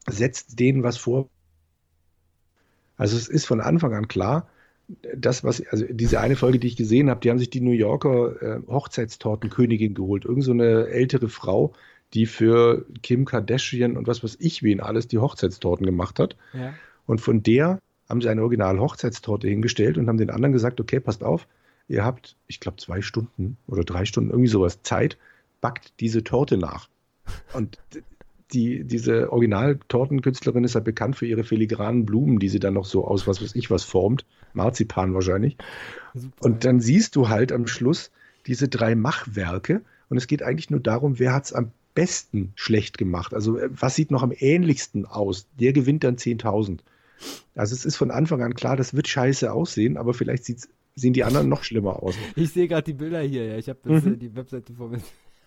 setzt 0.07 0.59
denen 0.59 0.83
was 0.83 0.97
vor. 0.97 1.29
Also 2.99 3.17
es 3.17 3.27
ist 3.27 3.45
von 3.45 3.61
Anfang 3.61 3.95
an 3.95 4.07
klar, 4.07 4.47
das, 5.15 5.43
was, 5.43 5.65
also 5.67 5.85
diese 5.89 6.19
eine 6.19 6.35
Folge, 6.35 6.59
die 6.59 6.67
ich 6.67 6.75
gesehen 6.75 7.09
habe, 7.09 7.21
die 7.21 7.29
haben 7.29 7.39
sich 7.39 7.49
die 7.49 7.61
New 7.61 7.71
Yorker 7.71 8.41
äh, 8.41 8.59
Hochzeitstortenkönigin 8.67 9.93
geholt. 9.93 10.25
Irgend 10.25 10.43
so 10.43 10.51
eine 10.51 10.87
ältere 10.87 11.29
Frau, 11.29 11.73
die 12.13 12.25
für 12.25 12.85
Kim 13.01 13.25
Kardashian 13.25 13.97
und 13.97 14.07
was 14.07 14.23
weiß 14.23 14.37
ich 14.39 14.63
wen 14.63 14.81
alles 14.81 15.07
die 15.07 15.19
Hochzeitstorten 15.19 15.85
gemacht 15.85 16.19
hat. 16.19 16.35
Ja. 16.53 16.73
Und 17.05 17.21
von 17.21 17.41
der 17.41 17.79
haben 18.09 18.21
sie 18.21 18.29
eine 18.29 18.41
original 18.41 18.79
Hochzeitstorte 18.79 19.47
hingestellt 19.47 19.97
und 19.97 20.07
haben 20.07 20.17
den 20.17 20.31
anderen 20.31 20.51
gesagt, 20.53 20.81
okay, 20.81 20.99
passt 20.99 21.23
auf, 21.23 21.47
ihr 21.87 22.03
habt, 22.03 22.35
ich 22.47 22.59
glaube, 22.59 22.77
zwei 22.77 23.01
Stunden 23.01 23.57
oder 23.67 23.83
drei 23.83 24.05
Stunden, 24.05 24.31
irgendwie 24.31 24.49
sowas 24.49 24.81
Zeit, 24.81 25.17
backt 25.61 25.93
diese 25.99 26.23
Torte 26.23 26.57
nach. 26.57 26.89
Und 27.53 27.77
die, 28.51 28.83
diese 28.83 29.31
Original-Tortenkünstlerin 29.31 30.63
ist 30.63 30.75
ja 30.75 30.81
bekannt 30.81 31.15
für 31.15 31.27
ihre 31.27 31.43
filigranen 31.43 32.05
Blumen, 32.05 32.39
die 32.39 32.49
sie 32.49 32.59
dann 32.59 32.73
noch 32.73 32.85
so 32.85 33.05
aus 33.05 33.27
was 33.27 33.41
weiß 33.41 33.55
ich 33.55 33.69
was 33.69 33.83
formt. 33.83 34.25
Marzipan 34.53 35.13
wahrscheinlich. 35.13 35.57
Super, 36.13 36.45
und 36.45 36.65
dann 36.65 36.79
siehst 36.79 37.15
du 37.15 37.29
halt 37.29 37.51
am 37.51 37.67
Schluss 37.67 38.11
diese 38.47 38.67
drei 38.67 38.95
Machwerke 38.95 39.81
und 40.09 40.17
es 40.17 40.27
geht 40.27 40.41
eigentlich 40.41 40.69
nur 40.69 40.79
darum, 40.79 41.19
wer 41.19 41.33
hat 41.33 41.45
es 41.45 41.53
am 41.53 41.71
besten 41.93 42.51
schlecht 42.55 42.97
gemacht. 42.97 43.33
Also 43.33 43.57
äh, 43.57 43.69
was 43.71 43.95
sieht 43.95 44.11
noch 44.11 44.23
am 44.23 44.33
ähnlichsten 44.35 45.05
aus? 45.05 45.47
Der 45.59 45.73
gewinnt 45.73 46.03
dann 46.03 46.15
10.000. 46.15 46.79
Also 47.55 47.75
es 47.75 47.85
ist 47.85 47.97
von 47.97 48.11
Anfang 48.11 48.41
an 48.41 48.53
klar, 48.53 48.75
das 48.75 48.93
wird 48.93 49.07
scheiße 49.07 49.51
aussehen, 49.51 49.97
aber 49.97 50.13
vielleicht 50.13 50.45
sehen 50.45 51.13
die 51.13 51.23
anderen 51.23 51.49
noch 51.49 51.63
schlimmer 51.63 52.01
aus. 52.01 52.15
Ich 52.35 52.51
sehe 52.51 52.67
gerade 52.67 52.83
die 52.83 52.93
Bilder 52.93 53.21
hier, 53.21 53.45
ja. 53.45 53.57
Ich 53.57 53.69
habe 53.69 53.79
mhm. 53.83 54.13
Äh, 54.13 54.17
die 54.17 54.35
Webseite 54.35 54.73
vor 54.73 54.89
mir. 54.89 55.01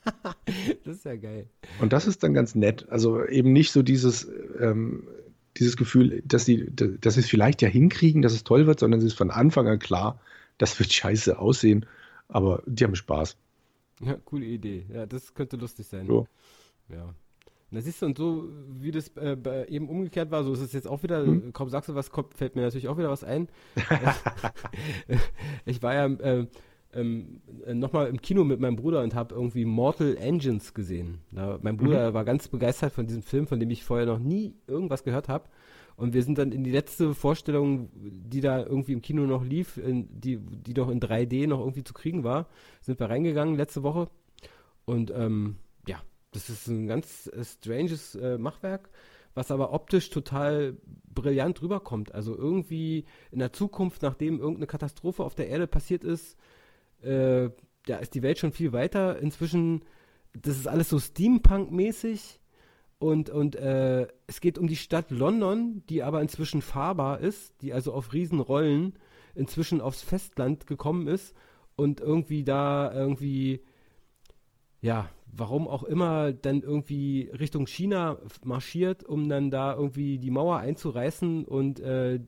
das 0.85 0.97
ist 0.97 1.05
ja 1.05 1.17
geil. 1.17 1.47
Und 1.81 1.93
das 1.93 2.07
ist 2.07 2.23
dann 2.23 2.35
ganz 2.35 2.55
nett. 2.55 2.87
Also 2.91 3.25
eben 3.25 3.53
nicht 3.53 3.73
so 3.73 3.83
dieses, 3.83 4.29
ähm, 4.61 5.09
dieses 5.57 5.77
Gefühl, 5.77 6.23
dass 6.25 6.45
sie, 6.45 6.71
dass 6.75 7.15
sie 7.15 7.21
es 7.21 7.29
vielleicht 7.29 7.63
ja 7.63 7.69
hinkriegen, 7.69 8.23
dass 8.23 8.33
es 8.33 8.45
toll 8.45 8.67
wird, 8.67 8.81
sondern 8.81 9.01
es 9.01 9.07
ist 9.07 9.15
von 9.15 9.31
Anfang 9.31 9.69
an 9.69 9.79
klar, 9.79 10.21
das 10.59 10.79
wird 10.79 10.93
scheiße 10.93 11.39
aussehen, 11.39 11.87
aber 12.29 12.63
die 12.67 12.85
haben 12.85 12.95
Spaß. 12.95 13.37
Ja, 14.01 14.17
coole 14.25 14.47
Idee. 14.47 14.87
Ja, 14.93 15.07
das 15.07 15.35
könnte 15.35 15.57
lustig 15.57 15.87
sein. 15.87 16.07
So. 16.07 16.27
Ja. 16.89 17.05
Und 17.05 17.77
da 17.77 17.81
siehst 17.81 18.03
du, 18.03 18.07
und 18.07 18.19
so 18.19 18.49
wie 18.81 18.91
das 18.91 19.09
äh, 19.17 19.67
eben 19.69 19.89
umgekehrt 19.89 20.31
war, 20.31 20.45
so 20.45 20.53
ist 20.53 20.61
es 20.61 20.73
jetzt 20.73 20.87
auch 20.87 21.03
wieder, 21.03 21.25
hm? 21.25 21.53
kaum 21.53 21.71
sagst 21.71 21.89
du 21.89 21.95
was, 21.95 22.11
kommt, 22.11 22.35
fällt 22.35 22.55
mir 22.55 22.63
natürlich 22.63 22.89
auch 22.89 22.99
wieder 22.99 23.09
was 23.09 23.25
ein. 23.25 23.49
ich 25.65 25.83
war 25.83 25.95
ja 25.95 26.07
äh, 26.07 26.47
ähm, 26.95 27.41
nochmal 27.67 28.09
im 28.09 28.21
Kino 28.21 28.45
mit 28.45 28.61
meinem 28.61 28.77
Bruder 28.77 29.03
und 29.03 29.15
habe 29.15 29.35
irgendwie 29.35 29.65
Mortal 29.65 30.17
Engines 30.17 30.75
gesehen. 30.75 31.19
Da, 31.31 31.59
mein 31.63 31.77
Bruder 31.77 32.11
mhm. 32.11 32.15
war 32.15 32.25
ganz 32.25 32.49
begeistert 32.49 32.93
von 32.93 33.07
diesem 33.07 33.23
Film, 33.23 33.47
von 33.47 33.61
dem 33.61 33.71
ich 33.71 33.85
vorher 33.85 34.07
noch 34.07 34.19
nie 34.19 34.55
irgendwas 34.67 35.05
gehört 35.05 35.29
habe. 35.29 35.49
Und 35.97 36.15
wir 36.15 36.23
sind 36.23 36.39
dann 36.39 36.53
in 36.53 36.65
die 36.65 36.71
letzte 36.71 37.15
Vorstellung, 37.15 37.91
die 37.95 38.41
da 38.41 38.61
irgendwie 38.65 38.93
im 38.93 39.03
Kino 39.03 39.25
noch 39.27 39.45
lief, 39.45 39.77
in, 39.77 40.09
die, 40.21 40.39
die 40.39 40.75
noch 40.75 40.89
in 40.89 41.01
3D 41.01 41.47
noch 41.47 41.61
irgendwie 41.61 41.85
zu 41.85 41.95
kriegen 41.95 42.25
war, 42.25 42.49
sind 42.81 42.99
wir 42.99 43.11
reingegangen 43.11 43.57
letzte 43.57 43.83
Woche. 43.83 44.09
Und 44.85 45.13
ähm, 45.15 45.57
ja, 45.87 46.03
das 46.33 46.49
ist 46.49 46.67
ein 46.67 46.87
ganz 46.87 47.29
äh, 47.29 47.45
stranges 47.45 48.15
äh, 48.15 48.39
Machwerk, 48.39 48.91
was 49.35 49.51
aber 49.51 49.73
optisch 49.73 50.11
total 50.11 50.77
brillant 51.15 51.63
rüberkommt. 51.63 52.15
Also 52.15 52.37
irgendwie 52.37 53.05
in 53.31 53.39
der 53.39 53.53
Zukunft, 53.53 54.03
nachdem 54.03 54.41
irgendeine 54.41 54.67
Katastrophe 54.67 55.23
auf 55.25 55.35
der 55.35 55.49
Erde 55.49 55.67
passiert 55.67 56.05
ist, 56.05 56.37
äh, 57.03 57.51
ja, 57.87 57.97
ist 57.97 58.15
die 58.15 58.23
Welt 58.23 58.39
schon 58.39 58.53
viel 58.53 58.73
weiter. 58.73 59.19
Inzwischen, 59.19 59.85
das 60.33 60.57
ist 60.57 60.69
alles 60.69 60.89
so 60.89 60.99
Steampunk-mäßig. 60.99 62.41
Und, 62.99 63.31
und 63.31 63.57
äh, 63.57 64.07
es 64.29 64.41
geht 64.41 64.59
um 64.59 64.69
die 64.69 64.77
Stadt 64.77 65.11
London, 65.11 65.83
die 65.89 66.05
aber 66.05 66.23
inzwischen 66.23 66.63
fahrbar 66.63 67.19
ist, 67.19 67.61
die 67.61 67.73
also 67.73 67.93
auf 67.93 68.13
Riesenrollen 68.13 68.95
inzwischen 69.35 69.81
aufs 69.81 70.03
Festland 70.03 70.69
gekommen 70.69 71.09
ist 71.09 71.35
und 71.75 72.01
irgendwie 72.01 72.45
da 72.45 72.93
irgendwie, 72.95 73.65
ja, 74.81 75.09
warum 75.27 75.67
auch 75.67 75.83
immer, 75.83 76.33
dann 76.33 76.63
irgendwie 76.63 77.31
Richtung 77.39 77.67
China 77.67 78.19
marschiert, 78.45 79.03
um 79.03 79.29
dann 79.29 79.51
da 79.51 79.75
irgendwie 79.75 80.19
die 80.19 80.31
Mauer 80.31 80.59
einzureißen 80.59 81.45
und 81.45 81.81
äh, 81.81 82.21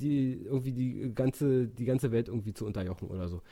die 0.00 0.40
irgendwie 0.44 0.72
die 0.72 1.14
ganze, 1.14 1.68
die 1.68 1.84
ganze 1.84 2.10
Welt 2.10 2.28
irgendwie 2.28 2.54
zu 2.54 2.64
unterjochen 2.64 3.08
oder 3.08 3.28
so 3.28 3.42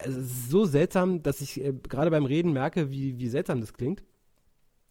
es 0.00 0.16
ist 0.16 0.50
so 0.50 0.64
seltsam, 0.64 1.22
dass 1.22 1.40
ich 1.40 1.62
äh, 1.62 1.72
gerade 1.88 2.10
beim 2.10 2.24
Reden 2.24 2.52
merke, 2.52 2.90
wie, 2.90 3.18
wie 3.18 3.28
seltsam 3.28 3.60
das 3.60 3.72
klingt. 3.72 4.02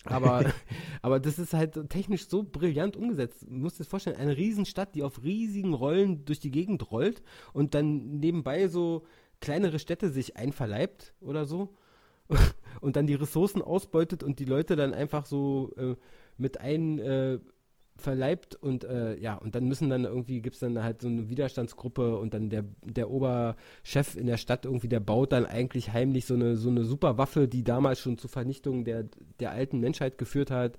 Aber, 0.05 0.45
aber 1.01 1.19
das 1.19 1.39
ist 1.39 1.53
halt 1.53 1.89
technisch 1.89 2.27
so 2.27 2.43
brillant 2.43 2.97
umgesetzt. 2.97 3.45
Du 3.47 3.53
musst 3.53 3.79
dir 3.79 3.85
vorstellen, 3.85 4.17
eine 4.17 4.37
Riesenstadt, 4.37 4.95
die 4.95 5.03
auf 5.03 5.23
riesigen 5.23 5.73
Rollen 5.73 6.25
durch 6.25 6.39
die 6.39 6.51
Gegend 6.51 6.91
rollt 6.91 7.23
und 7.53 7.73
dann 7.73 8.19
nebenbei 8.19 8.67
so 8.67 9.05
kleinere 9.39 9.79
Städte 9.79 10.09
sich 10.09 10.37
einverleibt 10.37 11.13
oder 11.19 11.45
so 11.45 11.75
und 12.81 12.95
dann 12.95 13.07
die 13.07 13.15
Ressourcen 13.15 13.61
ausbeutet 13.61 14.23
und 14.23 14.39
die 14.39 14.45
Leute 14.45 14.75
dann 14.75 14.93
einfach 14.93 15.25
so 15.25 15.71
äh, 15.77 15.95
mit 16.37 16.59
ein 16.59 16.99
äh, 16.99 17.39
verleibt 17.95 18.55
und 18.55 18.83
äh, 18.83 19.15
ja, 19.17 19.35
und 19.35 19.55
dann 19.55 19.65
müssen 19.65 19.89
dann 19.89 20.03
irgendwie, 20.03 20.41
gibt 20.41 20.55
es 20.55 20.59
dann 20.59 20.81
halt 20.83 21.01
so 21.01 21.07
eine 21.07 21.29
Widerstandsgruppe 21.29 22.17
und 22.17 22.33
dann 22.33 22.49
der, 22.49 22.65
der 22.81 23.09
Oberchef 23.09 24.15
in 24.15 24.25
der 24.25 24.37
Stadt 24.37 24.65
irgendwie, 24.65 24.87
der 24.87 24.99
baut 24.99 25.31
dann 25.31 25.45
eigentlich 25.45 25.93
heimlich 25.93 26.25
so 26.25 26.33
eine, 26.33 26.55
so 26.55 26.69
eine 26.69 26.83
Superwaffe, 26.83 27.47
die 27.47 27.63
damals 27.63 27.99
schon 27.99 28.17
zur 28.17 28.29
Vernichtung 28.29 28.83
der, 28.83 29.05
der 29.39 29.51
alten 29.51 29.79
Menschheit 29.79 30.17
geführt 30.17 30.51
hat. 30.51 30.77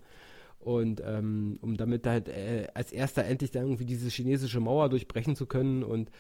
Und 0.58 1.02
ähm, 1.04 1.58
um 1.60 1.76
damit 1.76 2.06
halt 2.06 2.28
äh, 2.28 2.68
als 2.72 2.90
erster 2.90 3.24
endlich 3.24 3.50
dann 3.50 3.64
irgendwie 3.64 3.84
diese 3.84 4.08
chinesische 4.08 4.60
Mauer 4.60 4.88
durchbrechen 4.88 5.36
zu 5.36 5.44
können. 5.44 5.84
Und 5.84 6.10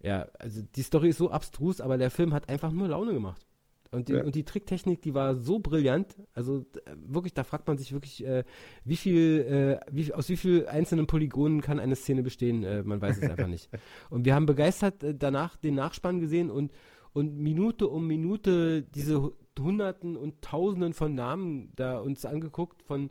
ja, 0.00 0.28
also 0.38 0.62
die 0.76 0.82
Story 0.82 1.08
ist 1.08 1.18
so 1.18 1.30
abstrus, 1.30 1.80
aber 1.80 1.98
der 1.98 2.10
Film 2.10 2.32
hat 2.32 2.48
einfach 2.48 2.70
nur 2.70 2.88
Laune 2.88 3.12
gemacht. 3.12 3.44
Und 3.92 4.08
die, 4.08 4.14
ja. 4.14 4.24
und 4.24 4.34
die 4.34 4.44
Tricktechnik, 4.44 5.02
die 5.02 5.14
war 5.14 5.36
so 5.36 5.58
brillant. 5.58 6.16
Also 6.32 6.64
wirklich, 6.96 7.34
da 7.34 7.44
fragt 7.44 7.68
man 7.68 7.76
sich 7.76 7.92
wirklich, 7.92 8.24
äh, 8.24 8.42
wie 8.84 8.96
viel, 8.96 9.78
äh, 9.80 9.94
wie, 9.94 10.12
aus 10.14 10.30
wie 10.30 10.38
vielen 10.38 10.66
einzelnen 10.66 11.06
Polygonen 11.06 11.60
kann 11.60 11.78
eine 11.78 11.94
Szene 11.94 12.22
bestehen? 12.22 12.64
Äh, 12.64 12.82
man 12.82 13.02
weiß 13.02 13.18
es 13.18 13.30
einfach 13.30 13.48
nicht. 13.48 13.68
Und 14.10 14.24
wir 14.24 14.34
haben 14.34 14.46
begeistert 14.46 15.04
äh, 15.04 15.14
danach 15.14 15.56
den 15.56 15.74
Nachspann 15.74 16.20
gesehen 16.20 16.50
und, 16.50 16.72
und 17.12 17.36
Minute 17.36 17.86
um 17.88 18.06
Minute 18.06 18.82
diese 18.82 19.32
Hunderten 19.60 20.16
und 20.16 20.40
Tausenden 20.40 20.94
von 20.94 21.14
Namen 21.14 21.72
da 21.76 21.98
uns 21.98 22.24
angeguckt 22.24 22.82
von 22.82 23.10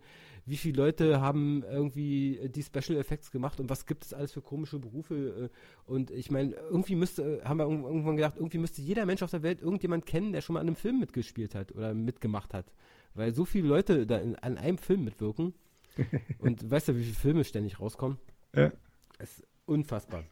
wie 0.52 0.58
viele 0.58 0.84
Leute 0.84 1.22
haben 1.22 1.64
irgendwie 1.64 2.38
äh, 2.38 2.49
die 2.49 2.62
Special 2.62 2.99
Effects 2.99 3.32
gemacht 3.32 3.62
und 3.62 3.70
was 3.70 3.86
gibt 3.86 4.04
es 4.04 4.14
alles 4.14 4.34
für 4.34 4.41
komische 4.41 4.80
Berufe. 4.80 5.49
Äh, 5.49 5.89
und 5.89 6.12
ich 6.12 6.30
meine, 6.30 6.54
irgendwie 6.56 6.95
müsste, 6.95 7.41
haben 7.45 7.58
wir 7.58 7.70
irgendwann 7.70 8.18
gedacht, 8.18 8.36
irgendwie 8.36 8.58
müsste 8.58 8.82
jeder 8.82 9.06
Mensch 9.06 9.24
auf 9.24 9.32
der 9.32 9.43
Welt 9.43 9.62
irgendjemand 9.62 10.06
kennen, 10.06 10.34
der 10.34 10.41
schon 10.41 10.56
mal 10.56 10.60
an 10.60 10.68
einem 10.68 10.76
Film 10.76 10.99
mitgespielt 10.99 11.56
hat 11.56 11.72
oder 11.72 11.93
mitgemacht 11.93 12.54
hat. 12.54 12.66
Weil 13.14 13.34
so 13.34 13.45
viele 13.45 13.70
Leute 13.70 14.06
da 14.06 14.18
in, 14.18 14.36
an 14.36 14.58
einem 14.58 14.78
Film 14.78 15.06
mitwirken. 15.06 15.54
und 16.39 16.70
weißt 16.70 16.89
du, 16.89 16.97
wie 16.97 17.04
viele 17.04 17.16
Filme 17.16 17.43
ständig 17.45 17.80
rauskommen? 17.80 18.18
Ja. 18.54 18.74
Es 19.20 19.39
ist 19.39 19.47
unfassbar. 19.66 20.26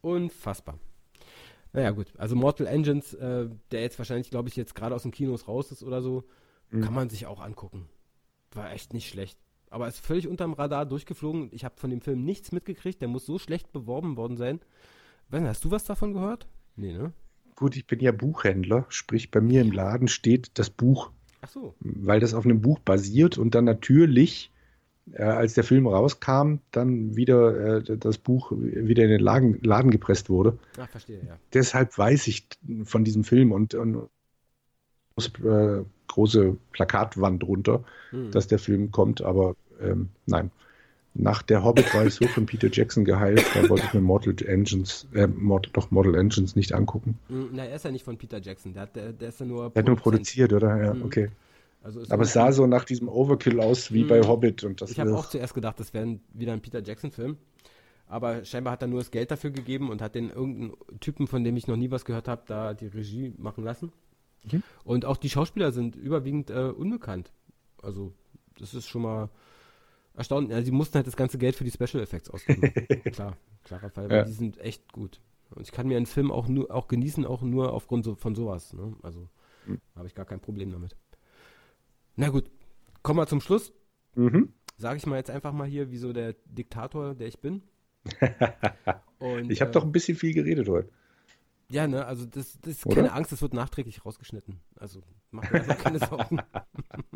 Unfassbar. 0.00 0.78
Naja, 1.72 1.90
gut. 1.90 2.12
Also 2.18 2.36
Mortal 2.36 2.68
Engines, 2.68 3.14
äh, 3.14 3.48
der 3.72 3.80
jetzt 3.80 3.98
wahrscheinlich, 3.98 4.30
glaube 4.30 4.48
ich, 4.48 4.54
jetzt 4.54 4.76
gerade 4.76 4.94
aus 4.94 5.02
den 5.02 5.10
Kinos 5.10 5.48
raus 5.48 5.72
ist 5.72 5.82
oder 5.82 6.02
so, 6.02 6.22
mhm. 6.70 6.82
kann 6.82 6.94
man 6.94 7.10
sich 7.10 7.26
auch 7.26 7.40
angucken. 7.40 7.88
War 8.52 8.72
echt 8.72 8.94
nicht 8.94 9.08
schlecht 9.08 9.36
aber 9.70 9.88
ist 9.88 10.04
völlig 10.04 10.28
unterm 10.28 10.52
Radar 10.52 10.86
durchgeflogen. 10.86 11.48
Ich 11.52 11.64
habe 11.64 11.74
von 11.76 11.90
dem 11.90 12.00
Film 12.00 12.24
nichts 12.24 12.52
mitgekriegt. 12.52 13.00
Der 13.00 13.08
muss 13.08 13.26
so 13.26 13.38
schlecht 13.38 13.72
beworben 13.72 14.16
worden 14.16 14.36
sein. 14.36 14.60
Weiß 15.30 15.42
hast 15.42 15.64
du 15.64 15.70
was 15.70 15.84
davon 15.84 16.12
gehört? 16.12 16.46
Nee, 16.76 16.92
ne? 16.92 17.12
Gut, 17.56 17.76
ich 17.76 17.86
bin 17.86 18.00
ja 18.00 18.12
Buchhändler, 18.12 18.84
sprich 18.90 19.30
bei 19.30 19.40
mir 19.40 19.62
im 19.62 19.72
Laden 19.72 20.08
steht 20.08 20.58
das 20.58 20.70
Buch. 20.70 21.10
Ach 21.40 21.48
so. 21.48 21.74
Weil 21.80 22.20
das 22.20 22.34
auf 22.34 22.44
einem 22.44 22.60
Buch 22.60 22.78
basiert 22.80 23.38
und 23.38 23.54
dann 23.54 23.64
natürlich, 23.64 24.52
äh, 25.12 25.22
als 25.22 25.54
der 25.54 25.64
Film 25.64 25.86
rauskam, 25.86 26.56
dann 26.70 27.16
wieder 27.16 27.78
äh, 27.78 27.96
das 27.96 28.18
Buch 28.18 28.52
wieder 28.52 29.04
in 29.04 29.10
den 29.10 29.20
Laden, 29.20 29.58
Laden 29.62 29.90
gepresst 29.90 30.28
wurde. 30.28 30.58
Ach, 30.78 30.88
verstehe, 30.88 31.24
ja. 31.26 31.38
Deshalb 31.54 31.96
weiß 31.96 32.26
ich 32.26 32.46
von 32.84 33.04
diesem 33.04 33.24
Film 33.24 33.52
und, 33.52 33.74
und 33.74 34.08
äh, 35.18 35.84
große 36.08 36.56
Plakatwand 36.72 37.44
runter, 37.44 37.84
hm. 38.10 38.30
dass 38.30 38.46
der 38.46 38.58
Film 38.58 38.90
kommt, 38.90 39.22
aber 39.22 39.56
ähm, 39.80 40.08
nein. 40.26 40.50
nach 41.14 41.42
der 41.42 41.64
Hobbit 41.64 41.94
war 41.94 42.06
ich 42.06 42.14
so 42.14 42.26
von 42.26 42.46
Peter 42.46 42.68
Jackson 42.70 43.04
geheilt, 43.04 43.44
da 43.54 43.68
wollte 43.68 43.86
ich 43.86 43.94
mir 43.94 44.00
Mortal 44.00 44.34
Engines, 44.46 45.06
äh, 45.14 45.26
Mod, 45.26 45.70
doch 45.72 45.90
Mortal 45.90 46.14
Engines 46.14 46.56
nicht 46.56 46.72
angucken. 46.72 47.18
Hm, 47.28 47.50
na, 47.52 47.64
er 47.64 47.76
ist 47.76 47.84
ja 47.84 47.90
nicht 47.90 48.04
von 48.04 48.16
Peter 48.16 48.40
Jackson, 48.40 48.72
der, 48.72 48.82
hat, 48.82 48.96
der, 48.96 49.12
der 49.12 49.30
ist 49.30 49.40
ja 49.40 49.46
nur. 49.46 49.70
Der 49.70 49.82
hat 49.82 49.86
nur 49.88 49.96
produziert, 49.96 50.52
oder? 50.52 50.82
Ja, 50.82 50.94
mhm. 50.94 51.02
okay. 51.02 51.30
Also 51.82 52.02
Aber 52.08 52.24
es 52.24 52.32
sah 52.32 52.50
so 52.50 52.66
nach 52.66 52.84
diesem 52.84 53.08
Overkill 53.08 53.60
aus 53.60 53.92
wie 53.92 54.02
mhm. 54.02 54.08
bei 54.08 54.20
Hobbit. 54.22 54.64
Und 54.64 54.80
das 54.80 54.90
ich 54.90 54.98
habe 54.98 55.16
auch 55.16 55.28
zuerst 55.28 55.54
gedacht, 55.54 55.78
das 55.78 55.94
wäre 55.94 56.18
wieder 56.34 56.52
ein 56.52 56.60
Peter 56.60 56.82
Jackson-Film. 56.82 57.36
Aber 58.08 58.44
scheinbar 58.44 58.72
hat 58.72 58.82
er 58.82 58.88
nur 58.88 59.00
das 59.00 59.10
Geld 59.10 59.30
dafür 59.30 59.50
gegeben 59.50 59.90
und 59.90 60.02
hat 60.02 60.14
den 60.14 60.30
irgendeinen 60.30 60.72
Typen, 61.00 61.26
von 61.26 61.44
dem 61.44 61.56
ich 61.56 61.68
noch 61.68 61.76
nie 61.76 61.90
was 61.90 62.04
gehört 62.04 62.26
habe, 62.28 62.42
da 62.46 62.74
die 62.74 62.86
Regie 62.86 63.32
machen 63.38 63.62
lassen. 63.62 63.92
Mhm. 64.50 64.62
Und 64.84 65.04
auch 65.04 65.16
die 65.16 65.30
Schauspieler 65.30 65.72
sind 65.72 65.96
überwiegend 65.96 66.50
äh, 66.50 66.72
unbekannt. 66.76 67.32
Also, 67.82 68.12
das 68.58 68.74
ist 68.74 68.86
schon 68.86 69.02
mal 69.02 69.30
erstaunlich. 70.14 70.54
Also, 70.54 70.66
sie 70.66 70.72
mussten 70.72 70.96
halt 70.96 71.06
das 71.06 71.16
ganze 71.16 71.38
Geld 71.38 71.56
für 71.56 71.64
die 71.64 71.70
Special 71.70 72.02
Effects 72.02 72.30
ausgeben. 72.30 72.62
Klar, 73.12 73.36
klarer 73.64 73.90
Fall, 73.90 74.08
weil 74.08 74.18
ja. 74.18 74.24
die 74.24 74.32
sind 74.32 74.58
echt 74.58 74.92
gut. 74.92 75.20
Und 75.50 75.62
ich 75.62 75.72
kann 75.72 75.86
mir 75.86 75.96
einen 75.96 76.06
Film 76.06 76.30
auch 76.30 76.48
nur 76.48 76.72
auch 76.72 76.88
genießen, 76.88 77.24
auch 77.24 77.42
nur 77.42 77.72
aufgrund 77.72 78.04
so, 78.04 78.14
von 78.16 78.34
sowas. 78.34 78.72
Ne? 78.72 78.96
Also 79.02 79.28
mhm. 79.66 79.80
habe 79.94 80.08
ich 80.08 80.14
gar 80.14 80.24
kein 80.24 80.40
Problem 80.40 80.70
damit. 80.70 80.96
Na 82.16 82.30
gut, 82.30 82.50
kommen 83.02 83.20
wir 83.20 83.26
zum 83.26 83.40
Schluss. 83.40 83.72
Mhm. 84.14 84.52
Sage 84.78 84.98
ich 84.98 85.06
mal 85.06 85.16
jetzt 85.16 85.30
einfach 85.30 85.52
mal 85.52 85.66
hier, 85.66 85.90
wie 85.90 85.98
so 85.98 86.12
der 86.12 86.34
Diktator, 86.46 87.14
der 87.14 87.28
ich 87.28 87.40
bin. 87.40 87.62
Und, 89.18 89.50
ich 89.50 89.60
habe 89.60 89.70
äh, 89.70 89.72
doch 89.72 89.84
ein 89.84 89.92
bisschen 89.92 90.16
viel 90.16 90.34
geredet 90.34 90.68
heute. 90.68 90.90
Ja, 91.68 91.86
ne, 91.86 92.06
also 92.06 92.26
das, 92.26 92.58
das 92.60 92.72
ist 92.72 92.86
Oder? 92.86 92.96
keine 92.96 93.12
Angst, 93.12 93.32
das 93.32 93.42
wird 93.42 93.52
nachträglich 93.52 94.04
rausgeschnitten. 94.04 94.60
Also 94.76 95.02
mach 95.30 95.50
mir 95.50 95.60
keine 95.60 95.98
Sorgen. 95.98 96.38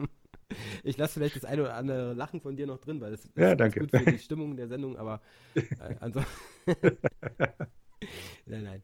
ich 0.82 0.96
lasse 0.96 1.14
vielleicht 1.14 1.36
das 1.36 1.44
eine 1.44 1.62
oder 1.62 1.74
andere 1.74 2.14
Lachen 2.14 2.40
von 2.40 2.56
dir 2.56 2.66
noch 2.66 2.78
drin, 2.78 3.00
weil 3.00 3.12
das, 3.12 3.22
das 3.22 3.32
ja, 3.36 3.54
danke. 3.54 3.80
gut 3.80 3.90
für 3.90 4.10
die 4.10 4.18
Stimmung 4.18 4.56
der 4.56 4.66
Sendung, 4.66 4.96
aber 4.96 5.20
äh, 5.54 5.94
ansonsten. 6.00 6.32
nein, 8.46 8.64
nein. 8.64 8.82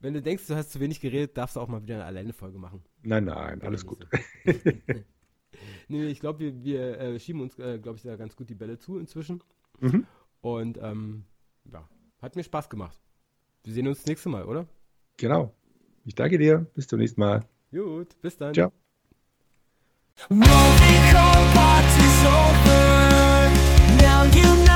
Wenn 0.00 0.14
du 0.14 0.22
denkst, 0.22 0.46
du 0.46 0.54
hast 0.54 0.70
zu 0.70 0.80
wenig 0.80 1.00
geredet, 1.00 1.36
darfst 1.36 1.56
du 1.56 1.60
auch 1.60 1.68
mal 1.68 1.82
wieder 1.82 1.96
eine 1.96 2.04
Alleine-Folge 2.04 2.58
machen. 2.58 2.84
Nein, 3.02 3.24
nein, 3.24 3.62
alles 3.62 3.84
gut. 3.84 4.06
nee, 5.88 6.06
ich 6.06 6.20
glaube, 6.20 6.38
wir, 6.38 6.62
wir 6.62 7.00
äh, 7.00 7.20
schieben 7.20 7.40
uns, 7.40 7.58
äh, 7.58 7.78
glaube 7.78 7.96
ich, 7.96 8.02
da 8.02 8.16
ganz 8.16 8.36
gut 8.36 8.48
die 8.48 8.54
Bälle 8.54 8.78
zu 8.78 8.98
inzwischen. 8.98 9.42
Mhm. 9.80 10.06
Und 10.40 10.78
ähm, 10.80 11.24
ja, 11.72 11.88
hat 12.20 12.36
mir 12.36 12.44
Spaß 12.44 12.70
gemacht. 12.70 13.00
Wir 13.64 13.72
sehen 13.72 13.88
uns 13.88 13.98
das 13.98 14.06
nächste 14.06 14.28
Mal, 14.28 14.44
oder? 14.44 14.68
Genau. 15.18 15.52
Ich 16.04 16.14
danke 16.14 16.38
dir. 16.38 16.66
Bis 16.74 16.86
zum 16.86 17.00
nächsten 17.00 17.20
Mal. 17.20 17.44
Gut, 17.70 18.18
bis 18.22 18.36
dann. 18.38 18.54
Ciao. 18.54 18.72
Movie 20.30 21.12
Party's 21.12 22.24
over. 22.24 23.50
Now 24.00 24.24
you 24.24 24.67